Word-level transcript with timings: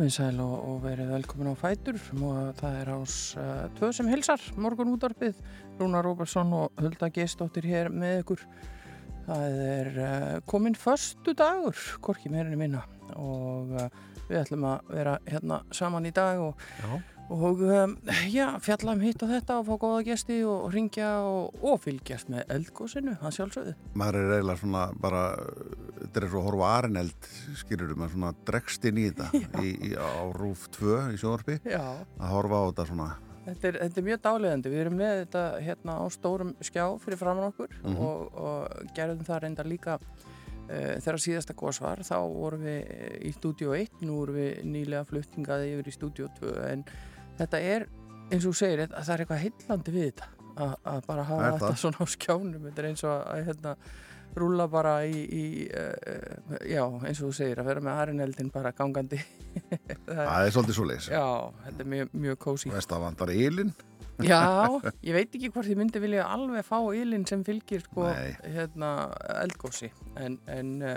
Komið 0.00 0.14
sæl 0.14 0.38
og, 0.40 0.52
og 0.64 0.76
verið 0.80 1.10
velkomin 1.12 1.50
á 1.52 1.60
Fætur. 1.60 1.98
Og 2.24 2.54
það 2.56 2.76
er 2.78 2.90
ás 2.94 3.16
uh, 3.36 3.66
tvö 3.76 3.90
sem 3.92 4.06
hilsar, 4.08 4.40
morgun 4.56 4.94
útvarpið 4.94 5.42
Rúna 5.76 6.00
Róbersson 6.00 6.54
og 6.56 6.80
Hulda 6.80 7.10
Geistóttir 7.12 7.68
hér 7.68 7.90
með 7.92 8.22
ykkur. 8.22 8.46
Það 9.26 9.58
er 9.66 9.90
uh, 10.00 10.30
komin 10.48 10.78
förstu 10.80 11.34
dagur 11.36 11.76
hvorki 12.00 12.32
meirinni 12.32 12.56
minna. 12.62 12.80
Og 13.20 13.76
uh, 13.76 13.92
við 14.30 14.40
ætlum 14.40 14.64
að 14.70 14.88
vera 14.96 15.18
hérna 15.28 15.60
saman 15.68 16.08
í 16.08 16.14
dag 16.16 16.40
og, 16.46 16.64
Já. 16.80 17.19
Og 17.30 17.60
um, 17.62 17.92
já, 18.32 18.46
fjalla 18.64 18.92
um 18.96 19.02
hitt 19.04 19.22
og 19.22 19.30
þetta 19.30 19.58
og 19.60 19.66
fá 19.68 19.74
góða 19.84 20.00
gesti 20.08 20.40
og 20.50 20.64
ringja 20.74 21.10
og, 21.22 21.54
og 21.62 21.78
fylgjast 21.84 22.30
með 22.32 22.48
eldgósinu, 22.56 23.14
það 23.20 23.36
sjálfsögðu 23.36 23.74
maður 24.00 24.18
er 24.24 24.32
eiginlega 24.38 24.60
svona 24.64 24.84
bara 25.00 25.22
þetta 26.00 26.20
er 26.24 26.28
svo 26.32 26.40
að 26.42 26.46
horfa 26.48 26.70
arineld 26.80 27.28
skilur 27.60 27.94
maður 27.94 28.14
svona 28.16 28.32
dregst 28.50 28.88
inn 28.90 28.98
í 28.98 29.08
þetta 29.12 29.42
í, 29.66 29.72
í, 29.90 29.92
á 29.94 30.26
rúf 30.34 30.66
2 30.74 30.96
í 31.14 31.20
sjónvarpi 31.22 31.60
Já, 31.70 31.84
að 32.18 32.34
horfa 32.34 32.62
á 32.62 32.64
þetta 32.72 32.88
svona 32.92 33.10
Þetta 33.40 33.66
er, 33.70 33.76
þetta 33.80 33.98
er 34.00 34.04
mjög 34.04 34.18
dálegandi. 34.22 34.70
Við 34.70 34.80
erum 34.82 34.98
með 35.00 35.12
þetta 35.22 35.42
hérna 35.64 35.94
á 35.96 36.04
stórum 36.12 36.50
skjá 36.62 36.82
fyrir 37.02 37.18
framann 37.18 37.46
okkur 37.48 37.70
Mhm. 37.80 37.96
og, 38.04 38.36
og 38.36 38.90
gerðum 38.94 39.24
það 39.26 39.40
reyndar 39.46 39.66
líka 39.70 39.94
uh, 39.96 40.98
þegar 41.00 41.18
síðasta 41.24 41.56
gos 41.58 41.80
var. 41.82 42.02
Þá 42.04 42.18
vorum 42.30 42.66
við 42.68 42.92
í 43.26 43.32
stúdíu 43.38 43.72
1, 43.74 44.04
nú 44.04 44.18
vorum 44.20 44.36
við 44.36 44.60
nýlega 44.68 45.06
fluttingaði 45.08 45.72
yfir 45.72 45.88
í 45.88 45.94
stúdíu 45.96 46.28
2 46.36 46.52
en 46.68 46.84
þetta 47.40 47.62
er, 47.72 47.88
eins 48.30 48.44
og 48.44 48.52
þú 48.52 48.54
segir, 48.60 48.84
að 48.86 49.00
það 49.00 49.14
er 49.14 49.24
eitthvað 49.24 49.42
heillandi 49.46 49.96
við 49.96 50.06
þetta 50.10 50.30
að, 50.60 50.76
að 50.92 51.02
bara 51.08 51.26
hafa 51.26 51.42
er 51.42 51.58
þetta 51.58 51.66
það. 51.66 51.82
svona 51.82 52.00
á 52.00 52.06
skjánum. 52.14 52.64
Þetta 52.68 52.82
er 52.82 52.88
eins 52.90 53.04
og 53.06 53.12
að 53.16 53.44
hérna, 53.48 53.74
rúlla 54.40 54.66
bara 54.70 54.94
í, 55.10 55.20
í 55.26 55.44
uh, 55.74 56.56
já, 56.70 56.84
eins 56.86 57.20
og 57.20 57.30
þú 57.30 57.32
segir, 57.40 57.62
að 57.62 57.70
vera 57.72 57.84
með 57.86 58.02
arineldin 58.04 58.50
bara 58.54 58.74
gangandi. 58.76 59.20
það, 60.06 60.20
það 60.20 60.44
er 60.44 60.52
svolítið 60.54 60.76
svo 60.76 60.88
leys 60.90 61.08
já, 61.10 61.24
þetta 61.64 61.82
er 61.84 61.88
mjög, 61.94 62.12
mjög 62.26 62.38
kósi. 62.44 62.70
veist 62.74 62.94
að 62.94 63.08
vantar 63.08 63.32
ylinn 63.34 63.72
Já, 64.20 64.40
ég 65.00 65.16
veit 65.16 65.32
ekki 65.32 65.48
hvort 65.48 65.70
ég 65.70 65.78
myndi 65.80 66.00
vilja 66.02 66.26
alveg 66.28 66.66
fá 66.66 66.76
ylinn 66.92 67.24
sem 67.28 67.40
fylgir 67.46 67.80
sko, 67.86 68.04
hérna, 68.44 68.90
eldgósi 69.40 69.88
en, 70.20 70.36
en 70.50 70.74
uh, 70.84 70.96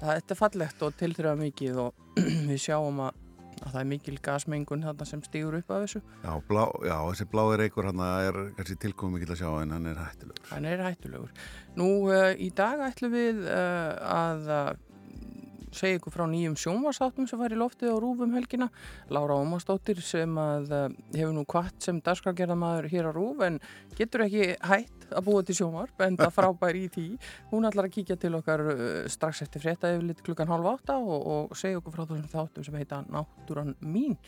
það 0.00 0.14
þetta 0.18 0.34
er 0.34 0.40
fallegt 0.40 0.84
og 0.86 0.96
tilþrjóða 1.00 1.40
mikið 1.42 1.80
og 1.84 2.06
við 2.48 2.62
sjáum 2.64 3.02
að, 3.06 3.20
að 3.62 3.72
það 3.72 3.80
er 3.82 3.90
mikil 3.92 4.16
gasmengun 4.28 4.86
þarna 4.86 5.08
sem 5.08 5.24
stígur 5.26 5.58
upp 5.60 5.72
af 5.72 5.84
þessu 5.84 6.02
já, 6.02 6.32
blá, 6.48 6.64
já, 6.86 6.96
þessi 7.10 7.28
blái 7.32 7.58
reykur 7.62 7.90
hann 7.90 8.04
er 8.06 8.40
kannski 8.58 8.78
tilkomið 8.86 9.18
mikill 9.18 9.34
að 9.36 9.42
sjá 9.42 9.50
en 9.62 9.76
hann 9.76 9.90
er 9.90 10.00
hættilegur 10.02 10.52
hann 10.52 10.68
er 10.68 10.86
hættulegur. 10.86 11.34
Nú 11.78 11.90
uh, 12.10 12.32
í 12.36 12.50
dag 12.56 12.82
ætlum 12.88 13.14
við 13.14 13.44
uh, 13.46 13.92
að 14.12 14.50
segja 15.76 15.98
ykkur 15.98 16.14
frá 16.14 16.24
nýjum 16.30 16.56
sjónvarsáttum 16.60 17.26
sem 17.28 17.40
fær 17.40 17.54
í 17.54 17.58
loftið 17.60 17.94
á 17.94 17.96
Rúfum 18.02 18.34
helgina. 18.36 18.68
Lára 19.12 19.38
Ómarsdóttir 19.40 20.00
sem 20.04 20.36
að 20.40 20.72
uh, 20.72 20.84
hefur 21.16 21.34
nú 21.36 21.44
kvart 21.48 21.78
sem 21.84 22.00
dagskragerðamaður 22.04 22.88
hér 22.92 23.10
á 23.10 23.12
Rúf 23.16 23.42
en 23.46 23.58
getur 23.98 24.26
ekki 24.26 24.52
hætt 24.68 25.06
að 25.12 25.26
búa 25.28 25.42
til 25.46 25.58
sjónvarp 25.58 26.06
en 26.06 26.18
það 26.20 26.34
frábær 26.38 26.78
í 26.78 26.86
því. 26.94 27.06
Hún 27.52 27.68
ætlar 27.68 27.90
að 27.90 27.96
kíkja 27.98 28.18
til 28.20 28.34
okkar 28.38 28.64
uh, 28.68 28.80
strax 29.12 29.44
eftir 29.46 29.64
frétta 29.64 29.92
yfir 29.96 30.08
lit 30.10 30.24
klukkan 30.24 30.50
halv 30.52 30.72
átta 30.74 30.98
og, 31.00 31.28
og 31.34 31.54
segja 31.58 31.82
okkur 31.82 31.96
frá 31.96 32.04
þessum 32.06 32.32
þáttum 32.32 32.68
sem 32.68 32.80
heita 32.80 33.04
Náttúran 33.12 33.76
mín. 33.80 34.18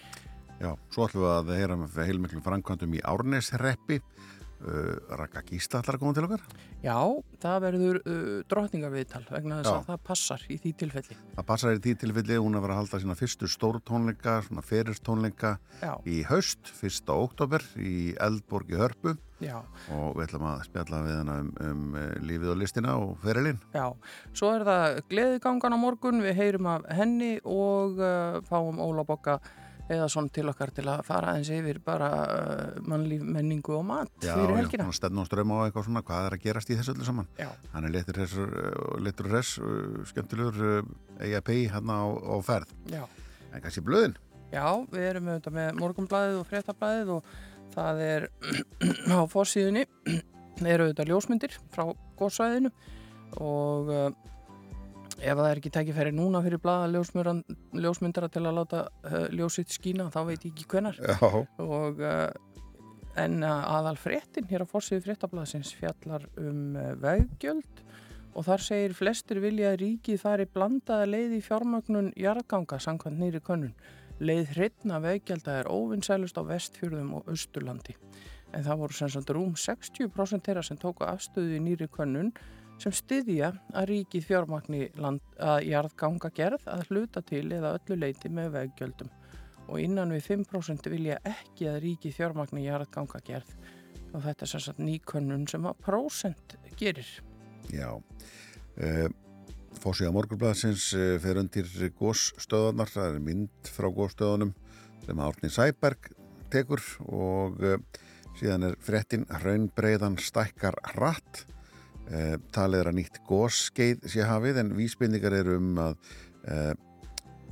já, 0.60 0.70
svo 0.94 1.08
ætlum 1.08 1.24
við 1.24 1.32
að 1.34 1.56
heyra 1.58 1.76
með 1.76 1.96
heilmiklum 2.08 2.42
framkvæmdum 2.44 2.94
í 2.94 3.02
Árnesreppi 3.04 3.98
uh, 4.64 5.16
Raka 5.20 5.42
Gísla 5.48 5.82
ætlar 5.82 5.98
að 5.98 6.04
koma 6.04 6.16
til 6.16 6.26
okkar 6.28 6.44
Já, 6.84 6.98
það 7.44 7.58
verður 7.64 8.00
uh, 8.02 8.38
drottningarviðtal 8.50 9.22
vegna 9.30 9.60
þess 9.60 9.72
að 9.72 9.90
það 9.90 10.02
passar 10.10 10.46
í 10.48 10.58
því 10.62 10.74
tilfelli. 10.84 11.18
það 11.36 11.48
passar 11.52 11.76
í 11.76 11.82
því 11.84 11.94
tilfelli, 12.04 12.40
hún 12.40 12.58
er 12.58 12.64
vera 12.64 12.76
að 12.76 12.82
halda 12.82 13.02
sína 13.04 13.18
fyrstu 13.18 13.50
stórtónleika, 13.50 14.40
svona 14.48 14.64
feristónleika 14.64 15.54
í 16.08 16.22
haust, 16.28 16.74
1. 16.80 17.14
oktober 17.14 17.64
í 17.80 18.14
Eldborg 18.22 18.74
í 18.74 18.80
Hörpu 18.80 19.16
já. 19.42 19.58
og 19.92 20.14
við 20.16 20.28
ætlum 20.28 20.46
að 20.48 20.62
spjalla 20.68 21.00
við 21.04 21.18
hana 21.20 21.36
um, 21.42 21.50
um 21.64 21.98
eh, 21.98 22.12
lífið 22.24 22.52
og 22.52 22.60
listina 22.60 22.94
og 23.00 23.16
ferilinn. 23.24 23.60
Já, 23.74 23.86
svo 24.36 24.52
er 24.54 24.66
það 24.68 25.00
gleðigangan 25.10 25.76
á 25.76 25.78
morgun, 25.80 26.22
við 26.24 26.38
heyrum 26.40 26.70
af 26.70 26.88
henni 26.94 27.36
og 27.42 28.00
uh, 28.00 28.40
fáum 28.48 28.80
Óla 28.82 29.06
Bokka 29.06 29.38
eða 29.92 30.06
svona 30.08 30.30
til 30.32 30.46
okkar 30.48 30.70
til 30.72 30.86
að 30.88 31.02
fara 31.04 31.34
eins 31.36 31.50
yfir 31.52 31.78
bara 31.84 32.08
uh, 32.24 32.82
mannlíf, 32.88 33.20
menningu 33.22 33.74
og 33.76 33.84
mat 33.84 34.08
Já, 34.24 34.32
fyrir 34.38 34.54
já, 34.54 34.58
helgina. 34.62 34.86
svona 34.86 34.96
stefn 34.96 35.20
og 35.20 35.26
ström 35.28 35.52
á 35.52 35.56
eitthvað 35.66 35.88
svona, 35.88 36.02
hvað 36.08 36.28
er 36.30 36.36
að 36.38 36.44
gerast 36.46 36.70
í 36.72 36.78
þessu 36.78 36.94
öllu 36.94 37.04
saman? 37.08 37.28
Já, 37.38 37.50
Hann 37.74 37.84
er 37.84 37.90
uh, 37.90 39.00
letur 39.04 39.28
hress 39.28 39.58
uh, 39.60 40.04
skemmtilegur 40.08 40.62
uh, 40.80 40.92
EIP 41.20 41.50
hann 41.74 41.92
á, 41.92 42.00
á 42.16 42.34
ferð. 42.42 42.72
já, 42.88 43.04
En 43.52 43.60
kannski 43.62 43.84
blöðin? 43.84 44.16
já, 44.54 44.64
við 44.90 45.04
erum 45.10 45.28
auðvitað 45.34 45.54
með 45.58 45.78
morgunblæðið 45.82 46.40
og 46.40 46.48
fréttablæðið 46.48 47.12
og 47.18 47.32
það 47.74 48.00
er 48.08 48.28
á 49.14 49.20
fórsíðunni 49.30 49.84
eru 50.74 50.86
auðvitað 50.88 51.10
ljósmyndir 51.10 51.56
frá 51.74 51.88
góðsvæðinu 52.20 52.70
og 53.42 53.90
uh, 53.90 54.08
ef 55.18 55.36
það 55.38 55.50
er 55.50 55.60
ekki 55.60 55.72
tækifæri 55.74 56.14
núna 56.14 56.42
fyrir 56.44 56.62
blaða 56.62 56.88
ljósmyndara 56.90 58.30
til 58.32 58.44
að 58.44 58.58
láta 58.58 58.82
uh, 59.06 59.26
ljósitt 59.34 59.72
skína 59.74 60.10
þá 60.14 60.20
veit 60.30 60.44
ég 60.44 60.52
ekki 60.52 60.68
hvenar 60.70 60.98
Já. 60.98 61.18
og 61.62 62.02
uh, 62.02 62.28
en 63.20 63.42
uh, 63.42 63.76
aðal 63.76 63.98
fréttin 64.00 64.48
hér 64.50 64.66
á 64.66 64.70
fórsíðu 64.70 65.04
fréttablaðsins 65.06 65.74
fjallar 65.78 66.26
um 66.40 66.74
uh, 66.78 66.94
veggjöld 67.02 67.84
og 68.34 68.46
þar 68.48 68.64
segir 68.66 68.94
flestir 68.98 69.40
vilja 69.42 69.72
að 69.72 69.80
ríkið 69.84 70.22
fari 70.22 70.46
blandaða 70.50 71.06
leið 71.06 71.36
í 71.36 71.42
fjármögnun 71.44 72.10
jarðganga 72.18 72.80
samkvæmt 72.82 73.20
nýri 73.20 73.40
könnun. 73.44 73.76
Leið 74.18 74.56
hreitna 74.56 74.98
veggjalda 75.02 75.60
er 75.60 75.70
óvinnsælust 75.70 76.38
á 76.38 76.42
vestfjörðum 76.46 77.12
og 77.18 77.30
austurlandi. 77.30 77.94
En 78.54 78.66
það 78.66 78.82
voru 78.82 78.98
sem 78.98 79.10
sagt 79.10 79.30
rúm 79.34 79.54
60% 79.58 80.46
þeirra 80.46 80.66
sem 80.66 80.78
tóku 80.78 81.06
afstöðu 81.06 81.56
í 81.58 81.62
nýri 81.62 81.88
könnun 81.90 82.32
sem 82.82 82.94
styðja 82.94 83.52
að 83.72 83.88
ríkið 83.90 84.26
fjármagni 84.28 84.88
að 84.98 85.66
jarðganga 85.68 86.30
gerð 86.34 86.66
að 86.70 86.86
hluta 86.90 87.22
til 87.26 87.46
eða 87.54 87.76
öllu 87.78 87.98
leiti 88.00 88.30
með 88.32 88.52
veggjöldum 88.58 89.12
og 89.68 89.80
innan 89.80 90.12
við 90.12 90.26
5% 90.28 90.90
vilja 90.92 91.20
ekki 91.28 91.68
að 91.70 91.80
ríkið 91.86 92.16
fjármagni 92.18 92.66
jarðganga 92.66 93.20
gerð 93.24 93.54
og 94.14 94.22
þetta 94.24 94.46
er 94.46 94.50
sem 94.52 94.62
sagt 94.62 94.82
nýkönnun 94.82 95.46
sem 95.50 95.66
að 95.66 95.78
prósent 95.84 96.56
gerir. 96.78 97.08
Já. 97.72 97.90
Uh, 98.78 99.08
Fórsíða 99.82 100.12
morgunblæðsins 100.14 100.90
uh, 100.94 101.14
fer 101.22 101.40
undir 101.40 101.70
gósstöðunar, 101.98 102.90
það 102.90 103.08
er 103.08 103.24
mynd 103.24 103.72
frá 103.74 103.88
gósstöðunum 103.94 104.54
sem 105.04 105.24
Árni 105.24 105.50
Sæberg 105.52 106.12
tekur 106.52 106.82
og 107.08 107.58
uh, 107.64 107.78
síðan 108.38 108.70
er 108.70 108.78
fréttin 108.82 109.26
raunbreiðan 109.42 110.20
stækkar 110.22 110.78
hratt. 110.94 111.44
Uh, 112.04 112.34
talið 112.52 112.82
er 112.82 112.90
að 112.90 112.98
nýtt 112.98 113.22
gósskeið 113.28 114.02
sé 114.12 114.26
hafið 114.28 114.58
en 114.60 114.74
vísbendingar 114.76 115.38
eru 115.38 115.56
um 115.56 115.78
að 115.80 115.94
uh, 116.50 116.74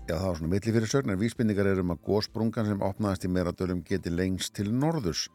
Já, 0.03 0.17
það 0.19 0.27
var 0.27 0.39
svona 0.39 0.51
milli 0.51 0.73
fyrir 0.75 0.91
sögn, 0.91 1.11
en 1.13 1.19
vísbendingar 1.21 1.69
eru 1.71 1.83
um 1.85 1.93
að 1.95 2.01
gósbrungan 2.09 2.67
sem 2.67 2.81
opnaðist 2.83 3.23
í 3.25 3.29
meradölum 3.31 3.85
geti 3.87 4.11
lengst 4.11 4.51
til 4.59 4.73
norðurs. 4.75 5.29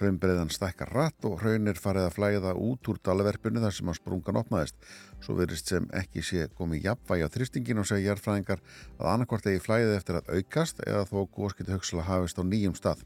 Hraunbreiðan 0.00 0.50
stækkar 0.50 0.90
rætt 0.96 1.28
og 1.28 1.38
hraun 1.44 1.70
er 1.70 1.78
farið 1.78 2.08
að 2.08 2.16
flæða 2.16 2.56
út 2.58 2.90
úr 2.90 2.98
dalaverfinu 3.06 3.62
þar 3.62 3.76
sem 3.76 3.92
að 3.92 3.98
sprungan 4.00 4.40
opnaðist. 4.40 4.90
Svo 5.22 5.38
verist 5.38 5.70
sem 5.70 5.86
ekki 5.94 6.26
sé 6.26 6.50
komið 6.58 6.88
jafnvægi 6.88 7.28
á 7.28 7.34
þristingin 7.36 7.84
og 7.84 7.88
segja 7.88 8.10
jarðfræðingar 8.10 8.64
að 8.98 9.10
annarkvort 9.14 9.46
eigi 9.46 9.64
flæðið 9.68 9.96
eftir 10.00 10.20
að 10.20 10.30
aukast 10.34 10.84
eða 10.88 11.06
þó 11.06 11.18
gós 11.36 11.56
geti 11.56 11.76
högsla 11.76 12.08
hafist 12.10 12.40
á 12.40 12.44
nýjum 12.44 12.78
stað. 12.80 13.04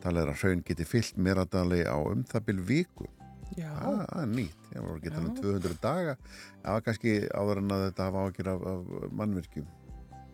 Talið 0.00 0.24
er 0.24 0.34
að 0.34 0.44
hraun 0.44 0.68
geti 0.70 0.88
fyllt 0.88 1.18
meradali 1.20 1.84
á 1.84 1.98
um 2.00 2.24
það 3.56 3.90
Ah, 3.90 4.06
Það 4.10 4.22
er 4.22 4.30
nýtt, 4.36 4.70
ég 4.74 4.84
var 4.86 4.96
ekki 5.00 5.10
talað 5.10 5.28
um 5.28 5.34
Já. 5.34 5.42
200 5.42 5.78
daga. 5.82 6.16
Það 6.62 6.72
var 6.76 6.84
kannski 6.88 7.12
áður 7.40 7.60
en 7.64 7.74
að 7.76 7.84
þetta 7.88 8.08
hafa 8.08 8.24
ágjur 8.28 8.50
af, 8.54 8.64
af 8.70 9.12
mannvirkjum. 9.20 9.66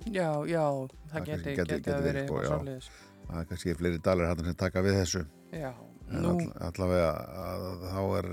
já, 0.07 0.29
já, 0.47 0.65
það 1.11 1.25
geti, 1.27 1.27
kannski 1.27 1.27
geti, 1.27 1.57
geti- 1.57 1.57
geti 1.57 1.77
geti 1.77 1.91
að 1.91 2.03
verið, 2.03 2.07
verið 2.07 2.23
eitthvað 2.23 2.49
svoleiðis. 2.53 2.89
Það 3.27 3.41
er 3.41 3.47
kannski 3.51 3.75
fleiri 3.81 3.99
dalir 4.07 4.27
hann 4.31 4.45
sem 4.47 4.55
taka 4.55 4.83
við 4.87 4.99
þessu. 5.03 5.25
Já, 5.53 5.73
Nú, 6.07 6.29
all, 6.39 6.53
allavega 6.69 7.07
að, 7.43 7.63
þá 7.91 8.03
er 8.21 8.27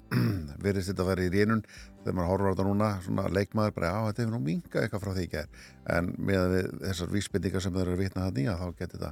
virðist 0.64 0.88
þetta 0.88 1.02
að 1.04 1.08
vera 1.10 1.24
í 1.26 1.32
rínun 1.34 1.60
þegar 2.00 2.14
maður 2.16 2.30
horfur 2.30 2.48
á 2.48 2.52
þetta 2.54 2.64
núna, 2.70 2.88
svona 3.04 3.24
leikmaður 3.36 3.74
bara, 3.76 3.90
já, 3.92 4.06
þetta 4.08 4.22
hefur 4.24 4.32
nú 4.32 4.40
minkað 4.46 4.86
eitthvað 4.86 5.02
frá 5.04 5.12
því 5.18 5.24
í 5.26 5.30
gær 5.34 5.50
en 5.98 6.08
með 6.30 6.54
þessar 6.86 7.12
vísbendingar 7.12 7.64
sem 7.66 7.74
þeir 7.76 7.82
eru 7.90 7.96
að 7.98 8.02
vitna 8.06 8.24
það 8.24 8.38
nýja, 8.40 8.54
þá 8.56 8.66
getur 8.80 9.04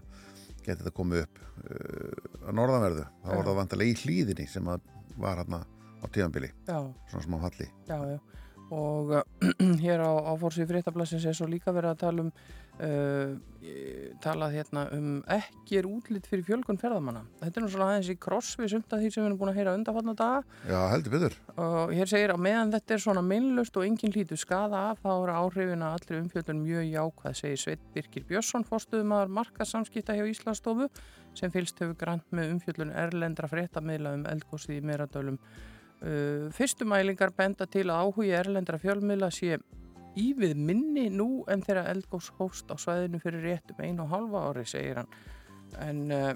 þetta 0.69 0.94
komið 0.97 1.23
upp 1.26 1.43
uh, 1.43 2.49
að 2.49 2.56
norðanverðu, 2.62 3.05
þá 3.29 3.29
Já. 3.37 3.43
það 3.44 3.59
vantilega 3.61 3.93
í 3.93 3.99
hlýðinni 4.06 4.49
sem 4.55 4.73
að 4.73 4.88
var 5.19 5.43
hérna 5.43 5.62
á 5.99 6.06
tíðanbili, 6.15 6.50
svona 6.67 7.25
smá 7.25 7.38
halli. 7.43 7.69
Já, 7.88 7.99
já. 8.15 8.19
Og 8.70 9.15
hér 9.85 10.03
á, 10.05 10.12
á 10.29 10.32
fórsíðu 10.37 10.69
fréttablasins 10.75 11.25
er 11.25 11.37
svo 11.37 11.49
líka 11.49 11.73
verið 11.73 11.94
að 11.94 12.03
tala 12.03 12.26
um 12.26 12.32
uh, 12.78 13.34
eh, 13.62 14.08
talað 14.22 14.54
hérna 14.56 14.84
um 14.94 15.08
ekki 15.34 15.78
er 15.80 15.88
útlitt 15.88 16.28
fyrir 16.30 16.46
fjölgun 16.46 16.78
ferðamanna. 16.80 17.25
Þetta 17.42 17.60
er 17.60 17.64
nú 17.64 17.70
svona 17.72 17.88
aðeins 17.92 18.10
í 18.12 18.16
kross 18.20 18.56
við 18.58 18.72
sumt 18.75 18.94
að 18.94 19.04
því 19.04 19.10
sem 19.12 19.22
við 19.22 19.28
erum 19.28 19.40
búin 19.40 19.52
að 19.52 19.58
heyra 19.60 19.75
undanfarnar 19.78 20.19
daga. 20.19 20.42
Já, 20.69 20.78
heldur 20.92 21.14
byggður 21.14 21.38
og 21.64 21.94
hér 21.98 22.12
segir 22.12 22.34
að 22.34 22.42
meðan 22.46 22.75
þetta 22.76 22.94
er 22.94 23.04
svona 23.04 23.25
minnlust 23.26 23.78
og 23.78 23.86
engin 23.86 24.14
hlítu 24.14 24.38
skada 24.38 24.82
af 24.92 25.00
þá 25.02 25.10
eru 25.14 25.38
áhrifin 25.42 25.86
að 25.86 25.96
allri 25.98 26.20
umfjöldun 26.22 26.62
mjög 26.62 26.92
jákvæð 26.92 27.40
segir 27.42 27.62
Sveit 27.62 27.88
Birkir 27.94 28.28
Björnsson 28.28 28.66
fórstuðumæður 28.69 29.34
markasamskipta 29.40 30.14
hjá 30.19 30.26
Íslandsstofu 30.31 30.86
sem 31.38 31.52
fylst 31.54 31.82
hefur 31.82 31.98
grann 31.98 32.22
með 32.34 32.54
umfjöldun 32.54 32.94
erlendra 32.94 33.50
fréttamiðla 33.50 34.14
um 34.19 34.24
eldgósið 34.31 34.78
í 34.78 34.86
Meradölum. 34.86 35.40
Uh, 35.98 36.46
Fyrstu 36.54 36.86
mælingar 36.86 37.32
benda 37.34 37.66
til 37.66 37.88
að 37.90 38.06
áhugi 38.06 38.31
erlendra 38.38 38.78
fjölmiðla 38.78 39.32
sé 39.34 39.56
ívið 40.16 40.55
minni 40.56 41.08
nú 41.10 41.44
en 41.50 41.62
þegar 41.66 41.90
eldgós 41.93 42.31
hófst 42.38 42.70
á 42.72 42.76
svæðinu 42.81 43.20
fyrir 43.22 43.44
réttum 43.44 43.82
einu 43.84 44.06
og 44.06 44.12
halva 44.14 44.46
ári 44.50 44.64
segir 44.66 45.02
hann. 45.02 45.10
En 45.84 46.05
uh, 46.14 46.32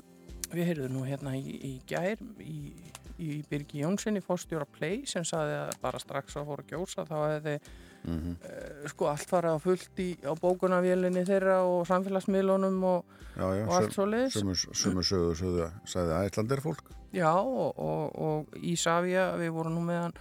við 0.52 0.72
heyrðum 0.72 0.98
nú 0.98 1.06
hérna 1.08 1.36
í, 1.38 1.56
í 1.56 1.72
gær 1.88 2.20
í 2.42 2.74
í 3.22 3.38
Birgi 3.48 3.82
Jónssoni 3.82 4.22
fórstjóra 4.24 4.66
Play 4.66 5.02
sem 5.08 5.24
saði 5.26 5.54
að 5.60 5.72
bara 5.82 6.00
strax 6.02 6.36
að 6.38 6.48
fóra 6.50 6.64
gjósa 6.68 7.04
þá 7.08 7.16
hefði 7.20 7.56
mm 8.02 8.32
uh, 8.32 8.88
sko 8.90 9.06
allt 9.12 9.28
farið 9.30 9.54
á 9.54 9.58
fullt 9.62 10.00
í, 10.02 10.08
á 10.26 10.32
bókunavélinni 10.34 11.22
þeirra 11.28 11.60
og 11.68 11.84
samfélagsmiðlunum 11.86 12.80
og, 12.88 13.12
Já, 13.36 13.46
já, 13.54 13.62
og 13.68 13.74
allt 13.76 13.94
svo 13.94 14.06
leiðis. 14.08 14.34
sömu 14.74 15.04
sögu, 15.06 15.36
sögðu, 15.38 15.68
sagði 15.88 16.18
Æslandir 16.26 16.60
fólk. 16.64 16.90
Já 17.14 17.30
og, 17.30 17.78
og, 17.78 18.18
og 18.18 18.56
Ísafja, 18.58 19.36
við 19.38 19.54
vorum 19.54 19.78
nú 19.78 19.84
meðan 19.86 20.16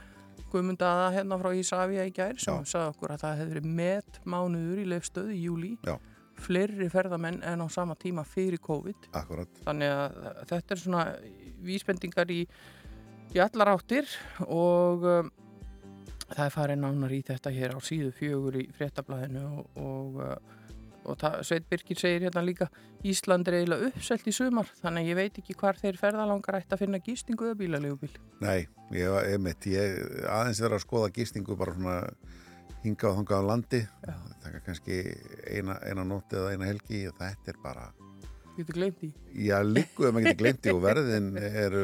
Guðmundaða 0.51 1.09
hérna 1.15 1.37
frá 1.41 1.51
Ísafja 1.57 2.05
í 2.07 2.13
gær 2.15 2.39
sem 2.41 2.65
sagði 2.67 2.93
okkur 2.93 3.13
að 3.15 3.23
það 3.23 3.37
hefði 3.39 3.53
verið 3.55 3.69
met 3.81 4.19
mánuður 4.27 4.81
í 4.81 4.87
leifstöð 4.91 5.33
í 5.35 5.39
júli. 5.45 5.71
Já. 5.87 5.95
Fleiri 6.41 6.87
ferðamenn 6.89 7.41
en 7.45 7.61
á 7.61 7.67
sama 7.69 7.95
tíma 7.99 8.23
fyrir 8.25 8.61
COVID. 8.63 9.11
Akkurat, 9.19 9.59
Þannig 9.65 9.91
að 9.93 10.45
þetta 10.49 10.75
er 10.75 10.81
svona 10.81 11.03
vísbendingar 11.61 12.31
í, 12.33 12.39
í 13.35 13.43
allar 13.43 13.75
áttir 13.75 14.09
og 14.47 15.05
um, 15.05 15.29
það 16.31 16.45
er 16.47 16.55
farið 16.55 16.81
nánar 16.81 17.13
í 17.13 17.21
þetta 17.27 17.53
hér 17.53 17.75
á 17.77 17.79
síðu 17.83 18.09
fjögur 18.17 18.57
í 18.63 18.65
fréttablaðinu 18.77 19.45
og, 19.51 19.77
og, 19.83 20.19
uh, 20.25 20.57
og 21.05 21.17
það, 21.21 21.37
Sveit 21.47 21.69
Birkir 21.69 21.99
segir 21.99 22.27
hérna 22.27 22.43
líka 22.45 22.67
Ísland 23.07 23.49
er 23.49 23.61
eiginlega 23.61 23.89
uppselt 23.89 24.27
í 24.29 24.33
sumar 24.35 24.69
þannig 24.81 25.05
að 25.07 25.09
ég 25.11 25.19
veit 25.19 25.39
ekki 25.41 25.57
hvar 25.57 25.79
þeir 25.79 25.97
ferðalangar 26.01 26.59
ætti 26.59 26.75
að 26.75 26.83
finna 26.83 27.01
gistingu 27.01 27.49
eða 27.49 27.59
bílalegu 27.63 28.11
nei, 28.43 28.67
ég 28.93 29.15
var 29.15 29.29
einmitt 29.31 29.65
ég 29.71 29.97
aðeins 30.29 30.61
verið 30.61 30.77
að 30.77 30.85
skoða 30.85 31.15
gistingu 31.15 31.57
bara 31.57 31.75
svona 31.77 31.97
hingað 32.81 33.11
og 33.11 33.17
þangað 33.19 33.41
á 33.41 33.49
landi. 33.49 33.81
Já. 34.07 34.15
það 34.41 34.47
er 34.51 34.63
kannski 34.65 35.01
eina, 35.49 35.75
eina 35.85 36.05
nótt 36.07 36.33
eða 36.37 36.53
eina 36.55 36.69
helgi 36.69 37.03
og 37.09 37.19
þetta 37.19 37.53
er 37.53 37.59
bara 37.63 37.91
Getur 38.51 38.75
gleymt 38.75 39.03
í 39.05 39.11
Já, 39.47 39.61
líku 39.63 40.05
ef 40.05 40.11
maður 40.13 40.25
getur 40.27 40.41
glemti 40.41 40.73
og 40.73 40.81
verðin 40.83 41.29
er 41.39 41.75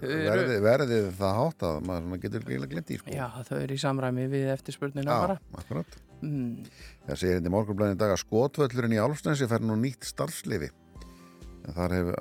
verði, 0.00 0.60
verðið 0.64 1.10
það 1.18 1.40
hátt 1.40 1.66
að 1.68 1.82
maður 1.90 2.22
getur 2.22 2.46
eiginlega 2.46 2.72
glemti 2.72 3.00
sko. 3.02 3.12
Já, 3.12 3.26
þau 3.46 3.58
eru 3.60 3.76
í 3.76 3.82
samræmi 3.82 4.24
við 4.32 4.48
eftirspurnina 4.54 5.18
bara. 5.26 5.36
akkurat 5.60 5.98
mm, 6.22 6.68
Það 7.08 7.22
segir 7.22 7.40
hindi 7.40 7.54
morgunblæðin 7.54 7.98
í 7.98 8.00
dag 8.00 8.14
að 8.14 8.22
skotvöllurinn 8.24 8.96
í 8.96 9.02
Álfsnesi 9.02 9.48
fær 9.50 9.64
nú 9.64 9.78
nýtt 9.80 10.08
starfslifi 10.08 10.70
þar 11.74 11.94
hefur, 11.94 12.18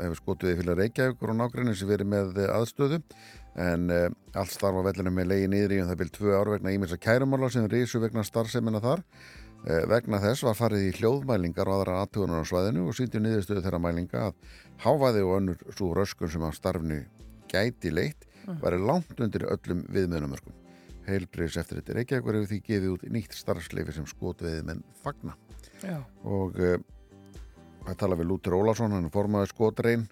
hefur 0.00 0.18
skotviði 0.20 0.58
fyrir 0.60 0.80
Reykjavíkur 0.80 1.32
og 1.32 1.38
nágrinni 1.38 1.74
sem 1.76 1.90
verið 1.90 2.10
með 2.12 2.40
eh, 2.42 2.50
aðstöðu. 2.52 3.00
En 3.62 3.92
uh, 3.92 4.06
allt 4.38 4.54
starf 4.54 4.78
á 4.80 4.86
vellinu 4.86 5.12
með 5.12 5.28
leiði 5.28 5.48
niður 5.52 5.74
í 5.74 5.80
um 5.82 5.88
það 5.90 5.98
byrj 6.00 6.12
tvö 6.16 6.36
ár 6.38 6.50
vegna 6.54 6.72
ímins 6.72 6.94
að 6.94 7.02
kærumála 7.04 7.50
sem 7.52 7.66
risu 7.68 8.00
vegna 8.00 8.24
starfsemina 8.24 8.80
þar. 8.84 9.02
Uh, 9.66 9.82
vegna 9.92 10.22
þess 10.22 10.46
var 10.46 10.56
farið 10.56 10.86
í 10.86 10.94
hljóðmælingar 10.96 11.68
og 11.68 11.82
aðra 11.82 11.98
aðtugunar 12.00 12.48
á 12.48 12.48
svæðinu 12.48 12.86
og 12.88 12.96
sýndi 12.96 13.20
niðurstöðu 13.20 13.66
þeirra 13.66 13.82
mælinga 13.84 14.24
að 14.30 14.56
háfaði 14.86 15.26
og 15.26 15.36
önnur 15.42 15.62
svo 15.68 15.92
röskun 15.98 16.32
sem 16.32 16.48
á 16.48 16.50
starfnu 16.56 17.02
gæti 17.52 17.92
leitt 17.92 18.26
væri 18.64 18.80
langt 18.80 19.20
undir 19.20 19.46
öllum 19.52 19.84
viðmjönumörkum 19.92 20.61
heilbriðs 21.06 21.58
eftir 21.60 21.80
þetta 21.80 21.96
Reykjavíkur 21.98 22.38
hefur 22.38 22.50
því 22.50 22.58
gefið 22.66 22.90
út 22.94 23.04
nýtt 23.14 23.36
starfsleifi 23.36 23.94
sem 23.96 24.08
skotviði 24.10 24.64
menn 24.66 24.82
fagna. 25.02 25.36
Já, 25.82 25.98
og 26.28 26.58
uh, 26.62 26.76
að 27.88 27.98
tala 28.02 28.18
við 28.18 28.30
Lútur 28.30 28.58
Ólafsson, 28.58 28.94
hann 28.94 29.10
formaður 29.14 29.52
skotrein 29.52 30.06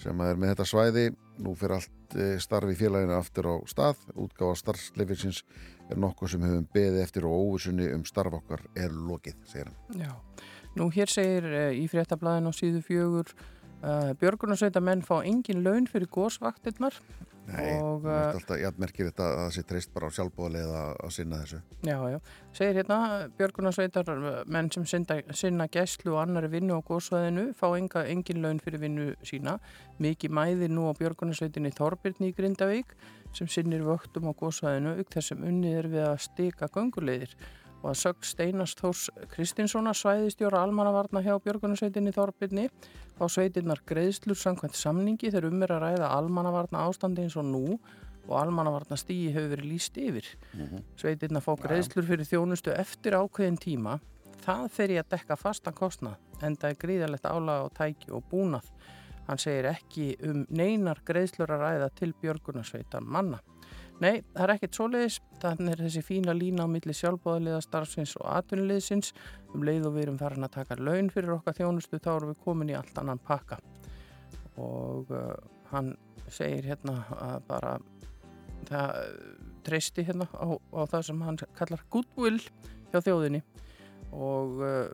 sem 0.00 0.20
er 0.22 0.38
með 0.38 0.54
þetta 0.54 0.68
svæði. 0.70 1.06
Nú 1.42 1.56
fyrir 1.58 1.78
allt 1.78 2.16
uh, 2.18 2.36
starfi 2.42 2.76
félaginu 2.78 3.16
aftur 3.16 3.50
á 3.50 3.54
stað, 3.70 4.04
útgáfa 4.14 4.60
starfsleifisins 4.62 5.42
er 5.90 6.00
nokkuð 6.02 6.34
sem 6.34 6.46
hefum 6.46 6.70
beðið 6.74 7.02
eftir 7.02 7.26
og 7.28 7.42
óvissunni 7.42 7.90
um 7.94 8.06
starf 8.08 8.38
okkar 8.40 8.64
er 8.78 8.94
lokið, 8.94 9.40
segir 9.50 9.72
hann. 9.72 10.06
Já, 10.06 10.46
nú 10.78 10.88
hér 10.94 11.12
segir 11.12 11.50
uh, 11.50 11.68
í 11.74 11.86
fréttablaðin 11.90 12.50
á 12.50 12.52
síðu 12.54 12.84
fjögur 12.86 13.36
Björgunarsveita 14.20 14.80
menn 14.80 15.02
fá 15.04 15.18
engin 15.20 15.60
laun 15.62 15.84
fyrir 15.86 16.08
gósvaktirnar 16.10 16.96
Nei, 17.46 17.76
Og, 17.76 17.82
og, 17.86 18.06
uh, 18.06 18.10
uh, 18.10 18.34
alltaf, 18.34 18.58
ég 18.58 18.78
merkir 18.82 19.06
þetta 19.10 19.26
að 19.26 19.36
það 19.40 19.50
sé 19.54 19.64
treyst 19.70 19.92
bara 19.94 20.08
á 20.10 20.16
sjálfbóðlega 20.16 20.80
að 21.06 21.12
sinna 21.14 21.40
þessu. 21.42 21.60
Já, 21.86 21.96
já, 22.10 22.16
segir 22.58 22.80
hérna 22.80 22.98
Björgunarsveitar 23.38 24.10
menn 24.50 24.70
sem 24.74 24.86
sinna, 24.90 25.18
sinna 25.30 25.68
gæslu 25.70 26.16
og 26.16 26.22
annari 26.24 26.50
vinnu 26.56 26.78
á 26.78 26.82
gósvæðinu 26.86 27.46
fá 27.58 27.68
enga, 27.68 28.02
engin 28.10 28.42
laun 28.42 28.62
fyrir 28.64 28.82
vinnu 28.82 29.12
sína. 29.26 29.58
Mikið 30.02 30.34
mæðir 30.40 30.74
nú 30.74 30.88
á 30.90 30.98
Björgunarsveitinni 30.98 31.74
Þorbirni 31.76 32.32
í 32.32 32.36
Grindavík 32.36 32.96
sem 33.36 33.50
sinnir 33.50 33.86
vöktum 33.86 34.26
á 34.26 34.32
gósvæðinu 34.34 34.96
auk 34.98 35.14
þess 35.14 35.30
sem 35.32 35.46
unnið 35.46 35.78
er 35.84 35.90
við 35.92 36.08
að 36.08 36.18
stika 36.26 36.70
gönguleiðir 36.72 37.38
og 37.86 37.92
að 37.92 38.00
sög 38.00 38.24
Steinars 38.26 38.74
Þórs 38.74 39.04
Kristinssonar 39.30 39.94
svæðistjóra 39.94 40.64
almannavarna 40.66 41.22
hjá 41.22 41.36
Björgunarsveitinni 41.44 42.10
Þorbirni 42.16 42.64
á 42.66 43.24
sveitinnar 43.30 43.78
greiðslur 43.86 44.38
samkvæmt 44.40 44.74
samningi 44.74 45.30
þegar 45.30 45.46
um 45.52 45.62
er 45.62 45.74
að 45.76 45.84
ræða 45.84 46.10
almannavarna 46.16 46.82
ástandi 46.88 47.22
eins 47.22 47.38
og 47.38 47.46
nú 47.46 47.78
og 48.26 48.34
almannavarna 48.40 48.98
stíi 48.98 49.30
hefur 49.30 49.52
verið 49.54 49.70
líst 49.70 49.98
yfir. 50.02 50.26
Sveitirna 50.98 51.42
fá 51.44 51.52
greiðslur 51.62 52.08
fyrir 52.08 52.26
þjónustu 52.26 52.74
eftir 52.74 53.14
ákveðin 53.14 53.60
tíma. 53.62 54.00
Það 54.42 54.66
fer 54.74 54.94
ég 54.96 55.04
að 55.04 55.12
dekka 55.14 55.38
fastan 55.38 55.74
kostnað, 55.78 56.18
en 56.42 56.58
það 56.58 56.72
er 56.72 56.80
gríðalegt 56.82 57.30
álaga 57.30 57.70
á 57.70 57.76
tæki 57.78 58.10
og 58.14 58.26
búnað. 58.30 58.66
Hann 59.26 59.42
segir 59.42 59.70
ekki 59.70 60.16
um 60.26 60.42
neinar 60.50 61.02
greiðslur 61.06 61.54
að 61.54 61.62
ræða 61.62 61.92
til 61.98 62.12
björgunarsveitar 62.18 63.06
manna. 63.06 63.38
Nei, 63.96 64.20
það 64.34 64.42
er 64.44 64.52
ekkert 64.56 64.76
svoleiðis. 64.76 65.18
Þannig 65.40 65.72
er 65.72 65.82
þessi 65.86 66.02
fína 66.04 66.34
lína 66.36 66.66
á 66.66 66.68
milli 66.68 66.94
sjálfbóðaliða 66.96 67.62
starfsins 67.64 68.12
og 68.20 68.26
atvinnuliðsins. 68.28 69.12
Um 69.54 69.64
leið 69.64 69.88
og 69.88 69.96
við 69.96 70.06
erum 70.06 70.18
farin 70.20 70.44
að 70.44 70.56
taka 70.58 70.76
laun 70.76 71.08
fyrir 71.12 71.36
okkar 71.38 71.56
þjónustu, 71.56 72.00
þá 72.04 72.10
erum 72.16 72.32
við 72.34 72.42
komin 72.44 72.72
í 72.72 72.76
allt 72.76 73.00
annan 73.00 73.22
pakka. 73.24 73.58
Og 74.60 75.12
uh, 75.16 75.32
hann 75.72 75.94
segir 76.28 76.68
hérna 76.68 76.98
að 77.16 77.38
bara 77.48 77.76
það 78.66 79.00
treysti 79.66 80.04
hérna 80.06 80.26
á, 80.34 80.46
á 80.60 80.80
það 80.90 81.06
sem 81.08 81.22
hann 81.26 81.38
kallar 81.58 81.84
goodwill 81.90 82.40
hjá 82.92 83.00
þjóðinni 83.00 83.42
og 84.14 84.60
uh, 84.62 84.88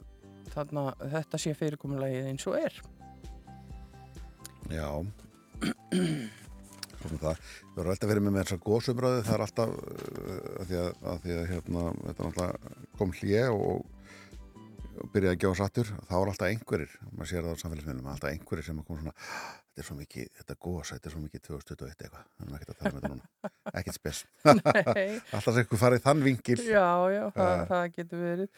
þarna 0.53 0.93
þetta 1.01 1.41
sé 1.41 1.55
fyrirkomulagið 1.57 2.31
eins 2.31 2.47
og 2.49 2.61
er. 2.61 2.79
Já 4.73 4.89
Svona 7.03 7.23
það, 7.23 7.41
við 7.63 7.81
vorum 7.81 7.95
alltaf 7.95 8.13
verið 8.13 8.27
með 8.27 8.37
með 8.37 8.45
þessar 8.47 8.63
gósumröðu, 8.69 9.25
það 9.27 9.35
er 9.39 9.45
alltaf 9.47 9.75
uh, 9.79 10.61
að 10.63 10.71
því 10.71 10.79
að, 10.83 10.93
að, 11.13 11.19
því 11.25 11.35
að 11.39 11.51
hérna, 11.53 11.83
þetta 12.07 12.29
náttúrulega 12.29 12.77
kom 13.01 13.17
hlje 13.19 13.43
og, 13.57 13.83
og 15.03 15.11
byrjaði 15.15 15.33
að 15.35 15.43
gjóða 15.43 15.59
sattur, 15.63 15.93
þá 16.09 16.15
er 16.21 16.31
alltaf 16.33 16.49
einhverjir, 16.53 16.95
maður 17.17 17.31
sér 17.33 17.47
það 17.47 17.57
á 17.57 17.63
samfélagsmiðlum, 17.63 18.11
alltaf 18.13 18.31
einhverjir 18.33 18.67
sem 18.69 18.83
kom 18.87 19.01
svona, 19.01 19.15
þetta 19.73 19.83
er 19.83 19.89
svo 19.89 19.97
mikið, 19.99 20.29
þetta 20.41 20.57
gósa, 20.67 20.97
þetta 20.99 21.09
er 21.09 21.15
svo 21.17 21.23
mikið 21.25 21.45
2021 21.49 21.97
eitthvað, 21.97 22.29
við 22.37 22.45
erum 22.47 22.57
ekkert 22.59 22.73
að 22.75 22.79
tala 22.83 22.93
með 22.93 23.01
þetta 23.01 23.13
núna, 23.15 23.53
ekkert 23.81 23.99
spes, 23.99 24.23
alltaf 25.33 25.49
sem 25.49 25.61
einhver 25.65 25.81
farið 25.81 26.05
þann 26.07 26.25
vingil, 26.29 26.59
já, 26.69 26.89
já, 27.17 27.25
það, 27.35 27.53
Uh. 27.53 27.67
það 27.73 27.85
getur 27.97 28.23
verið. 28.29 28.51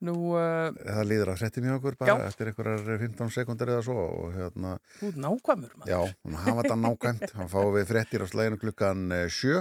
Nú, 0.00 0.14
uh, 0.32 0.70
það 0.80 1.08
líður 1.10 1.30
að 1.34 1.42
hrettum 1.42 1.66
hjá 1.66 1.74
okkur 1.76 1.96
bara 2.00 2.14
Já. 2.16 2.28
eftir 2.30 2.48
einhverjar 2.48 3.00
15 3.02 3.32
sekundir 3.34 3.72
eða 3.74 3.82
svo 3.84 3.96
og 4.00 4.30
hérna, 4.32 4.70
þú 4.96 5.10
ert 5.10 5.18
nákvæmur 5.20 5.74
maður. 5.76 5.90
Já, 5.92 5.98
hún 6.24 6.38
hafa 6.40 6.62
þetta 6.62 6.78
nákvæmt 6.84 7.34
hann 7.36 7.50
fáum 7.52 7.74
við 7.74 7.90
frettir 7.90 8.24
á 8.24 8.26
slæginu 8.30 8.60
klukkan 8.62 9.02
eh, 9.12 9.26
sjö 9.28 9.60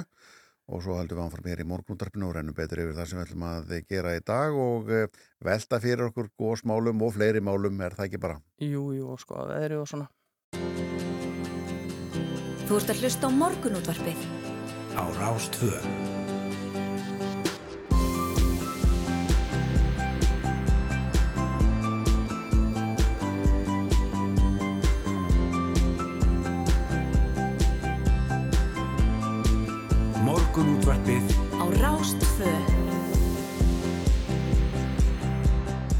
og 0.69 0.83
svo 0.85 0.95
heldum 0.99 1.19
við 1.19 1.25
áfram 1.25 1.49
hér 1.49 1.63
í 1.63 1.67
morgunúndarpinu 1.67 2.29
og 2.29 2.35
rennum 2.37 2.55
betur 2.55 2.83
yfir 2.85 2.95
það 2.95 3.09
sem 3.09 3.19
við 3.19 3.25
ætlum 3.25 3.45
að 3.49 3.73
gera 3.89 4.13
í 4.15 4.21
dag 4.31 4.59
og 4.63 4.91
eh, 4.95 5.09
velta 5.43 5.79
fyrir 5.83 6.07
okkur 6.07 6.29
gósmálum 6.39 7.03
og 7.03 7.15
fleiri 7.17 7.41
málum 7.43 7.81
er 7.83 7.97
það 7.97 8.07
ekki 8.07 8.21
bara 8.23 8.39
Jú, 8.63 8.85
jú, 8.95 9.09
og 9.11 9.19
sko, 9.19 9.43
veðri 9.49 9.81
og 9.81 9.89
svona. 9.91 10.07
Þú 12.69 12.77
ert 12.77 12.93
að 12.93 13.03
hlusta 13.03 13.27
á 13.27 13.31
morgunútvarpið. 13.33 14.23
Á 14.93 15.03
Rástvö. 15.17 15.73
Morgunútvarpið 30.89 31.33
Á 31.53 31.65
Rástvö. 31.85 32.51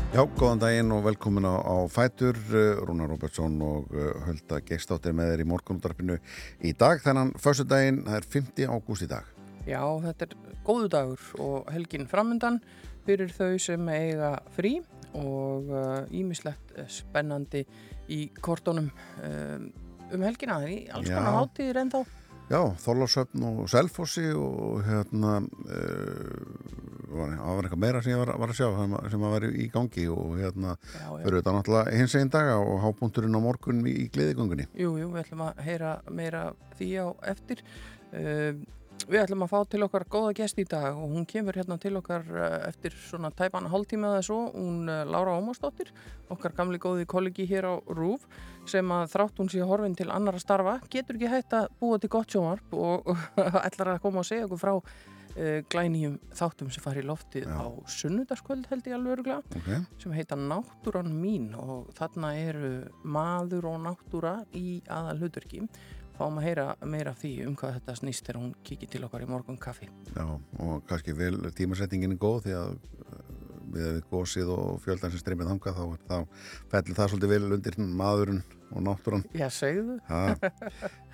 Já, 0.10 0.22
góðan 0.34 0.62
daginn 0.64 0.94
og 0.96 1.04
velkomin 1.06 1.46
á, 1.46 1.62
á 1.62 1.86
Fætur, 1.86 2.34
uh, 2.50 2.82
Rúnar 2.82 3.12
Róbertsson 3.12 3.60
og 3.62 3.94
uh, 3.94 4.18
Hölda 4.26 4.58
Geistóttir 4.66 5.14
með 5.14 5.36
þér 5.36 5.44
í 5.44 5.48
morgunúttarpinu 5.52 6.18
í 6.66 6.74
dag. 6.74 7.04
Þennan 7.06 7.36
fyrstu 7.38 7.68
daginn, 7.70 8.02
það 8.08 8.18
er 8.18 8.28
5. 8.34 8.66
ágúst 8.66 9.06
í 9.06 9.12
dag. 9.12 9.30
Já, 9.70 9.84
þetta 10.08 10.26
er 10.26 10.34
góðu 10.66 10.90
dagur 10.96 11.28
og 11.38 11.70
helgin 11.70 12.10
framöndan 12.10 12.58
fyrir 13.06 13.30
þau 13.30 13.60
sem 13.62 13.92
eiga 13.94 14.40
frí 14.58 14.80
og 15.14 15.70
ímislegt 16.10 16.74
spennandi 16.90 17.62
í 18.10 18.24
kortunum 18.42 18.90
um, 19.22 19.70
um 20.10 20.26
helgina. 20.26 20.58
Það 20.58 20.66
er 20.66 20.74
í 20.74 20.82
alls 20.90 21.14
konar 21.14 21.38
hátíðir 21.44 21.84
ennþá. 21.86 22.08
Já, 22.50 22.64
Þorlásöfn 22.82 23.44
og 23.46 23.68
Selfossi 23.70 24.24
og 24.34 24.80
hérna 24.88 25.36
uh, 25.44 26.40
var, 27.14 27.36
var 27.38 27.68
eitthvað 27.68 27.84
meira 27.84 28.02
sem 28.02 28.16
ég 28.16 28.22
var, 28.24 28.32
var 28.42 28.50
að 28.54 28.58
sjá 28.58 28.68
sem, 28.74 28.96
að- 28.98 29.06
sem 29.14 29.26
að 29.28 29.36
var 29.36 29.46
í 29.50 29.68
gangi 29.74 30.08
og 30.10 30.34
hérna 30.40 30.74
fyrir 31.22 31.38
þetta 31.40 31.54
náttúrulega 31.60 31.94
hins 32.00 32.18
einn 32.18 32.34
daga 32.34 32.58
og 32.64 32.82
hápunkturinn 32.88 33.38
á 33.38 33.42
morgun 33.46 33.84
í, 33.86 33.94
í 34.06 34.10
gleðigöngunni. 34.16 34.66
Jú, 34.82 34.96
jú, 34.98 35.12
við 35.14 35.22
ætlum 35.28 35.46
að 35.46 35.62
heyra 35.68 35.94
meira 36.10 36.44
því 36.80 36.90
á 37.06 37.08
eftir. 37.36 37.62
Uh, 38.10 38.58
við 39.10 39.22
ætlum 39.24 39.46
að 39.46 39.52
fá 39.54 39.60
til 39.72 39.86
okkar 39.86 40.04
góða 40.12 40.34
gest 40.42 40.58
í 40.60 40.66
dag 40.70 40.98
og 40.98 41.14
hún 41.14 41.24
kemur 41.30 41.56
hérna 41.56 41.78
til 41.82 41.94
okkar 42.02 42.26
uh, 42.34 42.58
eftir 42.68 42.98
svona 43.06 43.30
tæpan 43.32 43.70
hálftíma 43.72 44.16
eða 44.16 44.26
svo, 44.26 44.42
hún 44.58 44.90
Lára 44.90 45.38
Ómarsdóttir, 45.38 45.94
okkar 46.34 46.58
gamli 46.58 46.82
góði 46.82 47.06
kollegi 47.10 47.46
hér 47.50 47.70
á 47.70 47.74
RÚF 47.94 48.26
sem 48.70 48.96
að 48.96 49.12
þrátt 49.14 49.40
hún 49.42 49.52
sé 49.52 49.62
horfin 49.66 49.98
til 50.00 50.10
annara 50.14 50.42
starfa, 50.42 50.80
getur 50.92 51.20
ekki 51.20 51.32
hægt 51.32 51.56
að 51.58 51.70
búa 51.82 52.00
til 52.00 52.12
gott 52.14 52.34
sjónvarp 52.34 52.76
og, 52.78 53.14
ætlar 53.68 53.96
að 53.96 54.04
koma 54.06 54.24
og 54.24 54.30
segja 54.30 54.48
okkur 54.48 54.62
frá 54.62 54.74
uh, 54.78 55.60
glænýjum 55.72 56.18
þáttum 56.36 56.72
sem 56.74 56.84
fari 56.84 57.04
í 57.04 57.08
loftið 57.10 57.48
Já. 57.48 57.56
á 57.60 57.68
sunnudaskvöld 58.00 58.70
held 58.72 58.90
ég 58.90 58.98
alveg 58.98 59.16
öruglega 59.18 59.60
Okay. 59.60 59.82
sem 60.02 60.14
heita 60.16 60.38
Náttúran 60.40 61.12
mín 61.14 61.52
og 61.58 61.90
þarna 61.98 62.34
eru 62.40 62.74
maður 63.04 63.72
og 63.74 63.80
náttúra 63.86 64.36
í 64.56 64.80
aðal 64.88 65.18
hlutverki 65.24 65.64
fáum 66.20 66.40
að 66.40 66.48
heyra 66.50 66.68
meira 66.84 67.14
af 67.16 67.22
því 67.22 67.34
um 67.48 67.56
hvað 67.60 67.78
þetta 67.78 67.96
snýst 68.02 68.28
þegar 68.28 68.42
hún 68.42 68.54
kikið 68.68 68.94
til 68.96 69.04
okkar 69.08 69.24
í 69.24 69.30
morgun 69.30 69.60
kaffi 69.62 69.88
Já, 70.16 70.26
og 70.60 70.86
kannski 70.90 71.16
vel 71.16 71.38
tímasettingin 71.56 72.16
er 72.16 72.22
góð 72.22 72.42
því 72.48 72.56
að 72.60 72.74
uh, 72.76 73.36
við 73.76 74.00
gósið 74.12 74.52
og 74.56 74.80
fjöldan 74.84 75.14
sem 75.14 75.22
streymið 75.22 75.52
þangað 75.54 75.80
þá, 75.80 75.86
þá 76.10 76.18
fellur 76.74 76.98
það 77.00 77.12
svolítið 77.14 77.34
vel 77.36 77.58
undir 77.60 77.80
maðurinn 78.02 78.42
og 78.74 78.86
náttúran. 78.86 79.26
Já, 79.38 79.48
segðu. 79.54 79.98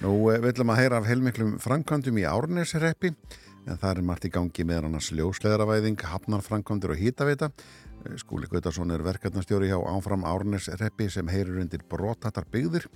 Nú 0.03 0.13
eh, 0.31 0.39
við 0.43 0.51
ætlum 0.51 0.73
að 0.73 0.81
heyra 0.81 1.01
af 1.01 1.09
heilmiklum 1.09 1.55
framkvæmdum 1.63 2.21
í 2.21 2.27
Árnesreppi 2.29 3.13
en 3.65 3.81
það 3.81 3.89
er 3.91 4.05
margt 4.05 4.27
í 4.27 4.31
gangi 4.33 4.65
með 4.67 4.87
annars 4.89 5.09
ljósleðaravæðing, 5.15 5.97
hafnarframkvæmdur 6.11 6.93
og 6.93 7.01
hýtaveita. 7.01 7.51
Eh, 8.05 8.15
Skúli 8.21 8.49
Gautarsson 8.51 8.93
er 8.93 9.05
verkefnastjóri 9.05 9.71
hjá 9.71 9.79
Áfram 9.79 10.25
Árnesreppi 10.27 11.09
sem 11.09 11.29
heyrir 11.31 11.61
undir 11.63 11.85
brotatar 11.89 12.47
byggðir 12.53 12.87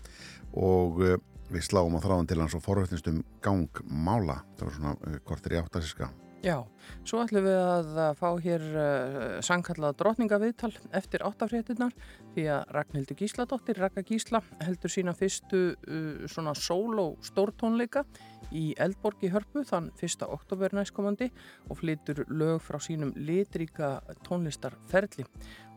og 0.54 1.04
eh, 1.06 1.20
við 1.50 1.66
sláum 1.66 1.98
á 1.98 2.04
þráðan 2.04 2.30
til 2.30 2.42
hans 2.44 2.58
og 2.58 2.66
forvöldnist 2.66 3.10
um 3.10 3.24
gangmála. 3.42 4.44
Það 4.60 4.68
var 4.68 4.80
svona 4.80 5.22
kortir 5.26 5.58
í 5.58 5.64
áttasiska. 5.64 6.12
Já, 6.40 6.62
svo 7.04 7.20
ætlum 7.26 7.44
við 7.44 7.58
að 7.60 7.90
fá 8.16 8.28
hér 8.40 8.62
uh, 8.64 9.40
sannkallað 9.44 9.98
drotningaviðtal 10.00 10.70
eftir 10.96 11.26
áttafréttinnar 11.28 11.92
því 12.32 12.46
að 12.56 12.72
Ragnhildur 12.78 13.18
Gísladóttir, 13.20 13.76
Raka 13.84 14.06
Gísla, 14.08 14.40
heldur 14.64 14.94
sína 14.94 15.12
fyrstu 15.20 15.60
uh, 15.76 16.24
svona 16.32 16.54
sóló 16.56 17.10
stórtónleika 17.28 18.06
í 18.56 18.70
Eldborg 18.80 19.26
í 19.28 19.34
Hörpu 19.34 19.66
þann 19.68 19.92
1. 20.00 20.24
oktober 20.32 20.78
næstkomandi 20.80 21.28
og 21.68 21.82
flytur 21.82 22.24
lög 22.32 22.64
frá 22.64 22.80
sínum 22.88 23.12
litríka 23.20 23.98
tónlistarferli. 24.24 25.28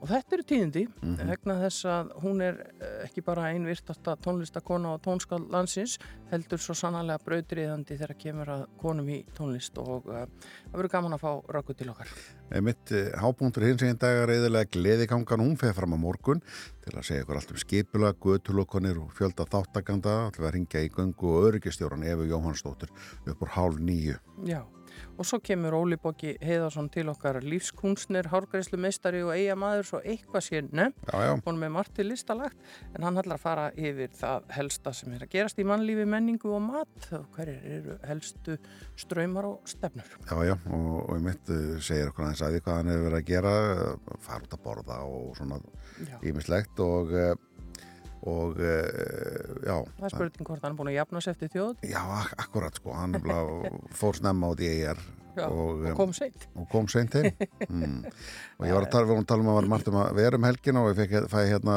Og 0.02 0.08
þetta 0.10 0.34
eru 0.34 0.44
tíðindi 0.50 0.80
vegna 1.28 1.54
þess 1.60 1.86
að 1.86 2.08
hún 2.24 2.42
er 2.42 2.56
uh, 2.58 3.04
ekki 3.04 3.22
bara 3.22 3.52
einn 3.52 3.68
virtasta 3.68 4.16
tónlistakona 4.24 4.96
og 4.96 5.04
tónskal 5.04 5.38
landsins, 5.52 5.94
heldur 6.32 6.58
svo 6.58 6.74
sannarlega 6.74 7.22
brautriðandi 7.22 7.98
þegar 8.00 8.18
kemur 8.18 8.50
að 8.56 8.64
konum 8.82 9.12
í 9.14 9.20
tónlist 9.36 9.78
og 9.78 10.10
uh, 10.10 10.24
það 10.26 10.74
verður 10.74 10.92
gaman 10.96 11.14
að 11.14 11.22
fá 11.22 11.54
rökku 11.54 11.78
til 11.78 11.92
okkar. 11.94 12.10
Mitt 12.66 12.94
hápunktur 13.22 13.68
hins 13.68 13.86
eginn 13.86 14.02
dagar 14.02 14.34
eðilega 14.34 14.72
gleðigangan 14.74 15.46
hún 15.46 15.56
feð 15.60 15.76
fram 15.78 15.94
á 15.94 15.98
morgun 16.02 16.42
til 16.82 16.96
að 16.96 17.06
segja 17.06 17.22
ykkur 17.22 17.38
allt 17.38 17.54
um 17.54 17.62
skipula, 17.62 18.12
götulokonir 18.26 18.98
og 19.04 19.14
fjölda 19.14 19.46
þáttakanda 19.54 20.18
til 20.34 20.42
að 20.48 20.54
ringja 20.58 20.82
í 20.82 20.90
göngu 20.92 21.30
og 21.30 21.50
öryggistjóran 21.52 22.02
Efu 22.10 22.26
Jóhannsdóttir 22.26 22.90
upp 23.22 23.46
úr 23.46 23.54
hálf 23.54 23.78
nýju. 23.78 24.18
Já, 24.50 24.64
og 25.18 25.26
svo 25.28 25.38
kemur 25.44 25.76
Óli 25.76 25.98
Bóki 26.00 26.34
Heiðarsson 26.42 26.88
til 26.92 27.08
okkar 27.12 27.40
lífskunstnir, 27.44 28.28
hárgreislu 28.32 28.78
meistari 28.80 29.22
og 29.24 29.32
eigamaður 29.34 29.88
svo 29.88 30.00
eitthvað 30.02 30.46
sé 30.46 30.62
nefn. 30.64 30.96
Hún 31.46 31.62
er 31.62 31.72
margt 31.72 31.94
til 31.98 32.08
listalagt 32.10 32.58
en 32.96 33.06
hann 33.06 33.20
ætlar 33.20 33.38
að 33.38 33.44
fara 33.44 33.66
yfir 33.76 34.12
það 34.18 34.48
helsta 34.56 34.94
sem 34.96 35.12
er 35.16 35.26
að 35.26 35.32
gerast 35.36 35.60
í 35.62 35.66
mannlífi, 35.68 36.06
menningu 36.08 36.52
og 36.56 36.64
mat 36.64 37.08
og 37.18 37.28
hverjir 37.36 37.62
eru 37.78 37.98
helstu 38.08 38.58
ströymar 38.98 39.48
og 39.48 39.68
stefnur. 39.68 40.18
já, 40.28 40.36
já 40.48 40.56
og, 40.72 41.10
og 41.10 41.22
mitt 41.22 41.52
uh, 41.52 41.78
segir 41.80 42.10
okkur 42.10 42.26
aðeins 42.26 42.42
að 42.42 42.56
því 42.56 42.64
hvað 42.64 42.78
hann 42.80 42.92
hefur 42.92 43.08
verið 43.08 43.20
að 43.20 43.30
gera, 43.30 43.54
uh, 43.72 44.18
fara 44.26 44.46
út 44.46 44.56
að 44.56 44.64
borða 44.66 44.98
og 45.08 45.32
svona 45.38 45.60
ímislegt 46.22 46.82
og, 46.84 47.12
uh, 47.12 47.34
og 48.22 48.60
uh, 48.60 49.56
já. 49.66 49.76
Það 49.98 50.06
er 50.08 50.14
spurning 50.14 50.48
hvort 50.50 50.62
hann 50.62 50.74
er 50.74 50.78
búin 50.78 50.92
að 50.92 50.98
jafna 51.00 51.22
sér 51.24 51.34
eftir 51.36 51.52
þjóð 51.56 51.88
Já, 51.90 52.02
ak 52.20 52.36
akkurat 52.46 52.78
sko, 52.78 52.94
hann 52.94 53.18
fór 53.96 54.18
snemma 54.18 54.52
út 54.54 54.62
í 54.62 54.70
EIR 54.70 55.00
Já, 55.32 55.46
og, 55.48 55.84
og 55.88 55.96
kom 55.96 56.10
seint. 56.12 56.46
og 56.54 56.66
kom 56.68 56.88
seint 56.92 57.14
heim 57.16 57.30
mm. 57.68 58.00
og 58.58 58.66
ég 58.68 58.74
var 58.76 58.84
að 58.84 58.90
tala, 58.92 59.16
að 59.16 59.28
tala 59.30 59.44
um 59.44 59.50
að 59.52 59.58
var 59.60 59.68
margt 59.72 59.88
um 59.88 59.96
að 60.02 60.10
vera 60.18 60.36
um 60.36 60.44
helgina 60.44 60.82
og 60.82 60.90
ég 60.92 60.98
fekk, 60.98 61.14
fæ 61.32 61.38
hérna 61.48 61.76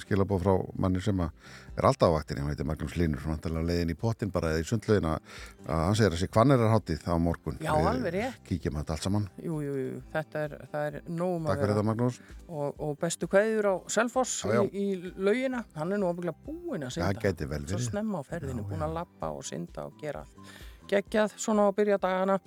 skilabóð 0.00 0.46
frá 0.46 0.54
manni 0.80 1.02
sem 1.04 1.20
að 1.20 1.50
er 1.76 1.88
alltaf 1.90 2.08
á 2.08 2.16
vaktinni, 2.16 2.42
hann 2.44 2.52
heitir 2.54 2.68
Magnús 2.68 2.96
Línur 2.96 3.26
hann 3.26 3.42
tala 3.42 3.62
leiðin 3.64 3.92
í 3.92 3.98
pottin 4.00 4.32
bara 4.32 4.54
eða 4.54 4.64
í 4.64 4.68
sundlaugin 4.70 5.10
að 5.10 5.36
að 5.66 5.82
hann 5.86 5.98
segir 6.00 6.16
að 6.16 6.22
sé 6.22 6.30
hvann 6.32 6.54
er 6.54 6.64
að 6.64 6.72
hátíð 6.74 7.04
á 7.06 7.14
morgun 7.20 7.60
Já, 7.60 7.70
alveg 7.76 8.14
rétt. 8.16 8.40
kíkjum 8.48 8.78
að 8.78 8.82
þetta 8.82 8.96
allt 8.96 9.06
saman, 9.06 9.28
Jú, 9.44 9.60
jú, 9.64 9.74
jú, 9.80 10.00
þetta 10.14 10.44
er, 10.46 10.56
það 10.72 10.88
er 10.88 10.98
nógum 11.20 11.50
takk 11.50 11.62
fyrir 11.62 11.74
þetta 11.74 11.86
Magnús 11.90 12.20
og, 12.48 12.80
og 12.88 12.96
bestu 13.04 13.28
kveður 13.30 13.70
á 13.70 13.74
Selfoss 13.92 14.40
Já, 14.48 14.56
já. 14.56 14.62
í, 14.72 14.86
í 14.96 15.14
laugina, 15.20 15.62
hann 15.76 15.94
er 15.94 16.02
nú 16.02 16.10
ábygglega 16.10 16.48
búinn 16.48 16.88
að 16.88 16.96
synda. 16.96 17.12
það 17.12 17.22
gæti 17.28 17.50
vel 17.52 17.62
Svo 17.66 17.76
verið 17.76 17.88
snemma 17.90 18.20
á 18.20 18.24
ferðinu, 18.32 18.66
já. 18.66 18.80
að 18.88 18.98
lappa 18.98 19.32
og 19.36 19.46
synda 19.46 19.86
og 19.86 19.96
gera 20.00 20.24
allt. 20.24 20.52
Geggjað 20.90 21.34
svona 21.38 21.66
á 21.66 21.70
byrja 21.76 21.98
dagana, 22.02 22.38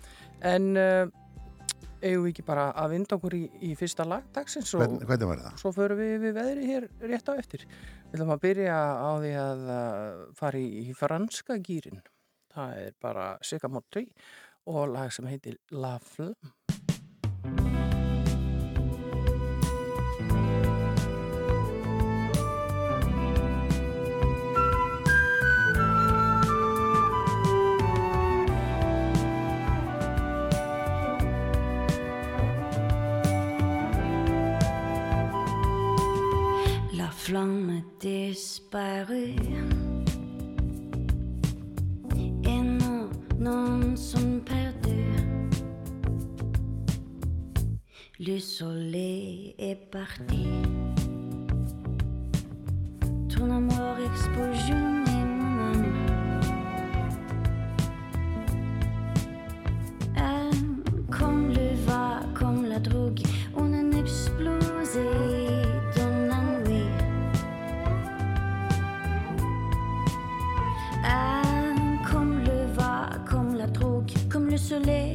en 0.44 0.72
uh, 0.78 1.08
eigum 2.04 2.26
við 2.26 2.34
ekki 2.34 2.46
bara 2.48 2.70
að 2.76 2.96
vinda 2.98 3.16
okkur 3.18 3.36
í, 3.38 3.44
í 3.64 3.74
fyrsta 3.80 4.06
lag 4.08 4.26
dagsins 4.36 4.74
og 4.76 4.84
Hvern, 4.84 4.98
hvernig 5.08 5.30
var 5.30 5.44
það? 5.46 5.60
svo 5.62 5.72
förum 5.76 6.02
við 6.02 6.16
við 6.26 6.34
veðri 6.40 6.72
hér 6.72 6.88
rétt 7.14 7.32
á 7.32 7.34
eftir. 7.40 7.68
Við 8.12 8.18
ætlum 8.20 8.34
að 8.36 8.44
byrja 8.48 8.80
á 8.80 9.10
því 9.24 9.36
að 9.44 9.64
uh, 9.76 10.26
fara 10.40 10.60
í, 10.60 10.68
í 10.84 10.98
franska 10.98 11.60
gýrin. 11.64 12.04
Það 12.54 12.82
er 12.84 12.98
bara 13.02 13.30
Sika 13.42 13.72
Mottri 13.72 14.08
og 14.70 14.92
lag 14.94 15.16
sem 15.16 15.26
heitir 15.32 15.58
La 15.72 15.96
Flamme. 16.04 16.54
Disparut 38.00 39.36
Et 42.46 42.62
non, 42.62 43.10
non 43.38 43.96
sont 43.98 44.40
perdus. 44.46 45.50
Le 48.20 48.40
soleil 48.40 49.56
est 49.58 49.76
parti. 49.92 50.48
Ton 53.28 53.52
amour 53.52 53.98
explosionne 54.10 55.03
So 74.64 74.78
late. 74.78 75.13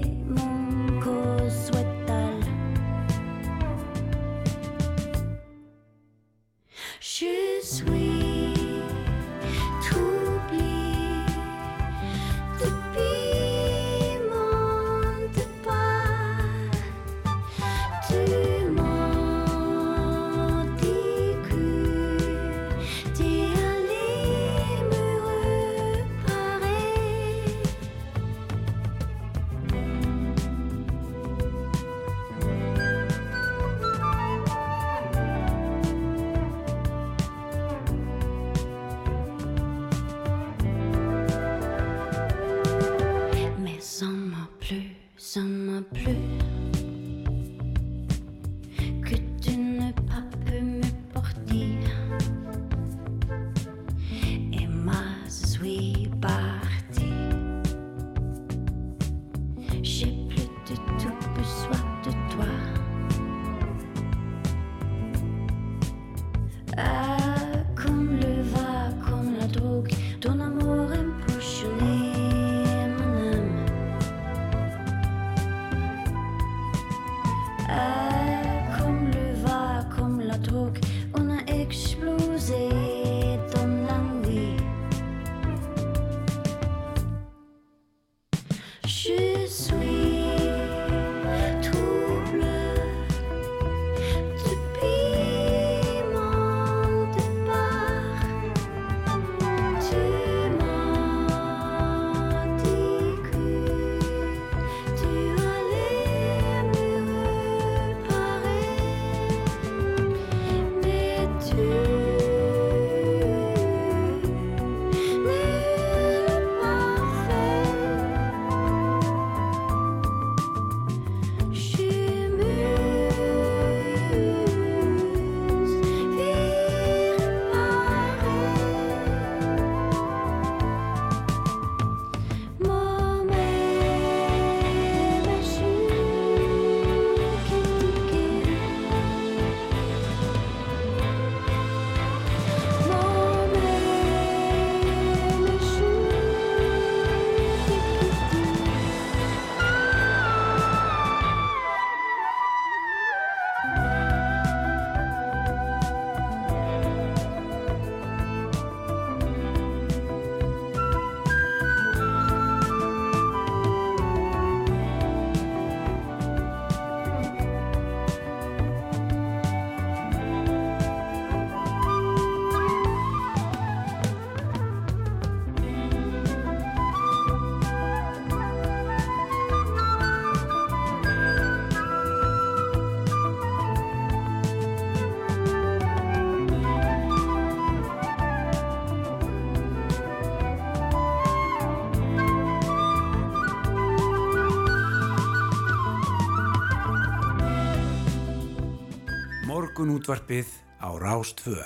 Morgun 199.78 199.94
útvarpið 199.94 200.48
á 200.82 200.90
Rástvö. 200.98 201.60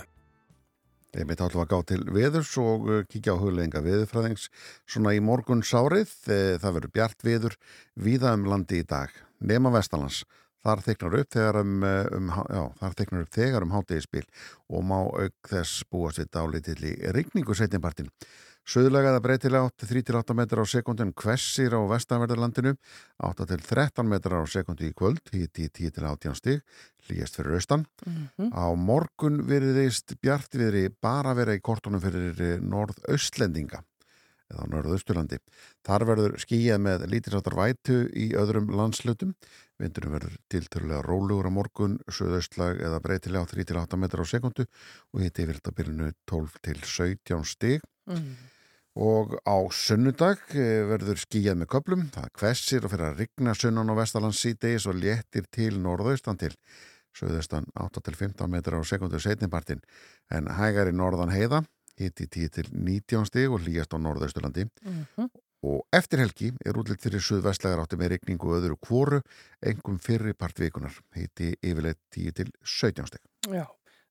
Ég 1.17 1.25
mitt 1.25 1.41
átlum 1.41 1.63
að 1.63 1.71
gá 1.71 1.79
til 1.89 2.03
veðurs 2.13 2.51
og 2.61 2.83
uh, 2.85 2.99
kíkja 3.09 3.33
á 3.33 3.41
hugleðinga 3.41 3.81
veðurfræðings 3.87 4.51
svona 4.85 5.15
í 5.17 5.23
morgun 5.25 5.65
sárið. 5.65 6.13
Það 6.29 6.67
verður 6.67 6.93
bjart 6.93 7.25
veður 7.25 7.57
víða 7.97 8.35
um 8.37 8.45
landi 8.53 8.83
í 8.83 8.85
dag. 8.85 9.09
Nema 9.41 9.73
Vestalands. 9.73 10.27
Þar 10.61 10.85
þyknar 10.91 11.17
upp 11.23 11.33
þegar 11.39 11.61
um, 11.63 11.73
uh, 11.89 12.13
um, 12.19 12.29
um 13.63 13.75
hátegispil 13.79 14.27
og 14.69 14.85
má 14.93 14.99
auk 15.09 15.49
þess 15.49 15.89
búast 15.89 16.21
við 16.21 16.35
dálítill 16.37 16.91
í 16.93 16.95
rigningu 17.17 17.57
setjumpartin. 17.57 18.13
Suðlega 18.63 19.11
eða 19.11 19.23
breytilega 19.25 19.71
8-3-8 19.73 20.37
metrar 20.39 20.63
á 20.63 20.67
sekundin 20.71 21.11
hvessir 21.19 21.75
á 21.75 21.83
vestanverðarlandinu, 21.91 22.77
8-13 23.19 24.07
metrar 24.07 24.45
á 24.45 24.47
sekundi 24.47 24.93
í 24.93 24.95
kvöld, 24.95 25.23
hiti 25.35 25.67
10-18 25.67 26.39
stig, 26.39 26.63
hlýjast 27.09 27.41
fyrir 27.41 27.59
austan. 27.59 27.87
Á 28.55 28.71
morgun 28.79 29.43
veriðist 29.49 30.15
bjartviðri 30.23 30.93
bara 31.03 31.35
vera 31.35 31.57
í 31.59 31.65
kortunum 31.65 32.03
fyrir 32.03 32.39
eh, 32.39 32.61
norðaustlendinga 32.63 33.83
eða 34.53 34.69
norðausturlandi. 34.71 35.41
Þar 35.87 36.07
verður 36.13 36.39
skýjað 36.43 36.81
með 36.87 37.07
lítilsáttar 37.11 37.57
vætu 37.59 37.99
í 38.15 38.31
öðrum 38.39 38.71
landslutum. 38.77 39.35
Vindurum 39.81 40.15
verður 40.15 40.39
tilturlega 40.53 41.03
rólugur 41.07 41.49
á 41.51 41.53
morgun, 41.53 41.99
söðaustlag 42.07 42.79
eða 42.85 43.03
breytilega 43.03 43.49
3-8 43.51 43.99
metrar 43.99 44.23
á 44.23 44.29
sekundu 44.29 44.69
og 44.69 45.25
þetta 45.25 45.75
byrjunu 45.75 46.13
12-17 46.31 47.49
stig. 47.49 47.83
Mm. 48.07 48.52
Og 48.93 49.39
á 49.49 49.57
sunnudag 49.73 50.43
eh, 50.53 50.83
verður 50.85 51.21
skýjað 51.23 51.63
með 51.63 51.69
köplum, 51.73 52.03
það 52.13 52.33
hvessir 52.37 52.85
og 52.85 52.93
fyrir 52.93 53.07
að 53.09 53.23
rigna 53.23 53.55
sunnan 53.57 53.89
á 53.89 53.97
Vestalands 53.97 54.41
síðdeis 54.45 54.85
og 54.91 54.99
léttir 55.01 55.47
til 55.49 55.79
norðaustan 55.81 56.41
til 56.41 56.53
söðaustan 57.17 57.69
8-15 57.73 58.49
metrar 58.53 58.81
á 58.81 58.85
sekundu 58.85 59.21
setnipartin 59.21 59.81
en 60.33 60.51
hægar 60.59 60.91
í 60.93 60.97
norðan 60.97 61.33
heiða, 61.33 61.63
hitti 61.97 62.29
10-19 62.29 63.29
stig 63.29 63.53
og 63.53 63.65
hlýjast 63.65 63.97
á 63.97 63.99
norðausturlandi. 64.01 64.69
Mhm. 64.85 65.31
og 65.63 65.85
eftir 65.95 66.19
helgi 66.19 66.49
er 66.67 66.75
útlitt 66.75 67.05
fyrir 67.05 67.23
suðvestlegar 67.23 67.85
átti 67.85 67.95
með 67.95 68.17
rigningu 68.17 68.49
og 68.51 68.57
öðru 68.59 68.77
kvoru, 68.83 69.21
engum 69.63 70.01
fyrri 70.03 70.33
partvikunar, 70.35 70.97
hitti 71.15 71.53
yfirleitt 71.63 72.01
10-17 72.11 73.07
stig. 73.07 73.23
Já, 73.47 73.63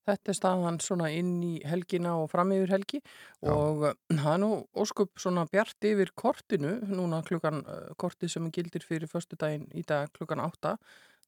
þetta 0.07 0.31
er 0.33 0.37
staðan 0.37 0.79
svona 0.83 1.09
inn 1.13 1.35
í 1.45 1.53
helgina 1.67 2.15
og 2.21 2.29
fram 2.31 2.51
yfir 2.55 2.73
helgi 2.75 2.99
Já. 3.01 3.51
og 3.53 3.85
uh, 3.89 3.93
það 4.23 4.31
er 4.33 4.41
nú 4.43 4.51
óskup 4.83 5.21
svona 5.21 5.45
bjart 5.51 5.87
yfir 5.91 6.11
kortinu, 6.17 6.77
núna 6.89 7.21
klukkan 7.27 7.61
uh, 7.65 7.91
kortið 8.01 8.33
sem 8.35 8.49
gildir 8.53 8.85
fyrir 8.87 9.11
föstudaginn 9.11 9.67
í 9.77 9.83
dag 9.87 10.09
klukkan 10.17 10.41
8, 10.43 10.75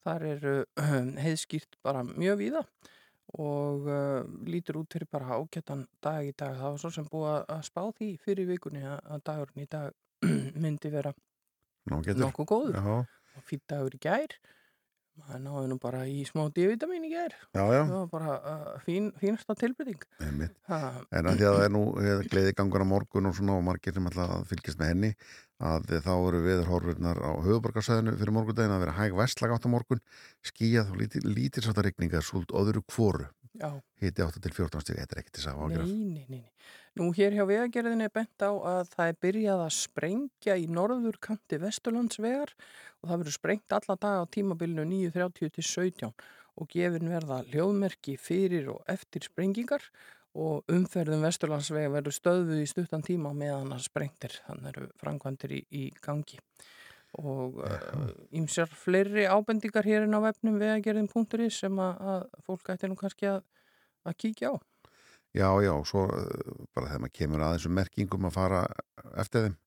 þar 0.04 0.28
er 0.34 0.50
uh, 0.52 0.90
heiðskýrt 1.26 1.80
bara 1.86 2.04
mjög 2.08 2.42
víða 2.42 2.66
og 3.40 3.86
uh, 3.88 4.22
lítur 4.46 4.82
út 4.82 4.92
fyrir 4.94 5.08
bara 5.10 5.38
ágættan 5.40 5.86
dag 6.04 6.26
í 6.28 6.34
dag. 6.38 6.58
Það 6.60 6.74
var 6.74 6.82
svo 6.82 6.92
sem 6.94 7.06
búið 7.10 7.30
að- 7.50 7.62
spá 7.70 7.82
því 7.96 8.10
fyrir 8.22 8.50
vikunni 8.52 8.84
að, 8.84 9.22
dagurinn 9.26 9.64
í 9.64 9.70
dag 9.72 9.94
myndi 10.66 10.92
vera 10.94 11.14
nokkuð 12.20 12.74
Já, 12.76 12.84
og 13.38 13.48
fýtt 13.48 13.64
dagur 13.72 13.96
í 13.96 14.02
gær 14.04 14.36
maður 15.22 15.42
náði 15.44 15.70
nú 15.72 15.78
bara 15.82 16.02
í 16.10 16.24
smá 16.28 16.42
D-vitamin 16.56 17.06
í 17.06 17.12
já, 17.14 17.80
það 17.86 17.94
var 17.94 18.10
bara 18.12 18.36
uh, 18.40 18.68
fín, 18.86 19.12
fínasta 19.22 19.56
ha, 20.70 20.80
En 21.14 21.30
að 21.30 21.40
því 21.40 21.48
að 21.50 21.58
það 21.58 21.66
er 21.68 21.74
nú 21.76 21.84
gleði 22.32 22.56
gangur 22.58 22.86
á 22.86 22.88
morgun 22.94 23.30
og 23.30 23.38
svona 23.38 23.58
og 23.60 23.66
margir 23.68 23.96
sem 23.96 24.10
að 24.10 24.48
fylgjast 24.50 24.82
með 24.82 24.94
henni 24.94 25.12
að 25.64 25.94
þá 26.04 26.14
eru 26.16 26.42
viður 26.44 26.72
horfurnar 26.72 27.22
á 27.24 27.32
höfuborgarsæðinu 27.46 28.18
fyrir 28.20 28.36
morgundaginn 28.36 28.76
að 28.76 28.84
vera 28.84 28.98
hæg 28.98 29.16
vestlag 29.16 29.54
átt 29.56 29.68
á 29.70 29.72
morgun, 29.72 30.02
skíjað 30.44 30.92
og 30.92 31.00
lítil, 31.00 31.24
lítil 31.30 31.64
sátta 31.64 31.86
regninga, 31.86 32.24
súld 32.26 32.52
öðru 32.52 32.84
kvoru 32.90 33.30
já, 33.54 33.70
hiti 34.02 34.26
8 34.26 34.42
til 34.44 34.54
14 34.56 34.84
stíð, 34.84 35.04
þetta 35.04 35.16
er 35.16 35.22
ekki 35.22 35.36
til 35.38 35.46
að 35.46 35.60
nei, 35.60 35.64
ágjöra 35.64 35.86
nei, 35.88 36.26
nei, 36.26 36.42
nei 36.42 36.44
Nú 37.00 37.08
hér 37.18 37.34
hjá 37.34 37.42
vegagerðinni 37.50 38.06
er 38.06 38.14
bent 38.14 38.44
á 38.46 38.54
að 38.54 38.90
það 38.92 39.08
er 39.10 39.16
byrjað 39.26 39.62
að 39.64 39.72
sprengja 39.74 40.56
í 40.62 40.66
norður 40.70 41.16
kanti 41.26 41.58
Vesturlandsvegar 41.58 42.52
og 42.54 43.08
það 43.08 43.16
verður 43.16 43.36
sprengt 43.40 43.74
alla 43.74 43.96
daga 43.98 44.20
á 44.22 44.26
tímabilinu 44.30 44.84
9.30 45.10 45.56
til 45.56 45.66
17 45.66 46.12
og 46.62 46.68
gefin 46.70 47.10
verða 47.10 47.40
hljóðmerki 47.48 48.14
fyrir 48.22 48.70
og 48.76 48.84
eftir 48.94 49.26
sprengingar 49.26 49.88
og 50.38 50.70
umferðum 50.70 51.26
Vesturlandsvega 51.26 51.92
verður 51.96 52.16
stöðuð 52.18 52.62
í 52.62 52.68
stuttan 52.70 53.06
tíma 53.06 53.34
meðan 53.38 53.74
að 53.74 53.88
sprengtir, 53.88 54.38
þannig 54.46 54.70
eru 54.76 54.90
framkvæmdir 55.02 55.56
í, 55.58 55.62
í 55.74 55.84
gangi. 56.02 56.38
Og 57.22 57.58
ímsjar 58.34 58.70
uh, 58.70 58.78
fleiri 58.84 59.26
ábendingar 59.30 59.86
hérinn 59.86 60.18
á 60.18 60.22
vefnum 60.26 60.62
vegagerðin.is 60.62 61.58
sem 61.62 61.82
að, 61.82 62.06
að 62.14 62.46
fólk 62.46 62.74
ætti 62.74 62.90
nú 62.90 62.98
kannski 62.98 63.30
að, 63.30 63.42
að 64.10 64.18
kíkja 64.26 64.54
á. 64.54 64.62
Já, 65.34 65.50
já, 65.66 65.74
svo 65.90 66.06
uh, 66.10 66.68
bara 66.76 66.92
þegar 66.92 67.02
maður 67.06 67.16
kemur 67.18 67.46
að 67.46 67.56
þessum 67.58 67.76
merkingum 67.80 68.30
að 68.30 68.36
fara 68.36 68.62
eftir 69.24 69.48
þeim, 69.48 69.58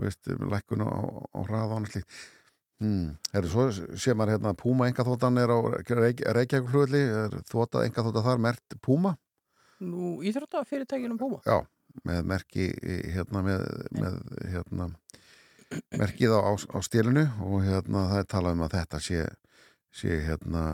veist, 0.00 0.32
lækkun 0.54 0.86
á 0.88 0.90
hraða 1.44 1.68
og 1.68 1.76
annað 1.76 1.92
slíkt. 1.92 2.18
Hmm. 2.80 3.14
Herru, 3.32 3.48
svo 3.48 3.68
sé 3.96 4.12
maður 4.12 4.34
hérna 4.34 4.52
að 4.52 4.58
Puma 4.60 4.88
engaþóttan 4.90 5.40
er 5.40 5.48
á 5.48 5.58
Reykj 5.88 6.26
Reykjavík 6.36 6.66
flugulli, 6.68 7.00
er 7.08 7.38
þótað 7.48 7.86
engaþóttan 7.86 8.26
þar 8.26 8.42
mert 8.44 8.76
Puma, 8.84 9.14
nú 9.80 10.18
íþróttafyrirtækinu 10.24 11.16
Puma. 11.20 11.40
já, 11.44 11.64
með 12.04 12.22
merki 12.32 12.68
hérna 13.14 13.42
með, 13.44 13.64
með 13.96 14.18
hérna 14.52 14.90
merkið 15.96 16.36
á, 16.36 16.52
á, 16.52 16.78
stélinu 16.84 17.26
og 17.42 17.64
hérna 17.64 18.06
það 18.12 18.20
er 18.20 18.28
talað 18.30 18.56
um 18.56 18.64
að 18.66 18.76
þetta 18.76 19.00
sé, 19.02 19.24
sé 19.92 20.20
hérna 20.26 20.64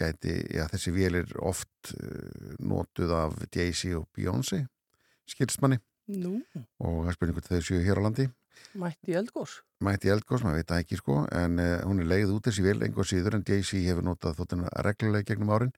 gæti, 0.00 0.34
já 0.56 0.66
þessi 0.72 0.92
vélir 0.96 1.30
oft 1.44 1.94
uh, 1.94 2.56
notuð 2.58 3.14
af 3.16 3.38
Jay-Z 3.48 3.94
og 3.98 4.08
Beyoncé 4.16 4.64
skilsmanni 5.28 5.80
Nú, 6.10 6.40
og 6.82 7.04
það 7.04 7.10
er 7.10 7.16
spurning 7.16 7.36
hvort 7.36 7.50
þau 7.52 7.62
séu 7.62 7.82
hér 7.84 8.00
á 8.02 8.06
landi 8.08 8.26
mætti 8.80 9.14
eldgós. 9.16 9.60
mætti 9.84 10.10
eldgós, 10.12 10.42
maður 10.44 10.60
veit 10.60 10.70
það 10.72 10.82
ekki 10.84 10.98
sko 11.00 11.18
en 11.28 11.60
uh, 11.62 11.76
hún 11.86 12.02
er 12.02 12.10
leið 12.10 12.34
út 12.34 12.48
þessi 12.48 12.64
vél 12.66 12.82
engur 12.86 13.08
síður 13.08 13.38
en 13.38 13.46
Jay-Z 13.46 13.84
hefur 13.86 14.06
notað 14.06 14.40
þóttina 14.40 14.72
reglulega 14.86 15.28
gegnum 15.30 15.54
árin 15.54 15.72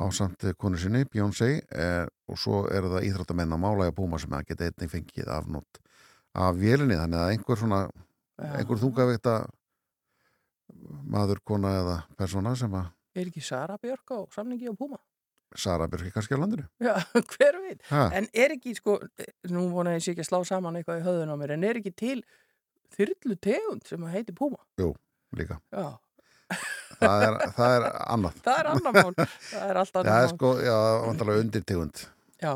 á 0.00 0.04
samt 0.14 0.44
uh, 0.44 0.56
konu 0.58 0.80
sinni, 0.80 1.04
Beyoncé 1.06 1.52
uh, 1.60 2.06
og 2.30 2.38
svo 2.40 2.64
eru 2.72 2.92
það 2.94 3.08
íþróttamenn 3.10 3.54
á 3.54 3.58
málæga 3.62 3.94
búma 3.96 4.18
sem 4.18 4.34
að 4.34 4.50
geta 4.50 4.68
einnig 4.68 4.92
fengið 4.92 5.32
afnót 5.36 5.80
af 6.34 6.54
vélinni, 6.58 6.98
þannig 6.98 7.20
að 7.20 7.32
einhver 7.34 7.58
svona 7.58 7.80
Já. 8.40 8.52
einhver 8.60 8.78
þungavekta 8.80 9.34
maður, 11.10 11.42
kona 11.44 11.74
eða 11.80 11.96
persóna 12.18 12.54
sem 12.56 12.74
að 12.74 12.90
Er 13.16 13.26
ekki 13.26 13.42
Sara 13.42 13.76
Björk 13.82 14.12
á 14.14 14.18
samningi 14.34 14.68
á 14.70 14.74
Puma? 14.78 14.98
Sara 15.58 15.88
Björk 15.90 16.12
kannski 16.14 16.36
á 16.36 16.38
landinu 16.38 16.66
Já, 16.86 16.94
hver 17.14 17.56
veit. 17.64 17.80
ha, 17.90 18.04
En 18.14 18.28
er 18.34 18.54
ekki, 18.54 18.74
sko, 18.78 18.98
nú 19.50 19.64
vona 19.74 19.96
ég 19.96 20.04
sé 20.04 20.12
ekki 20.14 20.22
að 20.26 20.30
slá 20.30 20.38
saman 20.52 20.78
eitthvað 20.78 21.00
í 21.02 21.06
höðun 21.08 21.32
á 21.34 21.36
mér, 21.40 21.56
en 21.56 21.66
er 21.66 21.80
ekki 21.82 21.92
til 21.98 22.20
þyrlu 22.94 23.36
tegund 23.42 23.82
sem 23.86 24.06
heiti 24.12 24.34
Puma? 24.36 24.60
líka 25.38 25.58
Já, 25.70 25.88
það 27.00 27.24
er, 27.26 27.36
það 27.54 27.74
er 27.76 27.84
annað 28.10 28.38
það 28.46 28.56
er 28.62 28.68
annar 28.74 28.94
mál. 28.96 29.14
það 29.14 29.66
er 29.70 29.78
allt 29.82 29.92
það 29.94 30.00
annar 30.06 30.24
er 30.24 30.32
sko, 30.34 30.52
já, 30.66 30.78
vantarlega 31.06 31.44
undir 31.46 31.66
tegund 31.68 32.04
Já, 32.40 32.52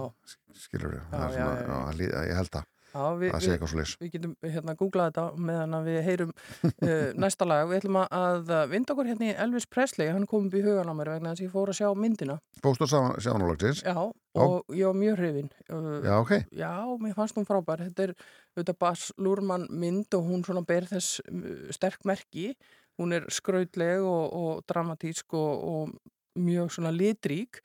skilur 0.56 0.94
við, 0.94 1.02
Já, 1.02 1.10
það 1.12 1.24
er 1.26 1.36
já, 1.38 1.44
já, 1.44 2.08
já. 2.08 2.22
ég 2.30 2.38
held 2.40 2.58
að 2.62 2.70
það 2.94 3.40
sé 3.42 3.48
við, 3.48 3.54
eitthvað 3.54 3.70
svo 3.70 3.78
leys 3.80 3.94
við 4.00 4.12
getum 4.14 4.34
hérna 4.44 4.74
googlað 4.78 5.08
þetta 5.10 5.44
meðan 5.48 5.76
að 5.78 5.88
við 5.90 5.98
heyrum 6.08 6.32
uh, 6.64 7.08
næsta 7.24 7.48
lag. 7.48 7.64
Við 7.70 7.80
ætlum 7.80 7.98
að, 8.02 8.52
að 8.58 8.70
vinda 8.72 8.94
okkur 8.94 9.10
hérna 9.10 9.28
í 9.28 9.34
Elvis 9.44 9.66
Presley, 9.70 10.12
hann 10.14 10.28
kom 10.30 10.48
upp 10.48 10.54
í 10.58 10.62
hugan 10.64 10.92
á 10.92 10.94
mér 10.96 11.12
vegna 11.14 11.32
þess 11.32 11.42
að 11.42 11.48
ég 11.48 11.54
fór 11.54 11.72
að 11.72 11.78
sjá 11.80 11.88
myndina. 12.04 12.38
Póstur 12.64 12.92
sjánulegsins, 12.92 13.82
Já, 13.84 13.98
og 14.44 14.74
ég 14.74 14.88
var 14.90 14.98
mjög 15.00 15.20
hrifin. 15.20 15.50
Uh, 15.68 15.98
já 16.04 16.14
ok 16.20 16.32
Já, 16.54 16.72
mér 17.02 17.18
fannst 17.18 17.38
hún 17.38 17.48
frábær. 17.48 17.84
Þetta 17.88 18.08
er 18.08 18.14
auðvitað 18.54 18.80
Bas 18.86 19.10
Lúrmann 19.18 19.68
mynd 19.70 20.18
og 20.18 20.30
hún 20.30 20.46
svona 20.46 20.64
ber 20.66 20.88
þess 20.90 21.20
uh, 21.26 21.68
sterk 21.74 22.06
merki. 22.08 22.52
Hún 23.00 23.16
er 23.16 23.26
skrautleg 23.32 24.04
og, 24.06 24.24
og 24.38 24.66
dramatísk 24.70 25.34
og, 25.34 25.64
og 25.66 25.94
mjög 26.38 26.74
svona 26.74 26.92
litrík 26.94 27.62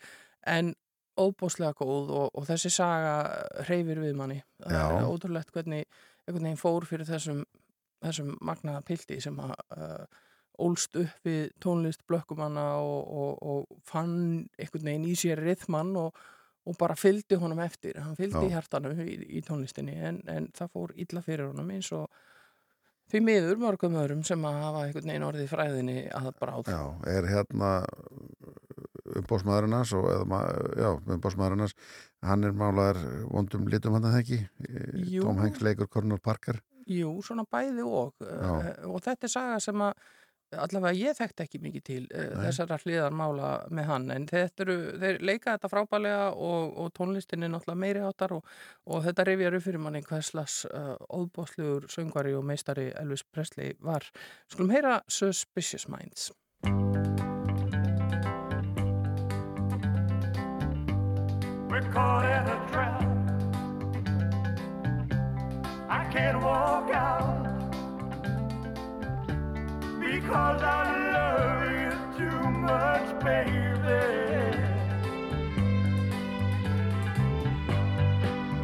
en 0.49 0.73
óbúslega 1.19 1.75
góð 1.77 2.13
og, 2.15 2.32
og 2.34 2.47
þessi 2.47 2.71
saga 2.73 3.13
hreyfir 3.67 4.01
við 4.03 4.17
manni. 4.19 4.39
Það 4.63 4.79
Já. 4.79 4.86
er 4.88 5.10
ótrúlegt 5.10 5.53
hvernig 5.55 5.86
einhvern 6.25 6.47
veginn 6.47 6.62
fór 6.62 6.88
fyrir 6.88 7.10
þessum, 7.10 7.43
þessum 8.05 8.34
magnaða 8.45 8.84
pilti 8.88 9.19
sem 9.23 9.38
að 9.43 9.53
uh, 9.75 10.25
ólst 10.60 10.97
upp 10.99 11.27
við 11.27 11.53
tónlist 11.63 12.03
blökkumanna 12.08 12.65
og, 12.84 13.13
og, 13.21 13.39
og 13.39 13.79
fann 13.88 14.17
einhvern 14.60 14.91
veginn 14.91 15.08
í 15.10 15.15
sér 15.19 15.41
rithmann 15.43 15.95
og 15.99 16.17
og 16.69 16.77
bara 16.77 16.95
fylgdi 16.99 17.38
honum 17.39 17.62
eftir, 17.63 17.97
hann 18.01 18.17
fylgdi 18.17 18.43
Já. 18.43 18.49
í 18.49 18.53
hjartanu 18.53 18.91
í, 19.01 19.15
í 19.39 19.43
tónlistinni 19.45 19.95
en, 20.05 20.19
en 20.29 20.49
það 20.55 20.73
fór 20.75 20.93
illa 21.01 21.23
fyrir 21.25 21.49
honum 21.49 21.71
eins 21.73 21.89
og 21.95 22.10
því 23.10 23.21
miður 23.25 23.62
mörgum 23.63 23.97
öðrum 23.97 24.21
sem 24.27 24.43
að 24.45 24.60
hafa 24.65 24.84
einhvern 24.86 25.12
veginn 25.12 25.27
orðið 25.29 25.49
fræðinni 25.53 25.97
að 26.13 26.29
bráð. 26.41 26.69
Já, 26.69 26.84
er 27.10 27.29
hérna 27.32 27.71
umbósmaðurinnars 29.21 29.93
og 29.97 30.07
eða, 30.13 30.41
já, 30.77 30.89
umbósmaðurinnars 31.15 31.75
hann 32.25 32.43
er 32.47 32.55
málaðar 32.55 33.01
vondum 33.31 33.67
litum 33.71 33.97
hann 33.97 34.09
að 34.09 34.19
ekki 34.21 34.41
Jú. 35.09 35.23
Tom 35.23 35.39
Hanks 35.41 35.63
leikur 35.65 35.89
Conor 35.91 36.21
Parker 36.23 36.61
Jú, 36.89 37.19
svona 37.25 37.45
bæði 37.45 37.85
og 37.85 38.15
Já. 38.23 38.55
uh, 38.55 38.71
og 38.89 39.03
þetta 39.05 39.27
er 39.27 39.33
saga 39.35 39.59
sem 39.61 39.85
að 39.85 39.93
allavega 40.57 40.97
ég 40.97 41.17
þekkt 41.17 41.43
ekki 41.43 41.59
mikið 41.61 41.83
til 41.85 41.99
uh, 42.07 42.31
Nei. 42.33 42.47
þessara 42.47 42.79
hliðar 42.81 43.13
mála 43.13 43.51
með 43.69 43.89
hann 43.91 44.07
en 44.15 44.25
þetta 44.29 44.65
eru, 44.65 44.77
þeir 45.03 45.21
leika 45.21 45.53
þetta 45.53 45.71
frábælega 45.71 46.27
og, 46.33 46.73
og 46.81 46.91
tónlistin 46.97 47.45
er 47.45 47.53
náttúrulega 47.53 47.83
meiri 47.85 48.03
áttar 48.07 48.33
og, 48.39 48.53
og 48.89 49.05
þetta 49.05 49.27
rifjar 49.29 49.59
upp 49.59 49.67
fyrir 49.67 49.83
manni 49.85 50.03
hverslas 50.05 50.63
uh, 50.71 50.95
óbóðslugur 51.13 51.89
söngvari 51.93 52.33
og 52.37 52.47
meistari 52.49 52.89
Elvis 52.97 53.25
Presley 53.29 53.75
var. 53.85 54.09
Skulum 54.49 54.73
heyra 54.73 55.01
Suspicious 55.07 55.85
Minds. 55.91 56.31
We're 61.81 61.91
caught 61.93 62.25
in 62.25 62.45
a 62.45 62.57
trap. 62.71 63.01
I 65.87 66.03
can't 66.11 66.41
walk 66.41 66.89
out 66.91 67.43
because 70.01 70.61
I 70.61 70.83
love 71.13 71.71
you 71.79 71.91
too 72.17 72.49
much, 72.49 73.07
baby. 73.23 74.01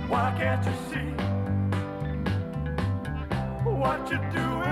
Why 0.09 0.35
can't 0.37 0.65
you 0.65 0.73
see 0.89 1.11
what 3.63 4.09
you're 4.11 4.31
doing 4.31 4.64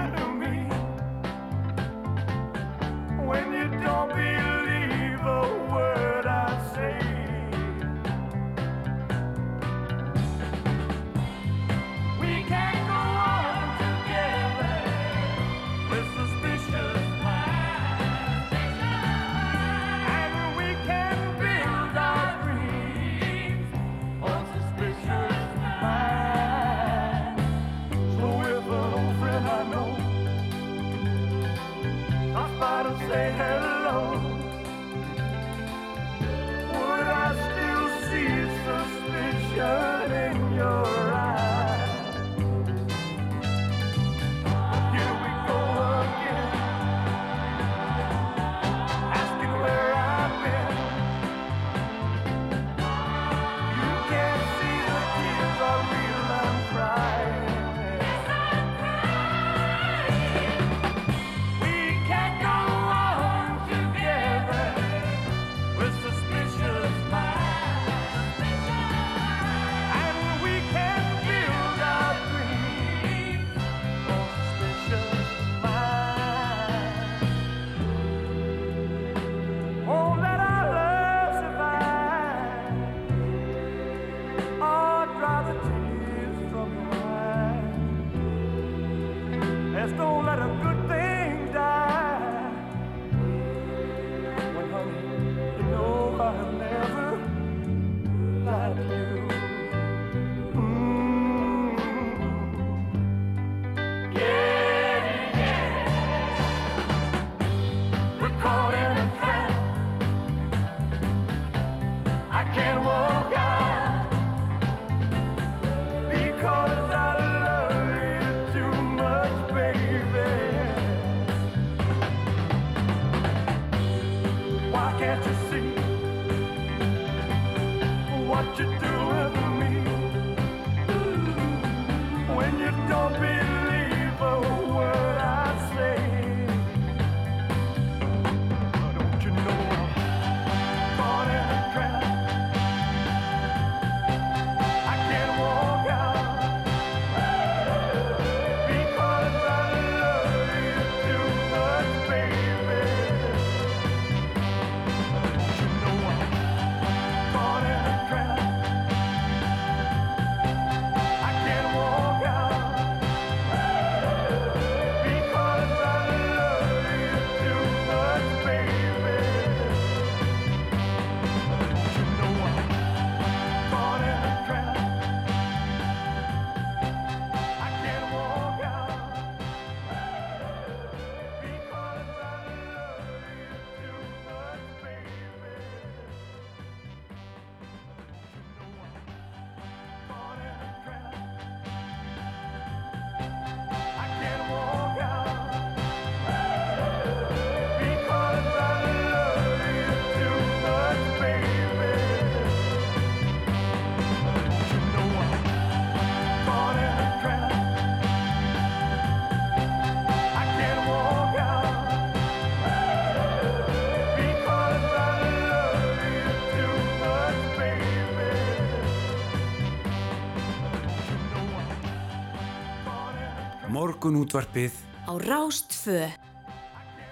Morgun 224.04 224.20
útvarpið 224.20 224.74
á 225.08 225.16
Rástfö. 225.16 226.10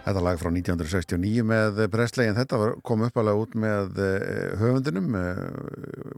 Þetta 0.04 0.24
lag 0.26 0.40
frá 0.42 0.50
1969 0.52 1.46
með 1.48 1.78
Presley 1.94 2.28
en 2.28 2.36
þetta 2.36 2.58
var, 2.60 2.74
kom 2.84 3.06
uppalega 3.06 3.40
út 3.46 3.56
með 3.56 4.02
uh, 4.04 4.58
höfundinum 4.60 5.16
uh, 5.16 5.46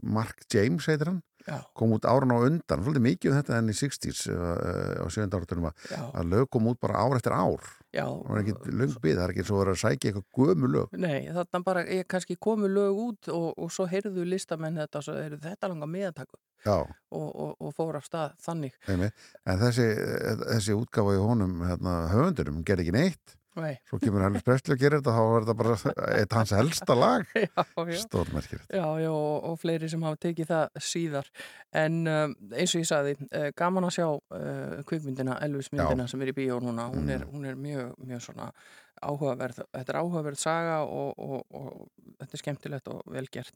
Mark 0.02 0.42
James 0.50 0.88
heitir 0.90 1.12
hann 1.12 1.20
Já, 1.46 1.60
kom 1.78 1.94
út 1.94 2.08
árun 2.10 2.34
á 2.34 2.42
undan, 2.42 2.82
svolítið 2.82 3.06
mikið 3.06 3.30
um 3.30 3.38
þetta 3.38 3.60
enn 3.60 3.70
í 3.70 3.76
60s 3.84 4.24
uh, 4.34 4.98
á 4.98 5.06
7. 5.14 5.28
áratunum 5.30 5.70
að 5.70 6.32
lög 6.32 6.50
kom 6.50 6.66
út 6.72 6.82
bara 6.82 7.06
ár 7.06 7.20
eftir 7.20 7.38
ár 7.38 7.70
já. 7.94 8.04
það 8.04 8.32
var 8.32 8.40
ekki 8.42 8.74
löng 8.80 8.96
bið, 9.04 9.14
það 9.18 9.24
er 9.24 9.34
ekki 9.34 9.44
svo 9.48 9.56
að 9.58 9.62
vera 9.62 9.74
að 9.76 9.82
sækja 9.84 10.10
eitthvað 10.10 10.40
gömu 10.40 10.70
lög 10.74 10.96
Nei, 11.04 11.20
þarna 11.36 11.60
bara, 11.68 11.84
ég 11.98 12.08
kannski 12.10 12.36
komu 12.48 12.70
lög 12.70 13.00
út 13.04 13.30
og, 13.34 13.46
og 13.58 13.70
svo 13.74 13.86
heyrðu 13.90 14.26
listamenn 14.28 14.80
þetta 14.82 15.00
og 15.00 15.06
svo 15.06 15.16
heyrðu 15.20 15.40
þetta 15.44 15.70
langar 15.72 15.92
meðataku 15.94 16.40
Já, 16.64 16.78
og, 16.80 17.28
og, 17.28 17.56
og 17.60 17.72
fór 17.76 17.98
af 17.98 18.06
stað 18.08 18.36
þannig. 18.40 18.76
einmitt. 18.88 19.24
en 19.44 19.58
þessi, 19.60 19.88
þessi 20.46 20.76
útgáfa 20.78 21.16
í 21.16 21.20
honum 21.20 21.58
hérna, 21.68 21.96
höfundunum 22.12 22.62
gerði 22.64 22.86
ekki 22.86 22.96
neitt 22.96 23.36
Nei, 23.54 23.74
svo 23.86 24.00
kemur 24.02 24.24
Elvis 24.26 24.42
Presley 24.46 24.74
og 24.74 24.80
gerir 24.80 24.98
þetta 24.98 25.14
þá 25.14 25.24
var 25.30 25.44
þetta 25.46 25.56
bara 25.60 25.74
eitt 26.18 26.32
hans 26.34 26.54
helsta 26.56 26.96
lag 26.98 27.26
já, 27.38 27.48
já. 27.54 27.98
stórmerkir 28.02 28.64
Já, 28.66 28.86
já, 28.98 29.10
og, 29.10 29.36
og 29.50 29.58
fleiri 29.62 29.90
sem 29.92 30.06
hafa 30.06 30.18
tekið 30.26 30.50
það 30.50 30.80
síðar. 30.88 31.30
En 31.84 32.00
um, 32.10 32.34
eins 32.50 32.74
og 32.74 32.82
ég 32.82 32.90
sagði, 32.90 33.16
uh, 33.30 33.50
gaman 33.58 33.86
að 33.86 33.94
sjá 33.98 34.06
uh, 34.10 34.80
kvikmyndina, 34.88 35.38
Elvis 35.46 35.70
myndina 35.74 36.08
sem 36.10 36.24
er 36.24 36.32
í 36.32 36.36
bíó 36.36 36.58
núna. 36.62 36.88
Hún 36.94 37.12
er, 37.14 37.28
hún 37.30 37.46
er 37.46 37.58
mjög, 37.58 37.94
mjög 38.02 38.24
svona 38.26 38.50
áhugaverð. 39.04 39.60
Þetta 39.74 39.92
er 39.92 39.98
áhugaverð 40.00 40.40
saga 40.40 40.76
og, 40.84 41.18
og, 41.20 41.42
og 41.54 42.14
þetta 42.20 42.38
er 42.38 42.42
skemmtilegt 42.42 42.90
og 42.92 43.02
vel 43.14 43.26
gert. 43.32 43.54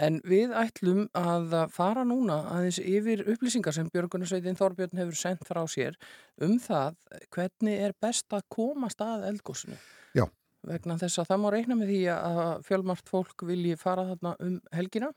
En 0.00 0.20
við 0.26 0.54
ætlum 0.56 1.06
að 1.18 1.56
fara 1.74 2.04
núna 2.08 2.40
aðeins 2.54 2.80
yfir 2.82 3.24
upplýsingar 3.26 3.76
sem 3.76 3.90
Björgunarsveitin 3.92 4.58
Þorbjörn 4.60 5.02
hefur 5.02 5.20
sendt 5.20 5.46
frá 5.48 5.62
sér 5.70 5.98
um 6.42 6.58
það 6.62 6.98
hvernig 7.34 7.86
er 7.88 7.96
best 8.00 8.30
að 8.36 8.46
komast 8.52 9.02
að 9.04 9.28
eldgósinu. 9.30 9.78
Já. 10.16 10.26
Vegna 10.66 10.98
þess 11.00 11.22
að 11.22 11.30
það 11.30 11.40
má 11.40 11.52
reikna 11.54 11.78
með 11.78 11.94
því 11.94 12.02
að 12.12 12.42
fjölmart 12.68 13.08
fólk 13.08 13.46
vilji 13.48 13.78
fara 13.80 14.10
þarna 14.10 14.34
um 14.44 14.58
helgina 14.76 15.08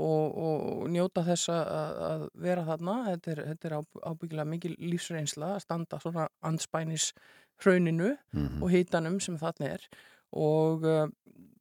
og, 0.00 0.38
og 0.42 0.88
njóta 0.90 1.24
þess 1.26 1.50
að, 1.52 2.00
að 2.08 2.24
vera 2.46 2.64
þarna. 2.66 2.96
Þetta 3.10 3.32
er, 3.34 3.42
þetta 3.50 3.68
er 3.68 3.76
ábyggilega 4.08 4.48
mikil 4.48 4.72
lífsreynsla 4.80 5.54
að 5.56 5.64
standa 5.66 6.00
svona 6.02 6.28
anspænis 6.48 7.12
hrauninu 7.62 8.12
Mhm. 8.32 8.62
og 8.62 8.70
hitanum 8.70 9.20
sem 9.20 9.38
þarna 9.38 9.72
er 9.76 9.86
og 10.32 10.84
uh, 10.84 11.08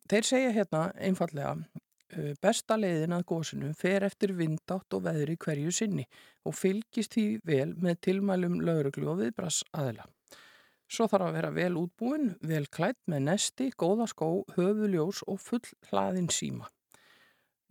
þeir 0.10 0.24
segja 0.28 0.52
hérna 0.56 0.92
einfallega 1.00 1.56
uh, 1.58 2.34
besta 2.42 2.78
leiðin 2.78 3.14
að 3.16 3.26
gósinu 3.32 3.74
fer 3.78 4.04
eftir 4.08 4.34
vindátt 4.38 4.94
og 4.94 5.04
veðri 5.08 5.38
hverju 5.38 5.72
sinni 5.72 6.06
og 6.46 6.56
fylgist 6.56 7.14
því 7.16 7.26
vel 7.46 7.74
með 7.76 8.00
tilmælum 8.08 8.60
lauruglu 8.62 9.10
og 9.14 9.20
viðbras 9.22 9.64
aðila. 9.74 10.06
Svo 10.92 11.06
þarf 11.08 11.30
að 11.30 11.36
vera 11.38 11.52
vel 11.56 11.76
útbúin, 11.80 12.34
vel 12.44 12.66
klætt 12.68 12.98
með 13.08 13.22
nesti, 13.30 13.70
góða 13.80 14.10
skó, 14.12 14.44
höfuljós 14.58 15.22
og 15.28 15.38
full 15.40 15.62
hlaðin 15.88 16.28
síma. 16.28 16.68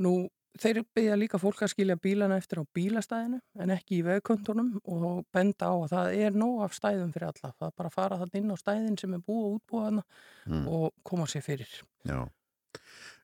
Nú, 0.01 0.31
þeir 0.59 0.81
byggja 0.97 1.17
líka 1.21 1.39
fólk 1.39 1.63
að 1.63 1.73
skilja 1.75 1.97
bílana 1.97 2.37
eftir 2.41 2.61
á 2.61 2.65
bílastæðinu 2.75 3.39
en 3.61 3.71
ekki 3.71 4.01
í 4.01 4.07
vegköntunum 4.07 4.73
og 4.85 5.25
benda 5.33 5.71
á 5.71 5.75
að 5.77 5.93
það 5.95 6.17
er 6.27 6.37
nóg 6.41 6.65
af 6.67 6.75
stæðum 6.75 7.13
fyrir 7.15 7.29
alla. 7.31 7.53
Það 7.59 7.69
er 7.69 7.77
bara 7.77 7.89
að 7.93 7.95
fara 7.95 8.19
það 8.19 8.37
inn 8.41 8.51
á 8.51 8.57
stæðin 8.59 8.99
sem 8.99 9.15
er 9.15 9.23
búið 9.27 9.47
og 9.47 9.55
útbúið 9.61 9.85
hana 9.91 10.05
Mm. 10.47 10.67
og 10.69 10.93
koma 11.05 11.27
sér 11.29 11.43
fyrir. 11.45 11.69
Já. 12.05 12.27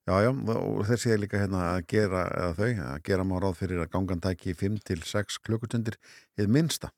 Já, 0.07 0.15
já, 0.23 0.31
og 0.31 0.85
þessi 0.87 1.11
er 1.11 1.19
líka 1.19 1.39
hérna 1.41 1.63
að 1.75 1.87
gera, 1.91 2.21
eða 2.31 2.53
þau, 2.55 2.69
að 2.95 3.03
gera 3.03 3.25
má 3.25 3.41
ráð 3.43 3.57
fyrir 3.59 3.81
að 3.83 3.91
gangan 3.91 4.21
tæki 4.23 4.55
5-6 4.55 5.41
klukkutundir 5.43 5.97
eða 6.39 6.53
minnsta. 6.55 6.91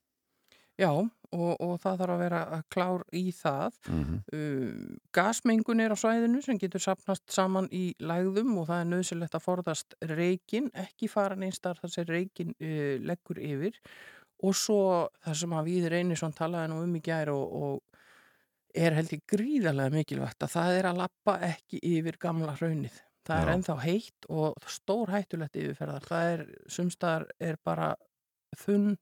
Já, 0.79 0.91
og, 1.35 1.49
og 1.59 1.73
það 1.83 1.97
þarf 2.01 2.13
að 2.13 2.21
vera 2.23 2.61
klár 2.71 3.05
í 3.15 3.25
það. 3.35 3.79
Mm 3.89 4.05
Uh, 4.29 4.97
gasmengun 5.11 5.79
er 5.81 5.89
á 5.89 5.97
svæðinu 5.97 6.41
sem 6.45 6.57
getur 6.61 6.81
sapnast 6.83 7.23
saman 7.33 7.65
í 7.73 7.95
lægðum 7.97 8.51
og 8.61 8.67
það 8.69 8.81
er 8.83 8.89
nöðsilegt 8.91 9.35
að 9.35 9.41
forðast 9.41 9.95
reikin, 10.05 10.69
ekki 10.77 11.09
fara 11.09 11.35
neinstar 11.35 11.79
þar 11.81 11.89
sem 11.89 12.05
reikin 12.05 12.53
uh, 12.61 13.01
leggur 13.01 13.39
yfir 13.41 13.79
og 14.45 14.55
svo 14.55 14.81
það 15.23 15.37
sem 15.41 15.55
að 15.57 15.69
við 15.71 15.87
reynir 15.91 16.19
svona 16.19 16.37
talaði 16.37 16.71
nú 16.71 16.83
um 16.85 16.95
í 16.95 17.01
gær 17.03 17.31
og, 17.33 17.55
og 17.63 17.89
er 18.77 18.95
held 18.97 19.13
ég 19.15 19.25
gríðarlega 19.29 19.95
mikilvægt 19.97 20.45
að 20.45 20.53
það 20.55 20.77
er 20.77 20.89
að 20.89 21.01
lappa 21.01 21.37
ekki 21.49 21.81
yfir 21.89 22.19
gamla 22.21 22.55
hraunið. 22.59 23.01
Það 23.27 23.41
er 23.41 23.49
Já. 23.49 23.53
ennþá 23.53 23.77
heitt 23.83 24.27
og 24.29 24.69
stór 24.69 25.11
hættulegt 25.13 25.57
yfirferðar. 25.59 26.05
Það 26.07 26.33
er, 26.33 26.43
sumstaðar 26.71 27.25
er 27.49 27.59
bara 27.65 27.89
þunn, 28.57 28.93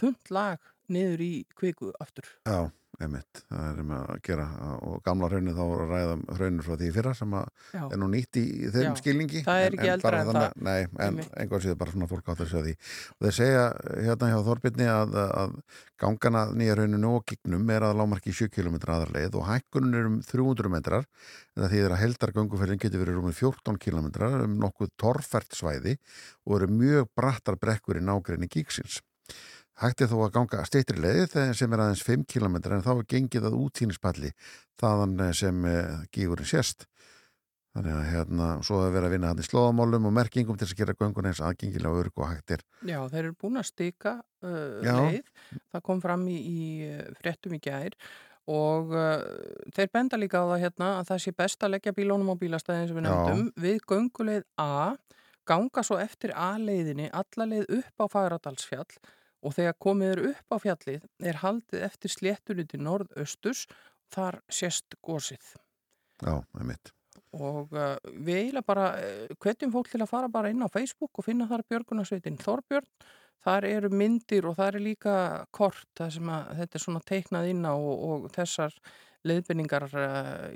þunnt 0.00 0.32
lag 0.34 0.72
niður 0.92 1.20
í 1.24 1.34
kviku 1.56 1.92
aftur. 2.00 2.26
Já, 2.46 2.66
einmitt, 3.02 3.40
það 3.50 3.64
er 3.72 3.78
um 3.82 3.92
að 3.96 4.10
gera. 4.26 4.44
Og 4.86 4.98
gamla 5.06 5.28
hraunir 5.30 5.56
þá 5.56 5.62
voru 5.66 5.84
að 5.86 5.94
ræða 5.94 6.12
um 6.14 6.24
hraunir 6.36 6.66
frá 6.66 6.74
því 6.78 6.90
fyrra 6.94 7.14
sem 7.18 7.32
að 7.34 7.48
er 7.90 7.98
nú 8.02 8.08
nýtt 8.12 8.38
í 8.38 8.44
þeim 8.74 8.84
Já, 8.84 8.92
skilningi. 9.00 9.40
það 9.46 9.62
er 9.64 9.76
ekki 9.78 9.90
eldra 9.94 10.20
en 10.20 10.28
þannig- 10.28 10.52
það. 10.54 10.62
Nei, 10.68 10.86
en 11.06 11.18
einhvað 11.42 11.64
séu 11.64 11.78
bara 11.80 11.90
svona 11.94 12.08
fólk 12.12 12.28
átt 12.30 12.44
að 12.44 12.50
segja 12.52 12.64
því. 12.68 12.74
Og 13.16 13.26
þeir 13.26 13.36
segja 13.40 13.64
hérna 14.04 14.30
hjá 14.30 14.38
Þorbirni 14.46 14.86
að, 14.92 15.16
að 15.42 15.56
gangana 16.04 16.44
nýja 16.54 16.76
rauninu 16.78 17.10
og 17.16 17.24
gignum 17.32 17.70
er 17.74 17.80
að 17.88 17.96
lámarki 17.98 18.34
7 18.34 18.48
km 18.54 18.76
aðarleið 18.78 19.34
og 19.40 19.48
hækkunum 19.48 19.94
er 19.98 20.06
um 20.12 20.20
300 20.22 20.70
metrar. 20.70 21.08
En 21.56 21.64
það 21.64 21.74
þýðir 21.74 21.94
að 21.96 22.02
heldargönguferðin 22.04 22.82
getur 22.84 23.02
verið 23.02 23.18
rúmið 23.18 23.40
14 23.42 23.78
km 23.82 24.06
um 24.44 24.54
nokkuð 24.60 24.94
torfært 25.00 25.50
svæði 25.54 25.96
og 26.46 26.60
eru 26.60 26.70
mjög 26.70 27.10
brattar 27.16 27.56
brekkur 27.58 27.98
í 27.98 28.04
nágrinni 28.04 28.46
gíksins. 28.50 29.00
Hægt 29.82 30.04
er 30.04 30.10
þó 30.10 30.18
að 30.22 30.34
ganga 30.36 30.64
steytri 30.68 31.00
leiði 31.02 31.26
þegar 31.32 31.56
sem 31.58 31.72
er 31.74 31.82
aðeins 31.82 32.02
5 32.06 32.26
km 32.30 32.58
en 32.62 32.84
þá 32.84 32.90
er 32.94 33.06
gengið 33.10 33.46
að 33.48 33.56
útínispalli 33.58 34.30
þaðan 34.80 35.14
eh, 35.24 35.32
sem 35.34 35.64
uh, 35.66 36.04
gígurinn 36.14 36.46
sést. 36.46 36.86
Þannig 37.74 37.96
að 37.96 38.04
hérna, 38.12 38.48
svo 38.62 38.76
að 38.84 38.92
vera 38.94 39.08
að 39.08 39.16
vinna 39.16 39.32
hann 39.32 39.40
í 39.42 39.46
slóðamálum 39.48 40.04
og 40.06 40.12
merkingum 40.14 40.58
til 40.60 40.68
að 40.68 40.76
gera 40.78 40.94
göngun 40.94 41.26
eins 41.26 41.40
aðgengilega 41.42 42.04
örg 42.04 42.20
og 42.22 42.28
hægt 42.30 42.54
er. 42.54 42.62
Já, 42.86 43.00
þeir 43.10 43.24
eru 43.24 43.34
búin 43.40 43.58
að 43.58 43.66
stika 43.72 44.12
uh, 44.46 44.84
Já. 44.86 44.94
leið. 45.00 45.32
Það 45.74 45.84
kom 45.90 46.04
fram 46.04 46.28
í, 46.30 46.36
í 46.38 46.60
fréttum 47.18 47.58
í 47.58 47.60
gær 47.64 47.98
og 48.54 48.94
uh, 48.94 49.26
þeir 49.74 49.90
benda 49.90 50.20
líka 50.20 50.44
á 50.44 50.52
það 50.52 50.64
hérna 50.68 50.92
að 51.00 51.10
það 51.10 51.20
sé 51.24 51.34
best 51.42 51.66
að 51.66 51.74
leggja 51.74 51.96
bílónum 51.96 52.30
á 52.30 52.36
bílastæðin 52.44 52.88
sem 52.92 53.00
við 53.00 53.06
nefndum 53.08 53.44
við 53.66 53.82
gönguleið 53.90 54.46
A, 54.60 54.94
ganga 55.48 55.82
svo 55.82 55.98
eftir 55.98 56.34
A-leiðinni 56.36 57.10
alla 57.10 57.50
leið 57.50 57.78
upp 57.80 58.04
á 58.04 58.12
Fagradalsfjall 58.14 58.86
og 59.44 59.54
þegar 59.56 59.78
komið 59.86 60.12
er 60.14 60.22
upp 60.32 60.54
á 60.54 60.56
fjallið 60.64 61.06
er 61.30 61.40
haldið 61.44 61.86
eftir 61.86 62.14
sléttunni 62.14 62.66
til 62.68 62.82
norðausturs 62.84 63.66
þar 64.14 64.40
sést 64.52 64.96
gósið 65.04 65.54
Já, 66.22 66.38
það 66.38 66.60
er 66.60 66.68
mitt. 66.70 66.92
og 67.34 67.74
uh, 67.74 67.96
við 68.14 68.40
eiginlega 68.40 68.68
bara 68.68 68.88
uh, 69.00 69.36
hvetjum 69.42 69.74
fólk 69.74 69.90
til 69.92 70.02
að 70.04 70.12
fara 70.12 70.30
bara 70.32 70.52
inn 70.52 70.62
á 70.62 70.70
Facebook 70.72 71.18
og 71.18 71.26
finna 71.26 71.48
þar 71.50 71.66
Björgunarsveitin 71.70 72.38
Þorbjörn. 72.42 72.86
Þar 73.44 73.66
eru 73.68 73.90
myndir 73.92 74.46
og 74.48 74.54
þar 74.56 74.78
er 74.78 74.84
líka 74.86 75.14
kort 75.52 75.90
þar 75.98 76.12
sem 76.14 76.30
að 76.32 76.52
þetta 76.60 76.78
er 76.78 76.84
svona 76.84 77.02
teiknað 77.04 77.48
inn 77.50 77.66
á 77.66 77.74
og, 77.74 78.04
og 78.08 78.28
þessar 78.32 78.76
leiðbynningar 79.24 79.88
uh, 79.90 80.46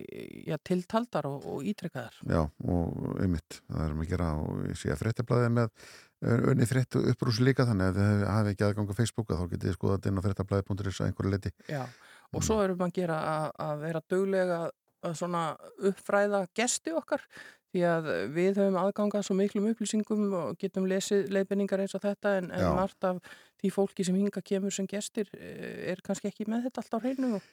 já, 0.46 0.57
tiltaldar 0.64 1.29
og, 1.29 1.44
og 1.48 1.66
ítrekkaðar 1.68 2.16
Já, 2.29 2.42
og 2.46 3.20
einmitt, 3.22 3.61
það 3.68 3.85
er 3.85 3.94
um 3.94 4.03
að 4.05 4.11
gera 4.12 4.31
og 4.42 4.62
ég 4.68 4.79
sé 4.79 4.92
að 4.92 5.03
fréttablaðið 5.03 5.55
með 5.57 5.90
önni 6.23 6.67
frétt 6.67 6.99
upprúsi 6.99 7.45
líka 7.47 7.67
þannig 7.69 7.93
að 7.93 8.01
þið 8.01 8.25
hafi 8.33 8.55
ekki 8.55 8.67
aðgang 8.67 8.91
á 8.91 8.99
Facebook 8.99 9.31
þá 9.31 9.45
getið 9.53 9.69
þið 9.69 9.77
skoðað 9.77 9.99
þetta 9.99 10.11
inn 10.11 10.19
á 10.19 10.27
fréttablaðið.is 10.27 11.01
að 11.01 11.11
einhverju 11.11 11.35
leiti. 11.35 11.53
Já, 11.71 11.85
og 12.33 12.47
svo 12.47 12.59
erum 12.65 12.81
við 12.81 12.89
að 12.89 12.97
gera 12.99 13.21
að, 13.35 13.47
að 13.69 13.85
vera 13.87 14.05
duglega 14.11 14.59
að 15.07 15.15
svona 15.21 15.43
uppfræða 15.89 16.43
gesti 16.59 16.95
okkar 16.99 17.23
því 17.69 17.83
að 17.85 18.09
við 18.33 18.59
höfum 18.63 18.79
aðgangað 18.81 19.27
svo 19.27 19.37
miklum 19.37 19.69
upplýsingum 19.71 20.25
og 20.39 20.57
getum 20.61 20.87
lesið 20.89 21.29
leiðbendingar 21.35 21.83
eins 21.85 21.95
og 21.99 22.03
þetta 22.05 22.39
en, 22.41 22.49
en 22.57 22.71
margt 22.79 23.05
af 23.05 23.21
því 23.61 23.71
fólki 23.75 24.07
sem 24.07 24.17
hinga 24.17 24.43
kemur 24.45 24.73
sem 24.75 24.89
gestir 24.89 25.29
eh, 25.37 25.93
er 25.93 26.01
kannski 26.05 26.31
ekki 26.31 26.47
með 26.49 26.69
þetta 26.69 26.85
allt 26.85 26.97
á 26.97 26.99
hreinu 27.03 27.33
og, 27.37 27.49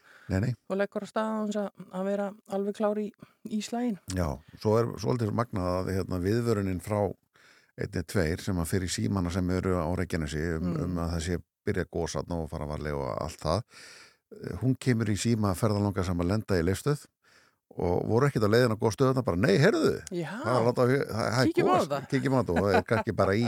og 0.69 0.79
leggur 0.79 1.05
að 1.05 1.11
staða 1.11 1.65
að 1.67 2.07
vera 2.07 2.29
alveg 2.55 2.79
klári 2.79 3.07
í, 3.09 3.29
í 3.57 3.61
slægin. 3.65 3.99
já, 4.15 4.29
svo 4.61 4.77
er 4.79 4.91
svolítið 5.01 5.35
magnað 5.35 5.71
að 5.81 5.93
hérna, 5.97 6.21
viðvörunin 6.23 6.83
frá 6.85 6.99
einni 7.77 8.03
tveir 8.07 8.41
sem 8.41 8.57
að 8.61 8.71
fyrir 8.71 8.91
símana 8.91 9.31
sem 9.31 9.49
eru 9.49 9.75
á 9.79 9.89
Reykjanesi 9.97 10.41
um, 10.57 10.71
Mm. 10.71 10.81
um 10.83 10.97
að 11.03 11.13
það 11.15 11.23
sé 11.27 11.37
byrja 11.65 11.85
gósatn 11.91 12.31
og 12.37 12.49
fara 12.49 12.65
varlega 12.69 12.95
og 12.95 13.21
allt 13.21 13.39
það 13.41 13.63
Eh, 14.33 14.55
hún 14.61 14.75
kemur 14.81 15.09
í 15.13 15.15
síma 15.19 15.53
ferðalanga 15.55 16.03
sem 16.03 16.17
að 16.19 16.31
lenda 16.31 16.57
í 16.57 16.63
leifstöð 16.65 17.03
og 17.75 18.05
voru 18.07 18.27
ekkert 18.29 18.45
að 18.47 18.53
góða 18.79 18.93
stöðuna 18.95 19.23
bara, 19.27 19.39
nei, 19.43 19.55
heyrðu 19.59 19.89
Já, 20.15 20.29
það 20.45 20.59
það, 20.79 20.93
það 21.35 21.49
Kíkjum 21.49 21.67
á 21.67 21.75
þetta. 21.81 21.99
kíkjum 22.13 22.35
á 22.35 22.39
þetta 22.39 22.55
og 22.61 22.69
er 22.71 22.85
kannski 22.91 23.15
bara 23.19 23.35
í 23.35 23.45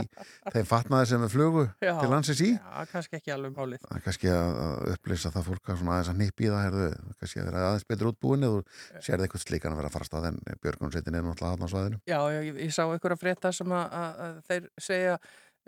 þeim 0.52 0.68
fatnaði 0.68 1.08
sem 1.12 1.24
við 1.24 1.32
flugu 1.32 1.64
Já. 1.80 1.92
til 2.02 2.10
landsins 2.12 2.42
í 2.44 2.50
já, 2.52 2.84
kannski 2.92 3.18
ekki 3.20 3.34
alveg 3.34 3.56
málið. 3.56 3.80
það 3.88 3.96
er 3.98 4.04
kannski 4.08 4.32
að 4.34 4.92
upplýsa 4.94 5.32
það 5.32 5.48
fólk 5.48 5.72
að 5.72 5.80
aðeins 5.94 6.12
að 6.12 6.20
nýppi 6.22 6.48
í 6.48 6.52
það 6.52 6.64
herðu, 6.68 6.90
kannski 7.22 7.40
að 7.42 7.48
vera 7.50 7.64
aðeins 7.70 7.88
betur 7.88 8.10
útbúin 8.12 8.46
eða 8.48 8.60
þú 8.60 9.02
sérði 9.08 9.28
eitthvað 9.28 9.44
slíkan 9.46 9.72
að 9.72 9.80
vera 9.82 9.88
að 9.92 9.96
fara 9.96 10.08
að 10.08 10.12
stað 10.12 10.28
en 10.28 10.40
er 11.18 11.28
náttúrulega 11.28 11.52
aðna 11.56 11.68
á 11.68 11.72
svæðinu 11.72 12.00
Já, 12.08 12.20
já, 12.36 12.40
ég, 12.48 12.62
ég 12.68 12.74
sá 12.76 12.84
einhverja 12.84 13.20
frétta 13.24 13.52
sem 13.56 13.72
að, 13.72 13.98
að, 14.02 14.22
að 14.28 14.40
þeir 14.52 14.68
segja 14.88 15.18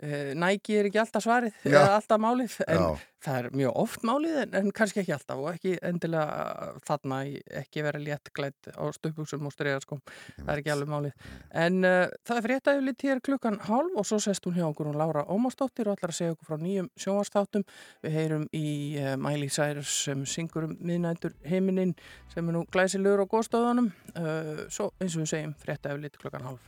uh, 0.03 0.33
nægi 0.39 0.77
er 0.79 0.89
ekki 0.89 0.99
alltaf 1.03 1.25
svarið 1.27 1.55
Já. 1.65 1.77
eða 1.81 1.95
alltaf 1.99 2.21
málið 2.23 2.55
en 2.67 2.79
Já. 2.81 2.89
það 3.21 3.37
er 3.41 3.47
mjög 3.59 3.75
oft 3.83 4.05
málið 4.07 4.37
en, 4.43 4.55
en 4.61 4.71
kannski 4.77 5.01
ekki 5.03 5.13
alltaf 5.15 5.41
og 5.43 5.49
ekki 5.51 5.73
endilega 5.85 6.71
þarna 6.87 7.19
í- 7.29 7.41
ekki 7.61 7.83
vera 7.85 8.01
létt 8.01 8.31
glætt 8.37 8.71
á 8.73 8.83
stöpuksum 8.97 9.45
og 9.49 9.53
stregarskom 9.53 10.01
það 10.39 10.51
er 10.55 10.61
ekki 10.63 10.73
alveg 10.73 10.89
málið. 10.93 11.27
En 11.65 11.77
uh, 11.85 12.07
það 12.25 12.39
er 12.41 12.47
fréttaðu 12.47 12.85
lit 12.87 13.05
hér 13.07 13.21
klukkan 13.27 13.59
hálf 13.67 13.99
og 14.01 14.07
svo 14.09 14.19
sest 14.25 14.45
hún 14.49 14.57
hjá 14.57 14.65
okkur 14.71 14.89
hún 14.91 14.97
Lára 15.01 15.25
Ómarsdóttir 15.29 15.89
og 15.91 15.99
ætlar 15.99 16.15
að 16.15 16.19
segja 16.21 16.35
okkur 16.37 16.49
frá 16.49 16.57
nýjum 16.63 16.89
sjónvarsþáttum 17.05 17.67
við 18.07 18.17
heyrum 18.17 18.47
í 18.57 18.65
uh, 19.01 19.13
Miley 19.21 19.49
Cyrus 19.53 19.93
sem 20.07 20.25
syngur 20.25 20.69
um 20.69 20.75
miðnættur 20.81 21.37
heiminin 21.45 21.93
sem 22.33 22.47
er 22.49 22.57
nú 22.57 22.65
glæsilegur 22.73 23.21
á 23.27 23.31
góðstöðunum 23.35 23.91
uh, 24.17 24.65
svo 24.71 24.89
eins 25.01 25.13
og 25.17 25.23
við 25.25 25.33
segjum 25.35 25.55
fréttaðu 25.61 26.01
lit 26.07 26.17
klukkan 26.21 26.47
hálf 26.49 26.67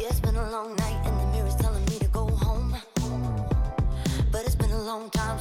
Yeah, 0.00 0.06
it's 0.08 0.20
been 0.20 0.36
a 0.36 0.50
long 0.50 0.74
night 0.76 0.96
and 1.04 1.20
the 1.20 1.26
mirror's 1.26 1.56
telling 1.56 1.84
me 1.84 1.98
to 1.98 2.06
go 2.06 2.26
home. 2.26 2.74
But 4.32 4.46
it's 4.46 4.54
been 4.54 4.70
a 4.70 4.82
long 4.82 5.10
time 5.10 5.38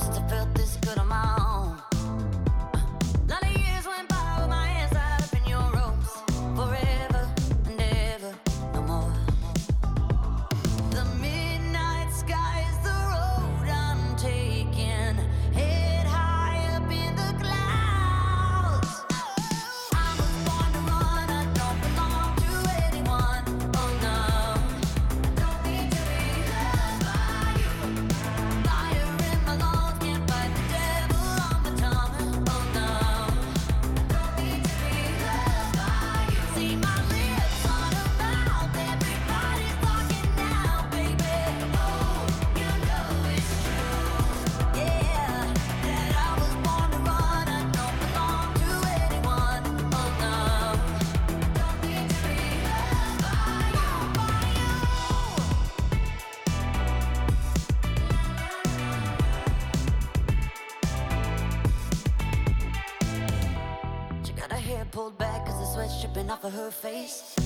off 66.29 66.43
of 66.43 66.53
her 66.53 66.69
face. 66.69 67.38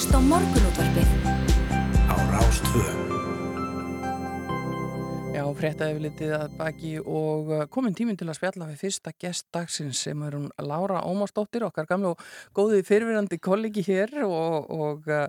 Hlusta 0.00 0.16
á 0.16 0.24
morgunútvarpið 0.24 1.10
á 2.08 2.16
Rástvö. 2.32 2.84
Já, 5.36 5.42
frétta 5.58 5.90
yfirlitið 5.92 6.32
að 6.38 6.54
baki 6.56 6.92
og 7.04 7.50
uh, 7.52 7.66
komin 7.68 7.92
tíminn 7.92 8.16
til 8.16 8.30
að 8.30 8.38
spjalla 8.38 8.70
við 8.70 8.80
fyrsta 8.80 9.12
gest 9.20 9.50
dagsins 9.52 10.00
sem 10.00 10.24
er 10.24 10.38
hún 10.38 10.46
Lára 10.56 11.02
Ómarsdóttir, 11.04 11.66
okkar 11.68 11.84
gamla 11.90 12.14
og 12.14 12.24
góði 12.56 12.80
fyrirverandi 12.88 13.36
kollegi 13.44 13.84
hér 13.90 14.22
og, 14.24 14.72
og 14.72 15.12
uh, 15.12 15.28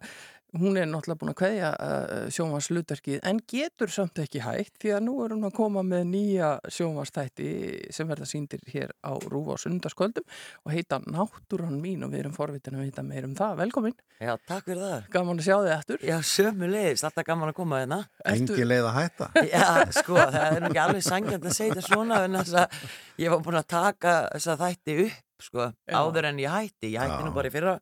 hún 0.60 0.76
er 0.76 0.88
náttúrulega 0.90 1.20
búin 1.22 1.32
að 1.32 1.38
kveðja 1.40 1.68
uh, 1.80 2.26
sjónvarslutarkið 2.36 3.22
en 3.30 3.38
getur 3.48 3.92
samt 3.94 4.20
ekki 4.20 4.42
hægt 4.44 4.74
því 4.82 4.90
að 4.98 5.04
nú 5.06 5.14
er 5.24 5.32
hún 5.36 5.48
að 5.48 5.54
koma 5.56 5.84
með 5.88 6.04
nýja 6.10 6.50
sjónvarstætti 6.76 7.48
sem 7.96 8.10
verða 8.10 8.28
síndir 8.28 8.60
hér 8.68 8.92
á 9.00 9.16
Rúf 9.32 9.54
á 9.54 9.56
sundarskvöldum 9.64 10.26
og 10.66 10.74
heita 10.76 11.00
Náttúran 11.08 11.78
mín 11.80 12.04
og 12.04 12.12
við 12.12 12.26
erum 12.26 12.36
forvitin 12.36 12.76
að 12.76 12.84
vita 12.90 13.06
meir 13.08 13.30
um 13.30 13.36
það. 13.38 13.56
Velkomin, 13.62 13.96
Já, 14.20 14.34
takk 14.48 14.68
fyrir 14.68 14.84
það. 14.84 15.08
gaman 15.16 15.40
að 15.40 15.48
sjá 15.48 15.56
þig 15.62 15.74
eftir. 15.78 16.04
Já, 16.12 16.18
sömu 16.34 16.72
leiðist, 16.74 17.08
alltaf 17.08 17.28
gaman 17.32 17.54
að 17.54 17.58
koma 17.62 17.80
hérna. 17.82 18.02
Engi 18.34 18.68
leið 18.68 18.90
að 18.92 19.00
hætta. 19.00 19.32
Já, 19.56 19.66
sko, 20.02 20.20
það 20.20 20.46
er 20.60 20.68
ekki 20.68 20.84
alveg 20.84 21.08
sangjandi 21.08 21.52
að 21.52 21.58
segja 21.62 21.78
þetta 21.80 21.88
svona 21.88 22.22
en 22.28 22.40
þess 22.42 22.60
að 22.66 22.78
ég 23.24 23.34
var 23.34 23.44
búin 23.48 23.62
að 23.64 23.68
taka 23.72 24.16
þess 24.36 24.52
að 24.52 24.64
þætti 24.68 25.00
upp, 25.08 25.18
sko, 25.48 25.72
áður 26.04 26.30
en 26.34 26.44
ég 26.44 26.54
hætti. 26.60 26.92
Ég 26.92 27.02
hætti 27.02 27.26
nú 27.26 27.34
bara 27.40 27.48
í 27.50 27.56
fyrra 27.56 27.80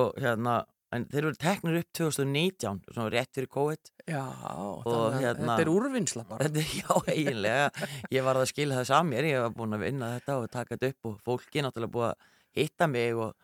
og 0.00 0.14
hérna, 0.22 0.60
en 0.96 1.04
þeir 1.10 1.22
eru 1.28 1.38
teknir 1.38 1.78
upp 1.80 1.90
2019, 1.98 2.80
svona 2.90 3.10
rétt 3.14 3.30
fyrir 3.36 3.50
COVID. 3.54 3.90
Já, 4.10 4.24
Og 4.26 5.14
hérna- 5.14 5.54
þetta 5.54 5.64
er 5.64 5.70
úrvinnsla 5.70 6.24
bara. 6.28 6.48
Þetta 6.48 6.64
já, 6.80 6.96
eiginlega. 7.14 7.86
Ég 8.10 8.26
var 8.26 8.40
að 8.40 8.50
skila 8.50 8.80
þess 8.80 8.94
að 8.98 9.06
mér, 9.12 9.28
ég 9.30 9.44
var 9.44 9.54
búin 9.54 9.76
að 9.78 9.84
vinna 9.86 10.12
þetta 10.18 10.38
og 10.40 10.50
taka 10.50 10.76
þetta 10.76 10.92
upp 10.94 11.10
og 11.12 11.20
fólki 11.28 11.60
er 11.60 11.68
náttúrulega 11.68 11.94
búið 11.94 12.08
að 12.10 12.28
hitta 12.60 12.90
mig 12.90 13.14
og, 13.14 13.34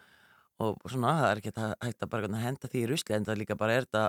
og 0.59 0.79
svona, 0.91 1.15
það 1.23 1.31
er 1.31 1.43
ekki 1.43 1.57
hægt 1.87 2.03
að 2.07 2.13
bara 2.17 2.43
henda 2.43 2.69
því 2.73 2.83
í 2.83 2.89
rusli 2.91 3.15
en 3.15 3.29
það 3.29 3.43
líka 3.45 3.59
bara 3.61 3.79
er 3.79 3.87
þetta 3.87 4.05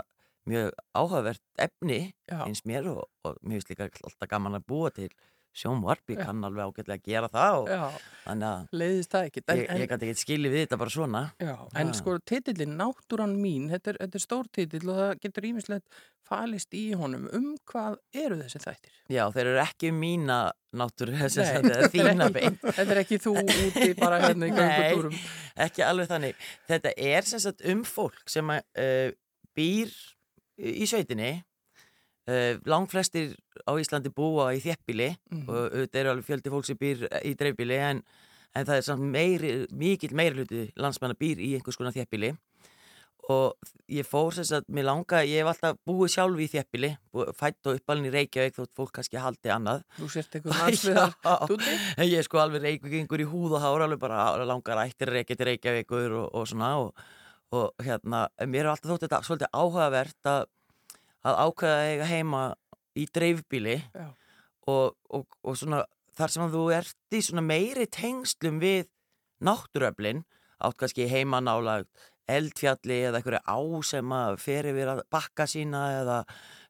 mjög 0.47 0.69
áhugavert 0.95 1.43
efni 1.59 1.99
Já. 2.31 2.39
eins 2.47 2.63
mér 2.65 2.87
og, 2.93 3.03
og 3.27 3.37
mér 3.43 3.59
finnst 3.59 3.73
líka 3.73 3.89
alltaf 3.91 4.29
gaman 4.31 4.55
að 4.57 4.65
búa 4.71 4.91
til 4.95 5.09
sjónvarp, 5.57 6.03
ég 6.13 6.19
kann 6.21 6.43
alveg 6.45 6.67
ágætlega 6.69 6.99
að 7.01 7.07
gera 7.09 7.29
það 7.33 7.55
og 7.61 7.71
Já, 7.71 7.81
þannig 8.25 8.47
að 8.49 8.77
leiðist 8.81 9.13
það 9.15 9.29
ekki. 9.29 9.43
En, 9.47 9.61
ég, 9.61 9.71
ég 9.81 9.89
gæti 9.91 10.07
ekki 10.11 10.21
skilið 10.23 10.53
við 10.55 10.63
þetta 10.65 10.79
bara 10.83 10.93
svona. 10.93 11.21
Já, 11.41 11.55
en 11.81 11.91
Já. 11.91 11.95
sko 12.01 12.17
titillin 12.31 12.75
Náttúran 12.77 13.33
mín, 13.41 13.65
þetta 13.73 13.93
er, 13.93 13.99
þetta 14.05 14.19
er 14.21 14.23
stór 14.27 14.51
titill 14.57 14.83
og 14.93 14.99
það 15.01 15.13
getur 15.25 15.47
ímislegt 15.49 16.01
falist 16.27 16.75
í 16.77 16.83
honum. 16.99 17.25
Um 17.33 17.49
hvað 17.71 17.97
eru 18.19 18.37
þessi 18.41 18.61
þættir? 18.65 18.95
Já, 19.15 19.23
þeir 19.33 19.51
eru 19.53 19.61
ekki 19.63 19.91
mína 19.95 20.39
náttúru, 20.77 21.15
þetta 21.21 21.77
er 21.79 21.89
þína 21.93 22.29
beint. 22.35 22.61
Þetta 22.67 22.87
er 22.97 23.01
ekki 23.01 23.21
þú 23.23 23.35
úti 23.45 23.89
bara 23.97 24.19
hérna 24.27 24.49
í 24.49 24.53
Nei. 24.57 24.59
göngutúrum. 24.61 25.17
ekki 25.67 25.85
alveg 25.87 26.11
þannig. 26.11 26.45
Þetta 26.69 26.93
er 27.13 27.29
sem 27.31 27.43
sagt 27.47 27.63
um 27.71 27.81
fólk 27.87 28.21
sem 28.29 28.53
að, 28.53 28.61
uh, 28.83 29.09
býr 29.57 29.93
í 30.57 30.85
sveitinni. 30.89 31.31
Uh, 32.27 32.57
langflestir 32.67 33.37
á 33.63 33.71
Íslandi 33.79 34.09
búa 34.11 34.49
í 34.51 34.59
þjeppbíli 34.59 35.13
Mhm. 35.31 35.45
og 35.47 35.71
þetta 35.77 35.99
eru 36.01 36.09
alveg 36.11 36.25
fjöldi 36.27 36.51
fólk 36.51 36.65
sem 36.67 36.75
býr 36.75 37.05
í 37.23 37.31
dreifbíli 37.39 37.77
en, 37.79 38.01
en 38.55 38.65
það 38.67 38.75
er 38.81 38.81
samt 38.83 39.05
meiri, 39.13 39.51
mikill 39.71 40.11
meiri 40.13 40.35
hluti 40.41 40.65
landsmanna 40.75 41.15
býr 41.15 41.39
í 41.39 41.53
einhvers 41.55 41.77
konar 41.79 41.95
þjeppbíli 41.95 42.33
og 43.29 43.55
ég 43.91 44.05
fór 44.07 44.31
sem 44.35 44.43
sagt, 44.47 44.67
mér 44.71 44.85
langa, 44.87 45.19
ég 45.27 45.41
hef 45.41 45.49
alltaf 45.51 45.79
búið 45.87 46.11
sjálf 46.13 46.39
í 46.39 46.47
þjeppbíli, 46.51 46.89
fætt 47.35 47.67
og 47.67 47.75
uppalinn 47.79 48.07
í 48.07 48.11
Reykjavík 48.13 48.55
þótt 48.55 48.71
fólk 48.75 48.91
kannski 48.95 49.19
haldi 49.19 49.51
annað 49.51 49.81
Þú 49.97 50.07
sért 50.13 50.35
eitthvað 50.39 51.47
túti. 51.47 51.73
En 51.97 52.07
ég 52.07 52.17
er 52.21 52.27
sko 52.27 52.39
alveg 52.43 52.63
reykvíkingur 52.63 53.23
í 53.23 53.27
húð 53.27 53.55
og 53.57 53.63
hár 53.65 53.83
alveg 53.87 53.99
bara 54.03 54.45
langar 54.47 54.79
ættir 54.85 55.11
reykja 55.11 55.35
til 55.39 55.47
reykjavíkur 55.51 56.15
og, 56.21 56.27
og 56.39 56.47
svona 56.47 56.71
og, 56.85 56.93
og 57.55 57.71
hérna, 57.83 58.27
mér 58.47 58.65
er 58.67 58.71
alltaf 58.75 58.91
þótt 58.95 59.07
þetta 59.07 59.21
svolítið 59.27 59.51
áhugavert 59.59 60.31
að, 60.31 60.47
að 61.25 61.39
ákveða 61.45 61.77
að 61.77 61.91
eiga 61.91 62.09
heima 62.11 62.41
í 62.97 63.05
dreifbíli 63.13 63.77
og, 64.67 64.93
og, 65.09 65.25
og 65.43 65.57
svona 65.57 65.83
þar 66.17 66.33
sem 66.33 66.53
þú 66.53 66.67
ert 66.75 67.17
í 67.17 67.23
svona 67.23 67.45
meiri 67.45 67.87
tengslum 67.93 68.61
við 68.61 68.87
náttúröflin 69.45 70.23
átt 70.57 70.77
kannski 70.79 71.09
heima 71.09 71.41
nála 71.43 71.81
eldfjalli 72.27 73.01
eða 73.07 73.21
einhverju 73.21 73.41
á 73.45 73.59
sem 73.87 74.15
að 74.17 74.39
fer 74.43 74.69
yfir 74.71 74.93
að 74.95 75.03
bakka 75.13 75.45
sína 75.49 75.83
eða 76.01 76.21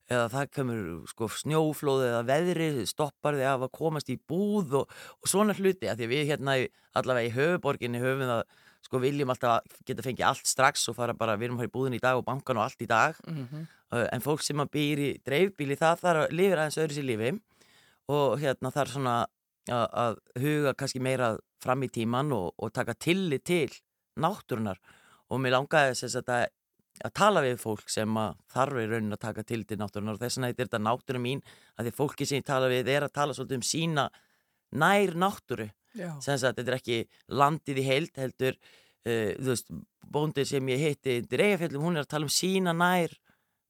eða 0.07 0.27
það 0.31 0.51
kemur 0.55 0.83
sko 1.11 1.27
snjóflóð 1.41 2.05
eða 2.07 2.21
veðrið 2.27 2.77
stoppar 2.87 3.35
þig 3.35 3.49
af 3.49 3.65
að 3.65 3.73
komast 3.75 4.11
í 4.11 4.15
búð 4.29 4.77
og, 4.81 4.93
og 5.19 5.29
svona 5.29 5.55
hluti 5.57 5.89
að 5.91 6.03
því 6.03 6.07
við 6.13 6.29
hérna 6.31 6.55
allavega 6.97 7.27
í 7.27 7.33
höfuborginni 7.35 8.01
höfum 8.03 8.29
það 8.29 8.43
sko 8.87 9.01
viljum 9.03 9.31
alltaf 9.33 9.57
að 9.57 9.79
geta 9.87 10.05
fengið 10.05 10.27
allt 10.29 10.47
strax 10.47 10.87
og 10.91 10.97
fara 10.97 11.15
bara, 11.17 11.37
við 11.37 11.49
erum 11.49 11.59
að 11.59 11.65
fara 11.65 11.71
í 11.71 11.75
búðin 11.75 11.97
í 11.97 12.03
dag 12.03 12.19
og 12.19 12.25
bankan 12.27 12.59
og 12.59 12.67
allt 12.67 12.83
í 12.83 12.89
dag. 12.89 13.19
Mhm. 13.27 13.65
uh, 13.91 14.07
en 14.11 14.23
fólk 14.23 14.43
sem 14.43 14.59
að 14.63 14.71
býr 14.73 15.03
í 15.03 15.09
dreifbíli 15.23 15.77
það 15.79 16.03
þarf 16.03 16.25
að 16.25 16.35
lifir 16.35 16.61
aðeins 16.61 16.79
öðru 16.81 16.97
sér 16.97 17.09
lífi. 17.11 17.33
Og 18.07 18.39
hérna 18.39 18.71
þarf 18.71 18.93
svona 18.95 19.15
að, 19.67 19.87
að 19.91 20.19
huga 20.43 20.73
kannski 20.79 21.01
meira 21.03 21.35
fram 21.63 21.83
í 21.83 21.89
tíman 21.91 22.31
og, 22.35 22.53
og 22.57 22.71
taka 22.73 22.95
tillit 22.95 23.43
til 23.47 23.71
náttúrunar 24.17 24.79
og 25.27 25.41
mér 25.43 25.57
langaði 25.57 25.95
þess 25.97 26.19
að, 26.21 26.31
að, 26.33 26.45
að 27.07 27.15
tala 27.19 27.43
við 27.45 27.57
fólk 27.61 27.91
sem 27.91 28.19
að 28.21 28.37
þarf 28.53 28.81
í 28.81 28.85
raunin 28.87 29.17
að 29.17 29.23
taka 29.25 29.45
tillit 29.47 29.71
til 29.71 29.79
náttúrunar 29.81 30.17
og 30.17 30.21
þess 30.21 30.37
vegna 30.39 30.51
heitir 30.51 30.69
þetta 30.69 30.83
náttúru 30.85 31.23
mín 31.23 31.43
að 31.75 31.89
því 31.89 31.95
fólki 31.97 32.29
sem 32.29 32.41
ég 32.41 32.47
tala 32.47 32.71
við 32.71 32.93
er 32.93 33.07
að 33.07 33.15
tala 33.17 33.35
svolítið 33.37 33.59
um 33.59 33.67
sína 33.67 34.07
nær 34.77 35.17
náttúru 35.17 35.69
þetta 36.53 36.65
er 36.65 36.77
ekki 36.77 36.99
landið 37.27 37.81
í 37.81 37.87
heild 37.87 38.19
heldur, 38.21 38.57
uh, 39.07 39.31
veist 39.49 39.71
bóndið 40.07 40.51
sem 40.53 40.69
ég 40.71 40.83
hitti 40.85 41.17
í 41.19 41.39
Reykjafjöllum 41.41 41.83
hún 41.83 41.97
er 41.99 42.05
að 42.05 42.13
tala 42.13 42.29
um 42.29 42.33
sína 42.33 42.73
nær 42.77 43.15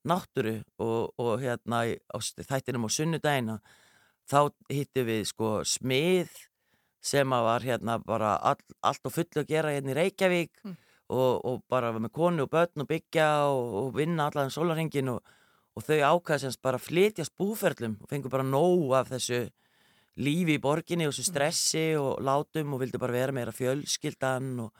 náttúru 0.08 0.60
og, 0.80 1.14
og 1.20 1.42
hérna 1.42 1.84
á 1.84 2.18
þættinum 2.22 2.86
á 2.88 2.90
sunnudagina 2.94 3.58
þá 4.30 4.52
hittum 4.70 5.08
við 5.08 5.24
sko 5.32 5.50
smið 5.66 6.30
sem 7.08 7.34
að 7.34 7.46
var 7.48 7.64
hérna 7.64 7.96
bara 8.04 8.36
all, 8.44 8.60
allt 8.84 9.08
og 9.08 9.14
fullu 9.16 9.42
að 9.42 9.50
gera 9.52 9.74
hérna 9.76 9.94
í 9.94 9.98
Reykjavík 9.98 10.62
Mm. 10.64 10.76
og, 11.16 11.46
og 11.48 11.62
bara 11.72 11.94
með 11.96 12.12
konu 12.12 12.44
og 12.44 12.52
börn 12.52 12.84
og 12.84 12.88
byggja 12.90 13.28
og, 13.48 13.76
og 13.82 13.94
vinna 13.96 14.26
allan 14.28 14.52
sólarhengin 14.52 15.14
og, 15.14 15.22
og 15.78 15.86
þau 15.88 16.02
ákvæða 16.20 16.40
semst 16.44 16.62
bara 16.62 16.82
flytjast 16.82 17.32
búferlum 17.40 17.96
og 18.02 18.10
fengur 18.12 18.34
bara 18.34 18.44
nóg 18.44 18.92
af 18.98 19.14
þessu 19.14 19.46
lífi 20.18 20.56
í 20.58 20.62
borginni 20.62 21.06
og 21.08 21.14
þessu 21.14 21.28
stressi 21.30 21.84
og 22.00 22.22
látum 22.26 22.74
og 22.76 22.82
vildi 22.82 22.98
bara 23.02 23.14
vera 23.16 23.36
meira 23.36 23.54
fjölskyldan 23.54 24.48
og, 24.64 24.72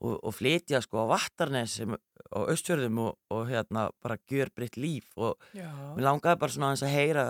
og, 0.00 0.14
og 0.24 0.32
flytja 0.34 0.80
sko 0.84 1.04
á 1.04 1.10
Vattarnes 1.12 1.78
á 1.84 2.38
Östfjörðum 2.48 3.00
og, 3.04 3.18
og 3.34 3.48
hérna 3.50 3.88
bara 4.02 4.16
gjör 4.30 4.48
breytt 4.56 4.78
líf. 4.80 5.10
Og 5.20 5.36
Já. 5.52 5.68
mér 5.96 6.06
langaði 6.08 6.40
bara 6.40 6.54
svona 6.54 6.70
aðeins 6.72 6.86
að 6.86 6.94
heyra 6.96 7.24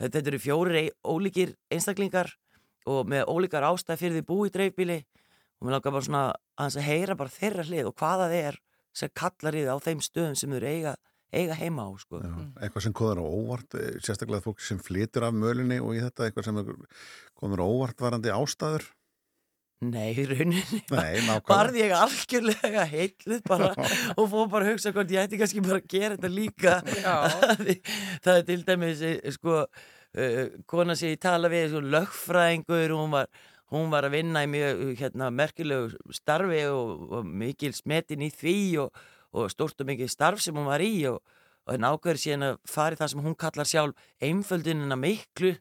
þetta, 0.00 0.22
eru 0.28 0.38
fjórir 0.44 0.78
ei- 0.82 0.94
ólíkir 1.04 1.54
einstaklingar 1.72 2.34
og 2.88 3.08
með 3.08 3.26
ólíkar 3.28 3.64
ástæð 3.68 4.00
fyrir 4.00 4.18
því 4.20 4.26
búi 4.28 4.48
í 4.48 4.54
dreifbíli 4.54 4.98
og 5.60 5.66
mér 5.68 5.76
langaði 5.78 5.92
bara 5.96 6.08
svona 6.08 6.24
aðeins 6.56 6.78
að 6.80 6.88
heyra 6.88 7.16
bara 7.20 7.36
þeirra 7.36 7.64
hlið 7.68 7.88
og 7.90 7.96
hvaða 8.00 8.28
er 8.36 8.60
sem 8.92 9.12
kallar 9.14 9.54
í 9.56 9.64
það 9.64 9.76
á 9.76 9.84
þeim 9.86 10.00
stöðum 10.04 10.36
sem 10.36 10.50
þau 10.56 10.64
eiga, 10.66 10.94
eiga 11.32 11.56
heima 11.58 11.86
á 11.86 11.90
sko. 12.00 12.22
Já, 12.22 12.32
eitthvað 12.60 12.86
sem 12.86 12.94
koður 12.96 13.22
á 13.22 13.26
óvart, 13.26 13.76
eh, 13.78 13.98
sérstaklega 14.02 14.44
fólk 14.44 14.62
sem 14.64 14.80
flytur 14.82 15.28
af 15.28 15.36
mölinni 15.36 15.80
og 15.82 15.94
í 15.94 16.02
þetta 16.02 16.28
eitthvað 16.28 16.48
sem 16.48 16.62
koður 17.38 17.62
á 17.62 17.66
óvart 17.66 18.02
varandi 18.02 18.34
ástæður. 18.34 18.88
Nei, 19.80 20.10
í 20.12 20.26
rauninni 20.28 20.82
varði 21.48 21.86
ég 21.86 21.94
algjörlega 21.96 22.82
heitluð 22.90 23.46
bara 23.48 23.70
og 24.12 24.26
fór 24.28 24.50
bara 24.52 24.66
að 24.66 24.74
hugsa 24.74 24.92
hvort 24.92 25.14
ég 25.14 25.24
ætti 25.24 25.38
kannski 25.40 25.62
bara 25.64 25.78
að 25.80 25.86
gera 25.88 26.18
þetta 26.18 26.30
líka 26.34 26.74
Já. 27.00 27.14
það 28.26 28.34
er 28.34 28.44
til 28.50 28.58
dæmis 28.68 29.00
eh, 29.08 29.30
sko 29.32 29.62
uh, 29.62 30.42
kona 30.68 30.98
sem 31.00 31.14
ég 31.14 31.22
tala 31.24 31.48
við 31.48 31.70
sko, 31.70 31.80
lögfræðingur 31.96 32.92
hún 32.92 33.16
var, 33.16 33.30
hún 33.72 33.88
var 33.94 34.04
að 34.04 34.18
vinna 34.18 34.44
í 34.44 34.50
mjög 34.52 34.84
hérna, 35.00 35.30
merkilegu 35.32 36.12
starfi 36.12 36.60
og, 36.68 37.08
og 37.16 37.32
mikil 37.40 37.72
smetin 37.72 38.28
í 38.28 38.30
því 38.36 38.60
og, 38.84 39.02
og 39.32 39.50
stórt 39.52 39.80
og 39.80 39.88
mikil 39.88 40.10
starf 40.10 40.42
sem 40.42 40.56
hún 40.56 40.68
var 40.68 40.82
í 40.82 40.92
og, 41.10 41.20
og 41.66 41.74
henn 41.74 41.86
ákveður 41.86 42.22
síðan 42.22 42.46
að 42.48 42.60
fari 42.68 42.98
það 42.98 43.12
sem 43.12 43.24
hún 43.26 43.38
kallar 43.38 43.68
sjálf 43.68 44.08
einföldunina 44.22 44.98
miklu 44.98 45.54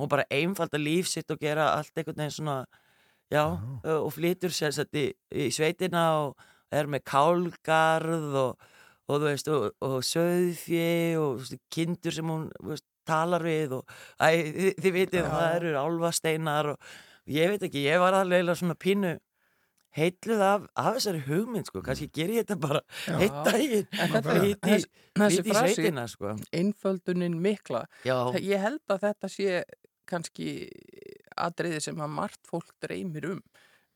og 0.00 0.08
bara 0.12 0.28
einfalda 0.32 0.80
líf 0.80 1.08
sitt 1.10 1.30
og 1.32 1.40
gera 1.40 1.72
allt 1.76 1.92
einhvern 1.96 2.22
veginn 2.22 2.36
svona 2.36 2.58
já, 3.30 3.44
uh, 3.46 4.00
og 4.00 4.12
flytur 4.16 4.52
sér 4.54 4.74
sett 4.74 4.96
í, 4.96 5.08
í 5.32 5.48
sveitina 5.54 6.04
og 6.24 6.48
er 6.74 6.88
með 6.90 7.04
kálgarð 7.10 8.36
og, 8.38 8.68
og 9.10 9.16
þú 9.16 9.26
veist, 9.26 9.50
og, 9.50 9.70
og 9.86 9.98
söðfjö 10.06 10.92
og 11.20 11.40
veist, 11.40 11.58
kindur 11.72 12.16
sem 12.16 12.30
hún 12.30 12.48
veist, 12.64 12.86
talar 13.08 13.42
við 13.42 13.78
og 13.80 13.94
æ, 14.20 14.28
þið, 14.28 14.74
þið 14.76 14.96
vitið, 14.96 15.24
Já. 15.24 15.30
það 15.32 15.54
eru 15.56 15.72
álfasteinar 15.80 16.72
og 16.74 16.92
ég 17.30 17.50
veit 17.50 17.64
ekki, 17.66 17.86
ég 17.88 18.02
var 18.02 18.18
alveg 18.18 18.52
svona 18.54 18.76
pínu 18.78 19.16
heitluð 19.96 20.42
af, 20.46 20.66
af 20.78 20.96
þessari 20.96 21.22
hugmynd 21.26 21.66
sko, 21.70 21.82
kannski 21.86 22.08
ger 22.14 22.30
ég 22.34 22.44
þetta 22.44 22.56
bara 22.62 22.82
eitt 23.18 23.38
daginn 23.46 24.44
hitti 24.44 24.76
í 24.78 25.54
sveitina 25.54 26.06
sko. 26.10 26.36
Einföldunin 26.54 27.38
mikla. 27.42 27.84
já, 28.06 28.16
Ég 28.38 28.62
held 28.62 28.84
að 28.94 29.06
þetta 29.08 29.32
sé 29.32 29.62
kannski 30.10 30.68
atriði 31.38 31.80
sem 31.82 32.00
að 32.02 32.14
margt 32.14 32.46
fólk 32.50 32.72
dreymir 32.82 33.28
um. 33.34 33.42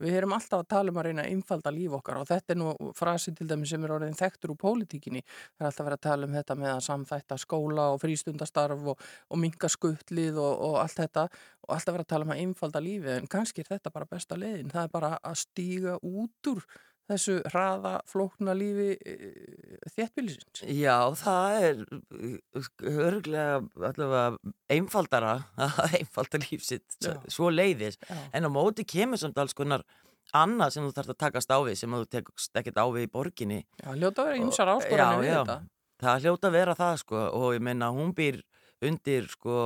Við 0.03 0.16
erum 0.18 0.34
alltaf 0.36 0.62
að 0.62 0.70
tala 0.74 0.92
um 0.92 1.01
að 1.01 1.07
reyna 1.09 1.24
að 1.24 1.34
einfalda 1.34 1.72
líf 1.74 1.97
okkar 1.99 2.20
og 2.20 2.28
þetta 2.28 2.55
er 2.55 2.61
nú 2.61 2.92
frasi 2.99 3.34
til 3.36 3.47
dæmi 3.51 3.68
sem 3.68 3.84
er 3.86 3.95
orðin 3.97 4.18
þekktur 4.18 4.55
úr 4.55 4.61
pólitíkinni. 4.61 5.22
Það 5.55 5.64
er 5.64 5.68
alltaf 5.70 5.88
verið 5.88 5.99
að 5.99 6.07
tala 6.09 6.28
um 6.28 6.38
þetta 6.38 6.57
með 6.61 6.72
að 6.72 6.82
samþætta 6.88 7.38
skóla 7.40 7.88
og 7.95 8.01
frístundastarf 8.03 8.88
og, 8.95 9.05
og 9.30 9.42
minga 9.42 9.70
skuttlið 9.70 10.40
og, 10.42 10.64
og 10.68 10.80
allt 10.82 10.99
þetta 11.03 11.28
og 11.28 11.76
alltaf 11.76 11.95
verið 11.95 12.07
að 12.07 12.12
tala 12.14 12.28
um 12.28 12.34
að 12.34 12.42
einfalda 12.45 12.84
lífið 12.84 13.14
en 13.18 13.30
kannski 13.36 13.64
er 13.64 13.70
þetta 13.74 13.95
bara 13.95 14.11
besta 14.11 14.40
leiðin. 14.40 14.72
Það 14.74 14.88
er 14.88 14.97
bara 14.99 15.14
að 15.22 15.38
stíga 15.45 15.97
út 16.03 16.53
úr 16.55 16.66
þessu 17.11 17.34
hraða, 17.52 17.98
flókna 18.09 18.55
lífi 18.57 18.94
þéttbílisins. 19.94 20.62
Já, 20.72 20.96
það 21.20 21.66
er 21.68 21.82
örglega 22.82 23.59
allavega 23.90 24.55
einfaldara 24.72 25.34
að 25.61 25.80
einfalda 26.00 26.40
lífsitt 26.46 26.96
Já. 27.05 27.14
svo 27.30 27.50
leiðis 27.52 27.98
Já. 28.09 28.16
en 28.32 28.48
á 28.48 28.50
móti 28.52 28.86
kemur 28.88 29.20
samt 29.20 29.38
alls 29.42 29.55
konar 29.57 29.84
annað 30.34 30.74
sem 30.74 30.86
þú 30.88 30.94
þarfst 30.96 31.14
að 31.14 31.20
takast 31.26 31.52
á 31.55 31.59
við 31.62 31.78
sem 31.78 31.94
þú 31.94 32.09
tekst 32.16 32.59
ekkert 32.61 32.80
á 32.80 32.86
við 32.90 33.07
í 33.07 33.12
borginni 33.12 33.61
Já, 33.82 33.90
hljóta 33.94 34.24
að 34.24 34.30
vera 34.32 34.40
ymsar 34.42 34.72
áskoranir 34.74 35.22
við 35.22 35.30
já, 35.30 35.38
þetta. 35.44 35.59
það 36.05 36.24
hljóta 36.24 36.48
að 36.50 36.57
vera 36.59 36.76
það 36.80 36.94
sko 37.05 37.24
og 37.38 37.48
ég 37.59 37.64
meina 37.68 37.90
hún 37.94 38.14
býr 38.16 38.40
undir 38.84 39.28
sko 39.32 39.59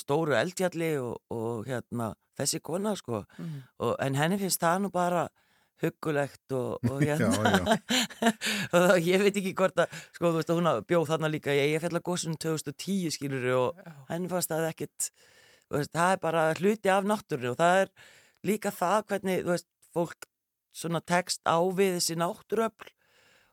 stóru 0.00 0.36
eldjalli 0.38 0.92
og, 1.02 1.16
og 1.34 1.64
hérna 1.68 2.12
þessi 2.38 2.60
kona 2.64 2.94
sko 2.96 3.24
Mm. 3.38 3.62
og, 3.82 3.96
en 4.00 4.14
henni 4.16 4.38
finnst 4.40 4.60
það 4.62 4.84
nú 4.84 4.90
bara 4.94 5.26
huggulegt 5.82 6.54
og, 6.56 6.78
og 6.90 7.02
hérna 7.06 7.28
já. 7.42 7.76
og 8.78 8.96
ég 9.02 9.22
veit 9.24 9.36
ekki 9.42 9.54
hvort 9.58 9.82
að 9.84 9.92
sko 10.14 10.30
þú 10.30 10.38
veist 10.40 10.52
að 10.54 10.60
hún 10.60 10.70
bjóð 10.88 11.06
þarna 11.12 11.30
líka 11.32 11.54
ég, 11.56 11.74
ég 11.74 11.82
fell 11.84 11.94
að 11.98 12.06
góðsum 12.08 12.38
2010 12.40 13.12
skilur 13.16 13.46
og 13.58 13.82
henni 14.10 14.30
fannst 14.32 14.52
það 14.52 14.68
ekkit 14.70 15.10
veist, 15.72 15.92
það 15.94 16.16
er 16.16 16.22
bara 16.22 16.46
hluti 16.58 16.92
af 16.92 17.06
náttúrunni 17.08 17.52
og 17.52 17.60
það 17.60 17.82
er 17.84 17.92
líka 18.46 18.72
það 18.74 19.06
hvernig 19.12 19.44
þú 19.44 19.52
veist, 19.54 19.68
fólk 19.92 20.28
svona 20.72 21.00
tekst 21.04 21.42
á 21.44 21.58
við 21.76 21.98
þessi 21.98 22.14
náttúröfl 22.22 22.90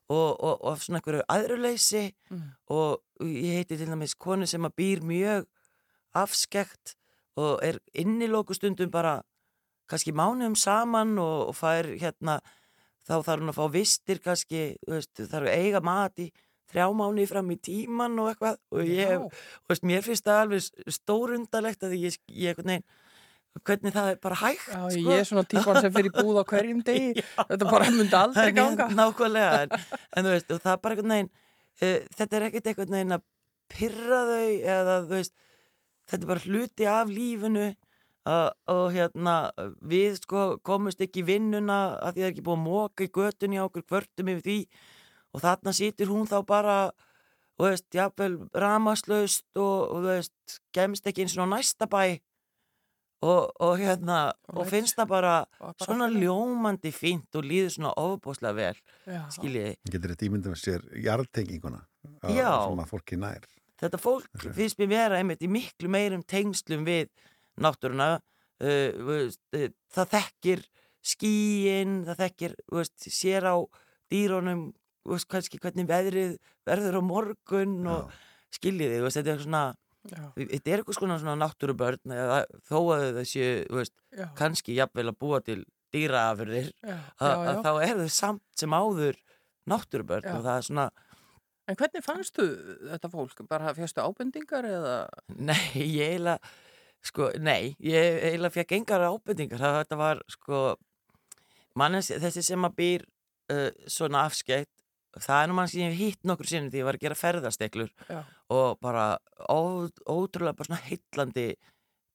og, 0.09 0.29
og, 0.39 0.55
og 0.65 0.77
svona 0.81 1.01
einhverju 1.01 1.25
aðruleysi 1.29 2.05
Mm. 2.29 2.43
og 2.69 3.25
ég 3.25 3.55
heiti 3.57 3.73
til 3.79 3.87
dæmis 3.89 4.13
konu 4.13 4.45
sem 4.45 4.61
að 4.67 4.75
býr 4.77 4.99
mjög 5.01 5.47
afskekt 6.13 6.91
og 7.39 7.59
er 7.65 7.79
innilóku 7.97 8.53
stundum 8.53 8.91
bara 8.93 9.15
kannski 9.89 10.13
mánuðum 10.15 10.57
saman 10.59 11.17
og, 11.21 11.49
og 11.51 11.57
fær 11.57 11.89
hérna 11.99 12.39
þá 13.09 13.15
þarf 13.25 13.41
hún 13.41 13.51
að 13.53 13.57
fá 13.57 13.65
vistir 13.73 14.21
kannski 14.23 14.63
veist, 14.87 15.11
þarf 15.17 15.49
að 15.49 15.57
eiga 15.57 15.81
mat 15.83 16.21
í 16.21 16.29
þrjá 16.69 16.87
mánuði 16.93 17.27
fram 17.29 17.49
í 17.49 17.57
tíman 17.65 18.17
og 18.21 18.31
eitthvað 18.31 18.59
og 18.75 18.85
ég, 18.85 19.13
Já. 19.15 19.21
þú 19.65 19.73
veist, 19.73 19.85
mér 19.91 20.05
finnst 20.05 20.27
það 20.27 20.41
alveg 20.43 20.97
stórundalegt 20.99 21.85
að 21.87 21.95
ég, 21.97 22.19
ég 22.29 22.59
veginn 22.59 22.85
hvernig 23.65 23.93
það 23.95 24.11
er 24.13 24.19
bara 24.21 24.37
hægt 24.39 24.67
Já, 24.69 24.77
sko. 24.77 25.01
ég 25.09 25.19
er 25.21 25.27
svona 25.27 25.45
típan 25.49 25.79
sem 25.81 25.93
fyrir 25.95 26.13
búð 26.15 26.39
á 26.41 26.43
hverjum 26.47 26.83
degi. 26.85 27.23
Þetta 27.49 27.69
bara 27.69 27.89
myndi 27.91 28.15
aldrei 28.15 28.53
ganga. 28.55 28.87
Nákvæmlega, 28.95 29.63
en, 29.65 29.97
en 30.13 30.27
þú 30.27 30.33
veist, 30.35 30.53
og 30.53 30.61
það 30.63 30.71
er 30.71 30.81
bara 30.83 30.95
einhvern 30.95 31.15
veginn, 31.15 31.31
uh, 31.81 31.97
þetta 32.19 32.37
er 32.37 32.47
ekkert 32.47 32.69
einhvern 32.71 32.95
veginn 32.97 33.17
að 33.17 33.25
pyrra 33.73 34.21
þau 34.29 34.49
eða 34.75 34.97
þú 35.09 35.15
veist, 35.15 35.35
þetta 36.09 36.21
er 36.21 36.31
bara 36.33 36.45
hluti 36.45 36.89
af 36.93 37.13
lífinu 37.13 37.67
uh, 38.29 38.51
og 38.69 38.85
hérna, 38.93 39.35
við 39.81 40.19
sko 40.21 40.45
komumst 40.65 41.01
ekki 41.05 41.23
vinnuna 41.27 41.79
að 41.97 42.13
því 42.15 42.21
það 42.21 42.27
er 42.29 42.33
ekki 42.35 42.45
búið 42.47 42.59
að 42.59 42.65
móka 42.69 43.05
í 43.07 43.11
götunni 43.19 43.59
á 43.61 43.65
okkur 43.65 43.85
kvörtum 43.89 44.31
yfir 44.35 44.45
því 44.47 44.57
og 45.33 45.43
þarna 45.45 45.73
situr 45.77 46.09
hún 46.13 46.29
þá 46.29 46.37
bara, 46.49 46.77
þú 47.59 47.67
veist, 47.67 47.85
jafnvel 47.93 48.33
ramaslaust 48.63 49.45
og, 49.61 49.77
og 49.93 50.01
þú 50.03 50.09
veist, 50.13 50.59
gemst 50.73 51.09
ekki 51.11 51.25
eins 51.25 51.37
og 51.41 51.49
næsta 51.51 51.89
bæ 51.91 52.03
og, 53.21 53.49
og 53.59 53.73
hérna, 53.81 54.19
og 54.55 54.67
finnst 54.71 54.95
það 54.95 55.09
bara 55.11 55.33
Og 55.59 55.73
bara 55.75 55.85
svona 55.85 56.05
lagi. 56.07 56.21
ljómandi 56.23 56.91
fínt 56.95 57.35
og 57.35 57.43
líður 57.43 57.73
svona 57.75 57.91
ofbúslega 57.99 58.55
vel 58.55 58.77
Já. 59.11 59.25
skiljiði. 59.35 59.73
Getur 59.91 60.13
þetta 60.13 60.27
ímyndum 60.29 60.55
sér 60.55 60.85
jarðtenginguna 61.03 61.81
að- 62.23 62.39
að 62.39 62.85
fólki 62.93 63.19
nær 63.19 63.43
Þetta 63.79 63.99
fólk 63.99 64.27
finnst 64.55 64.79
mér 64.79 64.89
vera 64.91 65.19
einmitt 65.19 65.43
í 65.43 65.47
miklu 65.51 65.87
meirum 65.91 66.23
tengslum 66.23 66.85
við 66.87 67.09
náttúruna 67.63 68.09
uh, 68.19 68.89
þú 69.49 69.67
það 69.95 70.13
þekkir 70.15 70.63
skíin, 71.09 71.99
það 72.07 72.23
þekkir 72.25 72.55
þú 72.65 72.79
veist, 72.81 73.09
sér 73.15 73.47
á 73.47 73.55
dýrónum 74.11 74.65
þú 75.05 75.15
veist, 75.15 75.29
kannski 75.31 75.61
hvernig 75.61 75.87
veðrið 75.89 76.39
verður 76.67 76.99
á 76.99 77.01
morgun 77.05 77.77
og 77.89 78.17
skiljiði, 78.53 78.99
þú 78.99 79.07
veist, 79.07 79.21
þetta 79.21 79.35
er 79.35 79.45
svona 79.45 79.63
Já. 80.09 80.21
þetta 80.37 80.71
er 80.71 80.81
eitthvað 80.81 80.97
svona, 80.99 81.35
náttúrubörn 81.39 82.13
eða, 82.15 82.39
þó 82.69 82.77
að 82.95 83.01
það 83.19 83.25
séu, 83.27 83.51
þú 83.67 83.81
Já. 84.15 84.25
kannski 84.39 84.77
jafnvel 84.77 85.09
að 85.11 85.19
búa 85.19 85.41
til 85.43 85.59
dýraafurðir 85.93 86.71
Já, 86.79 86.95
að, 87.19 87.33
já, 87.33 87.49
já. 87.49 87.59
þá 87.65 87.71
eru 87.83 88.05
þau 88.05 88.15
samt 88.15 88.61
sem 88.61 88.75
áður 88.75 89.19
náttúrubörn 89.69 90.29
Já. 90.29 90.33
og 90.37 90.45
það 90.47 90.55
er 90.55 90.67
svona 90.69 90.89
En 91.69 91.77
hvernig 91.77 92.01
fannstu 92.01 92.45
þetta 92.89 93.09
fólk? 93.13 93.43
Bara 93.45 93.75
fjastu 93.77 94.01
ábendingar 94.01 94.65
eða? 94.65 94.95
Nei, 95.37 95.59
ég 95.77 96.15
eiginlega, 96.15 96.39
sko, 97.05 97.29
nei, 97.39 97.75
ég 97.83 98.19
eiginlega 98.29 98.55
fekk 98.57 98.75
engar 98.79 99.05
ábendingar. 99.07 99.61
Það 99.61 99.79
þetta 99.79 99.99
var, 99.99 100.21
sko, 100.35 100.59
mannins, 101.79 102.11
þessi 102.11 102.43
sem 102.45 102.67
að 102.67 102.77
býr 102.81 103.07
uh, 103.53 103.69
svona 103.87 104.25
afskeitt, 104.27 104.69
það 105.17 105.41
er 105.41 105.49
nú 105.49 105.57
mann 105.57 105.69
sem 105.71 105.81
ég 105.81 105.93
hef 105.93 105.99
hitt 105.99 106.27
nokkur 106.27 106.49
sinnum 106.49 106.69
því 106.71 106.81
ég 106.81 106.87
var 106.87 106.97
að 106.99 107.05
gera 107.07 107.17
ferðasteklur 107.17 107.89
Já. 108.05 108.19
og 108.53 108.77
bara 108.83 109.05
ó, 109.49 109.89
ótrúlega 110.05 110.57
bara 110.57 110.69
svona 110.69 110.85
heitlandi 110.85 111.47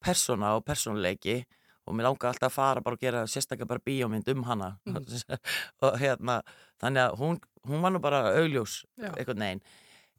persóna 0.05 0.53
og 0.59 0.65
persónuleiki 0.69 1.41
og 1.85 1.97
mér 1.97 2.09
langar 2.09 2.31
alltaf 2.31 2.53
að 2.53 2.55
fara 2.55 2.85
bara 2.85 2.97
og 2.97 3.03
gera 3.03 3.25
sérstaklega 3.29 3.69
bara 3.69 3.85
bíómynd 3.85 4.31
um 4.33 4.45
hana 4.49 4.71
og 5.85 5.99
hérna, 6.01 6.39
þannig 6.81 7.03
að 7.03 7.19
hún, 7.21 7.41
hún 7.69 7.85
var 7.85 7.93
nú 7.95 8.01
bara 8.05 8.23
augljós 8.39 8.85
Já. 8.97 9.11
einhvern 9.11 9.45
veginn. 9.45 9.65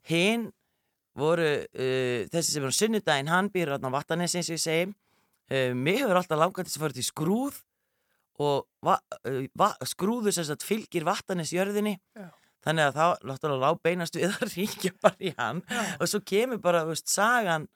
Hinn 0.06 0.46
voru 1.16 1.46
uh, 1.64 2.26
þessi 2.32 2.54
sem 2.56 2.64
er 2.66 2.72
á 2.72 2.78
sunnudaginn, 2.80 3.30
hann 3.32 3.50
býr 3.54 3.74
á 3.76 3.78
Vattanes 3.92 4.34
eins 4.36 4.50
og 4.50 4.56
ég 4.58 4.62
segi. 4.62 4.88
Uh, 5.50 5.72
mig 5.78 6.00
hefur 6.02 6.18
alltaf 6.20 6.40
langað 6.40 6.66
til 6.68 6.76
að 6.76 6.82
fara 6.84 6.96
til 6.96 7.06
skrúð 7.06 7.60
og 8.42 8.66
va, 8.84 8.98
uh, 9.24 9.44
va, 9.56 9.70
skrúðu 9.86 10.32
sem 10.34 10.44
sagt 10.48 10.66
fylgir 10.66 11.06
Vattanes 11.08 11.54
jörðinni. 11.56 11.96
Já. 12.16 12.28
þannig 12.66 12.88
að 12.88 12.96
það 12.96 13.12
náttúrulega 13.30 13.62
lág 13.62 13.76
beinast 13.86 14.16
við 14.18 14.24
að 14.32 14.48
ríkja 14.56 14.90
bara 15.04 15.20
í 15.22 15.30
hann 15.38 15.60
og 16.00 16.08
svo 16.10 16.18
kemur 16.26 16.58
bara, 16.58 16.80
þú 16.82 16.96
veist, 16.96 17.12
sagan 17.12 17.68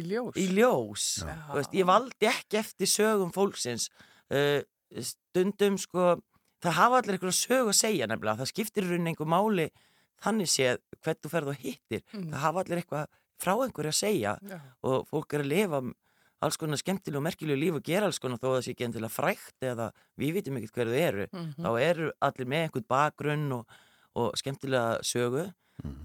Í 0.00 0.04
ljós? 0.06 0.36
í 0.40 0.46
ljós. 0.56 1.04
Já. 1.26 1.34
Veist, 1.58 1.74
ég 1.76 1.88
valdi 1.90 2.28
ekki 2.30 2.56
eftir 2.62 2.88
sögum 2.88 3.32
fólksins. 3.34 3.90
Uh, 4.32 4.62
stundum 5.04 5.76
sko 5.78 6.14
það 6.64 6.76
hafa 6.78 7.00
allir 7.02 7.18
einhverja 7.18 7.36
sög 7.36 7.68
að 7.72 7.76
segja 7.82 8.08
nefnilega. 8.08 8.40
Það 8.40 8.50
skiptir 8.54 8.86
í 8.86 8.90
rauninni 8.90 9.12
einhver 9.12 9.28
máli 9.30 9.66
þannig 10.24 10.48
séð 10.52 10.78
hvern 11.04 11.20
þú 11.22 11.30
ferð 11.32 11.48
og 11.54 11.56
hittir 11.64 12.02
Mm. 12.12 12.30
það 12.32 12.40
hafa 12.44 12.60
allir 12.64 12.82
eitthvað 12.82 13.06
frá 13.40 13.52
einhverju 13.64 13.88
að 13.94 14.00
segja 14.00 14.38
Já. 14.50 14.60
og 14.82 15.06
fólk 15.08 15.34
er 15.34 15.40
að 15.44 15.52
lifa 15.54 15.82
alls 16.42 16.56
konar 16.56 16.76
skemmtilegu 16.80 17.16
og 17.20 17.24
merkilegu 17.24 17.58
líf 17.60 17.74
og 17.76 17.82
gera 17.84 18.06
alls 18.06 18.18
konar 18.18 18.38
þó 18.40 18.48
að 18.48 18.54
það 18.56 18.64
sé 18.64 18.70
ekki 18.74 18.84
endilega 18.88 19.12
frækt 19.12 19.60
eða 19.62 19.90
við 20.18 20.32
vitum 20.38 20.56
ekkert 20.56 20.72
hverju 20.76 20.92
þau 20.92 21.08
eru 21.08 21.26
Mhm. 21.32 21.54
þá 21.64 21.70
eru 21.80 22.12
allir 22.20 22.46
með 22.46 22.62
einhvern 22.68 22.86
bakgrunn 22.88 23.52
og, 23.52 23.66
og 24.16 24.32
skemmtilega 24.36 25.00
sögu 25.04 25.52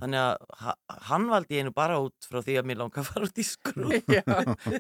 þannig 0.02 0.20
að 0.22 0.46
ha- 0.62 0.76
hann 1.10 1.28
valdi 1.32 1.62
nú 1.68 1.72
bara 1.76 1.98
út 2.04 2.28
frá 2.30 2.40
því 2.46 2.56
að 2.62 2.68
mér 2.70 2.80
langa 2.82 3.02
að 3.02 3.10
fara 3.12 3.30
út 3.30 3.42
í 3.42 3.46
skrú 3.48 3.92
Já, 4.12 4.24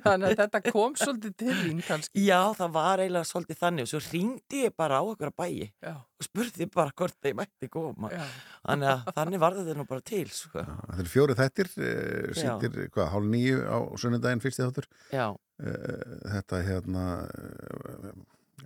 þannig 0.05 0.25
að 0.29 0.35
þetta 0.43 0.61
kom 0.71 0.95
svolítið 0.99 1.35
til 1.41 1.55
þín 1.61 1.81
kannski. 1.87 2.25
Já, 2.25 2.39
það 2.59 2.73
var 2.77 3.03
eiginlega 3.05 3.29
svolítið 3.31 3.61
þannig 3.63 3.87
og 3.87 3.91
svo 3.93 4.01
ringdi 4.11 4.63
ég 4.65 4.75
bara 4.77 4.99
á 4.99 5.03
okkur 5.05 5.31
að 5.31 5.37
bæi 5.43 5.69
Já, 5.83 5.93
og 5.95 6.27
spurði 6.29 6.69
bara 6.75 6.95
hvort 6.95 7.17
þeir 7.23 7.37
mætti 7.41 7.69
koma 7.73 8.11
já, 8.13 8.23
þannig 8.65 8.91
að 8.93 9.15
þannig 9.19 9.43
var 9.45 9.57
þetta 9.61 9.77
nú 9.79 9.87
bara 9.89 10.05
til 10.11 10.27
sko. 10.31 10.65
Það 10.65 11.01
eru 11.03 11.11
fjóri 11.15 11.37
þættir, 11.39 11.71
uh, 11.79 12.29
Já. 12.31 12.37
sýttir, 12.41 12.77
hvað, 12.93 13.09
hálf 13.15 13.27
nýju 13.33 13.57
á 13.67 13.77
sunnudaginn 13.99 14.43
fyrsti 14.45 14.65
þáttur. 14.67 14.89
Já, 15.13 15.27
Uh, 15.55 16.17
þetta 16.27 16.57
hérna, 16.67 17.03
uh, 17.31 18.09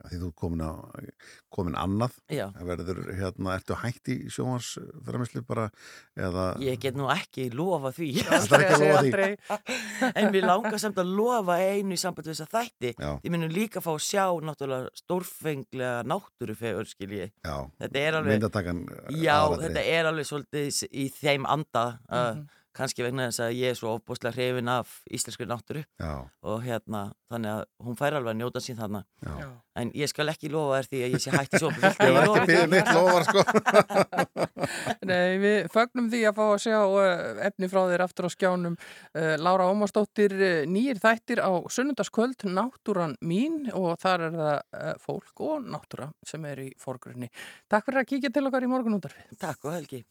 því 0.09 0.19
þú 0.21 0.29
komin, 0.37 0.61
á, 0.65 0.71
komin 1.53 1.77
annað, 1.79 2.15
verður 2.69 2.99
hérna, 3.17 3.55
ertu 3.57 3.77
hætt 3.81 4.11
í 4.13 4.17
sjónvarsframislu 4.33 5.43
bara, 5.47 5.67
eða... 6.17 6.45
Ég 6.63 6.79
get 6.83 6.97
nú 6.99 7.09
ekki 7.13 7.49
lofa 7.55 7.91
því. 7.95 8.09
Það 8.27 8.55
er 8.57 8.65
ekki 8.65 8.77
að 8.77 8.85
lofa 8.85 9.01
því. 9.05 9.59
en 10.21 10.29
við 10.35 10.47
langar 10.47 10.79
samt 10.81 11.01
að 11.01 11.13
lofa 11.19 11.57
einu 11.63 11.97
í 11.97 12.01
samband 12.01 12.29
við 12.29 12.37
þess 12.37 12.45
að 12.47 12.53
þætti. 12.57 12.93
Já, 12.95 13.11
Ég 13.25 13.33
munum 13.33 13.53
líka 13.53 13.83
fá 13.83 13.91
að 13.95 14.05
sjá 14.05 14.25
náttúrulega 14.49 14.93
stórfenglega 15.01 16.05
náttúrufegur 16.09 16.89
Þetta 17.79 18.05
er 18.05 18.19
alveg 18.19 18.35
Já, 19.19 19.37
þetta 19.65 19.83
er 19.97 20.09
alveg 20.11 20.29
svolítið 20.29 20.81
í 20.89 21.09
þeim 21.17 21.49
anda 21.49 21.85
uh, 22.09 22.29
Mhm. 22.29 22.47
Kannski 22.79 23.05
vegna 23.05 23.29
þess 23.29 23.43
að 23.45 23.55
ég 23.59 23.73
er 23.73 23.79
svo 23.79 23.93
ofbúslega 23.97 24.35
hrifin 24.37 24.71
af 24.71 24.99
íslenskri 25.11 25.47
náttúru 25.49 25.83
Já, 25.99 26.13
og 26.47 26.61
hérna, 26.63 27.09
þannig 27.31 27.55
að 27.57 27.63
hún 27.85 27.97
fær 27.99 28.17
alveg 28.17 28.33
að 28.33 28.39
njóta 28.39 28.63
sín 28.63 28.79
þarna 28.79 29.03
já. 29.25 29.49
en 29.81 29.91
ég 29.99 30.11
skal 30.11 30.31
ekki 30.31 30.51
lofa 30.53 30.79
þér 30.79 30.89
því 30.91 31.01
að 31.05 31.15
ég 31.15 31.23
sé 31.23 31.33
hætti 31.35 31.61
svo 31.61 31.71
Ég 31.79 32.15
var 32.15 32.25
ekki 32.25 32.39
að 32.39 32.49
byggja 32.49 32.67
neitt 32.71 32.91
lofar 32.95 33.25
sko. 33.27 33.43
Nei, 35.09 35.37
við 35.41 35.57
fögnum 35.73 36.09
því 36.11 36.21
að 36.29 36.37
fá 36.37 36.43
að 36.45 36.61
sjá 36.65 36.77
uh, 36.79 37.41
efni 37.47 37.69
frá 37.71 37.81
þér 37.91 38.03
aftur 38.05 38.27
á 38.27 38.29
skjánum. 38.33 38.77
Uh, 39.15 39.33
Lára 39.41 39.69
Ómarsdóttir, 39.71 40.35
uh, 40.37 40.61
nýjir 40.69 41.01
þættir 41.03 41.43
á 41.43 41.51
sunnundaskvöld, 41.71 42.47
Náttúran 42.49 43.17
mín 43.25 43.65
og 43.75 43.97
þar 44.01 44.29
er 44.29 44.37
það 44.39 45.01
fólk 45.03 45.43
og 45.49 45.67
náttúra 45.67 46.11
sem 46.27 46.45
er 46.49 46.63
í 46.67 46.69
forgrunni. 46.79 47.31
Takk 47.71 47.89
fyrir 47.89 48.03
að 48.03 48.09
kíkja 48.13 48.33
til 48.35 48.47
okkar 48.49 48.65
í 48.65 48.71
morgunúndarfi. 48.71 49.27
Takk 49.39 49.69
og 49.69 49.77
Helgi 49.77 50.03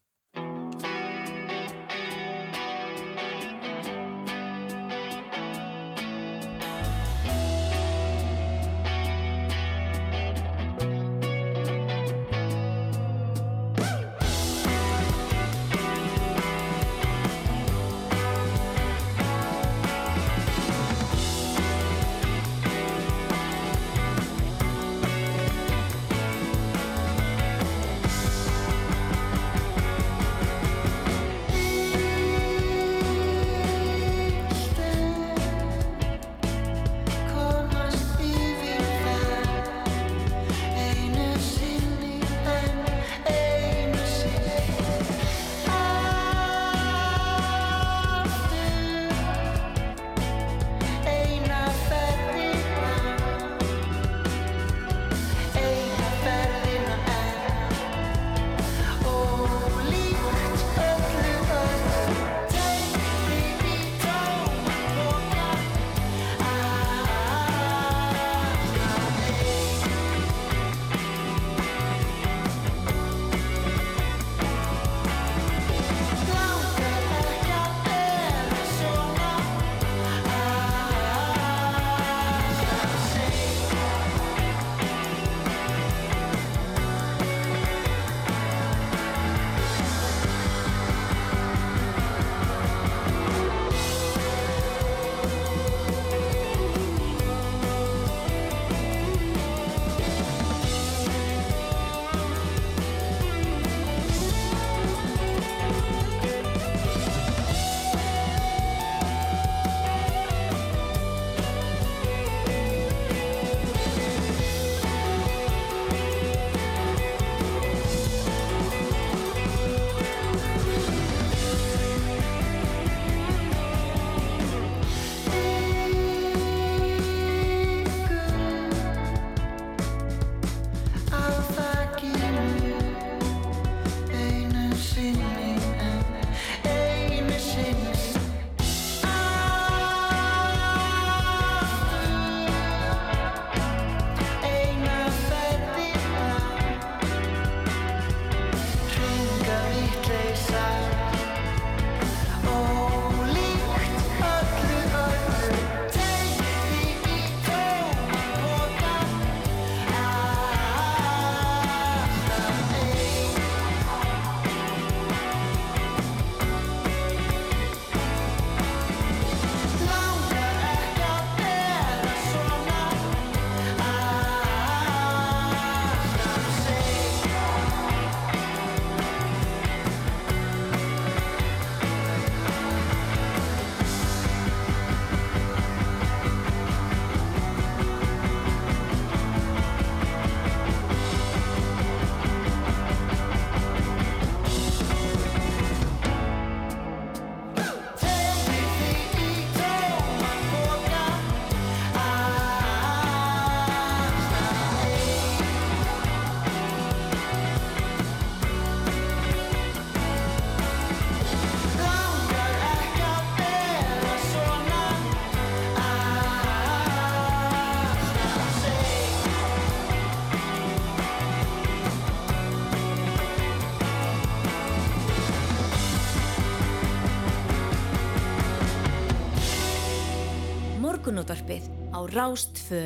Morgunútvarpið 231.29 231.65
á 231.93 232.01
Rástfö. 232.09 232.79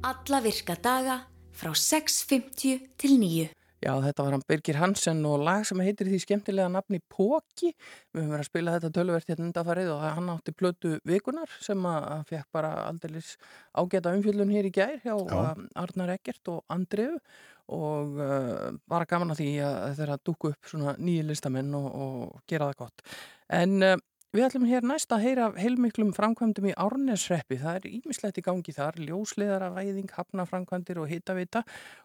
Alla 0.00 0.38
virka 0.40 0.72
daga 0.80 1.16
frá 1.52 1.74
6.50 1.76 2.86
til 2.96 3.12
9. 3.20 3.50
Já, 3.84 3.90
þetta 4.00 4.24
var 4.24 4.32
hann 4.32 4.44
Birgir 4.48 4.78
Hansen 4.80 5.20
og 5.28 5.42
lag 5.44 5.66
sem 5.68 5.82
heitir 5.84 6.08
því 6.08 6.22
skemmtilega 6.22 6.70
nafni 6.72 7.02
Póki. 7.12 7.74
Við 8.16 8.22
höfum 8.22 8.32
verið 8.32 8.40
að 8.40 8.48
spila 8.48 8.74
þetta 8.78 8.92
tölverkt 8.96 9.28
hérna 9.28 9.50
undanfarið 9.50 9.92
og 9.92 10.00
hann 10.06 10.32
átti 10.32 10.56
plötu 10.56 10.94
vikunar 11.04 11.52
sem 11.60 11.84
að 11.92 12.08
að 12.14 12.24
fekk 12.32 12.48
bara 12.56 12.72
aldeilis 12.86 13.34
ágæta 13.76 14.16
umfjöldun 14.16 14.56
hér 14.56 14.70
í 14.70 14.72
gær 14.72 14.96
hjá 15.04 15.12
Já. 15.12 15.36
uh, 15.36 15.64
Arnar 15.84 16.16
Eggert 16.16 16.54
og 16.54 16.64
Andreu 16.72 17.18
og 17.68 18.16
uh, 18.16 18.70
bara 18.88 19.10
gaman 19.12 19.36
að 19.36 19.42
því 19.42 19.50
að 19.68 19.98
þeirra 20.00 20.22
dúku 20.24 20.54
upp 20.54 20.72
svona 20.72 20.96
nýju 20.96 21.28
listamenn 21.28 21.76
og, 21.76 21.92
og 21.92 22.46
gera 22.48 22.72
það 22.72 22.86
gott. 22.86 23.10
En 23.60 23.82
uh, 23.84 23.98
Við 24.28 24.44
ætlum 24.44 24.66
hér 24.68 24.84
næst 24.84 25.08
að 25.14 25.22
heyra 25.24 25.44
af 25.48 25.54
heilmiklum 25.56 26.10
framkvæmdum 26.12 26.66
í 26.68 26.72
Árnesreppi. 26.76 27.56
Það 27.62 27.78
er 27.78 27.86
ímislegt 27.96 28.36
í 28.36 28.42
gangi 28.44 28.74
þar, 28.76 28.98
ljósliðara 29.00 29.70
væðing, 29.72 30.10
hafnaframkvæmdir 30.12 31.00
og 31.00 31.08
hitavita 31.08 31.62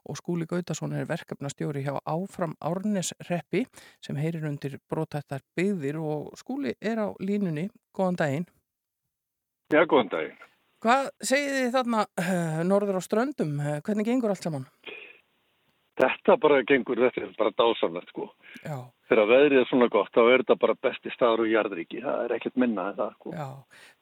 og 0.08 0.16
Skúli 0.16 0.48
Gautason 0.48 0.96
er 0.96 1.10
verkefnastjóri 1.10 1.84
hjá 1.84 1.98
Áfram 2.08 2.56
Árnesreppi 2.64 3.66
sem 4.00 4.16
heyrir 4.16 4.48
undir 4.48 4.80
brotættar 4.88 5.44
byggðir 5.60 6.00
og 6.00 6.32
Skúli 6.40 6.78
er 6.80 7.04
á 7.04 7.12
línunni. 7.20 7.68
Góðan 7.92 8.22
daginn. 8.24 8.48
Já, 9.76 9.84
góðan 9.84 10.16
daginn. 10.16 10.40
Hvað 10.80 11.12
segið 11.28 11.60
þið 11.60 11.72
þarna 11.76 12.06
uh, 12.08 12.64
norður 12.72 13.00
á 13.00 13.02
ströndum? 13.04 13.54
Uh, 13.60 13.82
hvernig 13.84 14.08
gengur 14.08 14.32
allt 14.32 14.48
saman? 14.48 14.70
Þetta 16.00 16.40
bara 16.42 16.64
gengur, 16.66 17.04
þetta 17.04 17.28
er 17.28 17.36
bara 17.38 17.52
dásamlegt 17.60 18.16
sko. 18.16 18.32
Já, 18.64 18.80
Þegar 19.14 19.28
veðrið 19.30 19.60
er 19.62 19.68
svona 19.70 19.88
gott, 19.94 20.10
þá 20.10 20.22
er 20.24 20.42
þetta 20.42 20.56
bara 20.58 20.74
besti 20.82 21.12
staður 21.14 21.44
úr 21.44 21.50
jarðríki. 21.52 22.00
Það 22.02 22.22
er 22.24 22.32
ekkert 22.34 22.56
minna 22.58 22.88
en 22.90 22.96
það 22.98 23.12
sko. 23.14 23.34
já. 23.38 23.50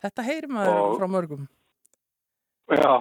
Þetta 0.05 0.23
heyrir 0.23 0.53
maður 0.55 0.77
Og- 0.79 0.93
frá 1.01 1.07
mörgum. 1.11 1.41
Já. 2.71 2.93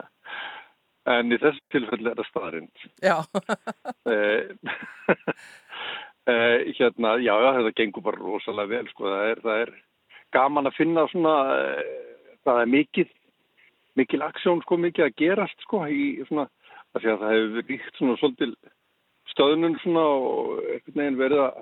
en 1.14 1.36
í 1.36 1.38
þessu 1.42 1.60
tilfelli 1.74 2.08
er 2.08 2.22
það 2.22 2.30
staðarind. 2.30 2.86
Já, 3.04 3.16
eh, 4.14 4.48
eh, 6.32 6.72
hérna, 6.80 7.12
já, 7.20 7.34
þetta 7.36 7.76
gengur 7.82 8.08
bara 8.08 8.24
rosalega 8.24 8.72
vel 8.78 8.90
sko. 8.94 9.12
Það 9.12 9.28
er, 9.34 9.44
það 9.44 9.62
er 9.66 9.76
gaman 10.40 10.72
að 10.72 10.78
finna 10.80 11.06
svona, 11.12 11.36
eh, 11.60 12.34
það 12.48 12.64
er 12.64 12.74
mikið, 12.78 13.14
mikil 14.00 14.24
aksjón 14.24 14.64
sko, 14.64 14.80
mikið 14.88 15.10
að 15.10 15.16
gerast 15.20 15.68
sko, 15.68 15.84
í 15.84 16.24
svona, 16.30 16.48
það 16.96 17.28
hefur 17.28 17.66
ríkt 17.68 18.00
svona 18.00 18.16
svolítil 18.24 18.54
stöðnun 19.32 19.78
svona 19.82 20.04
og 20.04 20.60
einhvern 20.60 21.00
veginn 21.00 21.18
verið 21.20 21.42
að 21.46 21.58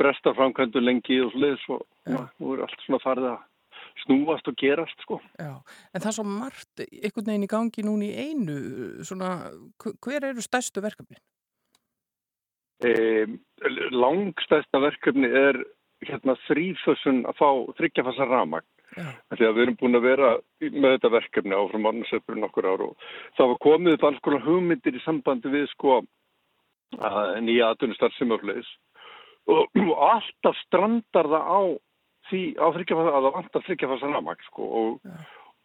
fresta 0.00 0.32
framkvæmdu 0.36 0.80
lengi 0.80 1.20
og 1.24 1.32
svoleiðis 1.34 1.64
og 1.74 1.86
já, 2.08 2.20
nú 2.40 2.54
er 2.54 2.62
allt 2.64 2.84
svona 2.86 3.02
farið 3.02 3.30
að 3.34 3.40
snúast 4.04 4.48
og 4.48 4.56
gerast 4.56 5.02
sko. 5.04 5.18
já. 5.36 5.50
En 5.92 6.00
það 6.00 6.08
er 6.12 6.16
svo 6.16 6.24
margt 6.24 6.84
einhvern 6.86 7.26
veginn 7.26 7.44
í 7.44 7.50
gangi 7.50 7.84
núna 7.84 8.06
í 8.06 8.28
einu. 8.30 8.56
Svona, 9.04 9.50
hv- 9.82 9.96
hver 10.06 10.24
eru 10.30 10.40
stærstu 10.44 10.80
verkefni? 10.84 11.18
E, 12.80 13.26
langstæsta 13.92 14.80
verkefni 14.80 15.28
er 15.28 15.58
hérna 16.06 16.36
þrýfössun 16.46 17.26
að 17.28 17.36
fá 17.36 17.48
þryggjafassa 17.76 18.28
ramag. 18.30 18.64
Því 18.96 19.44
að 19.46 19.52
við 19.54 19.62
erum 19.66 19.76
búin 19.78 19.98
að 19.98 20.06
vera 20.08 20.30
með 20.64 20.94
þetta 20.96 21.10
verkefni 21.14 21.54
áfram 21.54 21.84
árnarsöpur 21.90 22.38
nokkur 22.40 22.66
ár 22.66 22.86
og 22.88 23.04
það 23.36 23.52
var 23.52 23.60
komið 23.66 23.94
upp 23.98 24.06
alls 24.08 24.22
konar 24.24 24.42
hugmyndir 24.46 24.96
í 24.98 25.02
sambandi 25.04 25.52
við 25.52 25.68
sko 25.74 26.00
að 26.00 26.08
nýja 27.44 27.70
aðtunustar 27.70 28.12
semafleis 28.16 28.68
og, 29.46 29.66
og 29.68 29.94
alltaf 30.12 30.58
strandar 30.66 31.30
það 31.30 31.46
á 31.46 31.60
því 32.30 32.42
að 32.62 32.80
það 32.94 33.32
vantar 33.34 33.64
þryggjafassa 33.66 34.10
ramag 34.12 34.42
sko. 34.46 34.66
Og, 34.80 35.10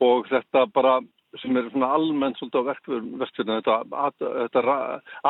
og 0.05 0.29
þetta 0.31 0.65
bara 0.73 0.97
sem 1.41 1.57
er 1.59 1.67
svona 1.69 1.91
almennt 1.97 2.39
svolítið 2.39 2.63
á 2.63 2.69
verkefni 2.71 3.57
þetta, 3.59 3.77
að, 3.91 4.27
þetta 4.39 4.75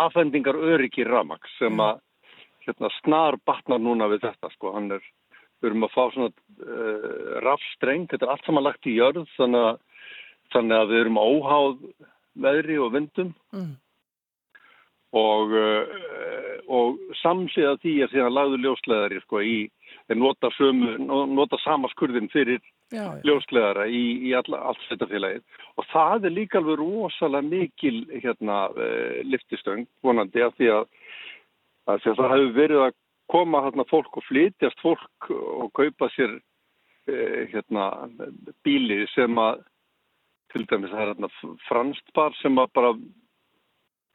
afhendingar 0.04 0.60
öryggi 0.60 1.06
ramag 1.08 1.48
sem 1.58 1.80
að 1.82 2.02
hérna, 2.66 2.92
snar 3.02 3.38
batnar 3.46 3.82
núna 3.82 4.10
við 4.12 4.28
þetta 4.28 4.52
sko, 4.54 4.74
hann 4.78 4.92
er 4.96 5.04
við 5.62 5.72
erum 5.72 5.88
að 5.88 5.94
fá 5.96 6.04
svona 6.14 6.30
uh, 6.30 7.40
rafstreng, 7.46 8.06
þetta 8.12 8.28
er 8.28 8.34
allt 8.34 8.46
saman 8.48 8.66
lagt 8.66 8.90
í 8.90 8.96
jörð 8.98 9.26
þannig 9.38 9.70
að, 9.72 9.80
þannig 10.54 10.78
að 10.78 10.92
við 10.92 11.02
erum 11.02 11.22
óháð 11.22 11.74
veðri 12.46 12.78
og 12.84 12.94
vindum. 12.94 13.32
Mm, 13.56 13.72
og, 15.16 15.54
uh, 15.56 16.56
og 16.68 17.00
samsíða 17.22 17.78
því 17.84 17.96
að 18.04 18.14
síðan 18.14 18.36
lagður 18.36 18.64
ljósleðari 18.66 19.22
sko 19.24 19.42
í, 19.42 19.58
nota, 20.16 20.52
sömu, 20.58 20.96
nota 21.32 21.60
sama 21.64 21.90
skurðin 21.94 22.30
fyrir 22.34 22.60
já, 22.92 23.00
já. 23.00 23.22
ljósleðara 23.26 23.88
í, 23.88 24.04
í 24.28 24.34
alla, 24.38 24.62
allt 24.70 24.82
sveitafélagið 24.88 25.62
og 25.80 25.88
það 25.92 26.28
er 26.28 26.36
líka 26.36 26.60
alveg 26.62 26.82
rosalega 26.82 27.50
mikil 27.50 28.02
hérna 28.14 28.66
uh, 28.74 29.22
liftistöng 29.28 29.88
vonandi 30.06 30.44
af 30.46 30.58
því 30.60 30.72
að, 30.80 30.90
að, 31.88 32.04
því 32.04 32.12
að 32.12 32.20
það 32.22 32.36
hefur 32.36 32.58
verið 32.60 32.84
að 32.88 32.98
koma 33.32 33.64
hérna 33.66 33.88
fólk 33.90 34.20
og 34.20 34.28
flytjast 34.28 34.84
fólk 34.86 35.32
og 35.32 35.72
kaupa 35.78 36.12
sér 36.18 36.36
uh, 36.36 37.40
hérna 37.54 37.90
bíli 38.68 39.06
sem 39.16 39.42
að 39.42 39.64
til 40.54 40.64
dæmis 40.70 40.94
það 40.94 41.16
er 41.16 41.38
franst 41.68 42.12
par 42.16 42.36
sem 42.40 42.60
að 42.62 42.70
bara 42.78 42.92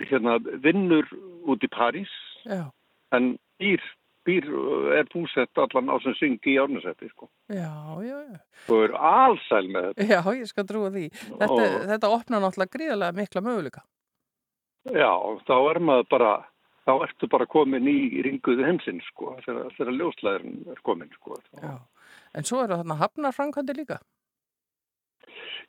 hérna 0.08 0.38
vinnur 0.64 1.06
út 1.50 1.62
í 1.64 1.70
París 1.72 2.10
Já, 2.46 2.70
en 3.12 3.34
býr, 3.60 3.80
býr 4.24 4.46
er 4.96 5.08
búsett 5.12 5.58
allan 5.60 5.90
á 5.92 5.96
sem 6.02 6.14
syngi 6.18 6.54
í 6.54 6.58
árnusætti 6.62 7.08
sko 7.12 7.28
já, 7.52 7.68
já, 8.04 8.18
já. 8.32 8.38
og 8.68 8.84
er 8.86 8.94
alsæl 8.96 9.68
með 9.72 9.90
þetta 9.90 10.08
Já, 10.14 10.20
ég 10.40 10.46
skal 10.48 10.64
trúa 10.68 10.90
því. 10.94 11.08
Þetta, 11.12 11.50
Og- 11.50 11.88
þetta 11.92 12.12
opnar 12.16 12.40
náttúrulega 12.44 12.74
gríðarlega 12.76 13.16
mikla 13.20 13.42
möguleika. 13.44 13.82
Já, 14.96 15.12
þá 15.44 15.54
er 15.74 15.78
maður 15.84 16.06
bara, 16.10 16.30
þá 16.88 16.92
ertu 17.04 17.28
bara 17.28 17.46
komin 17.46 17.84
í 17.90 18.22
ringuðu 18.24 18.64
heimsinn, 18.64 19.02
sko, 19.10 19.34
þegar, 19.44 19.68
þegar 19.76 19.98
ljóslæðurinn 19.98 20.70
er 20.72 20.80
komin, 20.86 21.10
sko. 21.18 21.36
Já. 21.60 21.74
En 22.34 22.44
svo 22.48 22.62
eru 22.64 22.78
þarna 22.80 22.96
hafnarframkvæmdi 23.02 23.74
líka. 23.76 23.98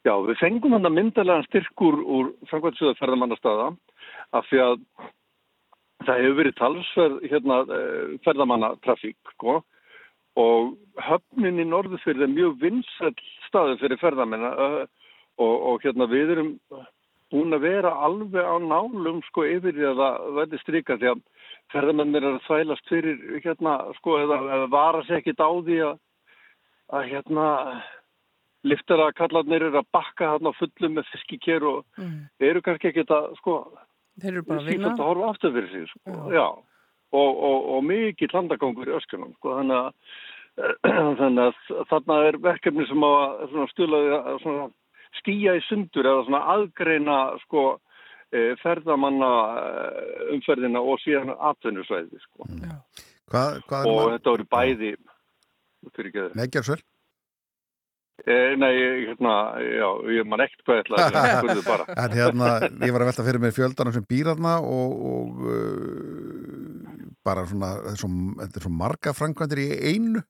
Já, 0.06 0.14
við 0.26 0.40
fengum 0.40 0.74
hann 0.74 0.88
að 0.88 0.96
myndalega 0.98 1.44
styrkur 1.50 2.00
úr 2.02 2.32
framkvæmdsöða 2.50 2.96
ferðamannastaða 2.98 3.68
af 4.38 4.48
því 4.50 4.62
að 4.66 4.78
það 6.06 6.22
hefur 6.24 6.38
verið 6.40 6.56
talsverð 6.60 7.28
hérna, 7.32 7.60
eh, 7.76 8.16
ferðamannatrafík, 8.26 9.18
sko, 9.36 9.60
og 10.40 10.72
höfnin 11.04 11.60
í 11.60 11.68
Norðufyrði 11.68 12.26
er 12.26 12.34
mjög 12.34 12.58
vinsæll 12.62 13.16
staði 13.50 13.78
fyrir 13.82 14.00
ferðamenn 14.00 14.48
og, 14.48 14.88
og 15.38 15.84
hérna 15.84 16.08
við 16.08 16.34
erum 16.36 16.52
búin 17.32 17.56
að 17.56 17.66
vera 17.66 17.92
alveg 18.06 18.44
á 18.44 18.56
nálum 18.60 19.22
sko 19.30 19.46
yfir 19.48 19.76
því 19.76 19.88
að 19.92 20.02
það 20.02 20.30
verði 20.40 20.60
strika 20.62 20.98
því 21.00 21.10
að 21.12 21.22
ferðamennir 21.72 22.28
er 22.28 22.38
að 22.38 22.46
þvælast 22.48 22.92
fyrir 22.92 23.42
hérna 23.44 23.76
sko 24.00 24.18
eða, 24.20 24.40
eða 24.56 24.72
vara 24.72 25.04
sér 25.08 25.22
ekkit 25.22 25.44
á 25.44 25.52
því 25.52 25.78
að, 25.88 26.02
að 26.92 27.08
hérna 27.12 27.48
liftara 28.68 29.12
kallarnir 29.18 29.68
eru 29.68 29.80
að 29.80 29.92
bakka 29.96 30.34
hérna 30.34 30.52
fullum 30.60 31.00
með 31.00 31.08
fiskikér 31.14 31.64
og 31.66 31.86
Mm. 31.98 32.28
eru 32.40 32.62
kannski 32.62 32.92
ekkit 32.92 33.12
að 33.12 33.32
sko 33.40 33.56
Þeir 34.20 34.34
eru 34.34 34.44
bara 34.48 34.62
að 34.62 34.70
vinna. 34.72 34.92
að 34.92 35.06
horfa 35.08 35.30
aftur 35.32 35.56
fyrir 35.56 35.72
sig 35.72 35.88
sko. 35.92 36.02
Já. 36.12 36.36
já, 36.36 36.48
og, 37.22 37.32
og, 37.50 37.70
og 37.76 37.86
mikið 37.88 38.36
landagangur 38.36 38.92
í 38.92 38.98
öskunum 38.98 39.34
sko. 39.38 39.56
þannig 39.60 39.80
að 39.80 39.90
þannig 41.22 41.46
að 41.46 41.86
þarna 41.90 42.18
er 42.28 42.38
verkefni 42.44 42.88
sem 42.90 43.06
á 43.08 43.12
að 43.12 43.46
svona 43.54 43.70
stulaði 43.72 44.18
að 44.18 44.42
svona 44.44 44.68
skýja 45.22 45.56
í 45.56 45.64
sundur 45.68 46.10
eða 46.12 46.26
svona 46.28 46.42
aðgreina 46.56 47.18
sko 47.46 47.64
eh, 48.36 48.52
ferðamanna 48.62 49.32
eh, 49.62 50.28
umferðina 50.36 50.84
og 50.84 51.00
síðan 51.04 51.34
atvinnusvæði 51.36 52.20
sko. 52.26 52.50
Já. 52.60 52.76
Hvað, 53.32 53.62
hvað 53.70 53.88
og 53.88 54.02
þetta 54.18 54.36
voru 54.36 54.48
bæði 54.52 54.96
fyrir 55.96 56.12
ekki 56.12 56.26
Nei, 56.36 56.48
gerð 56.52 56.68
svel. 56.68 56.82
Eh, 58.22 58.54
nei, 58.60 58.74
hérna, 59.08 59.36
já, 59.66 59.88
ég 60.14 60.28
man 60.30 60.44
ekkert 60.44 60.66
hvað 60.68 60.78
ég 60.78 60.84
ætla 60.86 61.06
að 61.06 61.32
spurðu 61.40 61.64
bara. 61.66 61.86
En 62.04 62.14
hérna, 62.14 62.50
ég 62.86 62.94
var 62.94 63.06
að 63.06 63.10
velta 63.10 63.26
fyrir 63.26 63.42
mér 63.42 63.56
fjöldanum 63.56 63.96
sem 63.96 64.06
býr 64.06 64.30
þarna 64.30 64.58
og, 64.62 64.92
og 65.12 65.40
uh, 65.50 67.08
bara 67.26 67.48
svona, 67.50 67.72
þetta 67.82 68.62
er 68.62 68.66
svo, 68.68 68.74
marga 68.84 69.16
framkvæmdir 69.18 69.64
í 69.64 69.70
einu. 69.94 70.22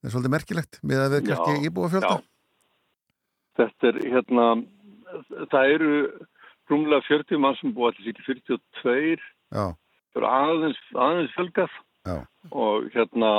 Það 0.00 0.10
er 0.10 0.14
svolítið 0.14 0.34
merkilegt 0.36 0.80
með 0.84 1.04
að 1.04 1.14
við 1.14 1.22
Já, 1.22 1.28
kannski 1.30 1.70
íbúa 1.70 1.92
fjölda. 1.94 2.18
Þetta 3.60 3.90
er, 3.90 4.02
hérna, 4.16 4.46
það 5.52 5.74
eru 5.76 5.94
rúmlega 6.70 7.06
40 7.08 7.42
mann 7.42 7.56
sem 7.60 7.72
búa 7.76 7.90
allir 7.90 8.20
sér 8.20 8.28
42, 8.28 9.24
Já, 9.50 9.64
það 10.12 10.20
eru 10.20 10.30
aðeins, 10.30 10.82
aðeins 10.94 11.34
fjölgað 11.36 11.72
já, 12.06 12.16
og 12.52 12.86
hérna, 12.94 13.32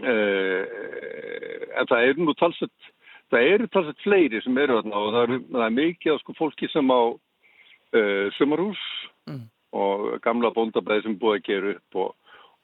eh, 0.00 1.31
en 1.76 1.86
það 1.90 2.08
eru 2.10 2.24
nú 2.26 2.34
talsett, 2.38 2.90
það 3.32 3.48
eru 3.54 3.68
talsett 3.72 4.00
fleiri 4.04 4.40
sem 4.44 4.58
eru 4.58 4.80
þarna 4.80 4.96
og 5.02 5.12
það, 5.14 5.22
eru, 5.28 5.38
það 5.52 5.66
er 5.66 5.76
mikið 5.78 6.12
af 6.14 6.20
sko 6.24 6.34
fólki 6.38 6.68
sem 6.72 6.90
á 6.92 7.00
uh, 7.12 8.26
sumarhús 8.38 8.82
Mm. 9.22 9.44
og 9.78 10.18
gamla 10.24 10.48
bóndabæði 10.50 11.04
sem 11.04 11.12
búið 11.14 11.36
að 11.38 11.44
gera 11.46 11.68
upp 11.76 11.96
og, 12.02 12.08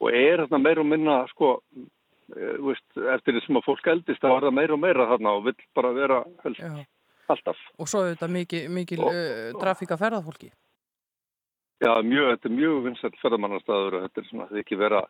og 0.03 0.09
er 0.11 0.41
þarna 0.43 0.59
meira 0.59 0.81
og 0.83 0.89
minna 0.91 1.19
sko, 1.31 1.51
uh, 2.35 2.57
veist, 2.67 2.87
eftir 3.15 3.37
því 3.37 3.43
sem 3.45 3.59
að 3.61 3.67
fólk 3.69 3.87
eldist 3.93 4.21
þá 4.25 4.27
er 4.35 4.47
það 4.49 4.57
meira 4.59 4.75
og 4.75 4.81
meira 4.83 5.07
þarna 5.13 5.35
og 5.39 5.45
vill 5.47 5.55
bara 5.79 5.93
vera 5.95 6.19
helst 6.43 6.59
Já. 6.65 6.73
alltaf. 7.31 7.61
Og 7.79 7.87
svo 7.93 8.03
er 8.09 8.17
þetta 8.17 8.29
mikil, 8.35 8.65
mikil 8.75 9.05
Og- 9.07 9.15
uh, 9.15 9.53
trafíka 9.63 9.97
ferðarfólki. 10.01 10.51
Já, 11.79 11.93
mjög, 12.03 12.33
þetta 12.35 12.49
er 12.51 12.57
mjög 12.59 12.83
vinsætt 12.89 13.21
ferðamannastæður 13.23 13.95
og 14.01 14.03
þetta 14.09 14.19
er 14.21 14.27
svona, 14.33 14.47
þetta 14.51 14.59
er 14.59 14.65
ekki 14.67 14.79
vera 14.83 15.03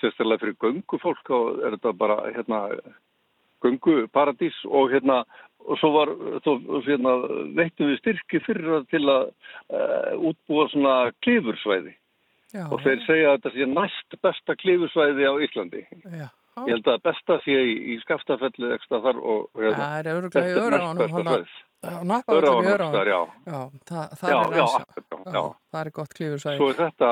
sérstaklega 0.00 0.40
fyrir 0.40 0.56
göngufólk 0.64 1.30
og 1.36 1.60
er 1.68 1.76
þetta 1.76 1.92
bara 2.00 2.16
hérna 2.32 2.62
gönguparadís 3.64 4.56
og 4.68 4.92
hérna 4.92 5.22
og 5.68 5.76
svo 5.80 5.90
var, 5.92 6.12
þó, 6.44 6.52
hérna, 6.86 7.14
veittum 7.58 7.90
við 7.90 7.98
styrki 8.00 8.40
fyrir 8.46 8.84
til 8.92 9.02
að 9.04 9.26
uh, 9.28 10.12
útbúa 10.30 10.68
svona 10.72 10.94
klifursvæði 11.24 11.92
Já, 12.54 12.64
og 12.72 12.80
þeir 12.80 13.02
segja 13.04 13.32
að 13.32 13.34
þetta 13.36 13.52
sé 13.54 13.66
næst 13.74 14.18
besta 14.24 14.54
klifursvæði 14.56 15.28
á 15.28 15.32
Íslandi. 15.44 15.82
Já, 16.08 16.28
Ég 16.66 16.74
held 16.76 16.90
að 16.92 17.00
besta 17.06 17.38
sé 17.44 17.54
í, 17.54 17.72
í 17.94 17.96
skaftafelli 18.02 18.74
ekstra 18.74 19.00
þar 19.04 19.22
og 19.22 19.48
hérna, 19.58 19.78
Það 19.78 19.98
er 19.98 20.12
öruglega 20.16 20.52
í 20.52 20.60
öra 20.66 20.84
næst 20.98 21.14
svæðið. 21.14 21.56
Nakka 21.78 22.34
Öra 22.34 22.52
öra 22.66 22.86
þar, 22.90 23.08
já. 23.08 23.18
Það, 23.86 24.14
er 24.26 24.56
já. 24.58 25.42
það 25.70 25.80
er 25.80 25.90
gott 25.94 26.14
klífursvæði. 26.18 26.58
Svo 26.58 26.70
er 26.72 26.78
þetta 26.80 27.10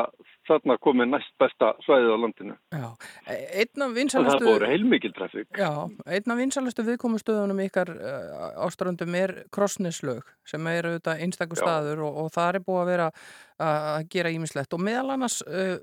þarna 0.49 0.76
komið 0.82 1.09
næst 1.12 1.36
besta 1.38 1.68
svæðið 1.86 2.11
á 2.11 2.18
landinu. 2.24 2.57
Já, 2.74 2.88
E- 3.30 3.36
einn 3.62 3.84
af 3.84 3.86
Og 3.86 3.92
það 3.92 3.94
vinsalastu... 4.01 4.49
voru 4.49 4.70
heilmikil 4.72 5.12
trafík. 5.14 5.47
Já, 5.55 5.70
einn 5.86 6.34
af 6.34 6.40
vinsalastu 6.42 6.86
viðkomustöðunum 6.88 7.62
ykkar 7.66 7.94
uh, 7.94 8.66
áströndum 8.66 9.14
er 9.14 9.36
Krossneslög 9.55 10.26
sem 10.47 10.66
er 10.72 10.90
auðvitað 10.90 11.22
einstakur 11.22 11.62
staður 11.62 12.03
og, 12.09 12.20
og 12.24 12.34
það 12.34 12.59
er 12.59 12.66
búið 12.66 12.82
að 12.82 12.92
vera 12.94 13.09
að 13.12 13.88
að 13.94 14.11
gera 14.12 14.34
ímislegt 14.34 14.74
og 14.74 14.82
meðal 14.82 15.14
annars 15.14 15.40
uh, 15.47 15.78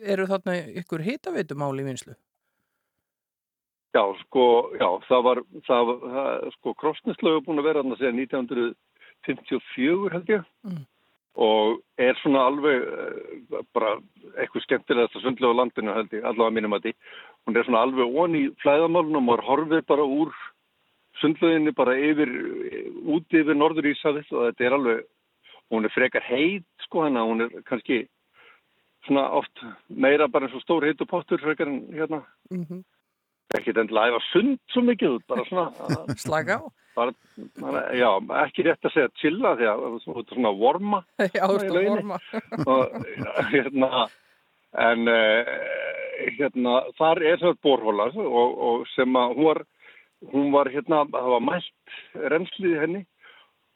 eru 0.00 0.30
þarna 0.30 0.60
ykkur 0.80 1.02
hitaveitumál 1.04 1.74
í 1.82 1.86
vinslu. 1.90 2.14
Já, 3.90 4.04
sko, 4.22 4.44
já, 4.78 4.86
það 5.08 5.22
var, 5.26 5.40
það, 5.66 5.88
sko, 6.54 6.74
Krossneslögu 6.78 7.42
búin 7.46 7.58
að 7.58 7.66
vera 7.66 7.82
þarna 7.82 7.96
síðan 7.98 8.20
1954 8.22 10.12
held 10.14 10.30
ég 10.30 10.44
Mm. 10.64 10.84
og 11.40 11.80
er 11.98 12.14
svona 12.20 12.44
alveg 12.46 12.82
eh, 12.84 13.62
bara 13.74 13.96
eitthvað 14.36 14.62
skemmtilegast 14.66 15.16
að 15.16 15.24
sundlega 15.24 15.54
á 15.54 15.60
landinu 15.60 15.94
held 15.94 16.14
ég, 16.14 16.24
allavega 16.24 16.54
mínum 16.54 16.76
að 16.76 16.84
því. 16.84 16.92
Hún 17.46 17.56
er 17.56 17.66
svona 17.66 17.82
alveg 17.86 18.18
ón 18.22 18.36
í 18.38 18.42
flæðamálunum 18.62 19.30
og 19.30 19.38
er 19.38 19.46
horfið 19.48 19.86
bara 19.86 20.06
úr 20.06 20.34
sundleginni 21.20 21.72
bara 21.74 21.96
yfir, 21.98 22.30
út 23.10 23.26
yfir 23.34 23.58
norður 23.58 23.90
Ísafið 23.90 24.30
og 24.30 24.46
þetta 24.50 24.66
er 24.66 24.76
alveg, 24.76 25.02
hún 25.70 25.84
er 25.84 25.94
frekar 25.94 26.22
heit 26.28 26.86
sko 26.86 27.06
hana, 27.06 27.26
hún 27.26 27.46
er 27.46 27.62
kannski 27.66 28.04
svona 29.06 29.26
oft 29.34 29.64
meira 29.88 30.28
bara 30.28 30.46
eins 30.46 30.54
og 30.54 30.62
stór 30.62 30.86
heitu 30.86 31.06
pottur 31.08 31.42
frekar 31.42 31.68
en 31.68 31.82
hérna 31.90 32.22
Mm 32.50 32.84
ekkert 33.58 33.80
endilega 33.82 34.14
æfa 34.14 34.22
sund 34.30 34.58
svo 34.72 34.84
mikið, 34.86 35.18
bara 35.30 35.46
svona, 35.48 35.66
Slaka 36.24 36.60
á. 36.60 36.64
bara, 36.98 37.14
já, 37.96 38.08
ekki 38.44 38.66
rétt 38.66 38.88
að 38.88 38.94
segja 38.96 39.12
chilla 39.22 39.54
því 39.58 39.68
að 39.72 39.84
þú 40.04 40.16
ert 40.20 40.34
svona 40.34 40.54
vorma 40.62 41.02
Já, 41.36 41.44
þú 41.44 41.58
ert 41.58 41.70
að 41.70 41.88
vorma. 41.90 42.20
og 42.74 42.96
hérna, 43.52 44.06
en 44.86 45.12
uh, 45.14 45.54
hérna, 46.38 46.80
þar 46.98 47.22
er 47.32 47.40
það 47.44 47.62
borhóla 47.66 48.10
og, 48.14 48.58
og 48.70 48.90
sem 48.94 49.16
að 49.18 49.38
hún 49.38 49.48
var, 49.50 49.64
hún 50.34 50.52
var 50.54 50.70
hérna, 50.74 51.04
það 51.14 51.32
var 51.36 51.48
mælt 51.48 51.96
renslið 52.34 52.78
henni 52.84 53.06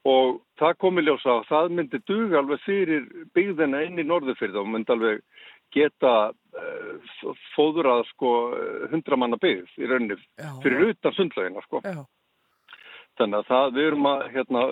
og 0.04 0.42
það 0.60 0.78
komi 0.82 1.02
ljósa 1.04 1.38
að 1.38 1.46
það 1.48 1.70
myndi 1.78 2.00
duga 2.08 2.40
alveg 2.42 2.60
fyrir 2.66 3.06
byggðina 3.36 3.80
inn 3.86 4.02
í 4.02 4.04
norðurfyrða 4.04 4.60
og 4.60 4.68
myndi 4.68 4.92
alveg 4.92 5.22
geta 5.74 6.14
uh, 6.30 7.38
fóðrað 7.54 8.04
sko 8.12 8.34
hundramanna 8.92 9.38
byggð 9.42 9.80
í 9.80 9.90
rauninni 9.90 10.18
Já, 10.38 10.50
fyrir 10.64 10.92
utan 10.92 11.16
sundlaugina 11.16 11.64
sko. 11.66 11.82
já, 11.84 12.04
Þannig 13.18 13.38
að 13.38 13.50
það, 13.50 13.68
við 13.76 13.88
erum 13.88 14.08
að 14.10 14.22
hérna, 14.34 14.62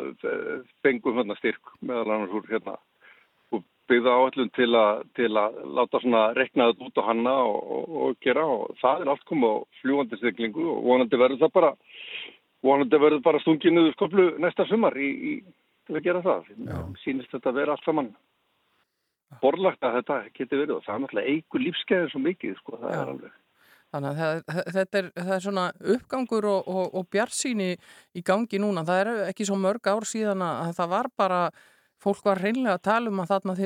fengum 0.83 1.19
hérna 1.21 1.37
styrk 1.39 1.77
meðal 1.81 2.09
annars 2.11 2.35
úr 2.39 2.49
hérna 2.51 2.75
úr 3.55 3.63
byggða 3.91 4.15
áallun 4.19 4.51
til, 4.57 4.71
til 5.19 5.31
að 5.39 5.61
láta 5.79 6.01
svona 6.03 6.23
rekna 6.39 6.71
þetta 6.73 6.89
út 6.89 6.99
á 6.99 7.09
hanna 7.11 7.35
og, 7.47 7.61
og, 7.77 7.97
og 8.03 8.17
gera. 8.25 8.47
Og 8.47 8.75
það 8.83 9.05
er 9.05 9.13
allt 9.13 9.27
komið 9.31 9.55
á 9.55 9.59
fljúandi 9.83 10.19
siglingu 10.19 10.67
og 10.75 10.83
vonandi 10.89 11.21
verður 11.23 11.43
það 11.45 11.55
bara 11.59 11.73
vonandi 12.67 13.03
verður 13.05 13.25
bara 13.27 13.43
stungið 13.43 13.77
niður 13.77 13.97
skoplu 13.97 14.27
næsta 14.43 14.67
sumar 14.71 14.99
í, 14.99 15.11
í 15.13 15.33
til 15.87 15.99
að 15.99 16.07
gera 16.09 16.27
það. 16.27 16.53
Sýnist 17.05 17.31
þetta 17.35 17.53
að 17.53 17.63
vera 17.63 17.77
allt 17.77 17.87
saman 17.87 18.13
borlagt 19.41 19.83
að 19.87 19.95
þetta 20.01 20.17
geti 20.37 20.59
verið 20.59 20.75
og 20.77 20.83
það 20.85 20.95
er 20.95 21.03
náttúrulega 21.05 21.33
eigur 21.37 21.65
lífskeiðin 21.67 22.11
svo 22.13 22.21
mikið 22.27 22.59
sko, 22.59 22.77
það 22.83 22.93
Já. 22.93 22.99
er 23.01 23.13
alveg. 23.15 23.39
Þannig 23.93 24.21
að 24.25 24.39
þetta 24.73 24.99
er, 25.03 25.09
er 25.21 25.43
svona 25.45 25.65
uppgangur 25.95 26.47
og, 26.49 26.69
og, 26.69 26.95
og 26.97 27.09
bjarsýni 27.13 27.71
í 28.17 28.23
gangi 28.25 28.61
núna. 28.63 28.87
Það 28.89 29.01
er 29.03 29.11
ekki 29.29 29.45
svo 29.45 29.59
mörg 29.61 29.89
ár 29.93 30.07
síðan 30.09 30.45
að 30.47 30.71
það 30.79 30.93
var 30.95 31.09
bara, 31.21 31.41
fólk 32.01 32.25
var 32.25 32.41
reynlega 32.41 32.79
að 32.79 32.87
tala 32.89 33.13
um 33.13 33.21
að 33.21 33.35
þarna 33.35 33.57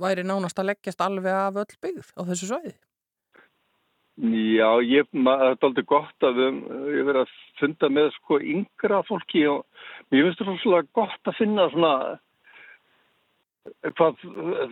væri 0.00 0.24
nánast 0.24 0.62
að 0.62 0.70
leggjast 0.72 1.04
alveg 1.04 1.36
af 1.36 1.60
öll 1.60 1.76
byggð 1.84 2.08
á 2.16 2.20
þessu 2.30 2.48
svæði. 2.54 2.72
Já, 4.20 4.68
ég, 4.84 5.06
ma- 5.16 5.36
það 5.40 5.50
er 5.54 5.68
aldrei 5.68 5.84
gott 5.88 6.24
að 6.28 6.40
við, 6.40 6.56
ég 6.96 7.06
verið 7.08 7.22
að 7.22 7.36
funda 7.60 7.88
með 7.88 8.08
sko 8.18 8.40
yngra 8.40 8.98
fólki 9.08 9.44
og 9.48 9.62
mér 10.12 10.26
finnst 10.26 10.42
það 10.42 10.58
svolítið 10.64 10.90
gott 10.98 11.30
að 11.30 11.38
finna 11.38 11.68
svona 11.72 11.92
hvað, 13.98 14.20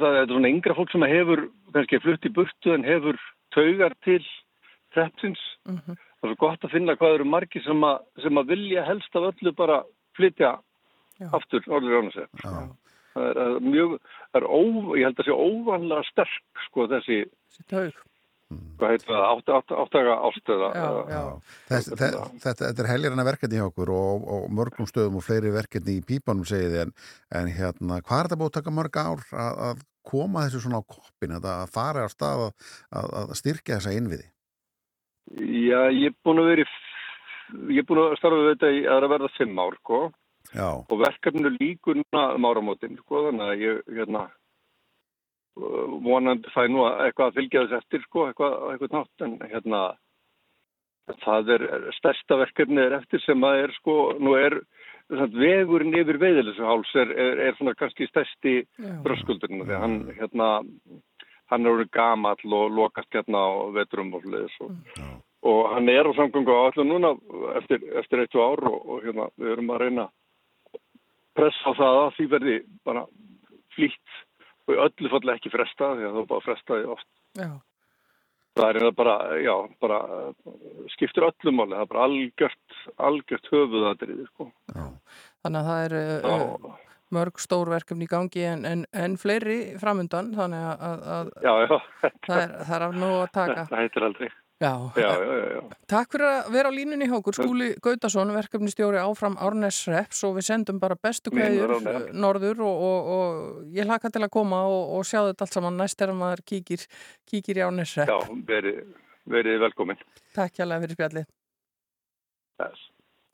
það 0.00 0.18
er 0.20 0.28
svona 0.32 0.52
yngra 0.52 0.76
fólk 0.78 0.92
sem 0.92 1.06
hefur 1.10 1.46
kannski 1.74 2.02
flutt 2.04 2.28
í 2.28 2.34
burtu 2.34 2.74
en 2.74 2.86
hefur 2.86 3.18
taugar 3.54 3.96
til 4.06 4.22
hreppsins. 4.96 5.40
Mm 5.68 5.96
Það 6.18 6.26
er 6.26 6.34
svo 6.34 6.38
gott 6.42 6.64
að 6.66 6.72
finna 6.74 6.94
hvað 6.98 7.12
eru 7.14 7.24
margir 7.30 7.62
sem 7.62 7.84
að, 7.86 7.98
sem 8.24 8.40
að 8.40 8.48
vilja 8.50 8.82
helst 8.88 9.14
af 9.14 9.28
öllu 9.28 9.52
bara 9.54 9.76
flytja 10.18 10.56
Já. 11.20 11.28
aftur 11.30 11.62
orður 11.70 11.94
rána 11.94 12.10
sig. 12.10 12.26
Já. 12.42 12.54
Það 13.14 13.28
er, 13.28 13.38
það 13.38 13.52
er 13.54 13.66
mjög, 13.66 13.92
það 14.32 14.40
er 14.40 14.46
ó, 14.50 14.62
ég 14.98 15.06
held 15.06 15.22
að 15.22 15.28
sé 15.28 15.36
óvanlega 15.36 16.08
sterk 16.08 16.64
sko 16.66 16.88
þessi, 16.90 17.20
Þessi 17.54 17.68
taug. 17.70 18.02
Hvað 18.48 18.94
heitir 18.94 19.10
það, 19.10 19.24
átt, 19.28 19.50
átt, 19.52 19.72
áttaga 19.82 20.14
ástöða. 20.28 20.68
Þetta, 21.68 22.22
þetta 22.44 22.84
er 22.84 22.88
helgarna 22.88 23.26
verkefni 23.28 23.60
hjá 23.60 23.66
okkur 23.66 23.92
og, 23.92 24.24
og 24.34 24.48
mörgum 24.56 24.88
stöðum 24.88 25.18
og 25.20 25.26
fleiri 25.26 25.52
verkefni 25.52 25.98
í 25.98 26.04
pípanum 26.06 26.48
segið 26.48 26.74
þið 26.74 26.82
en, 26.86 26.94
en 27.40 27.52
hérna, 27.52 28.00
hvað 28.00 28.22
er 28.22 28.30
þetta 28.30 28.40
búið 28.40 28.50
að 28.50 28.56
taka 28.58 28.74
mörg 28.78 29.00
ár 29.02 29.24
að, 29.32 29.62
að 29.68 29.84
koma 30.08 30.46
þessu 30.46 30.64
svona 30.64 30.80
á 30.80 30.90
koppin 30.94 31.36
að 31.36 31.50
að 31.52 31.74
fara 31.74 32.06
á 32.06 32.08
stað 32.12 32.46
að, 32.46 32.70
að, 33.00 33.16
að 33.20 33.34
styrkja 33.42 33.76
þessa 33.76 33.96
innviði? 33.98 34.28
Já, 35.36 35.80
ég 35.92 36.08
er 36.08 36.16
búin 36.24 36.40
að 36.40 36.50
vera 36.54 36.64
í, 36.64 36.70
ég 37.76 37.82
er 37.82 37.88
búin 37.90 38.04
að 38.06 38.16
starfa 38.22 38.40
við 38.40 38.50
þetta 38.54 38.72
í 38.72 38.82
að 38.88 39.08
verða 39.12 39.32
fimm 39.36 39.60
ár, 39.60 39.76
sko, 39.82 40.02
Já, 40.54 40.68
og 40.80 41.00
verkefninu 41.02 41.52
líkur 41.58 41.98
núna 42.00 42.22
um 42.38 42.48
áramótin, 42.48 42.96
sko, 43.02 43.26
þannig 43.26 43.50
að 43.50 43.64
ég, 43.66 43.82
hérna, 43.98 44.22
uh, 45.58 45.96
vonandi 46.04 46.52
fæ 46.54 46.66
nú 46.70 46.84
að 46.86 47.06
eitthvað 47.06 47.30
að 47.30 47.40
fylgja 47.40 47.64
þess 47.64 47.82
eftir, 47.82 48.04
sko, 48.06 48.28
eitthvað, 48.28 48.58
eitthvað 48.72 48.96
nátt, 48.96 49.26
en 49.26 49.36
hérna, 49.52 49.82
það 51.24 51.54
er, 51.56 51.66
stærsta 51.98 52.40
verkefni 52.44 52.84
er 52.84 52.98
eftir 53.00 53.24
sem 53.24 53.44
að 53.48 53.64
er, 53.64 53.76
sko, 53.80 53.98
nú 54.22 54.34
er, 54.38 54.60
vegurinn 55.08 55.96
yfir 55.96 56.18
veiðilisháls 56.20 56.90
er, 57.00 57.12
er, 57.16 57.44
er 57.48 57.54
svona 57.56 57.72
kannski 57.78 58.08
stærsti 58.10 58.58
bröskuldurinn, 59.06 59.64
því 59.64 59.78
hann, 59.80 60.00
hérna, 60.18 60.50
hann 61.48 61.64
er 61.64 61.72
orðið 61.72 61.90
gamall 61.96 62.58
og 62.58 62.76
lokast 62.76 63.16
hérna 63.16 63.40
á 63.40 63.50
vetrum 63.76 64.12
og 64.16 64.24
fleðis 64.26 64.56
og, 64.64 64.74
og 65.48 65.60
hann 65.72 65.88
er 65.92 66.08
á 66.08 66.12
samgöngu 66.18 66.52
á 66.52 66.60
allir 66.68 66.88
núna 66.88 67.14
eftir, 67.60 67.84
eftir 68.00 68.24
eitt 68.24 68.36
og 68.36 68.52
ár 68.52 68.64
og, 68.70 68.78
og 68.84 69.06
hérna 69.06 69.28
við 69.36 69.54
erum 69.54 69.72
að 69.72 69.84
reyna 69.84 70.08
pressa 71.38 71.72
á 71.72 71.78
það 71.78 72.00
að 72.02 72.14
því 72.16 72.28
verði 72.34 72.56
bara 72.84 73.04
flýtt 73.76 74.18
og 74.68 74.74
í 74.74 74.82
öllu 74.84 75.12
falli 75.14 75.34
ekki 75.34 75.52
fresta 75.54 75.94
því 75.96 76.06
að 76.08 76.18
það 76.18 76.28
bara 76.34 76.46
frestaði 76.46 76.92
oft. 76.96 77.10
Já, 77.38 77.50
Það 78.58 78.76
er 78.80 78.90
bara, 78.96 79.14
já, 79.38 79.52
bara 79.78 79.98
skiptir 80.90 81.28
öllu 81.28 81.52
máli, 81.54 81.76
það 81.76 81.84
er 81.84 81.90
bara 81.92 82.06
algjört, 82.08 82.78
algjört 83.06 83.50
höfuðatriði, 83.52 84.24
sko. 84.32 84.48
þannig 85.44 85.60
að 85.60 85.68
það 85.68 85.84
er 85.84 85.94
Já, 86.24 86.72
mörg 87.14 87.40
stór 87.40 87.70
verkefni 87.72 88.08
í 88.08 88.10
gangi 88.10 88.44
en, 88.48 88.66
en, 88.68 88.84
en 88.92 89.16
fleiri 89.20 89.58
framundan 89.80 90.32
þannig 90.36 90.66
að, 90.72 90.82
að, 90.88 91.06
að 91.14 91.30
já, 91.46 91.52
já, 91.62 92.10
það 92.26 92.42
er, 92.42 92.52
það 92.58 92.74
er 92.78 92.86
af 92.88 92.98
nóg 93.04 93.16
að 93.20 93.32
taka. 93.38 93.64
það 93.70 93.84
heitir 93.84 94.08
aldrei. 94.08 94.28
Já, 94.58 94.90
Já, 94.96 95.10
já. 95.54 95.60
Takk 95.86 96.16
fyrir 96.16 96.26
að 96.26 96.48
vera 96.50 96.70
á 96.70 96.74
línunni 96.74 97.06
hjá 97.06 97.14
okkur, 97.20 97.36
Skúli 97.36 97.68
Gautason, 97.78 98.32
verkefnistjóri 98.34 98.98
áfram 98.98 99.36
Árnes 99.38 99.78
Reps 99.86 100.24
og 100.26 100.34
við 100.34 100.48
sendum 100.48 100.80
bara 100.82 100.96
bestu 100.98 101.30
kveðjur 101.30 101.76
eh, 101.78 102.08
norður 102.10 102.64
og, 102.66 102.82
og, 102.88 103.10
og 103.14 103.76
ég 103.76 103.86
hlaka 103.86 104.10
til 104.10 104.24
að 104.26 104.32
koma 104.34 104.64
og, 104.66 104.96
og 104.98 105.06
sjá 105.06 105.20
þetta 105.28 105.46
allt 105.46 105.60
saman 105.60 105.78
næst 105.78 106.02
þegar 106.02 106.18
maður 106.18 106.42
kíkir, 106.50 106.88
kíkir 107.30 107.62
í 107.62 107.64
Árnes 107.68 107.94
Reps. 108.00 108.10
Já, 108.10 108.42
verið, 108.50 108.82
verið 109.30 109.62
velkomin. 109.62 110.02
Takk 110.34 110.58
hjálpa 110.58 110.82
fyrir 110.82 110.98
spjallið. 110.98 111.32
Þess. 112.58 112.86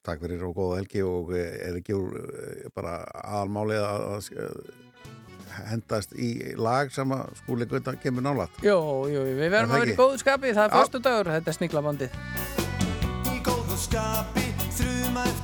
takk 0.05 0.21
fyrir 0.27 0.45
og 0.45 0.59
góða 0.59 0.83
helgi 0.83 1.07
og 1.09 1.33
eh, 1.33 1.53
er 1.71 1.81
ekki 1.81 1.97
úr 1.97 2.19
eh, 2.21 2.67
bara 2.77 2.99
aðalmálið 3.25 3.87
að, 3.89 4.11
að 4.13 4.94
hendast 5.71 6.15
í 6.17 6.31
lag 6.57 6.93
sem 6.95 7.15
að 7.17 7.33
skúli 7.43 7.69
gauta 7.71 7.97
kemur 8.03 8.27
nálat. 8.27 8.61
Jú, 8.65 8.77
jú, 9.13 9.25
við 9.31 9.47
Er 9.47 9.55
verðum 9.59 9.77
að 9.77 9.85
vera 9.85 9.95
í 9.95 9.99
góðu 10.03 10.21
skapi, 10.25 10.55
það 10.57 10.67
er 10.69 10.77
fyrstu 10.79 11.03
dagur, 11.05 11.33
þetta 11.39 11.55
er 11.55 11.59
sniglabandið. 11.61 12.21
Í 13.35 13.41
góðu 13.47 13.81
skapi, 13.87 14.47
þrjuma 14.79 15.27
eftir 15.31 15.44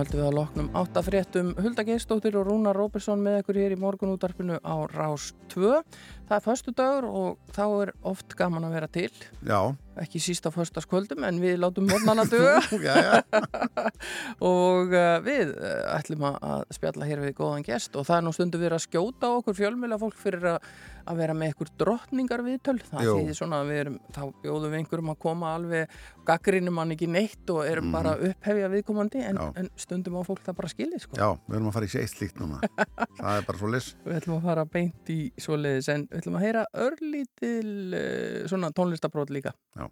höldum 0.00 0.20
við 0.20 0.26
að 0.28 0.36
loknum 0.38 0.68
áttafréttum 0.78 1.50
Hulda 1.58 1.84
Geistóttir 1.88 2.36
og 2.40 2.46
Rúnar 2.48 2.76
Róbersson 2.78 3.20
með 3.24 3.40
ykkur 3.42 3.58
hér 3.62 3.74
í 3.74 3.80
morgunútvarpinu 3.82 4.58
á 4.62 4.74
Rás 4.94 5.32
2. 5.54 5.74
Það 6.28 6.36
er 6.38 6.44
föstu 6.44 6.74
dagur 6.76 7.06
og 7.08 7.52
þá 7.56 7.62
er 7.86 7.92
oft 8.10 8.34
gaman 8.36 8.66
að 8.68 8.74
vera 8.76 8.88
til. 8.92 9.10
Já, 9.48 9.60
Ekki 9.98 10.20
síst 10.22 10.44
á 10.46 10.54
föstaskvöldum 10.54 11.24
en 11.26 11.40
við 11.42 11.56
látum 11.58 11.88
morgnana 11.90 12.22
duga 12.30 12.60
já, 12.86 12.94
já. 13.02 13.14
og 14.52 14.92
uh, 14.94 15.16
við 15.24 15.54
uh, 15.56 15.96
ætlum 15.96 16.22
að- 16.28 16.68
spjalla 16.76 17.08
hér 17.08 17.24
við 17.24 17.34
góðan 17.40 17.64
gest 17.66 17.96
og 17.98 18.06
það 18.06 18.20
er 18.20 18.26
nú 18.28 18.32
stundu 18.36 18.60
verið 18.60 18.78
að 18.78 18.84
skjóta 18.86 19.32
okkur 19.40 19.56
fjölmjöla 19.58 19.98
fólk 19.98 20.14
fyrir 20.20 20.46
að, 20.52 20.68
að 21.08 21.20
vera 21.22 21.36
með 21.38 21.52
ykkur 21.54 21.72
drottningar 21.80 22.44
viðtöl. 22.46 22.76
Það 22.88 23.08
þýðir 23.08 23.38
svona 23.38 23.60
að 23.62 23.72
við 23.72 23.80
erum, 23.82 23.98
þá 24.14 24.22
bjóðum 24.44 24.72
við 24.74 24.80
einhverjum 24.82 25.12
að 25.12 25.20
koma 25.24 25.52
alveg 25.56 25.98
gaggrinum 26.28 26.80
hann 26.82 26.94
ekki 26.94 27.08
neitt 27.10 27.52
og 27.54 27.62
erum 27.64 27.92
bara 27.94 28.14
að 28.14 28.26
upphefja 28.30 28.70
viðkomandi 28.74 29.24
en, 29.30 29.40
en 29.62 29.70
stundum 29.80 30.18
á 30.20 30.22
fólk 30.28 30.42
það 30.46 30.58
bara 30.60 30.72
skilið 30.74 31.04
sko. 31.06 31.20
Já, 31.20 31.28
við 31.48 31.58
erum 31.58 31.70
að 31.70 31.78
fara 31.78 31.88
í 31.88 31.92
sér 31.94 32.04
eitt 32.04 32.14
slíkt 32.14 32.42
núna 32.42 32.60
Það 33.20 33.30
er 33.34 33.46
bara 33.48 33.62
svo 33.62 33.72
lis 33.72 33.92
Við 34.04 34.18
ætlum 34.20 34.38
að 34.38 34.50
fara 34.50 34.66
beint 34.78 35.14
í 35.14 35.20
svoleiðis 35.40 35.92
en 35.94 36.08
við 36.10 36.20
ætlum 36.22 36.40
að 36.40 36.46
heyra 36.46 36.66
örlítil 36.88 37.70
uh, 37.96 38.42
svona 38.50 38.74
tónlistabrót 38.76 39.32
líka. 39.34 39.56
Já. 39.78 39.88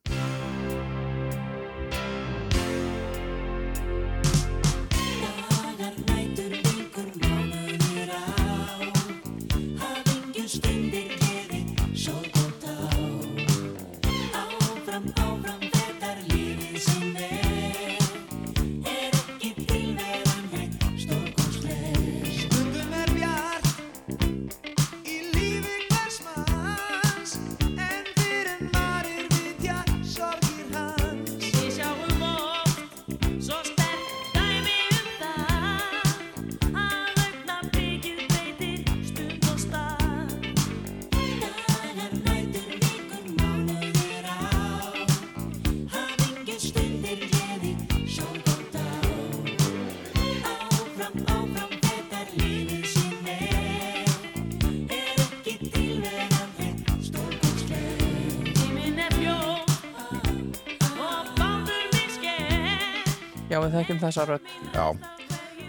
Já, 63.56 63.60
við 63.64 63.74
þekkjum 63.78 64.00
þessa 64.02 64.24
rödd. 64.28 64.48
Já, 64.74 64.86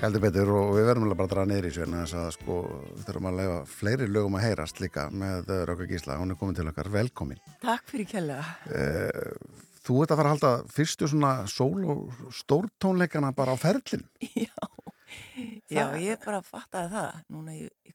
heldur 0.01 0.23
betur 0.25 0.49
og 0.59 0.71
við 0.75 0.87
verðum 0.89 1.05
alveg 1.07 1.19
bara 1.21 1.27
að 1.29 1.33
draga 1.33 1.49
neyri 1.53 1.69
í 1.71 1.75
sér 1.77 1.87
en 1.87 1.93
þess 2.01 2.15
að 2.19 2.25
sko 2.35 2.57
þurfum 3.05 3.27
að 3.29 3.37
leifa 3.39 3.59
fleiri 3.71 4.07
lögum 4.11 4.35
að 4.39 4.43
heyrast 4.43 4.81
líka 4.83 5.05
með 5.13 5.53
uh, 5.55 5.61
Röka 5.69 5.87
Gísla, 5.87 6.17
hún 6.19 6.33
er 6.35 6.39
komin 6.41 6.57
til 6.57 6.67
okkar, 6.67 6.89
velkomin 6.91 7.39
Takk 7.63 7.87
fyrir 7.93 8.09
kjalla. 8.11 8.41
uh, 8.67 9.63
Þú 9.87 10.01
ert 10.03 10.11
að 10.11 10.19
fara 10.19 10.33
að 10.33 10.35
halda 10.35 10.51
fyrstu 10.75 11.07
svona 11.07 11.31
sól 11.47 11.85
og 11.87 12.19
stórtónleikana 12.35 13.31
bara 13.37 13.55
á 13.55 13.57
ferlin 13.61 14.03
Já, 15.71 15.85
ég 16.03 16.19
bara 16.25 16.41
fattaði 16.43 16.91
það 16.91 17.21
núna 17.31 17.55
í, 17.55 17.63
í, 17.87 17.93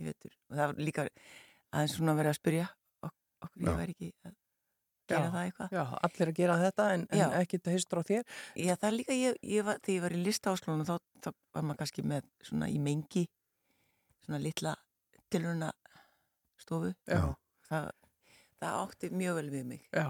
í 0.00 0.06
vetur 0.08 0.32
og 0.48 0.56
það 0.56 0.64
var 0.72 0.80
líka 0.88 1.04
aðeins 1.76 1.98
svona 1.98 2.16
verið 2.16 2.32
að 2.32 2.38
spyrja 2.40 2.68
ok- 3.04 3.44
okkur 3.44 3.60
Já. 3.60 3.68
ég 3.68 3.80
væri 3.82 3.94
ekki 3.98 4.10
að 4.24 4.37
gera 5.12 5.30
það 5.34 5.46
eitthvað. 5.48 5.74
Já, 5.76 5.82
allir 6.08 6.32
að 6.32 6.38
gera 6.38 6.58
þetta 6.62 6.88
en, 6.94 7.06
en 7.10 7.22
Já. 7.22 7.26
ekki 7.40 7.58
þetta 7.58 7.74
hyrstur 7.74 8.00
á 8.00 8.02
þér. 8.10 8.24
Já, 8.54 8.72
það 8.74 8.88
er 8.90 8.96
líka, 8.96 9.16
ég, 9.18 9.38
ég 9.54 9.66
var, 9.68 9.80
þegar 9.84 9.96
ég 9.96 10.04
var 10.06 10.16
í 10.16 10.22
listaháskólanum 10.26 10.88
þá, 10.88 10.94
þá 11.24 11.30
var 11.56 11.66
maður 11.68 11.80
kannski 11.82 12.04
með 12.14 12.28
svona 12.48 12.70
í 12.72 12.78
mengi 12.82 13.24
svona 14.26 14.42
litla 14.44 14.74
tilruna 15.32 15.72
stofu. 16.60 16.92
Já. 17.08 17.22
Það, 17.68 17.90
það 18.60 18.78
átti 18.82 19.10
mjög 19.14 19.40
vel 19.40 19.48
við 19.52 19.66
mig. 19.72 19.82
Já, 19.92 20.06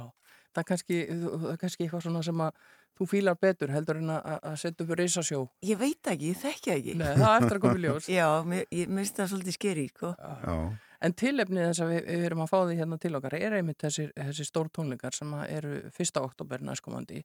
það 0.53 0.63
er 0.63 0.69
kannski, 0.73 1.01
það 1.09 1.49
er 1.53 1.63
kannski 1.63 1.87
eitthvað 1.87 2.05
svona 2.09 2.27
sem 2.27 2.45
að 2.49 2.61
þú 2.99 3.07
fílar 3.13 3.39
betur 3.39 3.71
heldur 3.71 4.01
en 4.01 4.13
að, 4.17 4.29
að 4.51 4.59
setja 4.59 4.85
upp 4.85 4.93
reysasjó. 4.99 5.45
Ég 5.67 5.79
veit 5.79 6.11
ekki, 6.11 6.33
ég 6.33 6.41
þekki 6.43 6.71
það 6.71 6.81
ekki. 6.81 6.99
Nei, 6.99 7.09
það 7.13 7.31
er 7.31 7.45
eftir 7.45 7.59
að 7.61 7.65
koma 7.65 7.79
í 7.79 7.85
ljós. 7.85 8.11
Já, 8.19 8.27
mér, 8.49 8.69
finnst 8.75 9.21
það 9.21 9.33
svolítið 9.33 9.59
skeri, 9.59 9.87
sko. 9.93 10.13
Já. 10.19 10.57
En 11.01 11.13
tilefnið 11.15 11.69
þess 11.69 11.81
að 11.85 11.91
við, 11.93 12.01
við 12.09 12.25
erum 12.27 12.41
að 12.43 12.49
fá 12.51 12.57
því 12.67 12.77
hérna 12.81 12.97
til 12.99 13.13
okkar 13.15 13.35
er 13.39 13.55
einmitt 13.61 13.79
þessi, 13.85 14.09
þessi 14.17 14.47
stór 14.49 14.71
tónleikar 14.75 15.15
sem 15.15 15.31
að 15.39 15.45
eru 15.55 15.75
1. 15.93 16.17
oktober 16.25 16.65
næstkomandi 16.67 17.21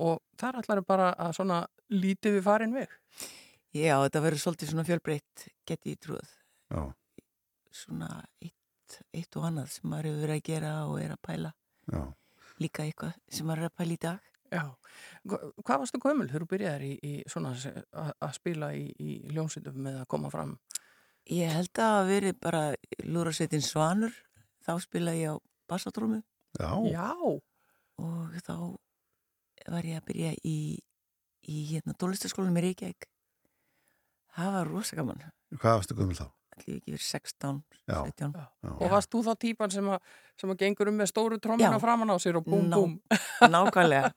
og 0.00 0.22
þar 0.40 0.60
allar 0.62 0.80
er 0.80 0.86
bara 0.88 1.08
að 1.20 1.34
svona 1.36 1.58
lítið 1.92 2.38
við 2.38 2.46
farin 2.46 2.72
veg. 2.78 2.88
Já, 3.76 3.98
þetta 4.06 4.22
verður 4.24 4.42
svolítið 4.46 4.70
svona 4.72 4.86
fjölbreytt 4.88 5.44
geti 5.68 5.92
í 5.92 5.98
trúið. 6.00 6.32
Já. 6.72 6.80
Svona 7.70 8.08
eitt, 8.42 8.96
eitt 9.14 9.36
og 9.38 9.44
annað 9.50 9.68
sem 9.76 9.90
maður 9.92 10.08
hefur 10.10 10.24
verið 10.24 10.38
að 10.40 10.48
gera 10.48 10.72
og 10.88 10.96
er 11.04 11.12
að 11.14 11.20
pæla. 11.28 11.52
Já. 11.92 12.02
Líka 12.60 12.82
eitthvað 12.88 13.14
sem 13.30 13.46
maður 13.46 13.62
er 13.66 13.70
að 13.70 13.76
pæla 13.82 13.94
í 13.94 14.00
dag. 14.08 14.26
Já. 14.50 14.64
Hva- 15.30 15.52
Hvað 15.62 15.78
varstu 15.84 16.00
gömul 16.02 16.26
þegar 16.26 16.42
þú 16.42 16.48
byrjaðir 16.50 16.82
í, 16.88 16.92
í 17.06 17.12
svona 17.30 17.52
að 17.54 18.10
að 18.16 18.32
spila 18.40 18.72
í, 18.74 18.88
í 18.98 19.10
ljónsitum 19.36 19.76
með 19.86 20.00
að 20.02 20.08
koma 20.10 20.32
fram? 20.32 20.56
Ég 21.30 21.52
held 21.54 21.70
að 21.78 21.92
það 21.94 22.08
veri 22.10 22.32
bara 22.42 22.62
lúrasveitin 23.06 23.62
Svanur, 23.62 24.14
þá 24.66 24.72
spilaði 24.82 25.20
ég 25.24 25.34
á 25.34 25.36
bassatrúmu 25.70 26.22
Já. 26.58 26.70
Já. 26.90 27.08
og 28.00 28.34
þá 28.42 28.54
var 29.70 29.86
ég 29.86 30.00
að 30.00 30.06
byrja 30.10 30.32
í, 30.48 30.56
í 31.46 31.56
hérna 31.70 31.94
tónlistaskólanum 31.94 32.58
í 32.58 32.64
Reykjavík. 32.66 33.06
Það 34.34 34.52
var 34.56 34.70
rosa 34.70 34.96
gaman. 34.98 35.22
Hvað 35.54 35.76
varstu 35.80 35.96
gömul 35.98 36.16
þá? 36.18 36.26
Ætli 36.56 36.74
ég 36.74 36.80
ekki 36.80 36.92
verið 36.96 37.06
16, 37.06 37.60
Já. 37.88 37.98
17. 38.10 38.34
Já. 38.36 38.46
Og 38.74 38.90
varst 38.92 39.10
þú 39.14 39.22
þá 39.26 39.32
típan 39.44 39.72
sem 39.74 39.86
að, 39.94 40.10
sem 40.40 40.50
að 40.52 40.58
gengur 40.64 40.90
um 40.90 40.98
með 41.00 41.10
stóru 41.12 41.38
trómina 41.42 41.76
Já. 41.76 41.82
framan 41.82 42.10
á 42.10 42.16
sér 42.22 42.38
og 42.40 42.46
búm, 42.50 42.66
Ná- 42.70 42.78
búm? 42.78 42.96
Nákvæmlega. 43.46 44.10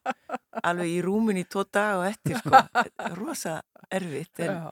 Alveg 0.63 0.89
í 0.95 0.99
rúmin 1.05 1.39
í 1.41 1.45
tvo 1.49 1.63
dag 1.69 2.01
og 2.01 2.07
eftir, 2.09 2.39
sko. 2.41 2.51
Rosa 3.21 3.59
erfitt 3.93 4.41
en 4.45 4.49
Já. 4.57 4.71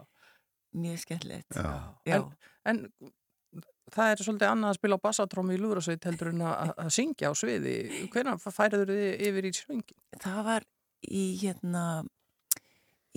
Mjög 0.78 1.01
skemmtilegt. 1.03 1.57
Já. 1.57 1.74
Já. 2.07 2.17
En, 2.17 2.30
en 2.72 3.63
það 3.91 4.13
er 4.13 4.24
svolítið 4.24 4.47
annað 4.51 4.72
að 4.74 4.80
spila 4.80 4.97
á 4.99 5.05
bassatrómi 5.05 5.57
í 5.57 5.61
lúðrasveit 5.61 6.07
heldur 6.07 6.32
en 6.32 6.45
að, 6.47 6.74
að 6.86 6.93
syngja 6.95 7.32
á 7.32 7.34
sviði. 7.38 7.76
Hvernig 8.13 8.45
færiður 8.45 8.93
þið 8.93 9.26
yfir 9.28 9.49
í 9.49 9.53
söngi? 9.57 9.97
Það 10.22 10.41
var 10.47 10.67
í 11.11 11.26
hérna, 11.41 11.84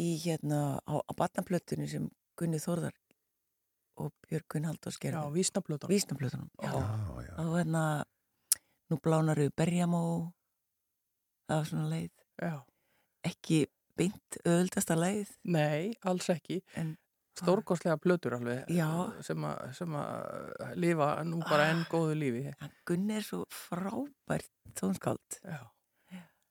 í 0.01 0.11
hérna 0.25 0.61
á, 0.83 0.95
á 0.99 1.13
batnaplötunni 1.19 1.89
sem 1.91 2.09
Gunni 2.39 2.59
Þórðar 2.63 2.97
og 4.03 4.11
Björgun 4.27 4.67
Halldórs 4.67 4.99
Já, 4.99 5.05
gerði. 5.07 5.31
vísnaplötunum. 5.37 5.93
Vísnaplötunum, 5.95 6.51
já. 6.59 6.73
Já. 6.73 6.81
Já, 6.83 7.27
já. 7.29 7.35
Og 7.45 7.53
hérna, 7.61 7.85
nú 8.91 8.99
blánaru 9.05 9.51
berjamó, 9.55 10.03
það 11.47 11.61
var 11.61 11.69
svona 11.71 11.91
leið. 11.93 12.11
Já. 12.43 12.55
Ekki 13.31 13.61
beint 13.95 14.39
öðuldasta 14.43 14.97
leið. 14.99 15.31
Nei, 15.47 15.95
alls 16.03 16.27
ekki. 16.35 16.59
En 16.75 16.97
Stórkostlega 17.35 17.97
plötur 17.99 18.37
alveg 18.39 18.69
Já. 18.71 18.89
sem 19.27 19.45
að, 19.49 19.63
sem 19.75 19.95
að 19.99 20.75
lifa 20.79 21.09
nú 21.27 21.41
bara 21.49 21.71
enn 21.73 21.85
góðu 21.91 22.15
lífi. 22.19 22.45
Gunni 22.87 23.17
er 23.19 23.27
svo 23.27 23.43
frábært 23.51 24.51
tónskáld. 24.79 25.41
Já. 25.43 25.63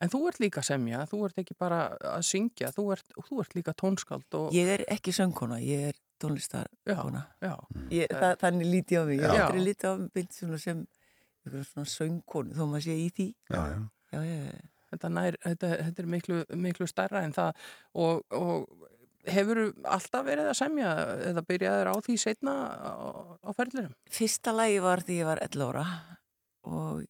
En 0.03 0.11
þú 0.11 0.25
ert 0.27 0.41
líka 0.43 0.59
semja, 0.65 1.05
þú 1.07 1.21
ert 1.29 1.37
ekki 1.39 1.55
bara 1.55 1.83
að 1.95 2.25
syngja, 2.27 2.73
þú 2.75 2.83
ert, 2.97 3.13
þú 3.29 3.37
ert 3.39 3.53
líka 3.55 3.73
tónskáld 3.79 4.35
og... 4.35 4.49
Ég 4.51 4.71
er 4.73 4.83
ekki 4.91 5.13
söngkona, 5.15 5.61
ég 5.63 5.93
er 5.93 5.99
tónlistarkona. 6.19 7.23
Já, 7.39 7.53
Ég, 7.93 8.11
það, 8.11 8.35
þannig 8.41 8.71
líti 8.73 8.97
ég 8.97 8.99
á 8.99 9.03
mig. 9.07 9.21
Ég 9.21 9.23
Já. 9.23 9.31
er 9.31 9.45
aldrei 9.45 9.63
lítið 9.69 9.87
á 9.87 9.93
mig 10.03 10.59
sem 10.65 11.87
söngkonu, 11.93 12.51
þó 12.57 12.65
maður 12.67 12.85
sé 12.89 12.97
í 12.99 13.07
því. 13.15 13.29
Já, 13.47 13.61
já. 13.71 13.79
Já, 14.13 14.21
já, 14.27 14.61
Þetta, 14.93 15.09
nær, 15.09 15.35
þetta, 15.41 15.69
þetta 15.87 16.03
er 16.03 16.07
miklu, 16.13 16.39
miklu 16.61 16.85
stærra 16.85 17.23
en 17.25 17.31
það 17.33 17.63
og, 17.97 18.19
og 18.37 18.91
hefur 19.27 19.59
alltaf 19.87 20.25
verið 20.27 20.49
að 20.51 20.57
semja 20.59 20.91
eða 21.31 21.43
byrjaður 21.47 21.91
á 21.91 21.95
því 22.03 22.15
setna 22.19 22.53
á, 22.75 22.93
á 23.39 23.49
ferðlirum? 23.55 23.93
Fyrsta 24.11 24.51
lagi 24.55 24.79
var 24.83 25.03
því 25.05 25.17
ég 25.21 25.29
var 25.29 25.41
11 25.45 25.67
ára 25.69 25.85
og 26.67 27.03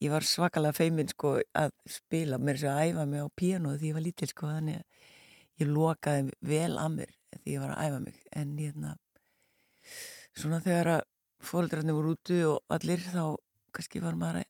ég 0.00 0.12
var 0.14 0.24
svakalega 0.24 0.76
feimin 0.76 1.10
sko 1.12 1.34
að 1.56 1.72
spila 1.88 2.38
mér 2.40 2.60
svo 2.60 2.72
að 2.72 2.82
æfa 2.92 3.06
mig 3.10 3.20
á 3.24 3.28
píanóðu 3.36 3.80
því 3.82 3.90
ég 3.90 3.98
var 3.98 4.06
lítil 4.06 4.30
sko 4.32 4.48
þannig 4.54 4.80
að 4.80 5.60
ég 5.60 5.72
lokaði 5.74 6.34
vel 6.52 6.72
að 6.80 6.94
mér 6.96 7.14
því 7.36 7.54
ég 7.56 7.60
var 7.66 7.74
að 7.76 7.84
æfa 7.90 8.00
mig 8.06 8.22
en 8.40 8.54
hérna 8.58 8.94
svona 10.40 10.60
þegar 10.64 10.92
að 10.96 11.02
fóreldrarnir 11.50 11.96
voru 11.96 12.14
úti 12.16 12.40
og 12.48 12.60
allir 12.76 13.00
þá 13.04 13.22
kannski 13.76 14.00
var 14.02 14.16
maður 14.18 14.40
að- 14.40 14.49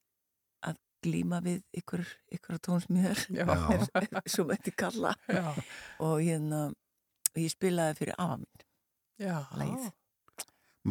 glíma 1.03 1.39
við 1.45 1.61
ykkur, 1.81 2.03
ykkur 2.37 2.59
tónsmíðar 2.67 3.21
Já. 3.33 3.45
svo 4.33 4.45
mætti 4.49 4.73
kalla 4.77 5.13
og 5.99 6.19
hérna 6.21 6.67
og 6.71 7.39
ég 7.39 7.51
spilaði 7.53 7.97
fyrir 8.01 8.17
afa 8.19 8.37
minn 8.41 8.65
Já. 9.21 9.35
lagið. 9.57 9.89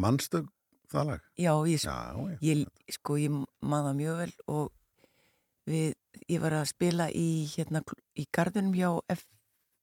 Manstu 0.01 0.45
það 0.91 1.07
lag? 1.09 1.25
Já, 1.39 1.53
ég, 1.67 1.83
Já, 1.83 1.95
já. 2.15 2.37
ég, 2.47 2.61
sko, 2.95 3.17
ég 3.19 3.33
man 3.61 3.85
það 3.89 3.97
mjög 3.99 4.19
vel 4.21 4.31
og 4.55 4.71
við, 5.71 5.93
ég 6.31 6.41
var 6.43 6.55
að 6.61 6.69
spila 6.71 7.09
í, 7.11 7.27
hérna, 7.55 7.81
í 8.19 8.25
gardunum 8.33 8.73
hjá, 8.75 8.89
F, 9.13 9.25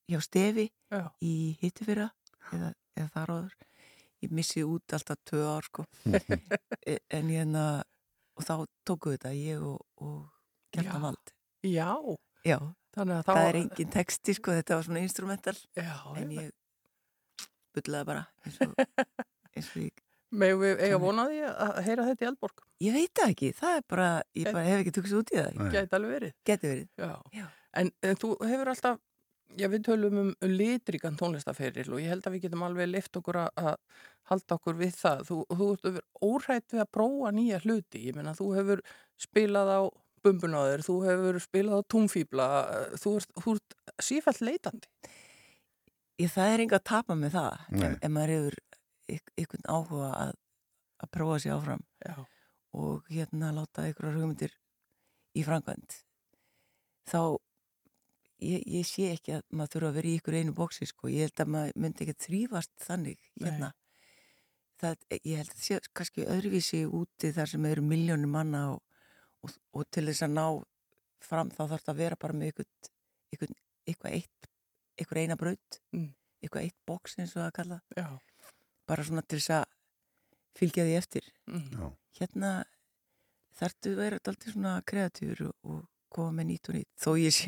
hjá 0.09 0.21
Stefi 0.25 0.69
Já. 0.93 1.05
í 1.25 1.35
hittufyrra 1.61 2.09
eða, 2.53 2.73
eða 2.97 3.09
þar 3.15 3.35
áður. 3.37 3.57
Ég 4.25 4.33
missi 4.35 4.65
út 4.67 4.97
alltaf 4.97 5.21
tvö 5.29 5.45
ár, 5.47 5.69
sko. 5.69 5.85
E- 6.89 6.99
en 7.15 7.29
hérna, 7.31 7.65
og 8.39 8.47
þá 8.47 8.55
tóku 8.87 9.15
þetta 9.17 9.35
ég 9.37 9.63
og, 9.67 9.83
og 10.01 10.19
Kjartan 10.75 10.99
Já. 10.99 11.05
Vald. 11.05 11.33
Já, 11.67 11.91
Já, 12.47 12.59
þannig 12.95 13.17
að 13.19 13.23
þá... 13.27 13.33
það 13.33 13.47
er 13.49 13.61
engin 13.63 13.95
texti, 13.95 14.35
sko, 14.39 14.57
þetta 14.59 14.79
var 14.79 14.89
svona 14.89 15.05
instrumental, 15.05 15.57
Já, 15.77 15.95
en 16.21 16.35
ég 16.37 16.53
bullaði 17.77 18.09
bara 18.09 18.27
eins 18.45 18.61
og, 18.65 18.77
eins 19.55 19.73
og 19.75 19.83
ég 19.87 20.05
Megum 20.29 20.61
við 20.61 20.81
eiga 20.85 20.97
vonaði 21.01 21.39
að 21.49 21.79
heyra 21.87 22.05
þetta 22.11 22.25
í 22.25 22.27
Eldborg? 22.29 22.59
Ég 22.85 22.97
veit 22.99 23.13
það 23.17 23.31
ekki, 23.33 23.49
það 23.57 23.77
er 23.79 23.85
bara, 23.89 24.09
ég 24.37 24.49
bara 24.53 24.65
hef 24.67 24.83
ekki 24.83 24.93
tugsið 24.99 25.21
út 25.23 25.31
í 25.33 25.39
það. 25.39 25.61
Gæti 25.73 25.97
alveg 25.97 26.11
verið. 26.13 26.35
Geti 26.51 26.69
verið. 26.69 26.91
Já. 27.01 27.13
Já. 27.33 27.47
En, 27.81 27.91
en 28.05 28.19
þú 28.21 28.31
hefur 28.45 28.71
alltaf, 28.75 28.99
já 29.57 29.69
við 29.73 29.85
tölum 29.89 30.19
um 30.23 30.33
litrikan 30.45 31.17
tónlistaferil 31.19 31.89
og 31.93 32.03
ég 32.03 32.13
held 32.13 32.27
að 32.29 32.37
við 32.37 32.45
getum 32.47 32.65
alveg 32.67 32.91
lift 32.91 33.17
okkur 33.21 33.41
að, 33.47 33.79
halda 34.29 34.59
okkur 34.59 34.77
við 34.77 34.93
það. 34.99 35.25
Þú, 35.29 35.39
þú 35.49 35.71
ert 35.73 35.87
verið 35.89 36.29
óhrætt 36.29 36.75
við 36.75 36.85
að 36.85 36.93
prófa 36.99 37.33
nýja 37.33 37.63
hluti. 37.65 38.03
Ég 38.09 38.19
meina, 38.19 38.37
þú 38.37 38.51
hefur 38.59 38.85
spilað 39.21 39.73
á 39.73 39.81
bumbunáður, 40.27 40.85
þú 40.85 40.99
hefur 41.07 41.41
spilað 41.41 41.81
á 41.81 41.89
túnfíbla, 41.95 42.49
þú 43.01 43.15
ert, 43.21 43.33
þú 43.39 43.55
ert 43.57 43.77
sífælt 44.05 44.43
leitandi. 44.45 44.91
Ég, 46.19 46.33
það 46.35 46.53
er 46.53 46.65
enga 46.65 46.81
að 46.81 46.89
tapa 46.91 47.15
með 47.15 47.37
það 47.37 47.67
Nei. 47.79 47.91
ef, 47.95 48.11
maður 48.11 48.35
hefur 48.35 48.57
einhvern 49.39 49.69
áhuga 49.71 50.09
að, 50.19 50.33
að 50.99 51.11
prófa 51.15 51.37
sér 51.45 51.55
áfram 51.55 51.85
Já. 52.03 52.17
og 52.75 53.13
hérna 53.13 53.53
láta 53.55 53.85
einhverjar 53.87 54.19
hugmyndir 54.19 54.57
í 55.39 55.45
framkvæmt 55.47 56.01
þá 57.09 57.21
ég, 58.45 58.63
ég 58.67 58.87
sé 58.87 59.11
ekki 59.15 59.35
að 59.39 59.43
maður 59.51 59.73
þurfa 59.75 59.89
að 59.93 59.97
vera 59.99 60.09
í 60.09 60.17
ykkur 60.19 60.37
einu 60.39 60.55
bóksi 60.57 60.87
sko, 60.89 61.09
ég 61.13 61.27
held 61.29 61.43
að 61.45 61.53
maður 61.55 61.79
myndi 61.85 62.05
ekki 62.07 62.17
þrýfast 62.27 62.73
þannig 62.87 63.19
hérna 63.43 63.73
það, 64.79 64.97
ég 65.25 65.41
held 65.41 65.53
að 65.55 65.63
sé 65.65 65.79
kannski 65.99 66.27
öðruvísi 66.31 66.83
úti 66.87 67.33
þar 67.35 67.51
sem 67.53 67.65
eru 67.71 67.83
miljónir 67.83 68.31
manna 68.31 68.63
og, 68.75 68.83
og, 69.43 69.57
og 69.75 69.89
til 69.91 70.07
þess 70.11 70.23
að 70.29 70.37
ná 70.37 70.45
fram 71.29 71.51
þá 71.51 71.63
þarf 71.67 71.83
það 71.89 71.95
að 71.95 72.01
vera 72.05 72.17
bara 72.23 72.39
með 72.39 72.53
ykkur, 72.53 72.69
ykkur, 73.35 73.55
ykkur 73.91 74.11
eitt 74.15 74.51
ykkur 75.03 75.23
eina 75.25 75.37
braut 75.39 75.81
Mm. 75.95 76.13
ykkur 76.47 76.63
eitt 76.63 76.77
bóks 76.87 77.19
eins 77.19 77.35
og 77.37 77.43
það 77.43 77.53
kalla 77.59 77.81
Já. 77.97 78.07
bara 78.87 79.05
svona 79.07 79.23
til 79.27 79.39
þess 79.41 79.51
að 79.59 79.65
fylgja 80.59 80.85
því 80.87 80.97
eftir 81.03 81.33
Mm. 81.49 81.95
Hérna 82.19 82.51
þarftu 83.59 83.93
að 83.95 84.01
vera 84.03 84.19
alltaf 84.23 84.53
svona 84.53 84.73
kreatúr 84.87 85.41
og, 85.49 85.55
og 85.63 85.85
koma 86.15 86.33
með 86.39 86.49
nýtt 86.51 86.71
og 86.71 86.77
nýtt 86.79 87.05
þó 87.05 87.11
ég, 87.21 87.39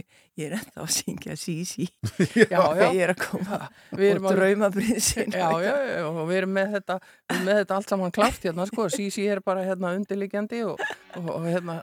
ég 0.40 0.46
er 0.46 0.56
ennþá 0.58 0.84
að 0.84 0.92
syngja 0.96 1.36
Já, 1.40 2.44
já. 2.50 2.60
þegar 2.60 2.94
ég 2.96 3.02
er 3.04 3.12
að 3.14 3.20
koma 3.24 3.58
og 3.60 4.28
drauma 4.36 4.70
brinsin 4.74 5.34
Já, 5.34 5.48
já, 5.64 5.72
já, 5.88 5.98
og 6.10 6.20
við 6.28 6.40
erum 6.42 6.54
með 6.56 6.76
þetta, 6.76 6.98
með 7.40 7.60
þetta 7.62 7.78
allt 7.78 7.94
saman 7.94 8.14
klárt 8.14 8.46
hérna, 8.48 8.66
sko, 8.70 8.86
Sisi 8.92 9.26
er 9.30 9.42
bara 9.44 9.64
hérna 9.66 9.94
undirliggjandi 9.98 10.62
og, 10.68 10.82
og, 11.22 11.44
hérna 11.48 11.80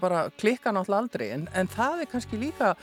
bara 0.00 0.26
klikka 0.38 0.72
náttúrulega 0.74 1.04
aldrei, 1.04 1.28
en, 1.36 1.46
en 1.56 1.70
það 1.72 2.04
er 2.04 2.10
kannski 2.12 2.40
líka 2.40 2.74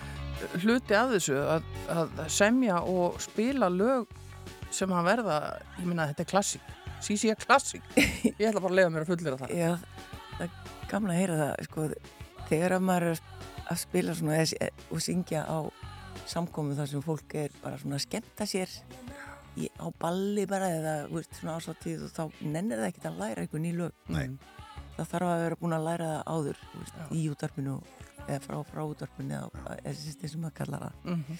hluti 0.63 0.97
af 0.97 1.13
þessu 1.15 1.37
að, 1.39 1.67
að 1.95 2.21
semja 2.33 2.81
og 2.91 3.19
spila 3.23 3.69
lög 3.71 4.11
sem 4.75 4.91
að 4.91 5.07
verða, 5.07 5.37
ég 5.79 5.87
minna 5.87 6.09
þetta 6.09 6.25
er 6.25 6.29
klassík, 6.29 6.73
Sisi 7.05 7.31
er 7.31 7.39
klassík, 7.39 7.85
ég 7.95 8.49
ætla 8.49 8.61
bara 8.61 8.73
að 8.73 8.77
lega 8.79 8.91
mér 8.91 9.05
að 9.05 9.11
fullera 9.13 9.39
það. 9.39 9.55
Já, 9.61 9.71
það 10.35 10.45
er 10.47 10.89
gamla 10.91 11.13
að 11.13 11.19
heyra 11.21 11.39
það 11.41 11.67
sko, 11.69 11.87
þegar 12.49 12.75
að 12.77 12.85
maður 12.89 13.07
er 13.11 13.23
að 13.71 13.81
spila 13.81 14.15
svona 14.15 14.41
og 14.93 15.03
syngja 15.03 15.43
á 15.45 15.59
samkomu 16.29 16.75
þar 16.77 16.89
sem 16.89 17.03
fólk 17.05 17.35
er 17.37 17.53
bara 17.63 17.79
svona 17.81 17.99
að 17.99 18.05
skemmta 18.05 18.47
sér 18.49 18.71
í, 19.59 19.69
á 19.79 19.87
balli 19.99 20.45
bara 20.49 20.69
eða 20.77 20.95
veist, 21.11 21.35
svona 21.39 21.57
ásáttíð 21.59 22.07
og 22.07 22.13
þá 22.15 22.23
nennir 22.41 22.81
það 22.81 22.89
ekkert 22.89 23.09
að 23.11 23.21
læra 23.21 23.45
einhver 23.45 23.63
ný 23.63 23.71
lög. 23.77 24.01
Nei. 24.11 24.27
það 24.95 25.09
þarf 25.11 25.29
að 25.29 25.43
vera 25.43 25.59
búin 25.61 25.77
að 25.77 25.87
læra 25.89 26.09
það 26.11 26.33
áður 26.35 26.59
veist, 26.73 26.99
í 27.11 27.23
útarpinu 27.31 27.77
eða 28.25 28.41
frá, 28.43 28.59
frá 28.71 28.83
útarpinu 28.85 29.39
eða 29.39 29.79
þessi 29.85 30.33
sem 30.33 30.43
maður 30.43 30.59
kallar 30.61 30.85
það. 30.87 30.99
Mhm. 31.13 31.39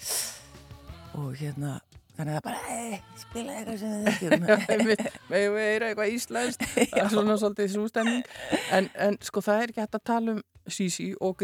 og 1.16 1.30
hérna 1.40 1.76
þannig 2.16 2.36
að 2.38 2.44
bara, 2.46 3.00
spila 3.20 3.54
eitthvað 3.56 3.78
sem 3.80 3.94
þið 3.94 4.06
þekkjum 4.10 4.44
Megum 5.30 5.56
við 5.56 5.66
heyra 5.70 5.88
eitthvað 5.90 6.12
íslenskt, 6.16 6.66
það 6.92 7.00
er 7.02 7.10
svona 7.12 7.38
svolítið 7.40 7.72
sústemning, 7.74 8.28
en, 8.72 8.88
en 9.06 9.18
sko 9.24 9.42
það 9.44 9.62
er 9.62 9.72
ekki 9.72 9.84
hægt 9.84 9.98
að 9.98 10.06
tala 10.12 10.36
um 10.36 10.44
Sisi 10.68 11.12
og 11.20 11.36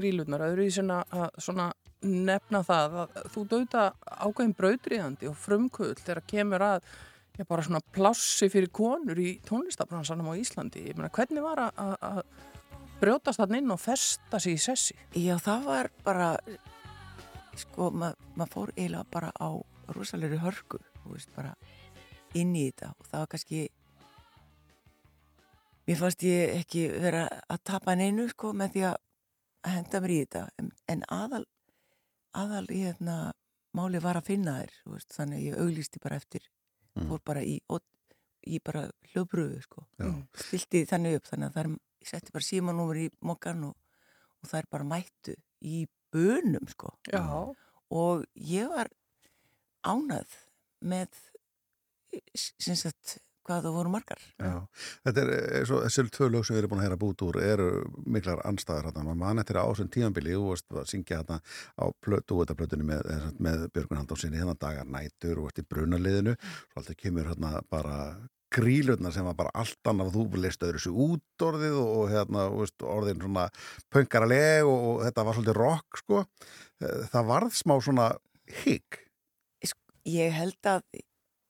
svona, 0.74 1.02
að 1.12 1.30
svona 1.38 1.70
nefna 2.02 2.62
það 2.66 2.96
að 3.04 3.18
þú 3.34 3.44
dauta 3.52 3.82
ákveðin 4.04 4.54
brautriðandi 4.58 5.28
og 5.30 5.36
frumkvöld 5.38 6.00
þegar 6.02 6.22
kemur 6.26 6.64
að 6.66 6.86
já, 7.38 7.44
bara 7.48 7.62
svona 7.62 7.80
plássi 7.94 8.48
fyrir 8.50 8.72
konur 8.74 9.18
í 9.22 9.36
tónlistabransanum 9.46 10.32
á 10.32 10.34
Íslandi. 10.34 10.88
Ég 10.90 10.96
meina, 10.98 11.10
hvernig 11.14 11.42
var 11.42 11.62
að- 11.70 12.24
brjótast 13.02 13.40
þarna 13.40 13.58
inn 13.58 13.70
og 13.70 13.80
festa 13.80 14.38
sig 14.40 14.54
í 14.54 14.62
sessi? 14.62 14.94
Já, 15.14 15.36
það 15.38 15.64
var 15.64 15.90
bara 16.04 16.36
sko, 17.56 17.90
ma- 17.90 18.14
maður 18.36 18.52
fór 18.52 18.72
eiginlega 18.76 19.06
bara 19.10 19.32
á 19.38 19.48
rosalegri 19.88 20.38
hörku, 20.38 20.78
veist, 21.06 21.28
bara 21.36 21.54
inn 22.34 22.54
í 22.56 22.70
þetta 22.70 22.92
og 22.98 23.06
það 23.10 23.18
var 23.18 23.26
kannski 23.26 23.68
mér 25.88 25.98
fannst 25.98 26.22
ég 26.26 26.54
ekki 26.62 26.84
vera 27.02 27.24
að 27.50 27.62
tapa 27.64 27.94
neinu, 27.98 28.28
sko, 28.30 28.52
með 28.56 28.76
því 28.76 28.84
að 28.92 28.96
að 29.62 29.76
henda 29.76 30.00
mér 30.02 30.10
í 30.14 30.18
þetta, 30.24 30.42
en, 30.58 30.70
en 30.88 31.04
aðal 31.08 31.44
aðal, 32.34 32.66
hérna 32.70 33.16
máli 33.76 34.00
var 34.02 34.16
að 34.20 34.28
finna 34.30 34.58
þér, 34.62 34.74
veist, 34.94 35.12
þannig 35.16 35.38
að 35.38 35.46
ég 35.46 35.62
auglýsti 35.62 36.02
bara 36.02 36.16
eftir, 36.20 36.48
Mm. 36.92 37.06
fór 37.08 37.20
bara 37.24 37.40
í 37.40 37.54
í 38.44 38.58
bara 38.60 38.82
hljóðbröðu, 39.12 39.62
sko. 39.62 39.86
Já. 39.96 40.10
stilti 40.34 40.82
þannig 40.84 41.14
upp, 41.16 41.28
þannig 41.30 41.46
að 41.46 41.54
það 41.54 41.62
er 41.62 41.68
ég 42.02 42.08
setti 42.10 42.32
bara 42.34 42.44
símanúmer 42.44 42.98
í 43.00 43.06
mokkan 43.22 43.62
og, 43.64 43.76
og 44.42 44.50
það 44.50 44.58
er 44.58 44.66
bara 44.70 44.84
mættu 44.84 45.34
í 45.62 45.86
bönum, 46.12 46.66
sko. 46.68 46.90
Og 47.90 48.24
ég 48.34 48.68
var 48.68 48.90
ánað 49.88 50.36
með 50.84 51.08
sem 52.34 52.76
sagt 52.76 53.16
hvað 53.46 53.66
það 53.66 53.76
voru 53.76 53.92
margar. 53.92 54.24
Já, 54.40 54.56
þetta 55.06 55.22
er 55.22 55.30
eins 55.58 55.72
og 55.74 55.84
þessi 55.86 56.04
tvö 56.16 56.28
lög 56.32 56.46
sem 56.46 56.56
við 56.56 56.62
erum 56.62 56.72
búin 56.72 56.82
að 56.82 56.86
heyra 56.86 56.98
bút 57.00 57.24
úr 57.26 57.38
eru 57.42 57.68
miklar 58.16 58.42
anstæðar 58.48 58.88
hérna, 58.90 59.04
maður 59.06 59.20
mann 59.22 59.42
eftir 59.42 59.60
ásum 59.62 59.90
tímanbili 59.92 60.36
og 60.38 60.50
varst 60.52 60.76
að 60.76 60.90
syngja 60.92 61.20
hérna 61.20 61.40
á 61.78 61.84
dúetaplötunni 62.02 62.88
með, 62.88 63.08
eh, 63.12 63.28
með 63.38 63.66
Björgun 63.74 64.02
Halldórsinni 64.02 64.40
hérna 64.40 64.56
dagar 64.58 64.86
nætur 64.86 65.38
og 65.38 65.48
varst 65.48 65.62
í 65.62 65.66
brunaliðinu. 65.68 66.36
Svo 66.72 66.82
alltaf 66.82 66.98
kemur 67.02 67.30
hérna 67.30 67.54
bara 67.70 67.98
grílutna 68.52 69.12
sem 69.12 69.24
var 69.24 69.34
bara 69.34 69.54
allt 69.56 69.88
annað 69.88 70.12
þú 70.16 70.42
leist 70.42 70.66
öðru 70.66 70.80
sig 70.80 70.92
út 70.92 71.46
orðið 71.46 71.78
og, 71.80 72.02
hérna 72.10 72.50
veist, 72.52 72.82
orðin 72.84 73.22
svona 73.22 73.46
pöngaraleg 73.88 74.68
og, 74.68 74.82
og 74.90 75.06
þetta 75.06 75.24
var 75.24 75.38
svolítið 75.38 75.56
rock 75.62 76.02
sko. 76.02 76.26
Eh, 76.82 77.08
það 77.14 77.32
varð 77.32 77.56
smá 77.56 77.78
svona 77.80 78.12
higg 78.62 79.02
ég 80.08 80.34
held 80.34 80.58
að 80.66 80.84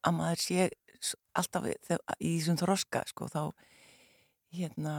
að 0.02 0.16
maður 0.16 0.40
sé 0.42 0.64
alltaf 1.34 1.66
í 1.68 1.74
þessum 2.38 2.58
þroska 2.60 3.02
sko 3.10 3.28
þá 3.32 3.40
hérna 4.52 4.98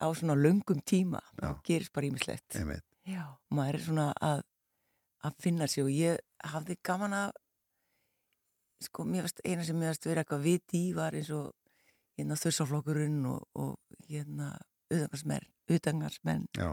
á 0.00 0.06
svona 0.16 0.36
löngum 0.38 0.80
tíma 0.86 1.20
gerist 1.66 1.92
bara 1.92 2.06
ímislegt. 2.08 2.54
Já. 3.06 3.24
maður 3.50 3.74
er 3.78 3.84
svona 3.84 4.08
að 4.22 4.42
að 5.24 5.34
finna 5.42 5.66
sig 5.68 5.84
og 5.84 5.90
ég 5.92 6.18
hafði 6.48 6.76
gaman 6.86 7.12
að 7.12 7.32
sko 8.80 9.04
mér 9.04 9.26
varst 9.26 9.40
eina 9.44 9.64
sem 9.66 9.76
mér 9.76 9.90
varst 9.92 10.06
verið 10.08 10.22
eitthvað 10.22 10.44
vit 10.46 10.74
í 10.78 10.84
var 10.96 11.16
eins 11.18 11.28
og 11.36 11.50
hérna 12.16 12.36
þursaflokkurinn 12.40 13.18
og, 13.28 13.42
og 13.60 13.76
hérna 14.08 14.54
Já. 16.56 16.70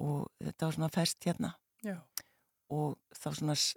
og 0.00 0.30
þetta 0.40 0.66
var 0.70 0.76
svona 0.78 0.88
fest 0.94 1.26
hérna 1.28 1.52
Já. 1.84 1.98
og 2.72 2.96
þá 3.12 3.28
svona 3.36 3.56
s- 3.58 3.74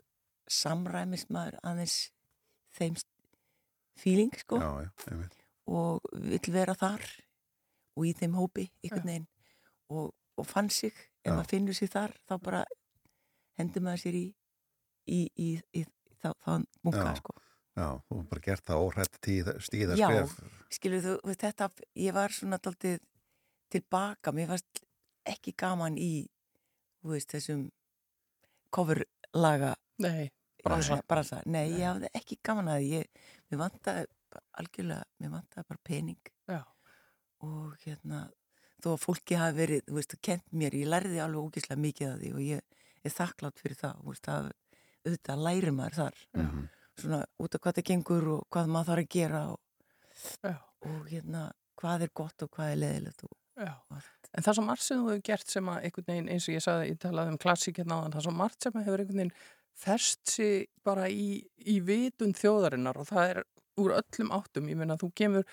samræmist 0.51 1.29
maður 1.31 1.59
aðeins 1.63 1.97
þeim 2.77 2.95
feeling 3.99 4.31
sko. 4.39 4.59
Já, 4.61 4.87
já, 4.87 5.29
og 5.71 6.01
vill 6.11 6.53
vera 6.53 6.75
þar 6.75 7.03
og 7.95 8.07
í 8.07 8.13
þeim 8.17 8.35
hópi 8.39 8.67
Já. 8.83 8.97
og, 9.89 10.13
og 10.37 10.47
fann 10.47 10.69
sig. 10.69 10.93
Ef 11.21 11.31
Já. 11.31 11.35
maður 11.35 11.49
finnur 11.49 11.77
sig 11.77 11.91
þar 11.91 12.15
þá 12.27 12.35
bara 12.41 12.65
hendur 13.59 13.83
maður 13.85 14.03
sér 14.05 14.17
í 14.17 14.25
í, 15.07 15.21
í, 15.37 15.49
í 15.75 15.85
þá, 16.21 16.31
þá 16.43 16.51
munka 16.83 17.05
Já. 17.05 17.15
sko. 17.19 17.35
Já, 17.71 17.87
þú 18.03 18.17
hefur 18.17 18.27
bara 18.33 18.43
gert 18.45 18.65
það 18.67 18.81
óhrætt 18.85 19.17
tíð, 19.23 19.49
stíða 19.63 19.95
Já, 19.95 20.07
skref. 20.09 20.33
Skilur 20.75 21.03
þú, 21.05 21.13
þetta, 21.39 21.69
ég 22.03 22.15
var 22.15 22.35
svona 22.35 22.59
daldið 22.59 22.99
tilbaka, 23.71 24.33
mér 24.35 24.51
fannst 24.51 24.81
ekki 25.31 25.53
gaman 25.55 25.95
í, 25.95 26.27
þú 26.99 27.13
veist, 27.13 27.31
þessum 27.31 27.69
coverlaga 28.75 29.75
Nei, 30.03 30.31
bransa. 30.63 30.97
bransa. 31.07 31.41
Nei, 31.45 31.67
ég 31.77 31.85
hafði 31.87 32.09
ekki 32.19 32.37
gaman 32.43 32.67
að 32.73 32.85
ég, 32.89 33.07
mér 33.51 33.61
vantaði 33.63 34.05
algjörlega, 34.61 35.03
mér 35.19 35.33
vantaði 35.35 35.67
bara 35.67 35.81
pening 35.83 36.31
Já. 36.47 36.61
og 37.45 37.75
hérna, 37.85 38.21
þó 38.81 38.93
að 38.95 39.01
fólki 39.05 39.37
hafi 39.39 39.57
verið, 39.57 39.81
þú 39.89 39.97
veist, 39.99 40.15
kent 40.21 40.45
mér, 40.53 40.77
ég 40.81 40.87
lærði 40.89 41.19
alveg 41.23 41.47
ógislega 41.49 41.81
mikið 41.81 42.11
af 42.13 42.19
því 42.21 42.31
og 42.35 42.43
ég 42.45 42.61
er 43.03 43.15
þakklátt 43.17 43.59
fyrir 43.63 43.79
það, 43.81 43.99
þú 44.03 44.13
veist, 44.13 44.29
það 44.29 44.51
auðvitað 45.01 45.43
læri 45.47 45.71
maður 45.73 45.95
þar 46.01 46.21
Mhm. 46.37 46.69
svona 47.01 47.25
út 47.41 47.55
af 47.55 47.61
hvað 47.61 47.77
það 47.79 47.87
gengur 47.91 48.27
og 48.37 48.47
hvað 48.53 48.67
maður 48.69 48.89
þarf 48.91 49.03
að 49.05 49.09
gera 49.15 49.41
og, 49.51 49.59
og 50.85 51.05
hérna 51.09 51.51
hvað 51.81 52.01
er 52.05 52.11
gott 52.13 52.43
og 52.45 52.49
hvað 52.51 52.71
er 52.75 52.81
leðilegt 52.83 53.23
og. 53.25 53.31
En 54.33 54.43
það 54.45 54.55
svo 54.55 54.63
margt 54.63 54.81
sem 54.85 54.97
þú 55.01 55.09
hefur 55.09 55.23
gert 55.27 55.47
sem 55.51 55.65
að 55.69 55.83
einhvern 55.83 56.05
veginn, 56.07 56.29
eins 56.31 56.45
og 56.47 56.53
ég 56.55 56.63
sagði, 56.63 56.91
ég 56.93 56.99
talaði 57.03 57.33
um 57.33 57.37
klassík 57.41 57.77
hérna 57.81 57.97
áðan, 57.99 58.13
það 58.15 58.23
svo 58.27 58.31
margt 58.37 58.63
sem 58.63 58.71
að 58.79 58.85
hefur 58.87 59.01
einhvern 59.03 59.19
veginn 59.19 59.33
fest 59.77 60.19
sig 60.29 60.67
bara 60.85 61.07
í, 61.09 61.41
í 61.67 61.79
vitund 61.85 62.37
þjóðarinnar 62.39 62.97
og 63.01 63.07
það 63.09 63.29
er 63.35 63.43
úr 63.81 63.95
öllum 63.97 64.33
áttum. 64.35 64.67
Ég 64.69 64.77
meina, 64.77 64.97
þú 64.99 65.11
kemur 65.17 65.45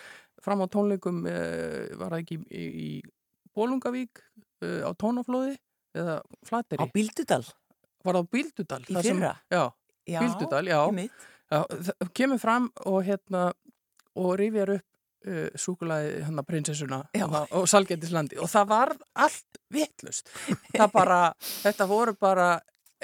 fram 0.42 0.62
á 0.62 0.66
tónleikum, 0.70 1.22
uh, 1.26 1.96
var 2.00 2.12
það 2.16 2.20
ekki 2.24 2.38
í, 2.50 2.64
í 2.66 2.90
Bólungavík, 3.56 4.20
uh, 4.64 4.82
á 4.86 4.90
Tónaflóði 4.98 5.56
eða 5.98 6.18
Flateri? 6.46 6.84
Á 6.84 6.86
Bíldudal? 6.94 7.44
Var 8.04 8.14
það 8.18 8.22
á 8.22 8.30
Bíldudal? 8.36 8.82
Í 8.86 8.94
Það 8.98 9.02
sem- 9.08 9.16
fyrra? 9.22 9.32
Já, 9.50 9.64
Já, 10.08 10.20
Bíldudal, 10.24 10.66
já. 10.68 10.78
já. 11.50 11.64
Það 11.88 12.12
kemur 12.14 12.38
fram 12.40 12.70
og 12.86 13.02
hérna, 13.04 13.46
og 14.16 14.30
rifjar 14.40 14.70
upp 14.76 15.28
uh, 15.28 15.48
súkulaði 15.56 16.22
hérna 16.26 16.44
prinsessuna 16.46 16.98
og, 17.24 17.36
og 17.56 17.66
Salgetislandi 17.68 18.38
og 18.40 18.48
það 18.52 18.68
var 18.70 18.92
allt 19.24 19.58
vitlust. 19.72 20.28
Það 20.76 20.92
bara, 20.94 21.18
þetta 21.64 21.86
voru 21.90 22.14
bara 22.20 22.48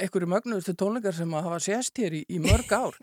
einhverju 0.01 0.29
mögnuðustu 0.31 0.75
tónleikar 0.79 1.15
sem 1.17 1.35
að 1.37 1.47
hafa 1.49 1.61
sést 1.63 1.99
hér 2.03 2.17
í, 2.19 2.23
í 2.29 2.41
mörg 2.43 2.73
ár. 2.83 2.99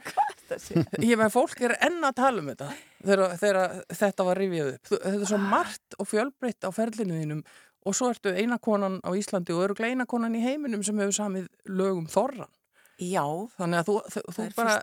Ég 1.09 1.15
með 1.19 1.33
fólk 1.33 1.61
er 1.63 1.77
enn 1.87 2.01
að 2.03 2.17
tala 2.19 2.43
um 2.43 2.49
þetta 2.51 2.69
þegar, 3.05 3.35
þegar 3.39 3.75
þetta 4.01 4.27
var 4.27 4.41
rifjað 4.41 4.71
upp. 4.73 4.91
Þetta 4.91 5.13
er 5.17 5.29
svo 5.31 5.41
margt 5.45 5.97
og 5.97 6.09
fjölbreytt 6.11 6.67
á 6.67 6.69
ferlinu 6.75 7.19
þínum 7.21 7.43
og 7.81 7.97
svo 7.97 8.11
ertu 8.13 8.33
eina 8.35 8.59
konan 8.61 8.99
á 9.01 9.09
Íslandi 9.17 9.55
og 9.55 9.63
öruglega 9.65 9.95
eina 9.95 10.05
konan 10.09 10.35
í 10.37 10.43
heiminum 10.43 10.83
sem 10.85 10.99
hefur 11.01 11.15
samið 11.17 11.47
lögum 11.71 12.05
þorran. 12.11 12.51
Já. 13.01 13.23
Þannig 13.57 13.81
að 13.81 13.87
þú, 13.89 13.95
þú, 14.13 14.23
þú 14.35 14.47
bara, 14.59 14.75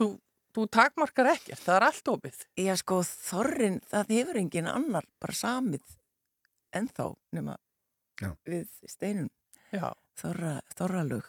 þú, 0.00 0.08
þú 0.56 0.64
takmarkar 0.74 1.30
ekkert, 1.36 1.62
það 1.62 1.76
er 1.76 1.86
allt 1.86 2.10
opið. 2.14 2.40
Já, 2.58 2.72
sko, 2.80 3.02
þorrin, 3.28 3.78
það 3.92 4.14
hefur 4.16 4.40
engin 4.42 4.70
annar 4.72 5.06
bara 5.22 5.36
samið 5.38 5.84
ennþá 6.74 7.06
nema 7.36 7.56
Já. 8.20 8.32
við 8.48 8.66
steinun. 8.90 9.30
Já. 9.70 9.92
Þorra, 10.20 10.56
þorralög. 10.76 11.28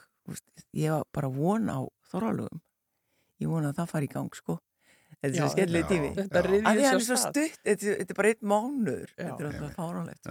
Ég 0.77 0.91
var 0.93 1.05
bara 1.13 1.29
von 1.33 1.69
á 1.69 1.79
þorralögum. 2.11 2.61
Ég 3.41 3.49
vona 3.49 3.71
að 3.71 3.79
það 3.81 3.89
fari 3.95 4.07
í 4.09 4.13
gang, 4.13 4.35
sko. 4.37 4.59
Þetta 5.21 5.37
er 5.45 5.49
skemmlega 5.53 5.85
já. 5.85 5.89
tífi. 5.91 6.11
Þetta 6.17 6.91
er 6.91 6.99
svo 7.05 7.17
stutt, 7.19 7.57
þetta, 7.65 7.87
er- 7.91 7.97
þetta 8.03 8.13
er 8.13 8.19
bara 8.21 8.29
einn 8.33 8.51
mánuður. 8.53 9.09
Þetta 9.17 9.39
er 9.39 9.49
alltaf 9.51 9.73
fáránlegt. 9.79 10.29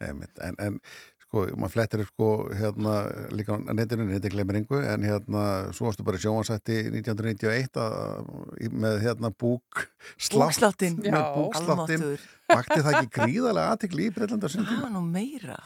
En, 0.00 0.54
en 0.62 0.76
sko, 1.24 1.42
maður 1.58 1.72
flettir 1.74 2.02
sko 2.06 2.28
hérna 2.54 2.92
líka 3.34 3.56
á 3.58 3.58
netinu, 3.74 4.04
neti 4.06 4.30
glemir 4.30 4.60
yngu 4.60 4.78
en 4.86 5.02
hérna, 5.02 5.42
svo 5.74 5.88
varstu 5.88 6.04
bara 6.06 6.16
í 6.20 6.22
sjónvarsætti 6.22 6.76
1991 6.92 7.80
að, 7.82 8.30
í- 8.62 8.70
með 8.70 9.00
hérna 9.02 9.32
búk 9.34 9.82
Búksláttinn. 10.30 11.00
með 11.02 11.18
Almáttugur. 11.58 12.22
vakti 12.48 12.78
það 12.86 13.00
ekki 13.00 13.10
gríðarlega 13.18 13.74
aðtekli 13.74 14.06
í 14.06 14.14
Breitlanda 14.14 14.48
sem 14.54 14.64
Það 14.70 14.80
var 14.86 14.94
nú 14.94 15.02
meira. 15.10 15.58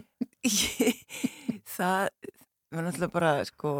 Ég- 0.50 1.04
það 1.76 2.08
var 2.78 2.86
náttúrulega 2.86 3.12
bara, 3.12 3.30
sko, 3.48 3.72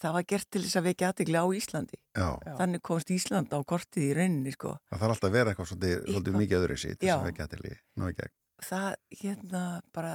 það 0.00 0.12
var 0.16 0.24
gert 0.32 0.48
til 0.50 0.62
þess 0.64 0.76
að 0.80 0.86
vekja 0.90 1.08
aðtegli 1.12 1.38
á 1.38 1.46
Íslandi. 1.60 1.98
Já. 2.16 2.28
Þannig 2.58 2.82
komst 2.82 3.10
Ísland 3.14 3.52
á 3.54 3.58
kortið 3.62 4.06
í 4.08 4.12
rauninni, 4.18 4.52
sko. 4.56 4.76
það 4.90 5.02
þarf 5.04 5.14
alltaf 5.14 5.28
að 5.30 5.36
vera 5.38 5.50
eitthvað 5.54 5.70
svolítið, 5.72 5.96
svolítið 6.10 6.38
mikið 6.40 6.58
öðru 6.60 6.76
Já. 6.76 6.84
þess 6.94 7.16
að 7.16 7.26
vekja 7.30 7.44
aðtekli 7.48 7.74
ná 8.00 8.06
í 8.10 8.14
gegn 8.20 8.36
Það, 8.60 8.94
hérna, 9.22 9.60
bara, 9.96 10.14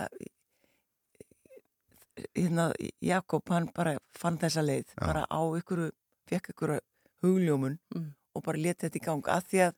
hérna, 2.35 2.65
Jakob, 3.01 3.49
hann 3.49 3.69
bara 3.75 3.95
fann 4.17 4.37
þessa 4.41 4.61
leið, 4.65 4.85
Já. 4.95 5.01
bara 5.05 5.23
á 5.25 5.41
ykkur, 5.59 5.91
fekk 6.29 6.51
ykkur 6.53 6.75
hugljómun 7.23 7.79
Mm. 7.95 8.13
og 8.35 8.43
bara 8.43 8.57
leta 8.57 8.87
þetta 8.87 8.99
í 8.99 9.05
gang, 9.05 9.23
að 9.23 9.43
því 9.49 9.59
að 9.67 9.73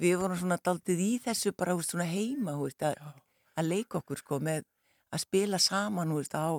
við 0.00 0.16
vorum 0.18 0.36
svona 0.38 0.56
daldið 0.58 0.98
í 1.00 1.20
þessu 1.22 1.52
bara, 1.56 1.74
húst, 1.74 1.90
svona 1.92 2.04
heima, 2.08 2.52
húst, 2.56 2.80
að, 2.82 2.94
að 3.56 3.68
leika 3.68 3.98
okkur, 4.00 4.18
sko, 4.18 4.38
með 4.40 4.64
að 5.12 5.20
spila 5.20 5.58
saman, 5.58 6.08
húst, 6.10 6.32
á 6.34 6.56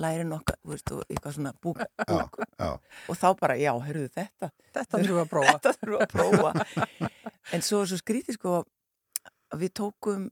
lærin 0.00 0.32
okkar, 0.32 0.56
húst, 0.64 0.92
og 0.94 1.02
eitthvað 1.08 1.34
svona 1.36 1.52
búk, 1.60 1.82
búk. 2.08 2.38
já. 2.58 2.70
og 3.08 3.18
þá 3.18 3.26
bara, 3.40 3.56
já, 3.60 3.72
heyrðu 3.86 4.08
þetta 4.14 4.50
Þetta 4.72 4.98
þurfum 4.98 5.16
við 5.18 5.22
að 5.22 5.32
prófa. 5.32 5.56
Þetta 5.56 5.72
þurfum 5.78 5.96
við 5.96 6.04
að 6.06 6.12
prófa 6.14 7.10
en 7.52 7.66
svo 7.66 7.82
svo 7.88 7.98
skrítið 8.00 8.38
sko 8.38 8.54
að 9.52 9.64
við 9.64 9.74
tókum 9.82 10.30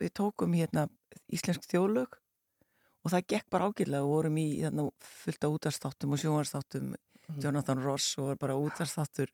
við 0.00 0.12
tókum 0.16 0.56
hérna 0.56 0.88
íslensk 1.30 1.68
þjóðlög 1.70 2.18
og 3.00 3.14
það 3.14 3.28
gekk 3.32 3.46
bara 3.52 3.70
ágætlega 3.70 4.02
og 4.04 4.12
vorum 4.14 4.40
í 4.40 4.48
hérna, 4.60 4.88
fullt 5.22 5.46
af 5.46 5.54
útarstáttum 5.56 6.16
og 6.16 6.20
sjónvarstáttum 6.22 6.92
Jonathan 7.40 7.82
Ross 7.84 8.16
og 8.18 8.32
var 8.32 8.40
bara 8.40 8.58
útarstáttur 8.58 9.30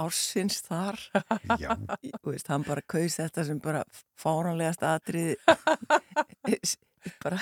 ársins 0.00 0.60
þar 0.66 1.00
Já. 1.60 1.72
Þú 2.20 2.34
veist, 2.34 2.50
hann 2.52 2.64
bara 2.66 2.84
kaus 2.86 3.16
þetta 3.18 3.46
sem 3.48 3.58
bara 3.62 3.82
fáranlegast 4.20 4.84
atrið 4.86 5.34
bara 7.22 7.38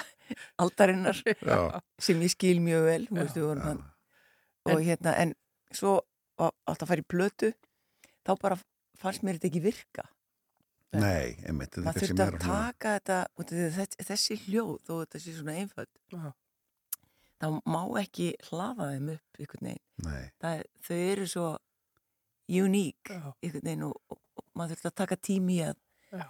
aldarinnar 0.62 1.18
sem 1.98 2.22
ég 2.24 2.34
skil 2.34 2.58
mjög 2.64 2.84
vel 2.88 3.00
þú 3.08 3.20
veist, 3.20 3.38
við 3.38 3.46
vorum 3.48 3.66
hann 3.66 3.80
og 4.68 4.82
hérna, 4.84 5.14
en 5.16 5.34
svo 5.74 5.98
alltaf 6.38 6.84
að 6.86 6.90
fara 6.92 7.04
í 7.04 7.08
plötu 7.08 7.52
þá 8.26 8.32
bara 8.40 8.58
fannst 8.98 9.24
mér 9.24 9.38
þetta 9.38 9.48
ekki 9.50 9.62
virka. 9.64 10.04
Nei, 10.98 11.36
einmitt, 11.44 11.76
maður 11.84 12.06
þurfti 12.06 12.24
að 12.24 12.36
taka 12.42 12.92
þetta 12.96 13.16
þessi, 13.50 14.04
þessi 14.08 14.36
hljóð 14.46 14.76
þetta 14.88 15.20
sé 15.20 15.34
svona 15.36 15.56
einföld 15.60 15.90
þá 17.38 17.46
má 17.68 17.82
ekki 18.00 18.30
hlaða 18.48 18.92
þeim 18.94 19.10
upp 19.14 19.42
einhvern 19.42 19.68
veginn. 19.68 19.84
Nei. 20.06 20.22
Það, 20.42 20.62
þau 20.88 20.96
eru 20.96 21.26
svo 21.28 21.48
uník 22.48 23.12
einhvern 23.12 23.68
veginn 23.68 23.84
og, 23.90 23.98
og, 24.08 24.22
og 24.40 24.48
maður 24.56 24.74
þurfti 24.74 24.90
að 24.90 24.98
taka 25.02 25.20
tími 25.28 25.60
að, 25.66 25.82
Já. 26.08 26.24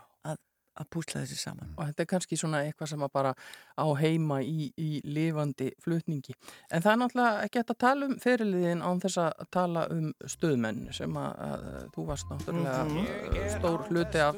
Að, 0.78 0.86
púsla 0.94 1.22
þessu 1.24 1.36
saman 1.42 1.72
og 1.76 1.88
þetta 1.88 2.04
er 2.04 2.08
kannski 2.12 2.38
svona 2.40 2.62
eitthvað 2.66 2.90
sem 2.92 3.02
að 3.06 3.12
bara 3.18 3.32
á 3.78 3.86
heima 4.00 4.38
í, 4.42 4.68
í 4.78 4.88
lifandi 5.04 5.70
flutningi. 5.84 6.34
En 6.70 6.82
það 6.84 6.92
er 6.92 7.00
náttúrulega 7.02 7.44
ekki 7.46 7.60
hægt 7.62 7.72
að 7.74 7.80
tala 7.84 8.08
um 8.08 8.16
fyrirliðin 8.22 8.82
án 8.86 9.02
þess 9.04 9.20
að 9.24 9.44
tala 9.54 9.84
um 9.94 10.08
stöðmenn 10.24 10.80
sem 10.96 11.18
að, 11.20 11.44
að 11.48 11.68
þú 11.96 12.06
varst 12.12 12.32
náttúrulega 12.32 12.84
Mhm. 12.88 12.98
uh, 13.04 13.46
stór 13.58 13.86
hluti 13.90 14.20
af 14.22 14.36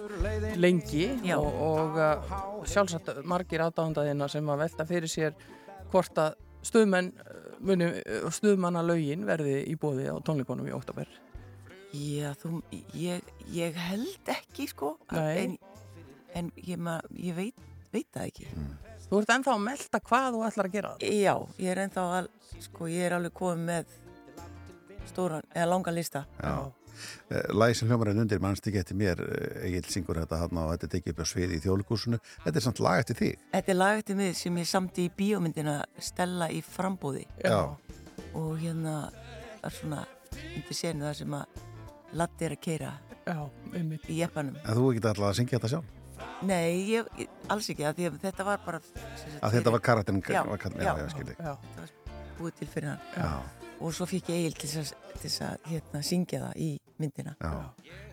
lengi 0.56 1.06
Já. 1.24 1.36
og, 1.38 1.54
og 1.70 1.98
uh, 2.00 2.64
sjálfsagt 2.68 3.10
margir 3.24 3.62
aðdándaðina 3.64 4.28
sem 4.30 4.48
að 4.50 4.62
velta 4.64 4.86
fyrir 4.88 5.10
sér 5.10 5.34
hvort 5.92 6.18
að 6.20 6.36
stöðmenn 6.66 7.12
uh, 7.16 7.56
muni, 7.60 7.88
stöðmanna 8.32 8.82
lögin 8.84 9.26
verði 9.28 9.58
í 9.68 9.74
bóði 9.80 10.08
á 10.12 10.16
tónleikonum 10.24 10.68
í 10.68 10.74
oktober. 10.76 11.08
Já, 11.90 12.30
þú, 12.38 12.60
ég, 12.94 13.24
ég 13.50 13.74
held 13.74 14.28
ekki 14.30 14.68
sko 14.70 14.92
Nei. 15.10 15.38
en, 15.42 15.56
en 16.38 16.50
ég, 16.56 16.78
ma, 16.78 16.98
ég 17.16 17.36
veit, 17.36 17.64
veit 17.94 18.08
það 18.14 18.28
ekki. 18.30 18.50
Þú 19.10 19.22
ert 19.22 19.32
ennþá 19.34 19.54
að 19.56 19.64
melda 19.66 20.00
hvað 20.06 20.28
þú 20.34 20.42
ætlar 20.46 20.68
að 20.68 20.76
gera. 20.76 20.90
Já, 21.02 21.34
ég 21.58 21.72
er 21.72 21.82
ennþá 21.84 22.04
al, 22.18 22.28
sko, 22.62 22.90
ég 22.90 23.08
er 23.08 23.16
alveg 23.16 23.34
komið 23.40 23.64
með 23.70 23.96
stóran, 25.10 25.48
eða 25.54 25.70
langa 25.72 25.94
lista. 25.94 26.26
Já. 26.38 26.70
Læg 27.54 27.76
sem 27.78 27.88
hljómarinn 27.88 28.20
undir 28.20 28.40
mannst 28.42 28.66
ekki 28.66 28.80
eftir 28.80 28.98
mér 28.98 29.20
Egil 29.64 29.86
syngur 29.88 30.18
þetta 30.20 30.40
hann 30.42 30.58
og 30.60 30.72
þetta 30.74 30.86
er 30.88 30.92
tekið 30.94 31.14
upp 31.14 31.22
á 31.22 31.26
sviði 31.30 31.56
í 31.56 31.62
þjóðlíkúsinu 31.64 32.18
Þetta 32.44 32.60
er 32.60 32.64
samt 32.66 32.82
lag 32.84 33.00
eftir 33.00 33.18
þig. 33.20 33.44
Þetta 33.54 33.72
er 33.72 33.78
lag 33.78 34.00
eftir 34.02 34.18
mig 34.18 34.34
sem 34.36 34.58
ég 34.60 34.68
samti 34.68 35.06
í 35.06 35.12
bíómyndina 35.16 35.78
Stella 35.96 36.50
í 36.52 36.60
frambóði 36.66 37.24
Já. 37.44 37.72
og 38.34 38.50
hérna 38.60 38.96
er 39.62 39.76
svona 39.78 40.02
undir 40.34 40.76
senu 40.76 41.06
það 41.08 41.16
sem 41.22 41.38
að 41.40 41.64
Latti 42.20 42.48
er 42.48 42.56
að 42.56 42.62
keira 42.66 42.92
Já, 43.22 43.38
í 44.10 44.18
jeppanum. 44.18 44.60
En 44.64 44.76
þú 44.76 44.90
ekki 44.90 45.04
alltaf 45.06 45.30
að 45.30 45.36
syngja 45.38 45.58
þetta 45.58 45.74
sjálf 45.76 45.99
Nei, 46.48 46.80
ég, 46.88 47.08
ég, 47.20 47.28
alls 47.52 47.68
ekki, 47.72 47.84
af 47.88 47.96
því 47.98 48.06
að 48.10 48.18
þetta 48.22 48.46
var 48.48 48.60
bara 48.64 48.80
Að 49.42 49.56
þetta 49.58 49.74
var 49.74 49.82
karakterinn 49.84 50.22
Já, 50.24 50.40
já, 50.40 50.70
já, 50.80 50.92
já. 50.96 51.34
Já. 51.36 51.54
Þetta 51.64 51.80
var 51.82 51.90
búið 52.40 52.54
til 52.60 52.68
fyrir 52.72 52.88
hann 52.94 53.02
Já. 53.16 53.30
og 53.80 53.92
svo 53.96 54.06
fikk 54.08 54.30
ég 54.32 54.40
Egil 54.46 54.56
til 54.60 54.70
þess 54.72 55.40
að, 55.44 55.50
að 55.50 55.70
hérna, 55.74 56.02
syngja 56.06 56.40
það 56.46 56.64
í 56.64 56.70
myndina 57.00 57.36
Já. 57.40 57.52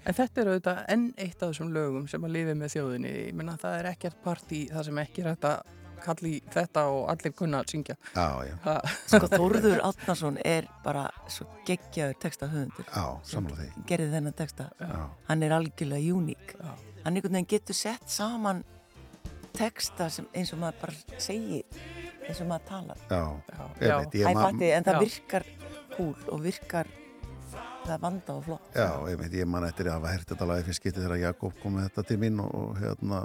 En 0.08 0.16
þetta 0.20 0.42
er 0.44 0.52
auðvitað 0.54 0.84
enn 0.96 1.08
eitt 1.16 1.42
af 1.42 1.52
þessum 1.54 1.72
lögum 1.76 2.06
sem 2.12 2.24
að 2.28 2.36
lifi 2.36 2.54
með 2.56 2.74
þjóðinni. 2.76 3.10
Ég 3.28 3.34
menna 3.36 3.58
það 3.60 3.80
er 3.82 3.90
ekkert 3.92 4.22
partí 4.24 4.62
það 4.72 4.86
sem 4.88 5.02
ekki 5.04 5.24
er 5.24 5.30
hægt 5.34 5.48
að 5.50 5.74
kalli 6.06 6.32
þetta 6.54 6.84
og 6.94 7.08
allir 7.12 7.34
kunna 7.36 7.60
að 7.64 7.72
syngja. 7.74 7.96
Já, 8.14 8.28
já. 8.48 8.54
Ha. 8.64 8.76
Sko 9.10 9.30
Þórður 9.34 9.82
Átnarsson 9.88 10.38
er 10.46 10.68
bara 10.86 11.08
svo 11.34 11.48
geggjaður 11.68 12.20
textahöfundur 12.24 12.88
Já, 12.88 13.06
sammála 13.28 13.58
því. 13.64 13.70
Gerði 13.90 14.12
þennan 14.14 14.38
texta 14.38 14.70
Já. 14.80 14.94
Hann 15.28 15.44
er 15.48 15.56
algjörlega 15.58 16.16
uník 16.20 16.54
Hann 17.08 17.16
einhvern 17.16 17.38
veginn 17.38 17.48
getur 17.48 17.76
sett 17.78 18.10
saman 18.12 18.58
texta 19.56 20.10
sem 20.12 20.26
eins 20.36 20.50
og 20.52 20.60
maður 20.60 20.82
bara 20.82 21.20
segir 21.24 21.62
eins 22.28 22.42
og 22.44 22.50
maður 22.50 22.66
talar 22.68 23.04
Já, 23.08 23.22
Já. 23.48 23.62
ég 23.80 23.94
veit, 23.94 24.18
ég 24.20 24.28
Æ, 24.28 24.32
fatti, 24.36 24.72
en 24.76 24.88
það 24.88 24.98
Já. 24.98 25.04
virkar 25.06 25.46
húl 25.96 26.26
og 26.36 26.42
virkar 26.44 26.90
það 27.54 27.94
er 27.96 28.02
vanda 28.04 28.36
og 28.36 28.44
flott 28.50 28.76
Já, 28.76 28.90
ég 29.08 29.22
veit, 29.22 29.38
ég 29.40 29.48
man 29.48 29.70
eftir 29.70 29.88
að 29.88 29.96
hafa 30.02 30.12
hert 30.18 30.34
þetta 30.34 30.50
lagi 30.52 30.68
fyrst 30.68 30.84
getið 30.84 31.08
þegar 31.08 31.24
Jakob 31.24 31.56
kom 31.64 31.78
með 31.78 31.88
þetta 31.88 32.06
til 32.12 32.20
mín 32.26 32.44
og, 32.44 32.52
og 32.60 32.84
hérna, 32.84 33.24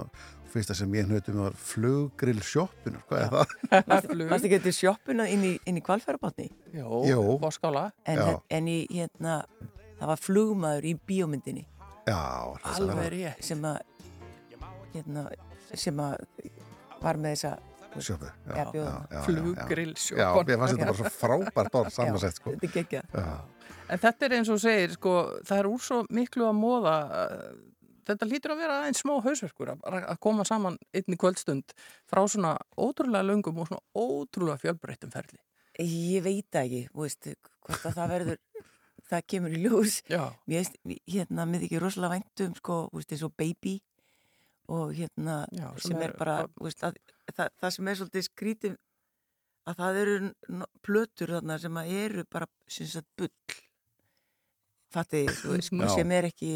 fyrsta 0.55 0.79
sem 0.79 0.95
ég 0.95 1.11
hnötu 1.11 1.35
mig 1.35 1.43
var 1.49 1.59
fluggrill 1.67 2.41
sjoppinur, 2.53 3.03
hvað 3.11 3.27
er 3.27 3.35
það? 3.35 4.17
Mástu 4.31 4.47
ekki 4.47 4.61
þetta 4.61 4.75
sjoppuna 4.79 5.27
inn 5.35 5.43
í, 5.51 5.53
inn 5.67 5.83
í 5.83 5.83
kvalfærabátni? 5.83 6.47
Jó, 6.79 7.03
Jó. 7.11 7.27
En, 8.07 8.23
en 8.47 8.71
í 8.71 8.79
hérna 8.95 9.41
það 9.99 10.09
var 10.13 10.19
flugmaður 10.23 10.87
í 10.87 10.95
bíómyndinni 11.07 11.67
Já, 12.07 12.19
Alveg 12.73 13.11
rétt. 13.13 13.43
sem 13.45 13.61
að 13.63 13.77
hérna, 14.93 15.27
sem 15.73 16.01
að 16.03 16.25
var 17.03 17.19
með 17.21 17.35
þessa 17.37 17.53
Sjoppu, 18.01 18.25
já, 18.25 18.55
Já, 18.57 18.63
já, 18.73 18.85
já. 19.11 19.19
Fluggrill 19.21 19.91
Já, 19.93 20.29
mér 20.33 20.57
fannst 20.57 20.73
þetta 20.73 20.87
bara 20.87 20.95
svo 20.97 21.11
frábært 21.13 21.75
orð 21.77 21.91
samansett, 21.97 22.39
sko. 22.39 22.53
Þetta 22.57 23.03
er. 23.03 23.35
En 23.93 24.01
þetta 24.01 24.25
er 24.25 24.35
eins 24.39 24.49
og 24.49 24.57
segir, 24.63 24.95
sko, 24.95 25.13
það 25.45 25.61
er 25.61 25.69
úr 25.69 25.83
svo 25.85 25.99
miklu 26.09 26.47
að 26.47 26.57
móða, 26.57 26.95
þetta 28.09 28.29
lítur 28.31 28.55
að 28.55 28.63
vera 28.63 28.79
einn 28.87 28.97
smá 28.97 29.13
hausverkur 29.21 29.75
að, 29.75 30.09
koma 30.25 30.45
saman 30.47 30.79
einni 30.95 31.19
kvöldstund 31.21 31.75
frá 32.09 32.23
svona 32.25 32.55
ótrúlega 32.81 33.27
löngum 33.29 33.61
og 33.61 33.69
svona 33.69 33.85
ótrúlega 33.93 34.61
fjölbreyttum 34.63 35.13
ferli. 35.13 35.37
Ég 35.77 36.25
veit 36.25 36.59
ekki, 36.63 36.87
þú 36.89 37.05
veist, 37.05 37.29
hvort 37.67 37.87
að 37.91 37.99
það 37.99 38.15
verður, 38.15 38.41
það 39.13 39.25
kemur 39.33 39.55
í 39.57 39.61
ljós. 39.63 39.97
Já. 40.11 40.23
Mér 40.49 40.69
hérna, 41.13 41.45
mér 41.49 41.63
þykir 41.65 41.83
rosalega 41.85 42.17
væntum, 42.17 42.55
sko, 42.59 42.77
þú 42.91 42.99
veist, 43.01 43.13
eins 43.15 43.25
og 43.27 43.35
baby 43.39 43.75
og 44.73 44.93
hérna, 44.95 45.37
Já, 45.51 45.67
sem 45.77 45.91
sem, 45.91 45.97
er- 46.01 46.09
er, 46.13 46.17
bara, 46.19 46.35
þú 46.55 46.67
veist, 46.69 46.83
að, 46.87 46.97
það, 47.33 47.53
það 47.61 47.75
sem 47.77 47.87
er 47.91 47.99
svolítið 47.99 48.27
skrítið, 48.29 48.77
að 49.67 49.79
það 49.79 49.99
eru 50.03 50.15
plötur 50.83 51.33
þarna 51.37 51.57
sem 51.63 51.77
að 51.83 51.91
eru 52.03 52.25
bara, 52.31 52.47
sem 52.67 52.87
sagt, 52.91 53.09
bull. 53.19 53.31
Veist, 54.93 55.69
sko, 55.69 55.87
sem 55.97 56.11
er 56.13 56.27
ekki, 56.29 56.53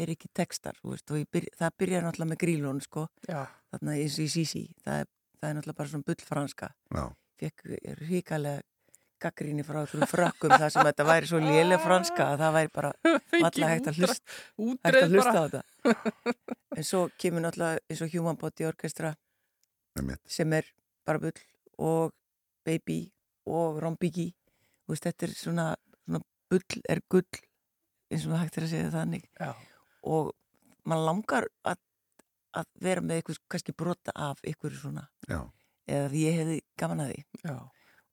er 0.00 0.12
ekki 0.14 0.30
textar, 0.36 0.76
þú 0.82 0.94
veist, 0.94 1.10
og 1.12 1.26
byrja, 1.32 1.52
það 1.60 1.74
byrjar 1.82 2.06
náttúrulega 2.06 2.32
með 2.32 2.40
grílun, 2.44 2.80
sko. 2.84 3.06
Já. 3.28 3.42
Þarna 3.74 3.96
eins 4.00 4.16
og 4.20 4.24
í 4.24 4.30
Sisi, 4.32 4.62
það 4.84 5.02
er, 5.02 5.10
það 5.40 5.48
er 5.50 5.58
náttúrulega 5.58 5.80
bara 5.82 5.92
svona 5.92 6.08
bull 6.08 6.24
franska 6.24 6.68
Já. 6.96 7.04
fekk 7.42 7.64
ríkalega 8.00 8.62
gaggríni 9.22 9.64
frá 9.66 9.80
einhverjum 9.82 10.10
frökkum 10.10 10.52
þar 10.54 10.72
sem 10.74 10.86
þetta 10.88 11.06
væri 11.08 11.28
svo 11.30 11.40
lélega 11.42 11.78
franska 11.82 12.28
að 12.32 12.42
það 12.44 12.56
væri 12.56 12.72
bara 12.74 12.90
alltaf 13.46 13.70
hægt 13.70 13.90
að 13.90 14.00
hlusta, 14.00 14.36
hægt 14.84 14.98
að 15.00 15.14
hlusta 15.14 15.36
á 15.36 15.44
þetta 15.46 15.62
en 16.76 16.88
svo 16.90 17.02
kemur 17.20 17.44
náttúrulega 17.46 17.84
eins 17.88 18.02
og 18.04 18.14
Human 18.16 18.40
Body 18.40 18.68
Orchestra 18.68 19.14
Einmitt. 19.96 20.20
sem 20.28 20.52
er 20.52 20.68
bara 21.08 21.22
bull 21.22 21.40
og 21.78 22.12
Baby 22.66 23.00
og 23.46 23.80
Rombigi 23.82 24.28
veist, 24.90 25.06
þetta 25.06 25.28
er 25.28 25.34
svona, 25.38 25.66
svona 26.04 26.22
bull 26.50 26.82
er 26.90 27.02
gull 27.10 27.40
eins 28.12 28.26
og 28.28 28.36
hægt 28.38 28.58
er 28.60 28.66
að 28.66 28.72
segja 28.74 28.90
það 28.90 28.98
þannig 29.00 29.28
Já. 29.40 29.52
og 30.12 30.32
mann 30.86 31.06
langar 31.06 31.48
að, 31.66 31.80
að 32.54 32.68
vera 32.84 33.02
með 33.02 33.20
eitthvað 33.22 33.40
kannski 33.54 33.74
brota 33.76 34.14
af 34.14 34.42
eitthvað 34.44 34.76
svona 34.82 35.06
Já. 35.30 35.40
eða 35.88 36.12
því 36.12 36.26
ég 36.26 36.38
hefði 36.42 36.60
gaman 36.78 37.02
að 37.06 37.14
því 37.14 37.48
Já. 37.48 37.56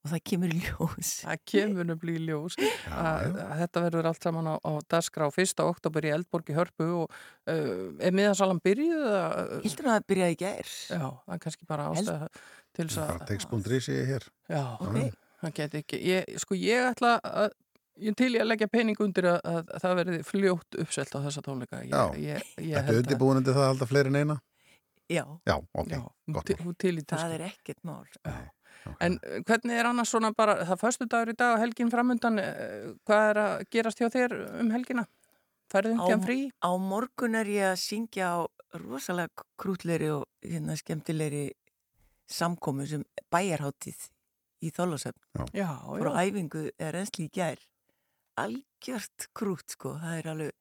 Og 0.04 0.10
það 0.12 0.20
kemur 0.30 0.52
ljós 0.52 1.10
Það 1.24 1.38
kemur 1.48 1.86
nefnilega 1.88 2.20
í 2.20 2.24
ljós 2.28 2.56
að, 2.92 3.38
að 3.40 3.54
þetta 3.62 3.82
verður 3.86 4.08
allt 4.10 4.26
saman 4.28 4.50
á, 4.52 4.54
á 4.60 4.72
dagskrá 4.92 5.28
1. 5.32 5.54
oktober 5.64 6.04
í 6.04 6.12
Eldborg 6.12 6.52
í 6.52 6.56
Hörpu 6.58 6.88
og 7.02 7.16
uh, 7.48 7.96
er 8.04 8.12
miðansalan 8.16 8.60
byrjuð? 8.64 9.04
eða- 9.08 9.60
Hildur 9.64 9.88
að 9.88 9.96
það 9.96 10.06
byrjaði 10.12 10.36
í 10.36 10.40
gær 10.44 10.72
Já, 10.92 11.04
það 11.24 11.34
er 11.38 11.42
kannski 11.46 11.68
bara 11.72 11.88
ástæða 11.94 12.28
til 12.74 12.86
þess 12.88 13.02
að 13.04 13.26
Text.ri 13.32 13.80
sé 13.86 13.98
ég 14.02 14.08
hér. 14.12 14.28
Já, 14.52 14.62
Ok. 14.78 14.98
það 15.44 15.52
geti 15.60 15.82
ekki 15.84 16.00
ég, 16.08 16.32
Sko 16.42 16.56
ég 16.58 16.88
ætla 16.92 17.14
að 17.24 17.52
ég 18.04 18.16
til 18.18 18.32
ég 18.34 18.42
að 18.42 18.48
leggja 18.50 18.66
pening 18.72 18.98
undir 19.04 19.28
að, 19.30 19.36
að, 19.46 19.60
að 19.76 19.84
það 19.84 19.92
verði 20.02 20.16
fljótt 20.26 20.78
uppselt 20.82 21.12
á 21.14 21.18
þessa 21.28 21.42
tónleika 21.46 21.80
ég, 21.84 21.92
Já. 21.94 22.04
ég, 22.18 22.48
ég 22.58 22.74
Þetta 22.74 22.92
er 22.92 23.00
undirbúin 23.04 23.38
undir 23.40 23.54
það 23.54 23.64
að 23.64 23.70
halda 23.72 23.88
fleiri 23.92 24.10
en 24.12 24.18
eina? 24.20 24.36
Já, 25.12 25.22
Já, 25.46 25.54
ok, 25.76 25.90
Já, 25.94 26.00
gott 26.32 26.48
til, 26.48 26.74
til 26.80 26.94
það 27.12 27.34
er 27.36 27.46
ekkert 27.52 27.82
mál 27.86 28.02
En 29.00 29.18
uh, 29.18 29.40
hvernig 29.48 29.78
er 29.78 29.88
annars 29.88 30.12
svona 30.12 30.32
bara, 30.36 30.58
það 30.68 30.80
föstu 30.82 31.08
dagur 31.10 31.32
í 31.32 31.36
dag 31.38 31.56
og 31.56 31.62
helgin 31.64 31.92
framundan, 31.92 32.40
eh, 32.42 32.88
hvað 33.08 33.28
er 33.30 33.42
að 33.44 33.66
gerast 33.74 34.02
hjá 34.02 34.10
þér 34.12 34.36
um 34.60 34.72
helgina? 34.74 35.06
Færðu 35.72 35.94
á, 35.94 35.96
umkjæm 35.96 36.24
frí? 36.24 36.38
á 36.60 36.70
morgun 36.78 37.38
er 37.40 37.50
ég 37.50 37.70
að 37.72 37.80
syngja 37.82 38.30
á 38.30 38.38
rosalega 38.84 39.46
krútleiri 39.60 40.10
og 40.12 40.26
hérna 40.44 40.76
skemmtilegri 40.78 41.46
samkomu 42.30 42.86
sem 42.88 43.04
bæjarháttíð 43.32 44.08
í 44.64 44.72
Þólasöfn 44.74 45.48
Já, 45.52 45.68
frá 45.82 46.10
já. 46.14 46.28
æfingu 46.28 46.68
er 46.78 46.98
ensli 47.00 47.28
í 47.28 47.32
gær 47.32 47.60
algjört 48.40 49.28
krút 49.36 49.76
sko 49.76 49.94
það 50.00 50.18
er 50.18 50.30
alveg 50.32 50.54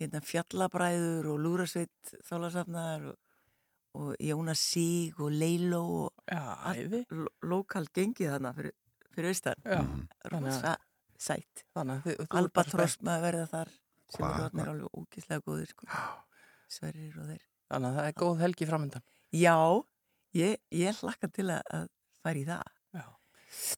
hérna, 0.00 0.22
fjallabræður 0.24 1.30
og 1.32 1.42
lúrasveit 1.44 2.14
Þólasöfnar 2.28 3.10
og, 3.12 3.18
og 3.96 4.12
Jónas 4.22 4.60
Sig 4.60 5.16
og 5.20 5.30
Leilo 5.32 5.80
og 6.04 6.30
Já, 6.30 6.42
æði. 6.74 7.02
lokal 7.48 7.86
gengið 7.96 8.34
þarna 8.34 8.52
fyrir, 8.56 8.74
fyrir 9.14 9.32
austan 9.32 9.64
Já, 9.64 9.80
rosa 10.32 10.76
sætt 11.16 11.64
Albatross 12.36 12.98
maður 13.06 13.26
verða 13.30 13.46
þar 13.54 13.74
sem 14.12 14.24
orðnir 14.28 14.50
hvað? 14.52 14.72
alveg 14.74 14.98
ógislega 15.00 15.44
góðir 15.48 15.70
sko. 15.72 15.88
Sverrir 16.70 17.16
og 17.22 17.30
þeir 17.32 17.44
Þannig 17.66 17.88
að 17.88 17.96
það 17.98 18.08
er 18.08 18.16
góð 18.20 18.42
helgi 18.44 18.66
framundan. 18.68 19.04
Já, 19.34 19.54
ég, 20.38 20.60
ég 20.70 21.00
hlakka 21.02 21.30
til 21.34 21.48
að, 21.50 21.62
að 21.74 21.88
fara 22.22 22.38
í 22.38 22.44
það. 22.46 22.75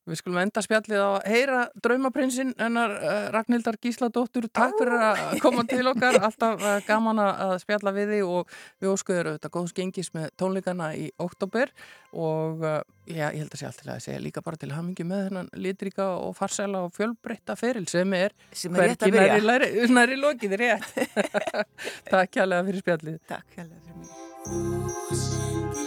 Við 0.09 0.21
skulum 0.21 0.41
enda 0.43 0.63
spjallið 0.65 1.03
á 1.03 1.09
að 1.09 1.29
heyra 1.33 1.61
draumaprinsinn 1.85 2.55
hennar 2.59 2.95
uh, 2.97 3.17
Ragnhildar 3.35 3.79
Gísladóttur. 3.83 4.49
Takk 4.53 4.77
fyrir 4.81 4.97
að 4.99 5.41
koma 5.45 5.65
til 5.69 5.85
okkar. 5.91 6.21
Alltaf 6.29 6.63
uh, 6.63 6.77
gaman 6.89 7.23
að 7.25 7.55
spjalla 7.65 7.95
við 7.97 8.15
þig 8.17 8.35
og 8.35 8.55
við 8.83 8.93
óskuður 8.93 9.33
auðvitað 9.33 9.55
góðs 9.59 9.75
gengis 9.77 10.13
með 10.17 10.31
tónleikana 10.41 10.93
í 10.99 11.09
oktober 11.23 11.73
og 12.13 12.65
uh, 12.65 12.81
já, 13.09 13.29
ég 13.33 13.41
held 13.43 13.53
að 13.53 13.61
sé 13.63 13.69
alltaf 13.69 13.93
að 13.95 14.05
segja 14.07 14.23
líka 14.25 14.45
bara 14.45 14.61
til 14.61 14.73
hamingi 14.75 15.07
með 15.09 15.27
hennan 15.29 15.51
litrika 15.57 16.11
og 16.21 16.37
farsæla 16.39 16.85
og 16.87 16.95
fjölbreytta 16.97 17.57
feril 17.59 17.87
sem 17.91 18.15
er, 18.17 18.37
er 18.55 19.45
næri, 19.45 19.73
næri 19.93 20.21
lokið 20.21 20.57
rétt. 20.63 20.89
Takk 22.13 22.39
kjærlega 22.39 22.69
fyrir 22.71 22.87
spjallið. 22.87 23.21
Takk 23.29 23.55
kjærlega 23.57 23.85
fyrir 23.85 24.01
mig. 24.03 25.87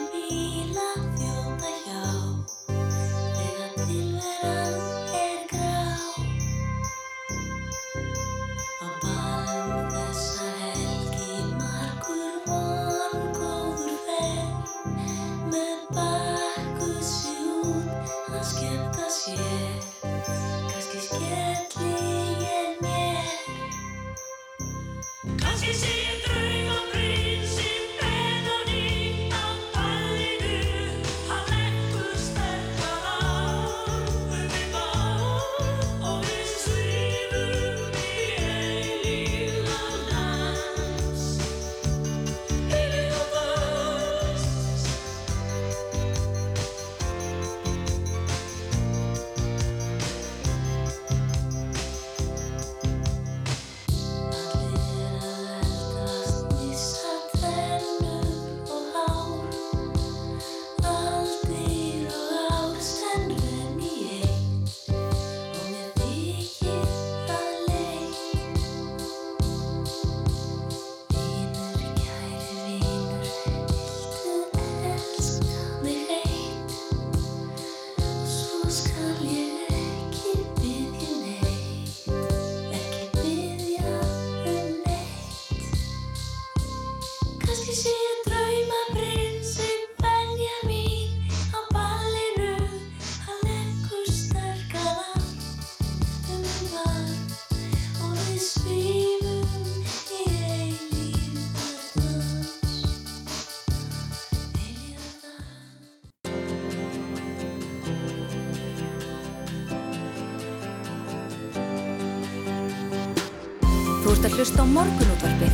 Á 114.62 114.66
morgunútvarpið 114.70 115.54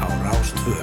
á 0.00 0.08
Rástvö. 0.24 0.76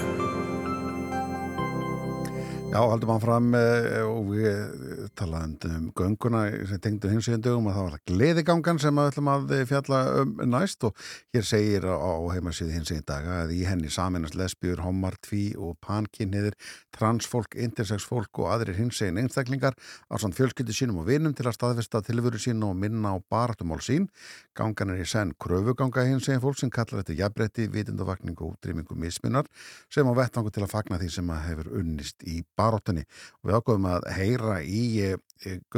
Já, 2.70 2.80
haldum 2.86 3.14
hann 3.16 3.24
fram 3.24 3.48
eh, 3.58 4.04
og 4.06 4.30
við 4.30 4.46
eh, 4.46 5.08
talaðum 5.18 5.56
um 5.72 5.85
gönguna 5.96 6.42
sem 6.68 6.80
tengdu 6.84 7.10
hins 7.10 7.30
vegar 7.30 7.42
dögum 7.46 7.70
að 7.72 7.78
það 7.78 7.86
var 7.88 8.02
gleðigangan 8.12 8.80
sem 8.84 9.00
við 9.00 9.10
ætlum 9.12 9.30
að 9.32 9.54
fjalla 9.70 10.00
um 10.22 10.34
næst 10.52 10.84
og 10.88 11.06
hér 11.36 11.48
segir 11.48 11.88
á 11.88 12.14
heimasíði 12.34 12.76
hins 12.76 12.92
vegar 12.92 13.06
daga 13.12 13.38
að 13.44 13.54
í 13.56 13.62
henni 13.68 13.92
saminast 13.94 14.36
lesbjur, 14.36 14.82
homar, 14.84 15.16
tví 15.24 15.54
og 15.56 15.78
pankinniðir, 15.86 16.58
transfólk, 16.96 17.56
intersexfólk 17.56 18.42
og 18.44 18.52
aðrir 18.54 18.80
hins 18.80 19.00
veginn 19.02 19.22
einstaklingar 19.24 19.78
á 20.12 20.16
samt 20.20 20.36
fjölskyldi 20.38 20.76
sínum 20.76 21.00
og 21.04 21.10
vinum 21.10 21.36
til 21.38 21.48
að 21.48 21.58
staðfesta 21.60 22.04
tilveru 22.06 22.42
sín 22.42 22.64
og 22.68 22.76
minna 22.80 23.16
á 23.16 23.18
baratumál 23.32 23.80
sín. 23.84 24.10
Gangan 24.56 24.94
er 24.94 25.04
í 25.04 25.08
senn 25.08 25.34
kröfuganga 25.40 26.06
hins 26.08 26.28
veginn 26.28 26.44
fólk 26.44 26.60
sem 26.60 26.74
kallar 26.74 27.04
þetta 27.04 27.20
jafnbretti, 27.22 27.70
vitundavakning 27.72 28.40
og 28.42 28.56
útrýmingu 28.56 29.00
mismunar 29.00 29.48
sem 29.92 30.08
á 30.08 30.14
vettvangu 30.18 30.52
til 30.52 30.66
að 30.66 30.74
fagna 30.76 31.00
því 31.00 31.12
sem 31.18 31.32
að 31.32 31.44
hefur 31.50 31.72
unnist 31.82 32.28
í 32.28 32.42
baróttunni 32.58 33.06
og 33.42 33.50
við 33.50 33.58
ákveðum 33.60 33.90
að 33.92 34.10
heyra 34.16 34.60
í 34.64 34.84
e, 35.06 35.16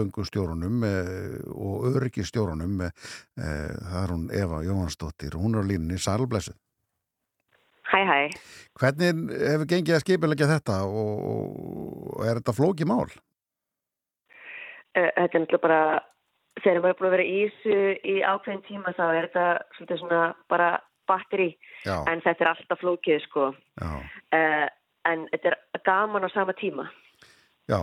göngustjórunum 0.07 0.83
e, 0.87 0.91
og 1.51 1.85
öryggistjórunum 1.95 2.79
það 3.37 3.99
er 4.03 4.13
hún 4.13 4.25
Eva 4.33 4.61
Jóhansdóttir 4.65 5.35
hún 5.35 5.55
er 5.55 5.63
á 5.63 5.69
línunni, 5.69 5.97
sælblessu 5.99 6.53
Hæ, 7.87 8.01
hæ. 8.03 8.19
Hvernig 8.75 9.13
hefur 9.47 9.67
gengið 9.71 9.95
að 9.95 10.01
skipilegja 10.03 10.47
þetta 10.51 10.81
og, 10.91 12.17
er 12.27 12.41
þetta 12.41 12.53
flókið 12.57 12.89
mál? 12.89 13.07
Eh, 14.97 15.07
Þetta 15.15 15.37
er 15.37 15.43
náttúrulega 15.45 15.61
bara, 15.63 15.79
þegar 16.59 16.81
maður 16.83 16.89
er 16.91 16.97
búin 16.99 17.07
að 17.07 17.15
vera 17.15 17.27
í 17.31 17.37
þessu 17.47 17.77
í 18.11 18.15
ákveðin 18.27 18.63
tíma 18.67 18.93
þá 18.97 19.03
er 19.21 19.29
þetta 19.31 19.97
svona 20.01 20.21
bara 20.51 20.69
batteri, 21.07 21.49
Já. 21.85 22.01
en 22.11 22.19
þetta 22.25 22.43
er 22.43 22.49
alltaf 22.51 22.81
flókið, 22.83 23.21
sko. 23.29 23.51
Já, 23.79 23.91
Uh, 24.35 24.67
en 25.07 25.21
þetta 25.31 25.53
er 25.53 25.79
gaman 25.87 26.25
á 26.27 26.29
sama 26.33 26.51
tíma. 26.59 26.89
já, 27.71 27.79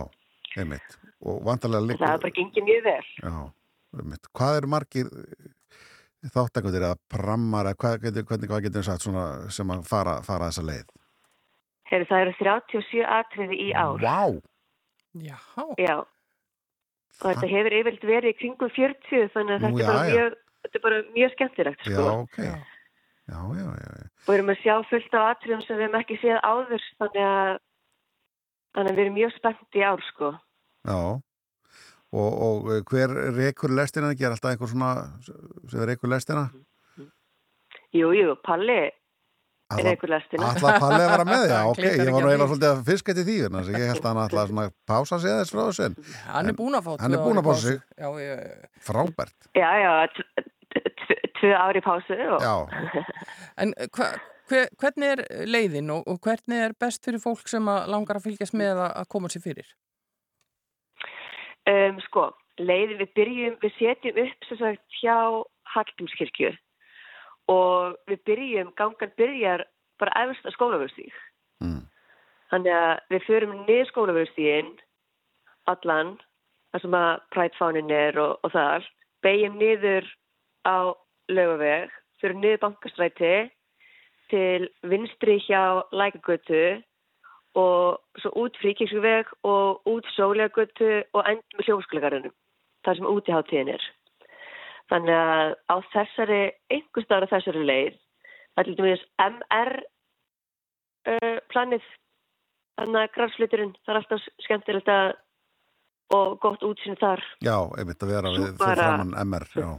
einmitt 0.61 0.97
og 1.25 1.41
vantarlega 1.47 1.81
Það 1.81 1.91
líka 1.91 2.09
er 2.13 2.23
bara 2.23 2.35
gengið 2.39 2.67
mjög 2.69 2.83
vel. 2.85 3.05
Já, 3.21 3.35
einmitt. 3.99 4.29
Hvað 4.35 4.57
eru 4.61 4.71
margir 4.75 5.09
þáttakundir 6.33 6.81
eða 6.87 6.97
prammar 7.11 7.69
eða 7.69 7.79
hvað 7.83 7.97
getur, 8.07 8.25
hvernig, 8.29 8.49
hvað 8.49 8.63
getur 8.67 8.85
sagt 8.87 9.05
svona 9.05 9.25
sem 9.53 9.71
að 9.75 9.83
fara, 9.89 10.17
fara 10.25 10.49
þessa 10.49 10.65
leið? 10.65 10.87
Heru, 11.91 12.07
það 12.09 12.23
eru 12.25 12.33
37 12.39 13.03
atriði 13.19 13.59
í 13.61 13.69
ár. 13.77 13.99
Vá! 14.01 14.41
Já. 15.21 15.37
Já. 15.79 15.97
Og 17.21 17.27
þetta 17.29 17.47
hefur 17.51 17.75
yfirlt 17.77 18.07
verið 18.09 18.33
í 18.33 18.37
kringum 18.39 18.71
40 18.75 19.29
þannig 19.35 19.53
að 19.55 19.67
Nú, 19.69 19.77
þetta, 19.77 19.83
já, 19.85 19.85
er 19.85 19.93
bara 19.93 20.07
já. 20.09 20.15
mjög, 20.15 20.39
þetta 20.65 20.79
er 20.79 20.83
bara 20.87 20.97
mjög 21.15 21.35
skemmtilegt, 21.35 21.85
Já, 21.85 21.95
sko. 21.95 22.15
ok. 22.25 22.39
Já, 23.25 23.37
já, 23.55 23.67
já. 23.69 23.85
já. 23.85 24.09
Og 24.25 24.27
við 24.33 24.35
erum 24.39 24.51
að 24.55 24.59
sjá 24.63 24.73
fullt 24.89 25.15
af 25.19 25.29
atriðum 25.35 25.61
sem 25.65 25.77
við 25.77 25.85
hefum 25.85 25.99
ekki 26.01 26.17
séð 26.23 26.41
áður 26.49 26.83
þannig 26.99 27.23
að, 27.29 27.53
þannig 28.75 28.91
að 28.91 28.97
við 28.99 29.05
erum 29.05 29.17
mjög 29.19 29.33
spennt 29.37 29.79
í 29.79 29.85
ár, 29.87 30.03
sko. 30.11 30.33
Já. 30.85 30.99
Og, 32.15 32.35
og 32.47 32.67
eh, 32.75 32.83
hver 32.91 33.15
rekur 33.35 33.73
lestina? 33.75 34.13
Ger 34.15 34.31
alltaf 34.35 34.53
einhver 34.53 34.69
svona 34.71 34.91
sem 35.71 35.87
rekur 35.89 36.11
lestina? 36.11 36.45
Jú, 37.95 38.11
jú, 38.15 38.35
Palli 38.45 38.77
Alla- 39.73 39.91
einhver 39.95 40.11
lestina. 40.13 40.51
Alla 40.53 40.75
Palli 40.79 41.01
að 41.01 41.11
vera 41.15 41.25
með, 41.27 41.45
já, 41.49 41.59
ok. 41.71 41.81
Ég 41.85 42.11
var 42.13 42.21
nú 42.21 42.29
eiginlega 42.29 42.49
svolítið 42.51 42.69
að 42.71 42.83
fiska 42.91 43.15
til 43.17 43.25
því, 43.27 43.37
vegna 43.47 43.63
þess 43.63 43.71
að 43.73 43.79
ég 43.81 43.91
held 43.91 44.03
að 44.03 44.09
hann 44.11 44.21
alltaf 44.25 44.51
svona 44.51 44.65
pása 44.91 45.19
sig 45.23 45.33
þess 45.39 45.55
frá 45.55 45.63
þessu. 45.65 45.87
en- 45.89 45.97
Hann 46.35 46.51
er 46.53 46.57
búin 46.59 46.77
að 46.79 46.85
fá 46.85 46.91
Hann 47.01 47.17
er 47.17 47.23
í 47.25 47.39
að 47.41 47.47
pása 47.49 47.65
sig. 47.65 47.81
Já, 47.97 48.09
ég, 48.21 48.69
Frábært. 48.91 49.35
Já, 49.57 49.69
já, 49.81 49.93
tvö 51.39 51.51
ári 51.65 51.81
pásu. 51.83 52.19
Já. 52.45 52.55
En 53.65 53.73
hva, 53.97 54.11
hver, 54.49 54.69
hvernig 54.81 55.11
er 55.13 55.23
leiðin 55.49 55.91
og, 55.93 56.05
og 56.09 56.19
hvernig 56.23 56.61
er 56.67 56.77
best 56.79 57.05
fyrir 57.05 57.21
fólk 57.23 57.49
sem 57.49 57.67
að 57.71 57.89
langar 57.93 58.19
að 58.19 58.27
fylgjast 58.27 58.57
með 58.57 58.81
að, 58.85 58.91
að 59.01 59.09
koma 59.15 59.31
sér 59.31 59.43
fyrir? 59.45 59.69
Um, 61.65 61.97
sko, 62.05 62.29
leiðin 62.61 63.01
við 63.01 63.13
byrjum, 63.17 63.57
við 63.63 63.77
setjum 63.79 64.19
upp 64.25 64.49
sem 64.49 64.61
sagt 64.61 64.99
hjá 64.99 65.17
Hallgrímskirkju 65.75 66.51
og 67.51 67.95
við 68.09 68.21
byrjum, 68.29 68.71
gangan 68.77 69.13
byrjar 69.17 69.65
bara 70.01 70.25
efst 70.25 70.45
að 70.45 70.55
skólavörstík. 70.57 71.17
Mm. 71.63 71.83
Þannig 72.51 72.77
að 72.77 72.93
við 73.13 73.27
förum 73.27 73.57
niður 73.65 73.89
skólavörstígin, 73.91 74.71
allan, 75.69 76.15
þar 76.73 76.83
sem 76.85 76.97
að 76.99 77.11
prætfánin 77.33 77.93
er 77.93 78.17
og, 78.21 78.37
og 78.45 78.53
þar, 78.53 78.87
beigjum 79.25 79.59
niður 79.61 80.09
á 80.65 80.93
laugaveg, 81.31 81.93
förum 82.21 82.41
niður 82.41 82.63
bankastræti 82.65 83.35
til 84.31 84.67
vinstri 84.83 85.37
hjá 85.45 85.83
Lækagötu 85.91 86.81
og 87.55 87.99
svo 88.19 88.31
út 88.43 88.57
fríkíksveg 88.61 89.29
og 89.47 89.81
út 89.87 90.07
sólegötu 90.17 91.03
og 91.13 91.21
end 91.29 91.43
með 91.55 91.69
hljómsklegarunum, 91.69 92.33
þar 92.85 92.97
sem 92.99 93.09
útiháttíðin 93.11 93.73
er. 93.75 93.85
Þannig 94.91 95.15
að 95.17 95.53
á 95.71 95.75
þessari, 95.93 96.41
einhver 96.69 97.05
staðar 97.05 97.25
á 97.25 97.33
þessari 97.33 97.63
leið, 97.65 97.95
það 98.53 98.61
er 98.61 98.67
til 98.69 98.75
dæmis 98.79 99.05
MR 99.25 99.71
uh, 101.09 101.37
planið, 101.53 101.87
þannig 102.79 102.99
að 103.01 103.13
grænsfluturinn, 103.15 103.73
það 103.85 103.93
er 103.95 104.01
alltaf 104.01 104.27
skemmtilegt 104.45 104.91
að 104.93 105.13
og 106.13 106.35
gott 106.43 106.61
útsýn 106.61 106.99
þar. 107.01 107.23
Já, 107.41 107.55
einmitt 107.79 108.03
að 108.05 108.11
vera 108.13 108.29
Svo 108.29 108.43
við 108.43 108.51
fyrir 108.51 108.59
bara- 108.61 108.83
framann 108.83 109.15
MR, 109.25 109.47
já. 109.57 109.69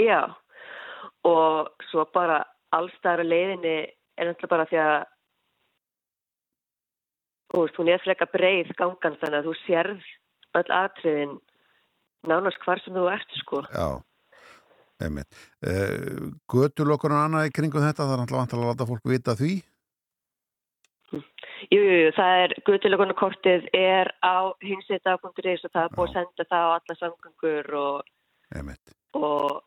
Já, 0.00 0.20
og 1.28 1.68
svo 1.90 2.06
bara 2.14 2.38
allstæðar 2.76 3.24
leiðinni 3.26 3.76
er 3.82 4.28
náttúrulega 4.28 4.52
bara 4.52 4.68
því 4.70 4.80
að 4.82 4.96
þú 7.52 7.64
veist, 7.64 7.80
hún 7.80 7.90
er 7.92 8.02
freka 8.02 8.28
breið 8.32 8.72
gangan 8.78 9.18
þannig 9.20 9.40
að 9.40 9.48
þú 9.48 9.56
sérð 9.62 10.06
öll 10.60 10.70
atriðin 10.76 11.34
nánast 12.28 12.62
hvar 12.64 12.80
sem 12.82 12.94
þú 12.96 13.08
ert, 13.12 13.36
sko. 13.40 13.62
Já, 13.72 13.88
einmitt. 15.02 15.42
Uh, 15.64 16.32
Götulokkur 16.52 17.14
og 17.14 17.26
annað 17.26 17.50
í 17.50 17.54
kringum 17.56 17.84
þetta, 17.84 18.06
það 18.06 18.14
er 18.14 18.22
náttúrulega 18.22 18.44
vantilega 18.44 18.66
að 18.66 18.72
láta 18.72 18.88
fólk 18.92 19.12
vita 19.12 19.36
því. 19.38 19.52
Jú, 21.72 21.82
það 22.16 22.38
er 22.42 22.54
guðtilegunarkortið 22.66 23.66
er 23.76 24.10
á 24.24 24.50
hinsita.is 24.64 25.66
og 25.66 25.72
það 25.74 25.84
er 25.84 25.92
búið 25.96 26.08
að 26.08 26.14
senda 26.16 26.46
það 26.48 26.64
á 26.64 26.70
alla 26.72 26.96
samgangur 26.98 27.68
og, 27.78 28.08
og 29.18 29.60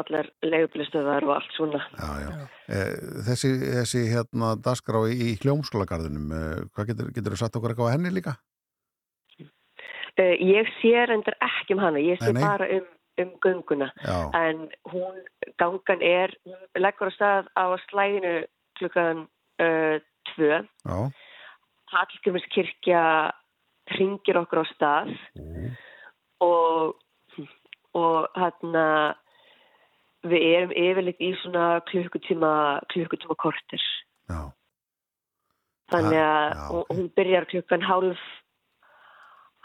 allar 0.00 0.28
leigubilistöðar 0.44 1.24
og 1.26 1.36
allt 1.36 1.54
svona. 1.56 1.80
Já, 1.96 2.10
já. 2.22 2.32
Uh, 2.66 3.22
þessi, 3.28 3.52
þessi 3.78 4.02
hérna 4.10 4.52
dagskrá 4.62 5.02
í, 5.12 5.30
hljómskólagarðinum, 5.42 6.34
uh, 6.34 6.66
hvað 6.74 6.92
getur, 6.92 7.12
getur 7.16 7.36
þú 7.36 7.40
satt 7.42 7.58
okkur 7.58 7.74
eitthvað 7.74 7.90
á 7.90 7.94
henni 7.96 8.12
líka? 8.14 8.36
Uh, 10.16 10.34
ég 10.40 10.68
sé 10.80 10.92
reyndar 11.08 11.36
ekki 11.44 11.76
um 11.76 11.82
hana, 11.84 12.02
ég 12.02 12.20
sé 12.20 12.32
Nei, 12.32 12.40
nei. 12.40 12.44
bara 12.44 12.68
um, 12.76 12.90
um 13.24 13.32
gönguna. 13.44 13.90
Já. 14.04 14.18
En 14.40 14.66
hún, 14.92 15.22
gangan 15.60 16.04
er, 16.04 16.36
hún 16.48 16.60
leggur 16.80 17.12
á 17.12 17.16
stað 17.16 17.50
á 17.56 17.64
slæðinu 17.88 18.36
klukkan 18.80 19.26
uh, 19.60 19.96
tvö. 20.32 20.62
Já. 20.84 20.98
Hallgrímskirkja 21.92 23.02
ringir 23.94 24.40
okkur 24.40 24.64
á 24.64 24.66
stað 24.72 25.12
og, 26.42 26.96
og 27.94 28.26
hérna 28.34 29.14
við 30.30 30.46
erum 30.56 30.74
yfirleitt 30.76 31.22
í 31.22 31.32
svona 31.42 31.66
klukkutíma, 31.90 32.52
klukkutíma 32.92 33.36
kortir. 33.42 33.84
Já. 34.30 34.40
Þannig 35.92 36.18
að 36.18 36.56
hún, 36.72 36.84
hún 36.90 37.08
byrjar 37.14 37.46
klukkan 37.50 37.84
hálf, 37.86 38.22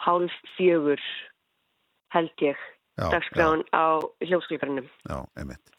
hálf 0.05 0.35
fjögur 0.55 1.01
held 2.13 2.43
ég, 2.45 2.59
Já, 2.99 3.07
dagskráin 3.13 3.63
á 3.73 4.03
hljómskleikarnum. 4.21 4.89
Já, 5.07 5.17
einmitt. 5.39 5.73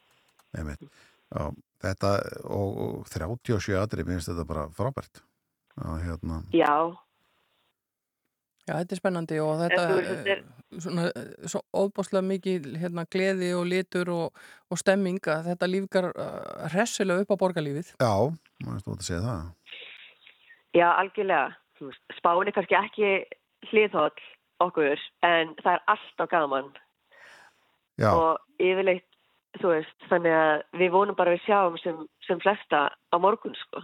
einmitt. 0.56 0.82
Já, 1.32 1.52
þetta 1.84 2.12
og, 2.44 2.80
og 2.86 3.12
37 3.12 3.78
aðri, 3.78 4.06
minnst 4.08 4.30
þetta 4.32 4.48
bara 4.48 4.66
frábært. 4.74 5.22
Já, 5.76 5.88
hérna. 6.02 6.42
Já, 6.56 6.74
Já, 8.62 8.76
þetta 8.78 8.94
er 8.94 9.00
spennandi 9.00 9.38
og 9.42 9.56
þetta 9.58 9.84
er- 9.90 10.28
er 10.36 10.42
svona, 10.80 11.06
eh, 11.18 11.48
svo 11.50 11.60
óbáslega 11.74 12.22
mikið 12.28 12.68
hérna, 12.78 13.04
gleði 13.10 13.48
og 13.58 13.64
litur 13.66 14.08
og, 14.14 14.36
og 14.70 14.78
stemming 14.78 15.18
að 15.26 15.48
þetta 15.50 15.68
lífgar 15.72 16.06
uh, 16.14 16.68
hressilega 16.70 17.24
upp 17.24 17.34
á 17.34 17.40
borgarlífið. 17.42 17.90
Já, 17.98 18.12
maður 18.62 18.84
stóð 18.84 18.94
að 19.00 19.08
segja 19.08 19.22
það. 19.26 19.42
já, 20.78 20.88
algjörlega. 20.94 21.56
Er 21.82 22.52
kannski 22.54 22.78
ekki 22.78 23.10
hliðhóll 23.72 24.22
okkur, 24.62 24.98
en 25.26 25.54
það 25.58 25.72
er 25.74 25.82
alltaf 25.90 26.28
gaman. 26.30 26.70
Já. 27.98 28.12
Og 28.14 28.38
yfirleitt, 28.62 29.04
þú 29.60 29.72
veist, 29.74 29.94
þannig 30.08 30.34
að 30.36 30.80
við 30.80 30.90
vonum 30.94 31.16
bara 31.18 31.32
að 31.32 31.36
við 31.36 31.44
sjáum 31.44 31.76
sem, 31.82 32.00
sem 32.26 32.40
flesta 32.40 32.82
á 32.88 33.16
morgun, 33.20 33.54
sko. 33.58 33.82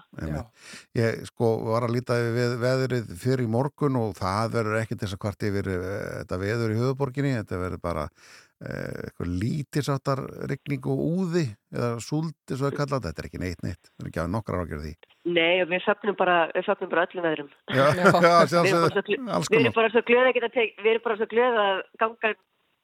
Ég 0.97 1.23
sko 1.29 1.53
var 1.67 1.87
að 1.87 1.95
líta 1.99 2.17
við 2.25 2.57
veðrið 2.63 3.15
fyrir 3.21 3.45
í 3.45 3.53
morgun 3.53 3.99
og 4.01 4.17
það 4.19 4.55
verður 4.57 4.81
ekki 4.81 4.99
þess 5.03 5.17
að 5.19 5.23
hvart 5.27 5.49
yfir 5.51 5.73
uh, 5.75 5.89
þetta 6.23 6.41
veður 6.45 6.75
í 6.75 6.79
höfuborginni, 6.81 7.35
þetta 7.37 7.61
verður 7.61 7.83
bara 7.85 8.07
uh, 8.09 8.97
eitthvað 9.05 9.37
lítisáttar 9.43 10.25
rigning 10.49 10.89
og 10.89 11.05
úði 11.05 11.45
eða 11.75 11.93
súld 12.01 12.33
eins 12.49 12.59
og 12.59 12.65
það 12.65 12.81
kallað, 12.81 13.07
þetta 13.11 13.25
er 13.25 13.31
ekki 13.31 13.45
neitt 13.45 13.65
neitt, 13.67 13.93
það 13.93 14.07
er 14.07 14.11
ekki 14.13 14.25
að 14.25 14.35
nokkra 14.39 14.65
ágjörð 14.65 14.89
því. 14.89 14.97
Nei, 15.29 15.55
og 15.61 15.69
við 15.69 15.85
fögnum 15.85 16.17
bara, 16.17 16.41
við 16.57 16.73
bara 16.89 17.05
öllum 17.05 17.29
veðrum. 17.29 17.55
Já, 17.69 17.87
já, 18.25 18.37
sjálfsögðu, 18.55 19.05
Við 19.05 19.19
erum 19.19 19.29
bara 19.29 19.45
svo 19.45 19.53
Við 19.53 19.61
erum 19.61 19.77
bara 19.77 19.93
svo 19.93 20.05
glöð 20.09 20.31
að 20.31 20.37
geta 20.39 20.53
tek, 20.57 20.77
við 20.81 20.93
erum 20.95 21.05
bara 21.05 21.21
svo 21.21 21.29
glöð 21.29 21.63
að 21.67 21.81
gangan 22.01 22.39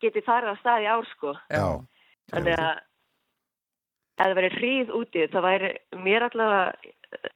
geti 0.04 0.22
farið 0.26 0.52
á 0.52 0.56
stað 0.60 0.84
í 0.84 0.88
ár, 0.92 1.06
sko. 1.14 1.32
Já. 1.48 1.66
Þannig 2.32 2.58
að 2.58 2.82
ef 4.14 4.22
það 4.22 4.36
væri 4.38 4.50
hríð 4.54 4.92
úti, 4.94 5.26
það 5.32 5.46
væri 5.48 5.70
mér 6.04 6.26
allavega 6.28 6.92
eh, 7.18 7.30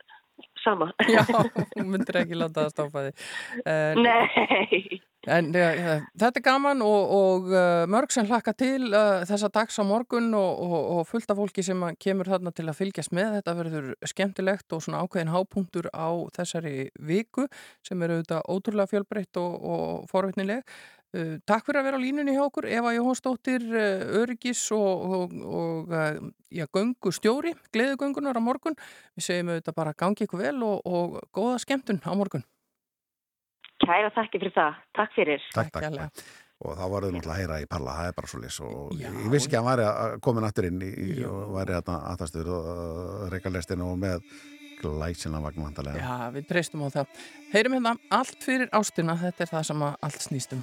sama. 0.62 0.90
Já, 1.10 1.22
hún 1.76 1.92
myndir 1.92 2.20
ekki 2.22 2.38
láta 2.38 2.66
það 2.66 2.74
stoppa 2.76 3.06
því. 3.06 3.12
En, 3.74 4.02
Nei. 4.06 5.00
En 5.26 5.48
ja, 5.50 5.70
ja, 5.74 5.94
þetta 6.14 6.38
er 6.38 6.44
gaman 6.46 6.82
og, 6.86 7.10
og 7.10 7.48
uh, 7.50 7.82
mörg 7.90 8.12
sem 8.14 8.26
hlakka 8.28 8.52
til 8.54 8.92
uh, 8.92 9.24
þessa 9.26 9.48
dags 9.50 9.74
á 9.74 9.82
morgun 9.82 10.28
og, 10.38 10.60
og, 10.62 10.76
og 10.94 11.00
fullt 11.08 11.32
af 11.32 11.40
fólki 11.40 11.64
sem 11.66 11.80
kemur 11.98 12.28
þarna 12.30 12.52
til 12.54 12.68
að 12.70 12.76
fylgjast 12.78 13.10
með. 13.16 13.40
Þetta 13.40 13.54
verður 13.58 13.88
skemmtilegt 14.06 14.76
og 14.76 14.84
svona 14.84 15.00
ákveðin 15.02 15.32
hápunktur 15.34 15.88
á 15.90 16.14
þessari 16.36 16.76
viku 17.02 17.48
sem 17.82 18.04
eru 18.06 18.20
auðvitað 18.20 18.46
ótrúlega 18.54 18.92
fjölbreytt 18.92 19.40
og, 19.42 20.06
forvitnileg. 20.12 20.62
Uh, 21.10 21.34
takk 21.48 21.66
fyrir 21.66 21.80
að 21.80 21.88
vera 21.88 21.98
á 21.98 22.04
línunni 22.04 22.36
hjá 22.36 22.44
okkur 22.44 22.68
Eva 22.70 22.92
Jóhansdóttir, 22.94 23.64
uh, 23.74 24.04
öryggis 24.20 24.60
og, 24.76 25.34
uh, 25.34 26.20
já, 26.46 26.68
göngu 26.70 27.10
stjóri, 27.16 27.56
gleðugöngunar 27.74 28.38
á 28.38 28.42
morgun. 28.44 28.78
Við 29.18 29.26
segjum 29.32 29.50
auðvitað 29.50 29.78
bara 29.82 29.96
gangi 29.98 30.28
ykkur 30.28 30.44
vel 30.46 30.62
og 30.62 31.18
góða 31.34 31.58
skemmtun 31.64 31.98
á 32.06 32.14
morgun. 32.14 32.46
Kæra 33.88 34.12
þakki 34.12 34.42
fyrir 34.42 34.54
það. 34.56 34.84
Takk 34.98 35.16
fyrir. 35.16 35.48
Takk, 35.56 35.72
takk. 35.72 35.96
takk. 35.96 36.28
Og 36.58 36.74
þá 36.74 36.84
var 36.90 37.04
þau 37.06 37.12
náttúrulega 37.14 37.34
að 37.36 37.40
heyra 37.40 37.56
í 37.62 37.66
Palla, 37.70 37.92
það 37.94 38.08
er 38.10 38.14
bara 38.16 38.28
svo 38.28 38.38
lis 38.42 38.56
og 38.66 38.94
ég 38.98 39.18
vissi 39.30 39.46
ekki 39.46 39.54
að 39.54 39.60
hann 39.60 39.68
væri 39.68 39.84
að 39.88 40.14
koma 40.26 40.42
aftur 40.48 40.66
inn 40.66 40.80
í, 40.82 41.02
og 41.28 41.52
væri 41.54 41.76
að 41.78 41.90
aðtastur 41.94 42.50
og 42.50 42.70
uh, 42.72 43.26
reikalestinu 43.30 43.86
og 43.86 44.00
með 44.02 44.24
glæsina 44.82 45.42
vagnvandalega. 45.42 46.02
Já, 46.02 46.32
við 46.34 46.48
treystum 46.50 46.82
á 46.82 46.88
það. 46.98 47.22
Heyrum 47.54 47.78
hérna 47.78 47.94
allt 48.18 48.42
fyrir 48.42 48.74
ástina, 48.74 49.14
þetta 49.22 49.46
er 49.46 49.52
það 49.54 49.68
sem 49.70 49.86
að 49.86 49.94
allt 50.08 50.26
snýst 50.26 50.58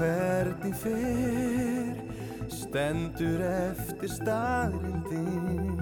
hvernig 0.00 0.74
fer 0.80 1.94
Stendur 2.50 3.42
eftir 3.44 4.10
staðrindin 4.14 5.76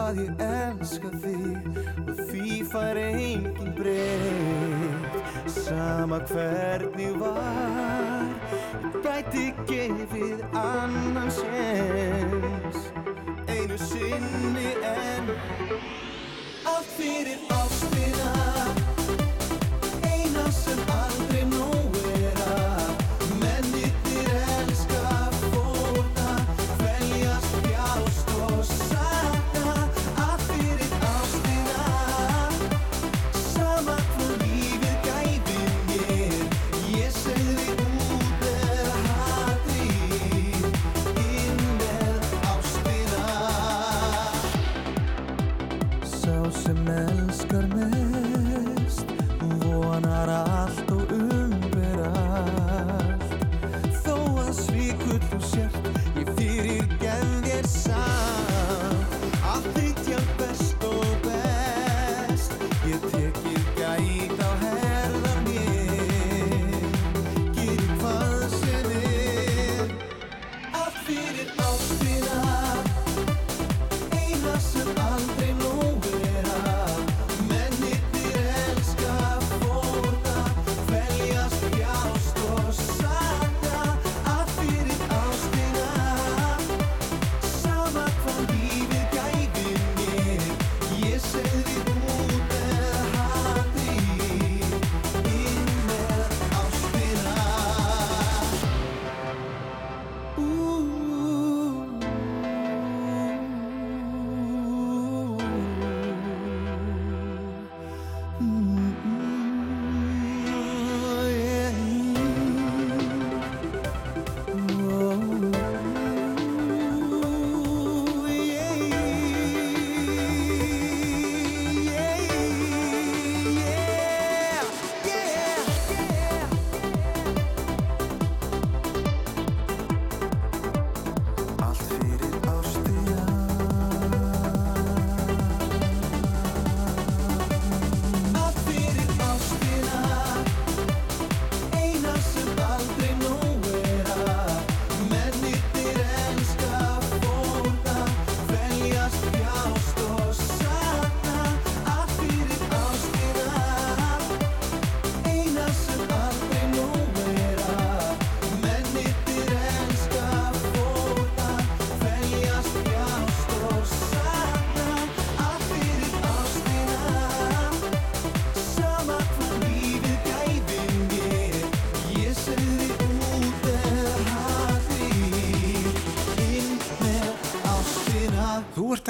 Að 0.00 0.20
ég 0.22 0.42
elska 0.46 1.10
þig 1.22 1.78
Og 2.06 2.22
því 2.30 2.58
fær 2.72 3.00
engin 3.02 3.72
breytt 3.76 5.50
Sama 5.58 6.22
hvernig 6.30 7.14
var 7.20 8.26
Ég 8.90 8.98
gæti 9.04 9.46
gefið 9.68 10.44
annan 10.56 11.30
sens 11.42 12.78
Einu 13.50 13.78
sinni 13.84 14.76
en 14.94 15.34
Allt 16.70 16.92
fyrir 16.96 17.36
ástina 17.36 17.59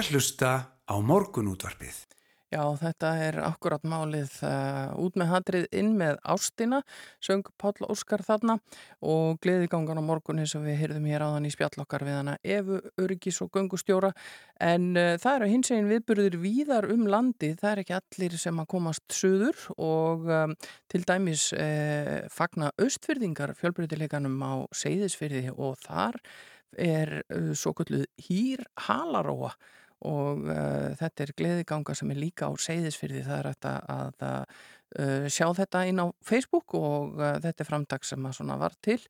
að 0.01 0.15
hlusta 0.15 0.51
á 0.89 0.95
morgunútvarpið. 1.05 2.07
Já, 2.51 2.65
þetta 2.75 3.11
er 3.23 3.37
akkurat 3.47 3.85
málið 3.87 4.33
uh, 4.43 4.91
út 4.99 5.15
með 5.21 5.29
hatrið 5.31 5.67
inn 5.77 5.93
með 5.95 6.17
ástina, 6.27 6.81
söng 7.23 7.47
Páll 7.61 7.87
Óskar 7.87 8.25
þarna 8.27 8.57
og 9.07 9.39
gleðigangan 9.45 10.01
á 10.01 10.03
morgun 10.03 10.43
eins 10.43 10.57
og 10.59 10.65
við 10.65 10.81
heyrðum 10.81 11.07
hér 11.07 11.23
áðan 11.29 11.47
í 11.47 11.53
spjallokkar 11.55 12.03
við 12.09 12.19
hana 12.19 12.35
Efu 12.43 12.81
Öryggis 12.99 13.39
og 13.45 13.53
Göngustjóra 13.55 14.11
en 14.59 14.91
uh, 14.97 15.15
það 15.23 15.37
eru 15.37 15.53
hins 15.53 15.71
eginn 15.71 15.93
viðburðir 15.93 16.41
víðar 16.43 16.91
um 16.91 17.07
landi, 17.13 17.55
það 17.61 17.71
er 17.71 17.85
ekki 17.85 17.99
allir 18.01 18.39
sem 18.43 18.65
að 18.65 18.71
komast 18.75 19.07
söður 19.15 19.67
og 19.77 20.27
um, 20.27 20.59
til 20.91 21.07
dæmis 21.07 21.51
uh, 21.55 22.17
fagna 22.35 22.73
austfyrðingar 22.83 23.55
fjölbreytileikanum 23.63 24.41
á 24.43 24.67
Seyðisfyrði 24.75 25.53
og 25.55 25.79
þar 25.87 26.19
er 26.75 27.21
uh, 27.29 27.53
svo 27.55 27.77
kalluð 27.79 28.09
hýr 28.27 28.67
halaróa 28.89 29.55
og 30.09 30.47
uh, 30.49 30.91
þetta 31.01 31.25
er 31.25 31.35
gleðiganga 31.37 31.97
sem 31.97 32.13
er 32.13 32.21
líka 32.21 32.49
á 32.49 32.53
seyðisfyrði 32.57 33.25
það 33.27 33.39
er 33.39 33.51
að, 33.51 33.69
að 33.97 34.25
uh, 34.25 35.27
sjá 35.29 35.47
þetta 35.59 35.85
inn 35.91 36.03
á 36.03 36.07
Facebook 36.25 36.77
og 36.79 37.21
uh, 37.21 37.37
þetta 37.43 37.65
er 37.65 37.69
framtak 37.69 38.09
sem 38.09 38.27
að 38.27 38.39
svona 38.41 38.59
var 38.61 38.77
til 38.81 39.01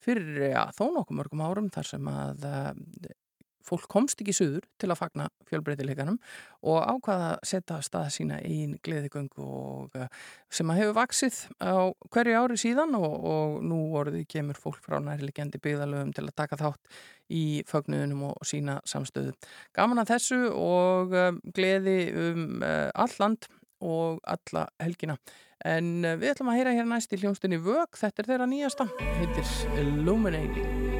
fyrir 0.00 0.50
ja, 0.50 0.66
þó 0.74 0.88
nokkuð 0.96 1.20
mörgum 1.20 1.44
árum 1.44 1.70
þar 1.72 1.90
sem 1.92 2.10
að 2.10 2.46
fólk 3.70 3.86
komst 3.90 4.20
ekki 4.22 4.34
suður 4.34 4.66
til 4.80 4.90
að 4.90 4.98
fagna 5.00 5.28
fjölbreytileikanum 5.50 6.18
og 6.70 6.78
ákvaða 6.84 7.28
að 7.34 7.44
setja 7.50 7.78
af 7.78 7.86
stað 7.86 8.08
sína 8.16 8.40
einn 8.44 8.76
gleðigöngu 8.84 9.46
og 9.46 9.96
uh, 9.98 10.08
sem 10.52 10.72
að 10.72 10.82
hefur 10.82 10.98
vaksið 10.98 11.40
á 11.62 11.74
hverju 12.10 12.42
ári 12.42 12.58
síðan 12.60 12.96
og, 12.98 13.14
og 13.32 13.56
nú 13.64 13.80
orðið 14.00 14.26
kemur 14.34 14.58
fólk 14.60 14.82
frá 14.84 14.98
nærlegjandi 15.04 15.62
byggðalöfum 15.62 16.14
til 16.16 16.26
að 16.26 16.36
taka 16.42 16.60
þátt 16.60 17.00
í 17.30 17.44
fögnuðunum 17.70 18.26
og 18.32 18.48
sína 18.48 18.80
samstöðu. 18.88 19.36
Gaman 19.76 20.02
að 20.02 20.16
þessu 20.16 20.40
og 20.50 21.14
um, 21.14 21.38
gleði 21.54 22.00
um 22.18 22.58
uh, 22.58 22.88
all 22.94 23.14
land 23.22 23.48
og 23.80 24.20
alla 24.28 24.66
helgina. 24.82 25.16
En 25.64 26.00
við 26.00 26.32
ætlum 26.32 26.52
að 26.52 26.60
heyra 26.60 26.72
hér 26.76 26.88
næst 26.88 27.12
í 27.12 27.20
hljónstunni 27.20 27.60
Vög, 27.60 27.98
þetta 28.00 28.22
er 28.22 28.32
þeirra 28.32 28.48
nýjasta, 28.48 28.88
heitir 29.20 29.54
Illuminating. 29.82 30.99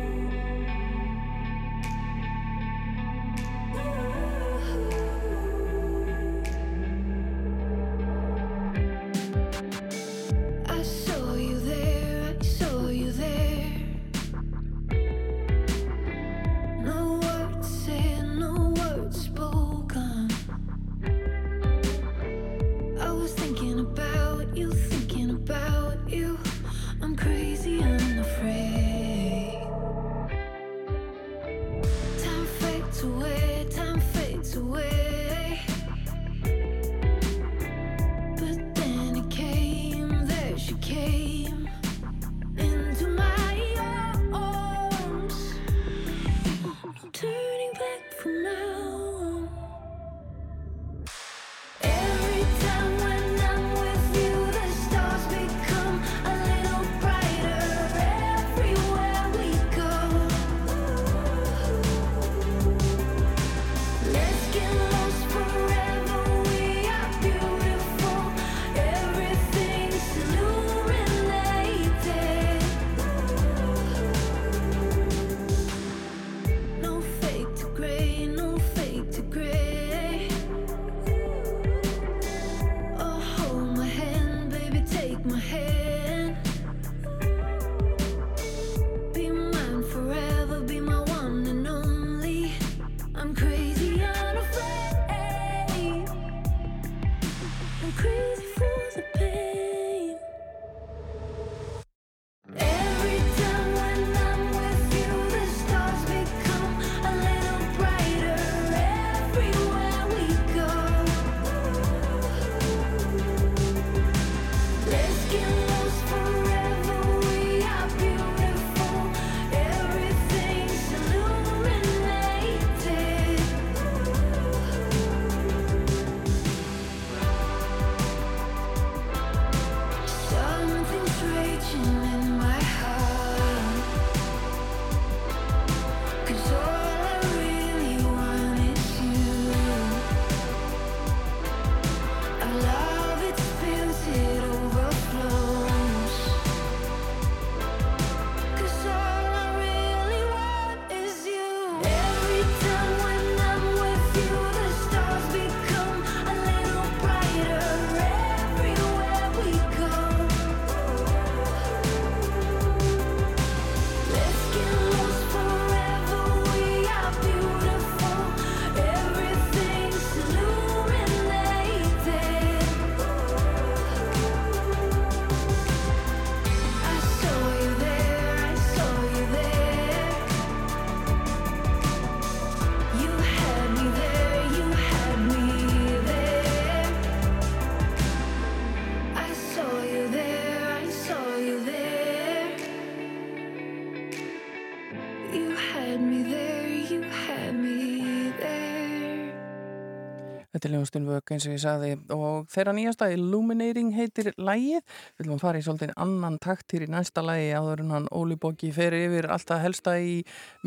Þetta 200.60 200.68
er 200.68 200.74
ljónstinn 200.74 201.06
vögg 201.08 201.30
eins 201.32 201.44
og 201.48 201.52
ég 201.54 201.60
sagði 201.62 201.90
og 202.12 202.48
þeirra 202.52 202.72
nýjasta 202.76 203.06
Illuminating 203.14 203.94
heitir 203.96 204.26
lægið. 204.36 204.82
Við 205.16 205.22
viljum 205.22 205.38
fara 205.40 205.56
í 205.56 205.64
svolítið 205.64 205.94
annan 206.04 206.34
takt 206.36 206.74
hér 206.76 206.82
í 206.84 206.88
næsta 206.92 207.22
lægi 207.24 207.54
áður 207.56 207.80
en 207.86 207.94
hann 207.94 208.08
Óli 208.12 208.36
Bóki 208.36 208.68
fer 208.76 208.92
yfir 208.98 209.30
alltaf 209.32 209.62
helsta 209.64 209.94
í 209.96 210.18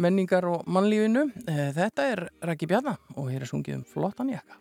menningar 0.01 0.47
og 0.49 0.65
mannlífinu. 0.65 1.27
Eh, 1.45 1.69
Þetta 1.77 2.07
er 2.09 2.23
Raki 2.41 2.71
Bjarna 2.71 2.95
og 3.13 3.29
hér 3.29 3.45
er 3.45 3.51
sungið 3.51 3.77
um 3.77 3.85
flottan 3.93 4.33
jakka. 4.33 4.57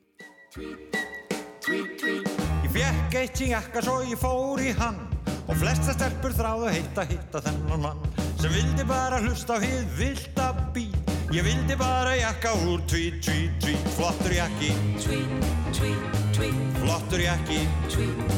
Ég 1.72 2.68
fekk 2.76 3.16
eitt 3.22 3.40
í 3.40 3.48
jakka 3.54 3.80
svo 3.88 4.02
ég 4.04 4.20
fór 4.20 4.60
í 4.60 4.74
hann 4.76 5.00
Og 5.48 5.56
flesta 5.56 5.96
stelpur 5.96 6.36
þráðu 6.36 6.74
heitt 6.76 7.00
að 7.00 7.16
hitta 7.16 7.40
þennan 7.48 7.88
mann 7.88 8.04
Sem 8.36 8.52
vildi 8.52 8.84
bara 8.84 9.24
hlusta 9.24 9.56
á 9.56 9.64
hið 9.64 9.96
vilda 9.96 10.52
bí 10.76 10.90
Ég 11.32 11.42
vildi 11.42 11.76
bara 11.80 12.12
jakka 12.12 12.50
úr 12.68 12.80
Tweet, 12.84 13.24
tweet, 13.24 13.52
tweet 13.60 13.88
Flottur 13.96 14.32
jakki. 14.32 14.72
Tweet, 15.00 15.30
tweet, 15.72 16.18
tweet. 16.36 16.58
Flottur 16.76 17.20
jakki. 17.20 17.60
Tweet, 17.88 18.34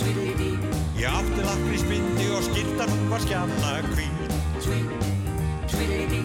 tweedledee 0.00 0.56
Ég 0.96 1.04
átti 1.04 1.44
lakrísbindi 1.44 2.30
og 2.32 2.46
skildan 2.46 2.88
hún 2.88 3.10
var 3.12 3.20
skjanna 3.20 3.74
hvít. 3.92 4.32
Tweet, 4.64 5.04
tweedledee 5.74 6.24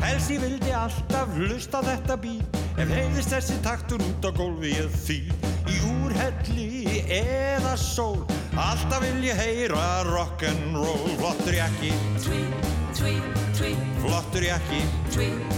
Helst 0.00 0.32
ég 0.32 0.40
vildi 0.40 0.72
alltaf 0.72 1.36
hlusta 1.36 1.84
á 1.84 1.86
þetta 1.90 2.16
bít 2.24 2.60
Ef 2.80 2.88
heiðist 2.88 3.36
þessi 3.36 3.60
taktur 3.60 4.00
út 4.08 4.24
á 4.24 4.30
gólfi 4.32 4.72
ég 4.72 4.88
því 5.04 5.20
Í 5.68 5.76
úrhelli 6.22 7.02
eða 7.08 7.76
sól. 7.76 8.24
Alltaf 8.54 9.02
vil 9.02 9.24
ég 9.24 9.36
heyra 9.36 10.02
rock'n'roll. 10.02 11.08
Flottur 11.18 11.54
jakki. 11.54 11.92
Tweet, 12.22 12.66
tweet, 12.94 13.24
tweet 13.58 13.76
Flottur 13.98 14.42
jakki. 14.42 14.82
Tweet, 15.10 15.54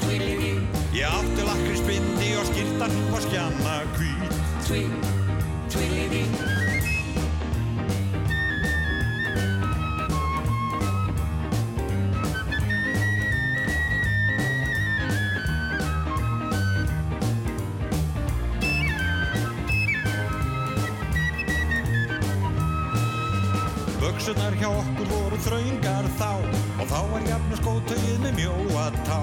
tweedledee 0.00 0.60
Ég 0.92 1.06
átti 1.08 1.42
lakrísbindi 1.46 2.34
og 2.36 2.46
skildan 2.50 2.90
hún 2.90 3.12
var 3.12 3.20
skjanna 3.28 3.76
hvít. 3.96 4.40
Tweet, 4.66 5.10
tweedledee 5.70 6.81
Buksunar 24.22 24.54
hjá 24.54 24.68
okkur 24.70 25.08
voru 25.10 25.38
þraungar 25.42 26.06
þá. 26.14 26.28
Og 26.78 26.86
þá 26.86 26.98
var 27.10 27.24
jafn 27.26 27.56
skótauðið 27.58 28.20
með 28.22 28.36
mjóa 28.36 28.84
tá. 29.02 29.16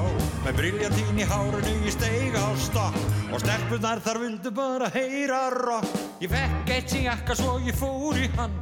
Með 0.44 0.58
briljantín 0.58 1.22
í 1.24 1.28
hárinu 1.30 1.76
ég 1.86 1.94
steig 1.96 2.36
á 2.36 2.52
stokk. 2.60 2.98
Og 3.32 3.40
stelpunar 3.40 4.02
þar 4.04 4.20
vildu 4.26 4.52
bara 4.52 4.90
heyra 4.92 5.40
rock 5.56 5.88
Ég 6.20 6.34
fekk 6.34 6.74
eitt 6.76 6.92
sem 6.92 7.06
jakka 7.06 7.38
svo 7.40 7.54
ég 7.64 7.80
fór 7.80 8.20
í 8.20 8.28
hann. 8.36 8.58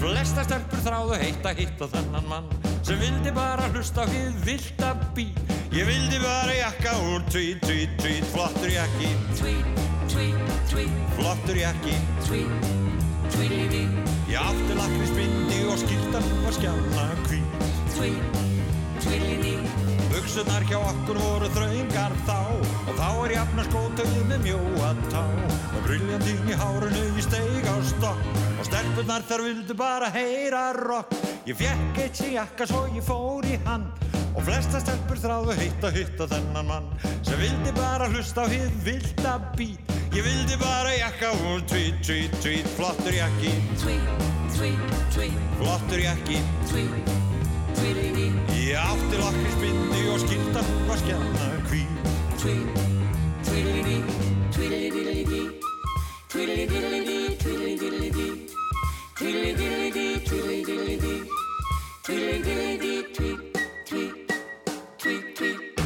Flesta 0.00 0.46
stelpur 0.46 0.80
þráðu 0.80 1.18
heitt 1.26 1.50
að 1.50 1.60
hitta 1.60 1.90
þennan 1.92 2.30
mann. 2.30 2.48
Sem 2.80 2.96
vildi 2.96 3.36
bara 3.36 3.68
hlusta 3.74 4.08
á 4.08 4.08
hið 4.08 4.40
vilda 4.48 4.94
bí 5.12 5.28
Ég 5.76 5.84
vildi 5.90 6.22
bara 6.24 6.56
jakka 6.56 6.96
úr 7.10 7.20
tweet, 7.28 7.60
tweet, 7.68 7.92
tweet 8.00 8.32
Flottur 8.32 8.72
jakki. 8.78 9.12
Tweet, 9.36 9.84
tweet, 10.08 10.56
tweet 10.72 11.14
Flottur 11.20 11.62
jakki. 11.66 12.00
Tweet, 12.24 12.72
tweedledee 13.36 13.90
Ég 13.92 14.11
átti 14.38 14.74
lakrísbindi 14.78 15.62
og 15.68 15.78
skildan 15.80 16.28
var 16.44 16.54
skjána 16.56 17.06
hvít. 17.28 17.64
Tweet, 17.96 18.36
tweedledee 19.02 19.82
Buksunar 20.12 20.64
hjá 20.68 20.78
okkur 20.80 21.18
voru 21.20 21.48
þraungar 21.52 22.14
þá 22.26 22.38
Og 22.88 22.94
þá 22.96 23.08
er 23.10 23.34
jafna 23.36 23.64
skótauðið 23.68 24.24
með 24.30 24.46
mjóa 24.46 24.90
tá. 25.12 25.22
Og 25.72 25.84
briljantín 25.86 26.48
í 26.48 26.56
hárinu 26.56 27.04
ég 27.10 27.20
steig 27.26 27.68
á 27.68 27.76
stokk 27.92 28.40
Og 28.56 28.64
stelpunar 28.68 29.24
þar 29.28 29.44
vildu 29.48 29.76
bara 29.76 30.10
heyra 30.14 30.64
rock 30.78 31.12
Ég 31.48 31.58
fekk 31.58 32.02
eitt 32.04 32.20
sem 32.20 32.34
jakka 32.36 32.68
svo 32.68 32.86
ég 32.94 33.04
fór 33.04 33.48
í 33.48 33.60
hann 33.66 33.88
Og 34.32 34.44
flesta 34.46 34.80
stelpur 34.80 35.20
þráðu 35.20 35.56
heitt 35.60 35.84
að 35.84 36.00
hitta 36.00 36.28
þennan 36.32 36.70
mann 36.72 36.92
Sem 37.20 37.40
vildi 37.40 37.76
bara 37.76 38.08
hlusta 38.12 38.44
á 38.44 38.52
hið 38.52 38.70
vilda 38.86 39.36
bít 39.58 39.91
Ég 40.12 40.22
vildi 40.22 40.56
bara 40.60 40.92
jakka 40.92 41.32
úr 41.48 41.62
tweet, 41.64 41.96
tweet, 42.04 42.40
tweet 42.40 42.66
Flottur 42.76 43.12
jakki. 43.12 43.52
Tweet, 43.80 44.06
tweet, 44.56 44.78
tweet. 45.14 45.38
Flottur 45.58 45.98
jakki. 45.98 46.38
Tweet, 46.68 47.12
tweedledee 47.74 48.32
Ég 48.68 48.76
átti 48.76 49.16
lakrísbindi 49.18 50.02
og 50.12 50.20
skildan 50.22 50.64
hún 50.68 50.84
var 50.88 50.98
skjanna 51.00 51.48
hvít 51.70 51.88
Tweet, 52.42 52.68
tweedledee 53.46 54.02
Tweedledee 54.52 55.48
Tweedledee 56.28 57.36
Tweedledee 57.38 58.36
Tweedledee 59.16 60.20
Tweedledee 60.26 61.20
Tweedledee 62.02 63.02
Tweet, 63.12 63.42
tweet, 63.88 64.32
tweet, 64.98 65.34
tweet. 65.36 65.82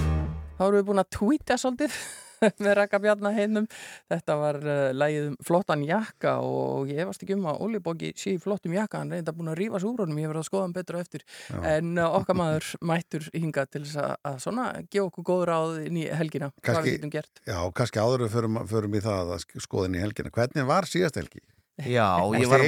Þá 0.57 0.63
erum 0.67 0.79
við 0.79 0.87
búin 0.91 1.03
að 1.03 1.13
tweeta 1.19 1.59
svolítið 1.61 1.99
með 2.63 2.73
Raka 2.81 3.01
Bjarnar 3.03 3.35
heinum. 3.37 3.67
Þetta 4.13 4.37
var 4.41 4.59
uh, 4.63 4.91
lægið 4.97 5.29
um 5.31 5.37
flottan 5.47 5.85
jakka 5.87 6.37
og 6.45 6.91
ég 6.93 7.09
varst 7.09 7.25
ekki 7.25 7.37
um 7.39 7.49
að 7.51 7.63
Óli 7.67 7.81
Bóki 7.83 8.13
sé 8.19 8.35
í 8.37 8.41
flottum 8.43 8.77
jakka, 8.77 9.01
hann 9.03 9.15
reynda 9.17 9.35
búin 9.37 9.51
að 9.53 9.59
rífa 9.63 9.81
sig 9.83 9.91
úr 9.91 10.05
honum, 10.05 10.21
ég 10.23 10.31
verði 10.33 10.43
að 10.45 10.49
skoða 10.51 10.67
hann 10.69 10.77
betur 10.77 10.99
á 10.99 11.01
eftir. 11.05 11.27
Já. 11.51 11.59
En 11.77 11.93
uh, 11.99 12.09
okkar 12.21 12.39
maður 12.43 12.71
mættur 12.93 13.29
hinga 13.35 13.67
til 13.71 13.85
þess 13.87 14.01
að, 14.05 14.15
að 14.33 14.39
svona 14.47 14.69
gefa 14.87 15.09
okkur 15.11 15.29
góð 15.33 15.45
ráð 15.53 15.77
inn 15.89 16.01
í 16.03 16.07
helgina, 16.13 16.53
hvað 16.61 16.71
Kannski- 16.71 16.93
við 16.93 16.99
getum 17.01 17.15
gert. 17.19 17.45
Já, 17.47 17.59
kannski 17.81 18.03
áður 18.05 18.27
við 18.27 18.35
förum, 18.39 18.63
förum 18.71 18.97
í 18.97 19.05
það 19.05 19.35
að 19.37 19.45
sk- 19.47 19.67
skoða 19.67 19.91
inn 19.91 19.99
í 20.01 20.05
helgina. 20.07 20.33
Hvernig 20.37 20.69
var 20.69 20.89
síðast 20.91 21.21
helgi? 21.21 21.43
Já, 21.85 22.09
ég 22.41 22.49
var, 22.49 22.63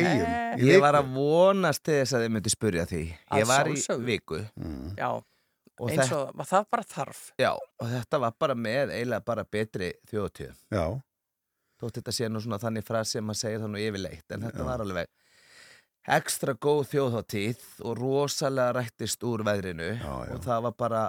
ég 0.61 0.83
var 0.85 0.99
að 0.99 1.15
vonast 1.15 1.85
þess 1.89 2.13
að 2.17 2.27
þið 2.27 2.33
myndi 2.35 2.53
spurja 2.53 2.85
því. 2.91 3.03
Ég 3.41 3.49
var 3.49 3.71
í 3.73 3.77
viku. 4.05 4.43
Mm. 4.61 4.91
Já, 4.99 5.11
Og 5.81 5.91
eins 5.93 6.09
þetta- 6.09 6.33
og 6.35 6.47
það 6.47 6.65
bara 6.71 6.83
þarf. 6.83 7.21
Já, 7.39 7.53
og 7.55 7.87
þetta 7.93 8.21
var 8.21 8.33
bara 8.39 8.55
með 8.55 8.91
eiginlega 8.97 9.25
bara 9.25 9.45
betri 9.45 9.93
þjóðtíð. 10.11 10.57
Já. 10.75 10.87
Þótt 11.79 12.01
þetta 12.01 12.13
sé 12.13 12.29
nú 12.29 12.41
svona 12.43 12.59
þannig 12.59 12.85
frasi 12.85 13.13
sem 13.19 13.25
maður 13.25 13.39
segir 13.43 13.61
það 13.63 13.71
nú 13.71 13.79
yfirleitt, 13.79 14.25
en 14.35 14.41
þetta 14.43 14.59
Já. 14.59 14.65
var 14.65 14.81
alveg 14.83 15.07
ekstra 16.09 16.55
góð 16.55 16.87
þjóðháttíð 16.89 17.63
og 17.85 17.99
rosalega 18.01 18.73
rættist 18.79 19.23
úr 19.29 19.43
veðrinu 19.45 19.91
Já, 20.01 20.15
já. 20.27 20.35
og 20.35 20.41
það 20.47 20.63
var 20.63 20.73
bara 20.73 21.03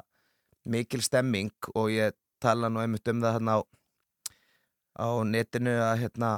mikil 0.66 1.02
stemming 1.02 1.52
og 1.74 1.88
ég 1.90 2.14
tala 2.44 2.68
nú 2.70 2.82
einmitt 2.84 3.08
um 3.08 3.22
það 3.24 3.38
hérna 3.40 3.56
á, 3.56 3.60
á 5.00 5.08
netinu 5.24 5.72
að 5.80 6.02
hérna 6.04 6.32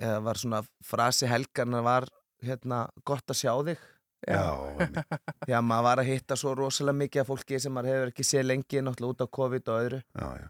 eða 0.00 0.22
var 0.24 0.34
svona 0.40 0.62
frasi 0.82 1.28
helgarna 1.30 1.82
var 1.84 2.08
hérna 2.42 2.88
gott 3.04 3.28
að 3.30 3.38
sjá 3.44 3.52
þig 3.68 3.78
Já, 5.50 5.58
maður 5.60 5.86
var 5.88 6.02
að 6.02 6.10
hitta 6.10 6.36
svo 6.40 6.54
rosalega 6.58 7.00
mikið 7.04 7.22
af 7.24 7.30
fólki 7.30 7.60
sem 7.62 7.74
maður 7.74 7.92
hefur 7.92 8.12
ekki 8.12 8.26
séð 8.26 8.50
lengi 8.50 8.84
náttúrulega 8.84 9.16
út 9.16 9.24
á 9.24 9.34
COVID 9.38 9.72
og 9.72 9.80
öðru 9.84 10.02
já, 10.02 10.28
já. 10.42 10.48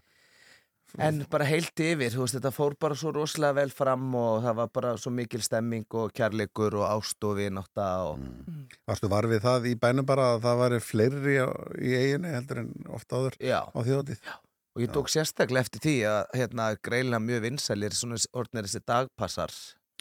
En 1.01 1.17
bara 1.27 1.43
heilt 1.47 1.81
yfir, 1.81 2.11
þú 2.13 2.21
veist, 2.21 2.37
þetta 2.37 2.51
fór 2.55 2.75
bara 2.79 2.95
svo 2.95 3.11
rosalega 3.11 3.57
vel 3.57 3.71
fram 3.75 4.05
og 4.15 4.45
það 4.45 4.57
var 4.61 4.69
bara 4.77 4.93
svo 5.01 5.11
mikil 5.11 5.41
stemming 5.43 5.97
og 5.99 6.13
kærleikur 6.15 6.77
og 6.79 6.85
ást 6.87 7.27
og 7.27 7.35
vinátta 7.39 7.87
og... 8.07 8.21
Mm. 8.21 8.61
Varstu 8.87 9.09
var 9.11 9.27
við 9.27 9.43
það 9.43 9.67
í 9.71 9.75
bænum 9.81 10.07
bara 10.07 10.29
að 10.35 10.45
það 10.45 10.61
væri 10.61 10.81
fleiri 10.85 11.35
í 11.35 11.95
eiginu 11.99 12.31
heldur 12.31 12.63
en 12.63 12.71
ofta 12.95 13.19
áður 13.19 13.39
Já. 13.43 13.59
á 13.67 13.79
þjóðatíð? 13.89 14.29
Og 14.75 14.83
ég 14.83 14.91
tók 14.91 15.11
sérstaklega 15.11 15.65
eftir 15.65 15.83
því 15.83 15.97
að 16.11 16.21
hérna 16.35 16.69
greila 16.83 17.19
mjög 17.23 17.45
vinsælir 17.49 17.95
svona 17.95 18.19
orðnir 18.35 18.67
þessi 18.67 18.83
dagpassar. 18.87 19.53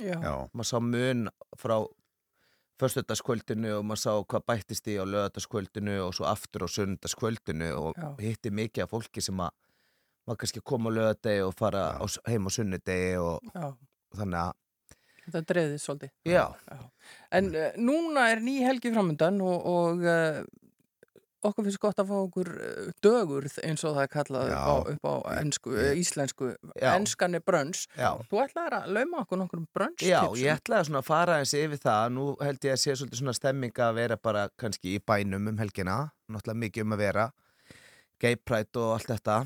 Já. 0.02 0.16
Já. 0.18 0.32
Maður 0.50 0.70
sá 0.70 0.78
mun 0.82 1.28
frá 1.58 1.76
förstudagskvöldinu 2.80 3.76
og 3.78 3.84
maður 3.86 4.02
sá 4.02 4.12
hvað 4.30 4.46
bættist 4.50 4.88
í 4.90 4.96
á 4.98 5.04
lögataskvöldinu 5.06 6.00
og 6.06 6.14
svo 6.16 6.26
aftur 6.30 6.66
á 6.66 6.68
sunnudagskvöldinu 6.74 7.70
og 7.78 7.94
Já. 8.00 8.08
hitti 8.20 8.50
mikið 8.50 8.86
af 8.86 8.92
fólki 8.94 9.22
sem 9.24 9.40
að 9.40 9.54
maður 10.26 10.40
kannski 10.42 10.64
koma 10.64 10.90
á 10.90 10.96
lögadegi 10.98 11.46
og 11.46 11.54
fara 11.58 11.84
á, 12.00 12.04
heim 12.26 12.48
á 12.48 12.50
sunnudegi 12.50 13.16
og 13.22 13.54
Já. 13.54 13.70
þannig 14.18 14.42
að 14.42 14.52
Þetta 15.24 15.40
dreifði 15.48 15.76
svolítið. 15.80 16.10
Já. 16.28 16.42
En 17.32 17.46
uh, 17.56 17.76
núna 17.80 18.26
er 18.28 18.42
ný 18.44 18.58
helgi 18.60 18.90
framöndan 18.92 19.38
og, 19.40 19.62
og 19.70 20.02
uh, 20.04 20.42
okkur 21.48 21.66
finnst 21.66 21.80
gott 21.82 22.00
að 22.02 22.10
fá 22.10 22.14
okkur 22.18 22.50
uh, 22.54 22.90
dögurð 23.04 23.56
eins 23.66 23.84
og 23.84 23.96
það 23.96 24.04
er 24.04 24.10
kallað 24.12 24.52
á, 24.54 24.74
upp 24.94 25.08
á 25.08 25.14
ensku, 25.38 25.72
uh, 25.74 25.90
íslensku. 26.00 26.50
Já. 26.74 26.90
Enskan 26.94 27.38
er 27.38 27.44
brönns. 27.44 27.84
Þú 27.94 28.42
ætlaðir 28.44 28.78
að 28.78 28.92
lauma 28.96 29.22
okkur 29.24 29.40
nokkur 29.42 29.64
brönns 29.76 30.04
Já, 30.04 30.20
ég 30.40 30.58
ætlaði 30.58 30.90
svona 30.90 31.02
að 31.02 31.08
fara 31.08 31.38
eins 31.40 31.54
yfir 31.58 31.82
það. 31.82 32.06
Nú 32.16 32.26
held 32.42 32.68
ég 32.68 32.76
að 32.76 32.82
sé 32.82 32.96
svolítið 32.96 33.22
svona 33.22 33.36
stemming 33.36 33.82
að 33.86 33.98
vera 34.00 34.20
bara 34.30 34.46
kannski 34.60 34.96
í 34.96 35.02
bænum 35.04 35.52
um 35.52 35.60
helgina. 35.60 35.98
Náttúrulega 36.32 36.62
mikið 36.64 36.86
um 36.86 36.96
að 36.96 37.04
vera. 37.04 37.28
Gay 38.22 38.40
pride 38.40 38.80
og 38.80 38.96
allt 38.96 39.12
þetta. 39.12 39.38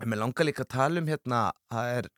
En 0.00 0.10
mér 0.10 0.22
langar 0.22 0.46
líka 0.48 0.64
að 0.64 0.72
tala 0.76 1.02
um 1.02 1.08
hérna 1.10 1.46
það 1.72 1.94
er, 1.98 2.10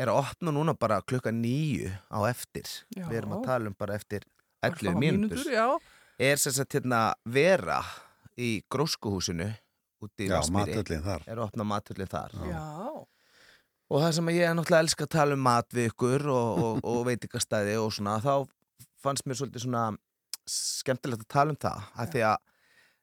er 0.00 0.12
að 0.12 0.20
opna 0.22 0.54
núna 0.56 0.76
bara 0.78 1.00
klukka 1.04 1.32
nýju 1.34 1.90
á 2.08 2.18
eftir. 2.30 2.68
Já. 2.96 3.04
við 3.10 3.22
erum 3.22 3.40
að 3.40 3.48
tala 3.50 3.72
um 3.72 3.76
bara 3.76 3.98
eftir 3.98 4.24
11 4.62 4.76
Örfáar 4.76 5.00
mínútur. 5.00 5.80
er 6.20 6.36
sem 6.36 6.52
sagt 6.52 6.76
hérna 6.76 7.14
vera 7.24 7.80
í 8.40 8.50
gróskuhúsinu 8.72 9.48
úti 10.00 10.26
í 10.26 10.30
þar. 11.04 11.26
er 11.28 11.42
opna 11.44 11.66
matöllin 11.68 12.10
þar 12.10 12.36
Já. 12.48 12.64
Og 13.90 14.04
það 14.04 14.12
sem 14.16 14.30
ég 14.32 14.46
er 14.46 14.54
náttúrulega 14.54 14.86
elska 14.86 15.06
að 15.06 15.14
tala 15.16 15.36
um 15.36 15.42
mat 15.42 15.74
við 15.74 15.90
ykkur 15.90 16.28
og, 16.30 16.60
og, 16.64 16.84
og 16.86 17.00
veitingastæði 17.08 17.74
og 17.82 17.90
svona, 17.96 18.20
þá 18.22 18.34
fannst 19.02 19.26
mér 19.26 19.40
svolítið 19.40 19.66
svona 19.66 19.84
skemmtilegt 20.50 21.26
að 21.26 21.32
tala 21.34 21.54
um 21.54 21.60
það, 21.60 21.88
að 21.98 22.12
því 22.14 22.24
að 22.30 22.38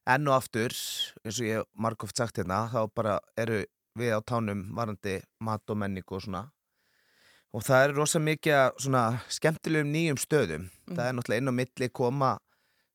enn 0.07 0.29
og 0.29 0.37
aftur, 0.37 0.75
eins 1.23 1.39
og 1.41 1.47
ég 1.47 1.59
hef 1.59 1.67
margóft 1.75 2.19
sagt 2.19 2.39
hérna, 2.39 2.61
þá 2.71 2.79
bara 2.95 3.17
eru 3.39 3.63
við 3.97 4.13
á 4.15 4.19
tánum 4.23 4.63
varandi 4.77 5.17
mat 5.43 5.73
og 5.73 5.79
menningu 5.81 6.15
og 6.15 6.23
svona. 6.23 6.45
Og 7.55 7.63
það 7.65 7.83
er 7.83 7.95
rosa 7.97 8.21
mikið 8.21 8.87
skemmtilegum 9.33 9.91
nýjum 9.91 10.19
stöðum. 10.21 10.67
Mm. 10.67 10.95
Það 10.95 11.03
er 11.03 11.15
náttúrulega 11.17 11.41
inn 11.41 11.51
á 11.51 11.59
milli 11.59 11.89
koma 11.95 12.31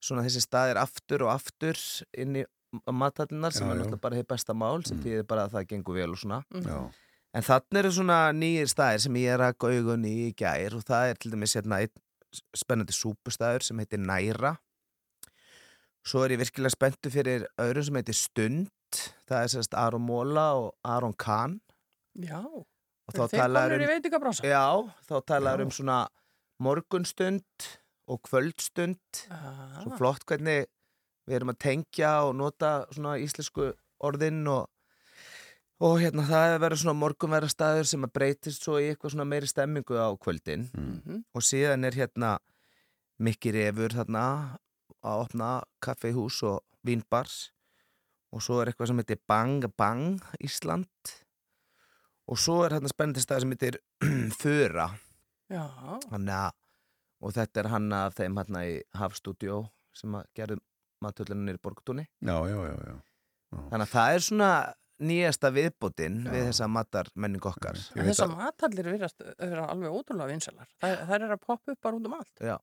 svona 0.03 0.25
þessi 0.27 0.43
staðir 0.45 0.81
aftur 0.83 1.25
og 1.27 1.33
aftur 1.37 1.79
inn 2.19 2.41
í 2.43 2.45
matallinar 2.89 3.53
sem 3.55 3.67
Já, 3.69 3.73
er 3.75 3.81
náttúrulega 3.83 4.03
bara 4.03 4.19
heið 4.19 4.29
besta 4.33 4.55
mál 4.57 4.83
sem 4.89 5.01
þýðir 5.05 5.27
bara 5.29 5.47
að 5.47 5.57
það 5.59 5.67
gengur 5.75 5.99
vel 5.99 6.11
og 6.15 6.21
svona. 6.23 6.39
Já. 6.65 6.79
en 7.37 7.45
þannig 7.47 7.81
eru 7.83 7.91
svona 7.99 8.19
nýjir 8.37 8.71
staðir 8.73 9.03
sem 9.05 9.19
ég 9.21 9.35
er 9.35 9.45
að 9.45 9.59
gaugun 9.67 10.07
í 10.09 10.15
í 10.27 10.33
gær 10.37 10.79
og 10.79 10.85
það 10.89 11.11
er 11.13 11.21
til 11.21 11.33
dæmis 11.35 11.57
hérna 11.59 11.83
einn 11.85 11.93
spennandi 12.57 12.97
súpustæður 12.97 13.67
sem 13.67 13.83
heitir 13.83 14.01
Næra 14.01 14.55
svo 16.03 16.25
er 16.25 16.35
ég 16.35 16.41
virkilega 16.43 16.73
spenntu 16.75 17.13
fyrir 17.13 17.45
öðrum 17.61 17.87
sem 17.91 17.99
heitir 18.01 18.17
Stund 18.19 19.03
það 19.29 19.39
er 19.45 19.53
sérst 19.53 19.77
Aron 19.79 20.05
Móla 20.09 20.47
og 20.59 20.73
Aron 20.85 21.13
Kahn 21.15 21.61
Já, 22.21 22.41
og 22.45 23.13
þeir 23.13 23.45
komnir 23.53 23.85
í 23.85 23.91
veitingabransa? 23.93 24.45
Já, 24.49 24.65
þá 25.09 25.15
talaður 25.29 25.63
Já. 25.63 25.67
um 25.69 25.77
svona 25.77 26.01
morgunstund 26.63 27.69
og 28.11 28.21
kvöldstund. 28.27 28.99
Ah. 29.31 29.81
svo 29.83 29.97
flott 29.99 30.25
hvernig 30.27 30.67
við 31.29 31.39
erum 31.39 31.53
að 31.55 31.61
tengja 31.63 32.13
og 32.27 32.35
nota 32.37 32.73
svona 32.91 33.17
íslensku 33.23 33.71
orðin 34.03 34.43
og, 34.51 34.67
og 35.83 36.01
hérna 36.03 36.25
það 36.27 36.55
er 36.55 36.63
verið 36.65 36.83
svona 36.83 36.99
morgunverða 36.99 37.51
staður 37.53 37.87
sem 37.93 38.07
að 38.07 38.15
breytist 38.19 38.67
svo 38.67 38.81
í 38.83 38.89
eitthvað 38.91 39.15
svona 39.15 39.29
meiri 39.31 39.51
stemmingu 39.51 39.99
á 39.99 40.11
kvöldin. 40.19 40.69
Mhm. 40.75 41.23
og 41.35 41.43
síðan 41.47 41.87
er 41.87 41.95
hérna 41.95 42.39
mikki 43.23 43.53
refur 43.55 43.95
þarna 43.95 44.59
að 45.03 45.25
opna 45.27 45.51
kaffihús 45.83 46.43
og 46.43 46.63
vínbars. 46.87 47.51
Og 48.33 48.41
svo 48.43 48.63
er 48.63 48.71
eitthvað 48.71 48.89
sem 48.89 49.01
heitir 49.03 49.21
Bang 49.29 49.67
Bang 49.77 50.23
Ísland. 50.41 50.89
Og 52.31 52.39
svo 52.39 52.63
er 52.65 52.73
hérna 52.79 52.89
spennandi 52.91 53.21
stað 53.21 53.43
sem 53.45 53.53
heitir 53.53 53.79
Þura 54.41 54.89
Já, 55.53 55.67
Þannig 56.09 56.33
að, 56.33 56.55
og 57.23 57.35
þetta 57.37 57.63
er 57.63 57.71
hann 57.73 57.89
af 57.97 58.19
þeim 58.19 58.39
hérna 58.41 58.67
í 58.69 58.77
Hafstúdjó 58.99 59.63
sem 59.97 60.15
að 60.19 60.29
gerðu 60.39 60.61
matöllunum 61.03 61.51
í 61.51 61.59
Borgtúni. 61.63 62.07
Já, 62.23 62.37
já, 62.51 62.59
já, 62.69 62.77
já. 62.91 62.95
Þannig 63.53 63.85
að 63.85 63.93
það 63.93 64.15
er 64.17 64.25
svona 64.27 64.51
nýjasta 65.03 65.51
viðbútin 65.53 66.21
við 66.29 66.47
þessa 66.51 66.69
matar 66.71 67.09
menning 67.19 67.49
okkar. 67.49 67.79
þessar 67.97 68.37
matallir 68.37 68.91
virðast 68.93 69.25
vera 69.39 69.67
alveg 69.73 69.97
ótrúlega 69.97 70.31
vinsalar. 70.31 70.69
Það, 70.83 70.95
það 71.09 71.17
er 71.17 71.35
að 71.35 71.43
poppa 71.43 71.75
upp 71.75 71.83
bara 71.83 71.99
út 71.99 72.07
um 72.09 72.15
allt. 72.19 72.45
Já. 72.45 72.55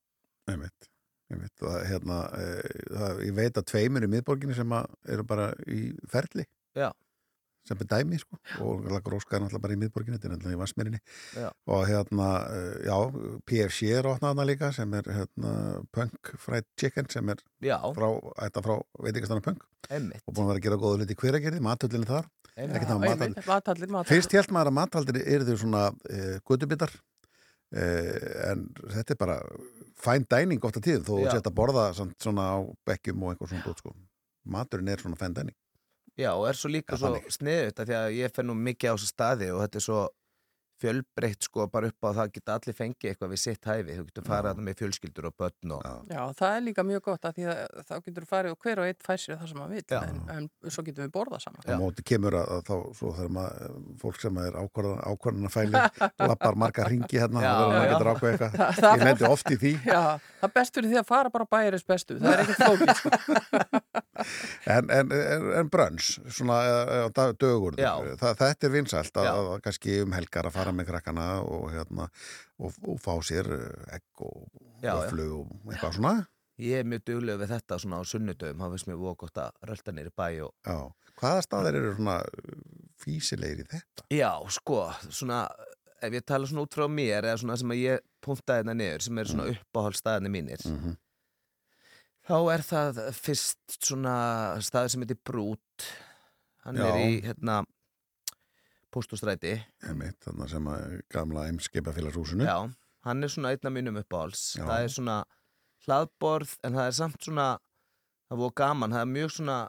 Einmitt. 0.50 0.90
Einmitt. 1.30 1.56
Og 1.62 1.68
það, 1.68 1.84
hérna, 1.92 2.20
e, 2.40 2.48
það, 2.96 3.22
ég 3.28 3.36
veit 3.38 3.60
að 3.60 3.68
tveimur 3.74 4.08
í 4.08 4.12
miðborginni 4.16 4.58
sem 4.58 4.76
að 4.80 4.96
eru 5.16 5.28
bara 5.30 5.52
í 5.70 5.82
ferli. 6.10 6.48
Já. 6.78 6.90
Sem 7.70 7.78
er 7.84 7.90
dæmi, 7.92 8.18
sko. 8.18 8.38
Og 8.66 8.88
Lagróska 8.90 9.38
er 9.38 9.44
náttúrulega 9.44 9.62
bara 9.62 9.76
í 9.76 9.80
miðborginni, 9.84 10.18
þetta 10.18 10.30
er 10.30 10.32
náttúrulega 10.34 10.58
í 10.58 10.62
Vassmerinni. 10.64 11.00
Já. 11.38 11.50
Og 11.70 11.84
hérna, 11.86 12.30
e, 12.50 12.64
já, 12.88 12.96
PFC 13.52 13.92
er 13.94 14.10
opnað 14.10 14.34
hana 14.34 14.46
líka 14.50 14.72
sem 14.74 14.96
er 14.98 15.10
hérna 15.14 15.52
Punk 15.94 16.32
Fried 16.42 16.66
Chicken 16.82 17.10
sem 17.14 17.30
er 17.30 17.44
Já. 17.62 17.78
frá, 17.94 18.08
þetta 18.40 18.64
frá 18.66 18.74
veitingastana 19.06 19.46
Punk. 19.46 19.68
Einmitt. 19.90 20.26
Og 20.26 20.34
búin 20.34 20.48
að 20.48 20.54
vera 20.56 20.64
að 20.64 20.66
gera 20.66 20.82
góða 20.82 21.04
hluti 21.04 21.14
í 21.14 21.22
hveragerði, 21.22 21.62
matöllinu 21.70 22.10
þar. 22.10 22.32
Einmitt. 22.58 22.90
Einmitt. 22.90 24.10
Fyrst 24.10 24.34
held 24.36 24.52
maður 24.56 24.74
að 24.74 24.78
mataldir 24.82 25.22
eru 25.22 25.48
þau 25.48 25.62
svona 25.62 25.86
uh, 25.94 26.36
gutubitar 26.50 26.92
uh, 26.92 28.50
en 28.50 28.66
þetta 28.96 29.16
er 29.16 29.22
bara 29.22 29.40
fæn 30.00 30.26
dæning 30.26 30.66
ofta 30.66 30.82
tíð 30.84 31.06
þó 31.08 31.16
Já. 31.22 31.32
setja 31.36 31.52
að 31.52 31.58
borða 31.62 31.90
samt, 31.96 32.18
svona 32.24 32.50
á 32.56 32.58
bekkjum 32.90 33.24
og 33.24 33.34
eitthvað 33.36 33.54
svona 33.54 33.68
dót 33.70 33.84
sko. 33.84 33.96
Maturinn 34.50 34.90
er 34.90 35.02
svona 35.04 35.20
fæn 35.20 35.38
dæning. 35.38 35.56
Já, 36.20 36.34
og 36.36 36.48
er 36.50 36.58
svo 36.60 36.72
líka 36.74 36.98
Já, 36.98 37.02
svo 37.06 37.32
sniðut 37.32 37.80
því 37.80 37.96
að 37.96 38.16
ég 38.18 38.34
fer 38.36 38.48
nú 38.48 38.56
mikið 38.60 38.92
á 38.92 38.94
þessu 38.96 39.12
staði 39.14 39.52
og 39.56 39.62
þetta 39.64 39.80
er 39.80 39.86
svo 39.86 40.00
fjölbreytt 40.80 41.44
sko 41.48 41.66
bara 41.72 41.90
upp 41.92 42.08
á 42.08 42.10
það 42.20 42.32
geta 42.38 42.56
allir 42.58 42.76
fengið 42.78 43.10
eitthvað 43.12 43.34
við 43.34 43.42
sitt 43.44 43.68
hæfi. 43.70 43.96
Þú 44.00 44.06
getur 44.10 44.28
þarna 44.30 44.66
með 44.66 44.78
fjölskyldur 44.84 45.28
og 45.30 45.36
börn 45.40 45.74
og... 45.76 45.88
Já, 46.10 46.22
það 46.40 46.56
er 46.56 46.64
líka 46.68 46.86
mjög 46.88 47.04
gott 47.10 47.28
að 47.30 47.38
því 47.40 47.48
að 47.54 47.60
þá 47.90 47.94
getur 48.08 48.26
þú 48.26 48.30
farið 48.34 48.56
og 48.56 48.60
hver 48.66 48.82
og 48.84 48.90
einn 48.90 49.00
fær 49.06 49.22
sér 49.24 49.40
það 49.42 49.52
sem 49.52 49.60
maður 49.60 49.76
vil 49.76 49.84
Já. 49.90 50.00
en, 50.10 50.22
en 50.36 50.72
svo 50.74 50.86
getum 50.88 51.06
við 51.08 51.14
borðað 51.18 51.44
saman. 51.46 51.68
Á 51.68 51.76
móti 51.82 52.06
kemur 52.12 52.38
að, 52.40 52.54
að 52.58 52.64
þá 52.70 52.76
svo 53.00 53.14
þegar 53.20 53.34
maður, 53.40 53.78
fólk 54.04 54.22
sem 54.24 54.42
er 54.46 54.60
ákvarðan, 54.64 55.02
ákvarðanafæli 55.14 55.84
lappar 56.32 56.60
marga 56.64 56.88
ringi 56.90 57.20
hérna 57.24 57.44
Já, 57.44 57.52
maður 57.60 57.80
já. 57.80 57.92
getur 57.94 58.12
ákveð 58.14 58.32
eitthvað. 58.34 58.58
Það- 58.60 58.80
það 58.84 58.96
Ég 59.00 59.06
lendi 59.10 59.26
fólk- 59.26 59.36
oft 59.38 59.54
í 59.56 59.60
því. 59.64 59.74
Já, 59.90 60.02
það 60.40 60.50
er 60.50 60.56
best 60.60 60.80
fyrir 60.80 60.94
því 60.94 61.02
að 61.04 61.10
fara 61.14 61.34
bara 61.36 61.50
bæris 61.56 61.86
bestu. 61.90 62.20
Það 62.20 62.34
er 62.36 62.44
ekkert 62.46 62.64
flókið, 62.64 62.96
sko. 63.04 63.10
En, 64.70 64.90
en, 64.92 65.12
en, 65.56 65.70
brönns, 65.72 66.18
svona 66.36 66.58
uh, 67.08 67.30
dögur, 67.40 67.78
Já. 67.80 67.94
það, 68.20 68.34
þetta 68.42 68.68
er 68.68 68.74
vinsælt 68.74 69.16
að, 69.22 69.28
Já. 69.30 69.32
að, 69.32 69.48
að 69.54 69.62
kannski 69.64 69.94
um 70.04 70.16
helgar 70.18 70.50
að 70.50 70.58
fara 70.58 70.69
með 70.76 70.90
krakkana 70.92 71.28
og, 71.44 71.70
hérna, 71.74 72.10
og, 72.60 72.76
og 72.88 73.00
fá 73.02 73.14
sér 73.26 73.50
uh, 73.56 73.96
egg 73.96 74.24
og 74.26 74.46
Já, 74.80 74.92
já. 74.92 74.94
vöflu 75.02 75.26
og 75.42 75.72
eitthvað 75.74 75.98
svona. 75.98 76.14
Ég 76.60 76.82
er 76.82 76.88
mjög 76.92 77.04
dugleg 77.08 77.38
við 77.40 77.52
þetta 77.54 77.78
svona 77.80 78.00
á 78.00 78.04
sunnudöfum, 78.04 78.60
það 78.60 78.74
finnst 78.76 78.88
mér 78.90 78.98
voða 79.00 79.18
gott 79.22 79.38
að 79.40 79.68
rölda 79.70 79.94
nýri 79.96 80.12
bæ 80.12 80.26
og... 80.44 80.54
Já, 80.68 80.80
hvaða 81.22 81.44
staðir 81.46 81.78
eru 81.80 81.94
svona 81.96 82.16
físilegir 83.00 83.62
í 83.64 83.68
þetta? 83.72 84.06
Já, 84.12 84.32
sko, 84.52 84.80
svona, 85.08 85.38
ef 86.04 86.18
ég 86.18 86.26
tala 86.28 86.50
svona 86.50 86.66
út 86.68 86.76
frá 86.76 86.88
mér 86.92 87.30
eða 87.30 87.40
svona 87.40 87.56
sem 87.62 87.72
að 87.76 87.80
ég 87.86 88.04
puntaði 88.24 88.66
þetta 88.66 88.76
niður 88.76 89.06
sem 89.06 89.22
eru 89.24 89.32
svona 89.32 89.46
mm. 89.48 89.62
uppáhaldstæðinni 89.64 90.34
mínir 90.36 90.66
Mhm. 90.68 90.98
þá 92.30 92.36
er 92.54 92.62
það 92.68 93.00
fyrst 93.18 93.78
svona 93.80 94.16
staður 94.62 94.92
sem 94.94 95.06
heitir 95.06 95.20
Brút 95.26 95.88
hann 96.68 96.76
Já. 96.78 96.86
er 96.92 97.00
í, 97.08 97.22
hérna 97.26 97.62
Póstustræti 98.94 99.54
Einmitt, 99.88 100.18
þannig 100.26 100.50
sem 100.50 100.68
að 100.72 101.02
gamla 101.14 101.48
eimskipafélagshúsinu. 101.50 102.44
Já, 102.48 102.58
hann 103.06 103.24
er 103.24 103.28
svona 103.34 103.52
einn 103.54 103.70
af 103.70 103.74
mínum 103.76 104.00
uppáhalds 104.02 104.56
Já. 104.58 104.66
það 104.66 104.84
er 104.84 104.94
svona 104.96 105.18
hlaðborð 105.88 106.56
en 106.68 106.74
það 106.80 106.88
er 106.88 106.96
samt 106.98 107.20
svona 107.24 107.50
það 108.30 108.42
voru 108.44 108.54
gaman, 108.60 108.92
það 108.96 109.02
er 109.06 109.12
mjög 109.14 109.36
svona 109.38 109.60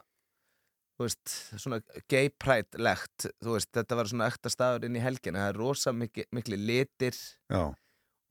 veist, 1.01 1.31
svona 1.57 1.79
gay 2.11 2.29
pride 2.29 2.77
legt, 2.77 3.25
veist, 3.41 3.71
þetta 3.73 3.95
var 3.97 4.09
svona 4.11 4.27
ekta 4.29 4.51
staður 4.53 4.85
inn 4.85 4.99
í 4.99 5.01
helgina, 5.01 5.39
það 5.47 5.53
er 5.53 5.57
rosa 5.63 5.93
mikli, 5.97 6.25
mikli 6.35 6.59
litir 6.61 7.17
Já. 7.49 7.63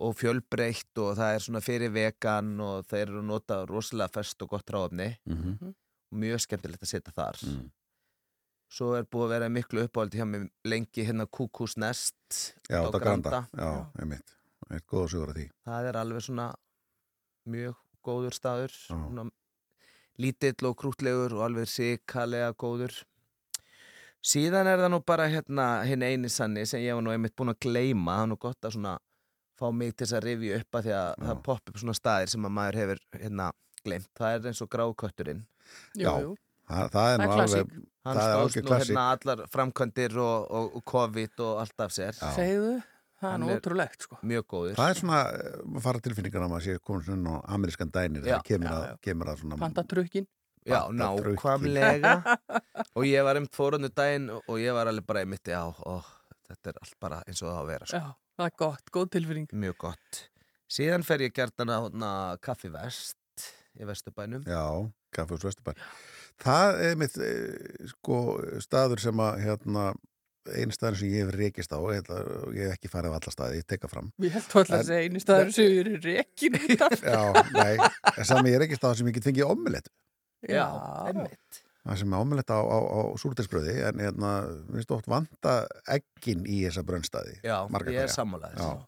og 0.01 0.15
fjölbreytt 0.21 1.01
og 1.03 1.17
það 1.19 1.35
er 1.35 1.45
svona 1.47 1.63
fyrir 1.65 1.91
vegan 1.97 2.53
og 2.63 2.87
þeir 2.91 3.09
eru 3.09 3.23
að 3.25 3.29
nota 3.33 3.59
rosalega 3.67 4.15
fest 4.21 4.43
og 4.47 4.53
gott 4.55 4.71
ráfni 4.71 5.17
Mhm. 5.27 5.75
og 6.13 6.19
mjög 6.19 6.41
skemmtilegt 6.47 6.83
að 6.83 6.93
setja 6.95 7.13
þar 7.15 7.39
Mm. 7.47 7.71
Svo 8.71 8.93
er 8.99 9.07
búið 9.11 9.25
að 9.27 9.33
vera 9.35 9.49
miklu 9.51 9.83
uppáhaldi 9.89 10.21
hjá 10.21 10.27
mig 10.31 10.45
lengi 10.71 11.05
hérna 11.09 11.27
Kúkús 11.27 11.75
Nest 11.81 12.55
Já, 12.71 12.81
þetta 12.87 13.01
granda. 13.03 13.41
Já, 13.59 13.71
einmitt. 13.99 14.37
Eitt 14.71 14.85
góða 14.87 15.09
sugur 15.11 15.33
að 15.33 15.39
því. 15.41 15.47
það 15.67 15.89
er 15.91 15.97
alveg 15.99 16.23
svona 16.23 16.49
mjög 17.51 17.75
góður 18.07 18.37
staður 18.37 18.75
Já. 18.77 18.95
svona, 18.95 19.25
lítill 20.21 20.69
og 20.71 20.77
krútlegur 20.79 21.35
og 21.39 21.43
alveg 21.49 21.67
sikalega 21.73 22.53
góður 22.55 22.95
síðan 24.21 24.69
er 24.69 24.83
það 24.83 24.93
nú 24.95 25.01
bara 25.09 25.27
hérna 25.33 25.67
hinn 25.89 26.05
eini 26.05 26.29
sanni 26.33 26.67
sem 26.69 26.83
ég 26.85 26.95
var 26.99 27.03
nú 27.05 27.13
einmitt 27.15 27.35
búin 27.39 27.53
að 27.55 27.61
gleyma 27.67 28.19
það 28.19 28.27
er 28.27 28.31
nú 28.35 28.39
gott 28.47 28.69
að 28.69 28.75
svona 28.77 28.95
fá 29.61 29.67
mig 29.77 29.95
til 29.97 30.07
þess 30.07 30.17
að 30.19 30.27
rifja 30.29 30.59
upp 30.61 30.79
að 30.79 30.87
því 30.87 30.93
að 30.99 31.09
það 31.27 31.41
popp 31.49 31.73
upp 31.73 31.81
svona 31.83 31.97
staðir 31.99 32.31
sem 32.33 32.47
að 32.49 32.55
maður 32.59 32.79
hefur 32.81 33.01
hérna 33.21 33.49
gleymt, 33.85 34.11
það 34.21 34.35
er 34.37 34.49
eins 34.53 34.63
og 34.65 34.71
grákötturinn 34.77 35.43
Jú, 35.97 36.05
Já. 36.05 36.13
jú. 36.25 36.37
Það, 36.71 36.89
það 36.95 37.09
er 37.15 37.19
nú 37.25 37.31
alveg, 37.35 37.75
hann 38.07 38.17
það 38.17 38.31
er 38.31 38.37
stóðst 38.37 38.63
nú 38.65 38.77
hérna 38.79 39.05
allar 39.17 39.43
framkvæmdir 39.53 40.17
og, 40.23 40.47
og, 40.51 40.71
og 40.81 40.85
COVID 40.95 41.43
og 41.47 41.61
allt 41.65 41.85
af 41.87 41.95
sér 41.97 42.17
Segðu, 42.17 42.75
það 43.21 43.35
er 43.35 43.47
er- 43.55 43.61
ótrúlegt, 43.61 44.07
sko. 44.07 44.19
mjög 44.25 44.47
góður 44.55 44.77
Það 44.81 44.91
er 44.95 45.01
svona, 45.03 45.21
eh, 45.37 45.57
maður 45.67 45.85
fara 45.89 46.03
tilfinningar 46.07 46.45
að 46.47 46.53
maður 46.55 46.67
sé 46.69 46.79
komin 46.91 47.05
svona 47.09 47.35
á 47.37 47.39
amerískan 47.57 47.93
dænir 47.93 48.25
þegar 48.25 48.47
kemur, 48.49 48.77
að, 48.79 48.95
kemur 49.05 49.33
að 49.35 49.43
svona 49.45 49.61
Pantatrukkin. 49.61 50.29
Já, 50.69 50.81
nákvæmlega 50.93 52.15
og 52.97 53.05
ég 53.09 53.25
var 53.25 53.39
einmitt 53.39 53.55
fórundu 53.57 53.89
daginn 53.97 54.27
og 54.37 54.57
ég 54.61 54.75
var 54.77 54.91
alveg 54.91 55.07
bara 55.09 55.23
einmitt 55.25 55.49
já, 55.49 55.61
ó, 55.73 55.95
þetta 56.51 56.73
er 56.75 56.81
allt 56.83 56.97
bara 57.01 57.23
eins 57.27 57.41
og 57.41 57.49
það 57.49 57.57
á 57.57 57.61
að 57.63 57.71
vera 57.71 57.89
sko. 57.89 58.01
Já, 58.01 58.11
það 58.41 58.51
er 58.51 58.57
gott, 58.65 58.91
góð 58.93 59.09
tilfinning. 59.17 59.49
mjög 59.57 59.79
gott 59.87 60.21
síðan 60.71 61.03
fer 61.09 61.25
ég 61.25 61.33
gert 61.35 61.57
hana 61.65 61.81
hana, 61.87 62.11
kaffi 62.45 62.69
vest 62.73 63.17
í 63.81 63.89
Vesturbænum 63.89 64.45
Já, 64.45 64.63
Kaffehús 65.17 65.47
Vesturbær. 65.49 65.81
Það 66.41 66.83
er 66.89 67.01
mitt, 67.01 67.17
eh, 67.21 67.89
sko, 67.91 68.21
staður 68.65 69.03
sem 69.03 69.21
að, 69.21 69.41
hérna, 69.45 69.87
einu 70.57 70.75
staður 70.75 71.01
sem 71.01 71.11
ég 71.13 71.27
hef 71.27 71.35
reykist 71.37 71.75
á, 71.77 71.79
ég, 71.93 72.13
ég 72.57 72.63
hef 72.65 72.77
ekki 72.79 72.91
farið 72.93 73.13
á 73.13 73.17
alla 73.19 73.35
staði, 73.35 73.61
ég 73.61 73.67
teka 73.69 73.91
fram. 73.93 74.13
Ég 74.25 74.33
held 74.37 74.47
alltaf 74.49 74.77
að 74.79 74.87
segja 74.89 75.09
einu 75.09 75.23
staður 75.23 75.51
sem 75.57 75.69
við 75.69 75.81
erum 75.85 75.99
rekin 76.07 76.61
út 76.61 76.85
af. 76.87 77.03
Já, 77.05 77.23
nei, 77.57 77.91
en 78.17 78.29
sami 78.29 78.55
ég 78.55 78.63
reykist 78.65 78.87
á 78.87 78.91
sem 78.97 79.11
ég 79.11 79.19
get 79.19 79.29
fengið 79.29 79.53
omelett. 79.53 79.91
Já, 80.49 80.65
einmitt 81.11 81.61
Það 81.81 81.97
sem 81.97 82.13
er 82.13 82.23
omelett 82.23 82.51
á, 82.53 82.61
á, 82.61 82.77
á 82.77 83.01
súrtesbröði, 83.21 83.75
en 83.89 84.03
hérna, 84.05 84.31
minnst 84.69 84.91
oft 84.93 85.09
vanta 85.09 85.55
eggin 85.89 86.45
í 86.45 86.59
þessa 86.67 86.85
brönnstaði. 86.85 87.39
Já, 87.41 87.57
ég 87.89 88.03
er 88.05 88.13
sammálaðis 88.13 88.87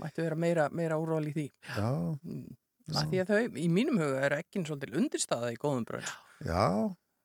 Mættu 0.00 0.24
vera 0.24 0.36
meira, 0.40 0.68
meira 0.72 0.96
úrval 0.96 1.26
í 1.28 1.34
því. 1.34 1.46
já, 1.76 1.90
Af 2.96 3.10
því 3.10 3.20
að 3.22 3.30
þau, 3.30 3.58
í 3.62 3.68
mínum 3.70 4.00
huga, 4.00 4.20
er 4.26 4.34
ekkin 4.40 4.64
svolítil 4.66 4.96
undirstaða 4.98 5.52
í 5.54 5.58
góðum 5.60 5.84
brönd. 5.88 6.10
já, 6.42 6.64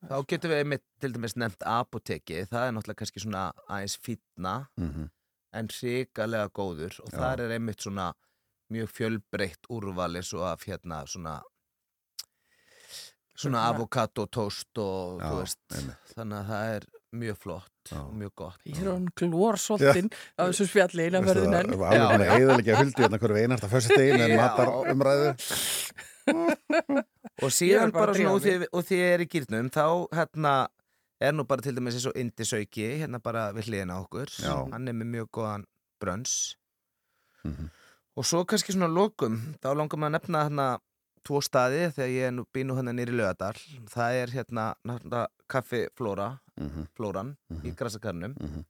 þá 0.06 0.16
getum 0.30 0.52
við 0.52 0.62
einmitt 0.62 0.84
til 1.02 1.12
dæmis 1.16 1.36
nefnt 1.40 1.64
apoteki 1.66 2.44
það 2.52 2.68
er 2.68 2.74
náttúrulega 2.76 3.00
kannski 3.02 3.24
svona 3.24 3.44
aðeins 3.66 3.96
fýtna 4.06 4.56
mhm, 4.78 5.08
en 5.56 5.70
hrikalega 5.72 6.50
góður 6.52 7.00
og 7.02 7.10
Já. 7.14 7.18
þar 7.18 7.44
er 7.46 7.54
einmitt 7.56 7.82
svona 7.82 8.10
mjög 8.74 8.92
fjölbreytt 8.92 9.70
úrval 9.72 10.12
eins 10.20 10.34
og 10.36 10.44
af 10.50 10.66
hérna 10.68 11.04
svona 11.08 11.38
svona 13.36 13.66
avokado 13.70 14.26
toast 14.28 14.78
og 14.82 15.22
Já, 15.22 15.30
þú 15.32 15.40
veist, 15.42 15.64
þannig 16.16 16.38
að 16.42 16.52
það 16.52 16.76
er 16.76 16.88
mjög 17.22 17.38
flott 17.42 17.92
og 17.96 18.14
mjög 18.20 18.32
gott. 18.42 18.60
Ég 18.66 18.80
er 18.82 18.90
hann 18.92 19.08
glórsoltinn 19.20 20.10
af 20.38 20.50
þessu 20.52 20.68
spjalli 20.70 21.06
eina 21.08 21.22
Veistu, 21.22 21.34
ferðin 21.34 21.54
það 21.56 21.60
enn. 21.64 21.80
var 21.80 21.96
alveg 21.96 22.10
búin 22.12 22.26
að 22.26 22.40
eðalega 22.40 22.80
fylgdi 22.82 23.06
hérna 23.06 23.20
hverju 23.24 23.42
einasta 23.44 23.70
fyrstu 23.72 23.98
degi 24.00 24.18
með 24.20 24.34
Já. 24.34 24.38
matar 24.42 24.72
umræðu 24.94 25.30
og 27.44 27.52
síðan 27.54 27.92
bara 27.94 28.16
svona 28.16 28.34
og 28.34 28.42
því, 28.44 28.54
og 28.72 28.86
því 28.88 29.00
er 29.06 29.24
í 29.26 29.28
gýrnum 29.30 29.68
þá 29.74 29.84
hérna 30.16 30.54
er 31.22 31.34
nú 31.36 31.46
bara 31.48 31.64
til 31.66 31.76
dæmis 31.78 31.98
eins 32.00 32.08
og 32.10 32.18
Indisauki 32.20 32.88
hérna 33.04 33.20
bara 33.24 33.48
við 33.56 33.70
hliðina 33.70 34.00
á 34.00 34.04
okkur 34.04 34.32
Já. 34.42 34.56
hann 34.74 34.88
er 34.92 34.96
með 34.98 35.12
mjög 35.16 35.32
góðan 35.40 35.66
brönns 36.02 36.56
Mhm. 37.46 37.68
og 38.18 38.26
svo 38.26 38.40
kannski 38.50 38.74
svona 38.74 38.88
lokum 38.90 39.36
þá 39.62 39.68
langar 39.78 40.00
maður 40.02 40.10
að 40.10 40.16
nefna 40.18 40.40
hérna 40.48 40.68
tvo 41.26 41.42
staði 41.46 41.92
þegar 41.94 42.10
ég 42.10 42.24
er 42.26 42.32
nú 42.34 42.46
býnu 42.54 42.74
hérna 42.74 42.94
nýri 42.98 43.14
lögadal 43.14 43.54
það 43.94 44.16
er 44.24 44.34
hérna 44.34 44.66
náttúrulega 45.46 45.50
kaffi 45.50 45.88
flóra 45.96 46.40
Mhm. 46.58 46.88
flóran 46.96 47.36
í 47.52 47.70
Mhm. 47.70 47.76
grassakarnum 47.76 48.36
Mhm. 48.40 48.66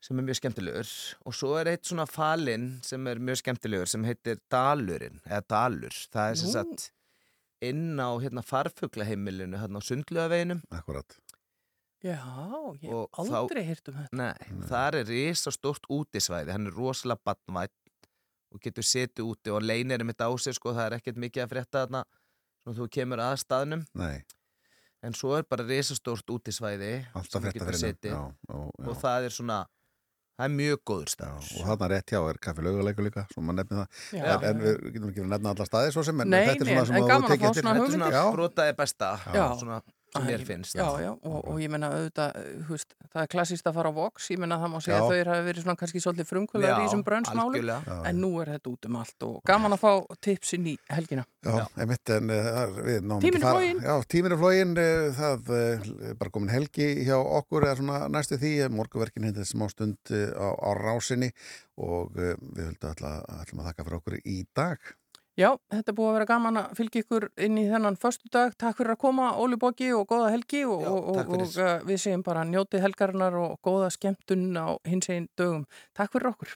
sem 0.00 0.18
er 0.18 0.22
mjög 0.22 0.36
skemmtilegur. 0.40 1.14
Og 1.26 1.32
svo 1.34 1.56
er 1.60 1.66
eitt 1.66 1.82
svona 1.84 2.06
falinn 2.06 2.82
sem 2.84 3.06
er 3.06 3.16
mjög 3.16 3.42
skemmtilegur 3.42 3.88
sem 3.88 4.04
heitir 4.04 4.38
Dalurinn 4.50 5.20
eða 5.26 5.42
Dalur, 5.48 5.90
það 6.12 6.30
er 6.30 6.34
sem 6.36 6.50
sagt 6.50 6.90
inn 7.62 7.96
á 7.96 8.10
hérna 8.20 8.42
farfuglaheimilinu 8.44 9.56
hérna 9.58 9.78
á 9.78 9.82
sundlugaveginum 9.82 10.62
Akkurat. 10.70 11.18
Já, 12.02 12.20
ég 12.82 12.90
hef 12.90 13.08
aldrei 13.18 13.62
heyrt 13.64 13.88
um 13.88 13.94
þetta. 13.94 14.12
Nei, 14.12 14.66
þar 14.68 14.94
er 14.94 15.04
risa 15.06 15.50
stórt 15.50 15.86
útisvæði. 15.88 16.50
Hann 16.50 16.66
er 16.66 16.72
rosalega 16.72 17.18
badnvætt 17.24 17.70
og 18.52 18.60
getur 18.60 18.82
setið 18.84 19.24
úti 19.24 19.50
og 19.50 19.62
leynir 19.62 20.04
mitt 20.04 20.18
á 20.18 20.28
sig 20.38 20.52
sko, 20.54 20.74
það 20.74 20.92
er 20.92 20.98
ekkert 21.00 21.16
mikið 21.16 21.46
að 21.46 21.48
frétta 21.48 21.86
þarna 21.86 22.04
svona 22.62 22.76
þú 22.76 22.88
kemur 22.90 23.18
að 23.18 23.38
staðnum. 23.46 23.86
Nei, 23.94 24.22
en 25.04 25.16
svo 25.16 25.36
er 25.38 25.46
bara 25.48 25.66
risa 25.68 25.96
stórt 25.98 26.30
útisvæði 26.34 26.92
alltaf 27.14 27.48
getur 27.50 27.72
fyrir 27.74 28.18
og 28.50 28.98
það 29.00 29.28
er 29.28 29.34
svona 29.36 29.62
það 30.34 30.46
er 30.48 30.54
mjög 30.54 30.80
góður 30.90 31.10
staður 31.12 31.50
og 31.60 31.66
þarna 31.68 31.88
rétt 31.92 32.14
hjá 32.14 32.20
er 32.20 32.38
kaffi 32.42 32.64
laugaleikur 32.66 33.06
líka, 33.06 33.26
það. 33.84 34.46
En, 34.48 34.62
við 34.64 34.80
getum 34.96 35.10
ekki 35.10 35.20
verið 35.20 35.28
að 35.28 35.34
nefna 35.36 35.52
alla 35.54 35.66
staði 35.68 35.92
svo 35.94 36.06
sem 36.06 36.24
en 36.24 36.32
Nei, 36.34 36.40
þetta 36.48 36.64
er 36.64 36.70
nei, 36.70 36.74
svona 36.74 36.86
sem 36.88 36.96
en 36.96 37.04
að 37.04 37.12
gaman 37.12 37.28
að 37.28 37.30
fá 37.30 37.52
svona 37.60 37.74
Þetta. 37.74 37.84
er 37.84 37.94
svona 37.94 38.10
Já. 38.14 38.22
brotaði 38.34 38.76
besta. 38.80 39.10
Já. 39.30 39.44
svona 39.60 39.78
mér 40.22 40.44
finnst 40.46 40.76
Já, 40.78 40.86
já, 41.02 41.10
og, 41.12 41.38
og 41.50 41.58
ég 41.62 41.70
menna 41.72 41.88
auðvitað, 41.90 42.36
þú 42.68 42.74
veist, 42.76 42.94
það 43.10 43.20
er 43.24 43.30
klassíst 43.34 43.66
að 43.66 43.74
fara 43.78 43.90
á 43.90 43.94
Vox, 43.96 44.28
ég 44.30 44.40
menna 44.42 44.58
það 44.62 44.70
má 44.72 44.78
segja 44.84 44.98
Já. 44.98 45.02
að 45.02 45.10
þau 45.10 45.30
hafi 45.32 45.44
verið 45.48 45.64
svona 45.64 45.76
kannski 45.80 46.02
svolítið 46.04 46.28
frumkvölar 46.30 46.74
í 46.74 46.86
þessum 46.86 47.04
brönnsmálu, 47.08 47.50
algjörlega. 47.50 47.80
Já, 47.90 47.98
en 48.10 48.20
nú 48.22 48.30
er 48.42 48.52
þetta 48.54 48.72
út 48.74 48.88
um 48.90 48.98
allt 49.00 49.26
og 49.28 49.36
gaman 49.50 49.76
að 49.76 49.82
fá 49.84 49.92
tips 50.28 50.54
inn 50.58 50.70
í 50.70 50.76
helgina. 50.94 51.26
Já, 51.44 51.66
einmitt, 51.82 52.14
en 52.14 52.32
við 52.32 52.98
náum 53.04 53.20
Tíminn 53.24 53.40
ekki 53.40 53.44
fara- 53.44 53.58
floginn. 53.58 53.82
Já, 53.84 53.94
tíminn 54.14 54.36
er 54.36 54.42
flógin, 54.44 54.74
það 55.18 55.52
uh, 55.52 55.92
er 56.10 56.18
bara 56.22 56.34
komin 56.38 56.54
helgi 56.54 56.90
hjá 57.04 57.16
okkur 57.18 57.68
eða 57.68 57.78
svona 57.82 58.02
næstu 58.14 58.38
því, 58.40 58.52
morguverkin 58.74 59.28
hindi 59.28 59.44
smá 59.48 59.66
stund 59.72 60.14
uh, 60.14 60.30
á, 60.38 60.48
á 60.54 60.70
rásinni 60.78 61.32
og 61.76 62.12
við 62.14 62.36
höldum 62.68 62.92
alltaf 62.92 63.24
að 63.26 63.64
þakka 63.66 63.88
fyrir 63.88 63.98
okkur 63.98 64.20
í 64.22 64.44
dag. 64.54 64.78
Já, 65.34 65.48
þetta 65.72 65.90
er 65.90 65.96
búið 65.98 66.08
að 66.08 66.14
vera 66.14 66.26
gaman 66.30 66.58
að 66.60 66.74
fylgja 66.78 67.02
ykkur 67.02 67.24
inn 67.42 67.56
í 67.58 67.64
þennan 67.66 67.96
förstu 67.98 68.30
dag. 68.30 68.52
Takk 68.54 68.78
fyrir 68.78 68.94
að 68.94 69.00
koma, 69.02 69.32
Óli 69.42 69.58
Bóki 69.58 69.88
og 69.90 70.06
góða 70.12 70.30
helgi 70.30 70.62
og, 70.62 70.84
Já, 70.84 70.90
og, 70.92 71.08
og 71.18 71.32
uh, 71.34 71.72
við 71.88 71.98
segjum 72.04 72.22
bara 72.26 72.44
njótið 72.46 72.84
helgarinnar 72.86 73.34
og 73.40 73.56
góða 73.66 73.90
skemmtun 73.90 74.52
á 74.54 74.78
hins 74.86 75.10
einn 75.10 75.26
dögum. 75.34 75.66
Takk 75.98 76.14
fyrir 76.14 76.30
okkur. 76.30 76.54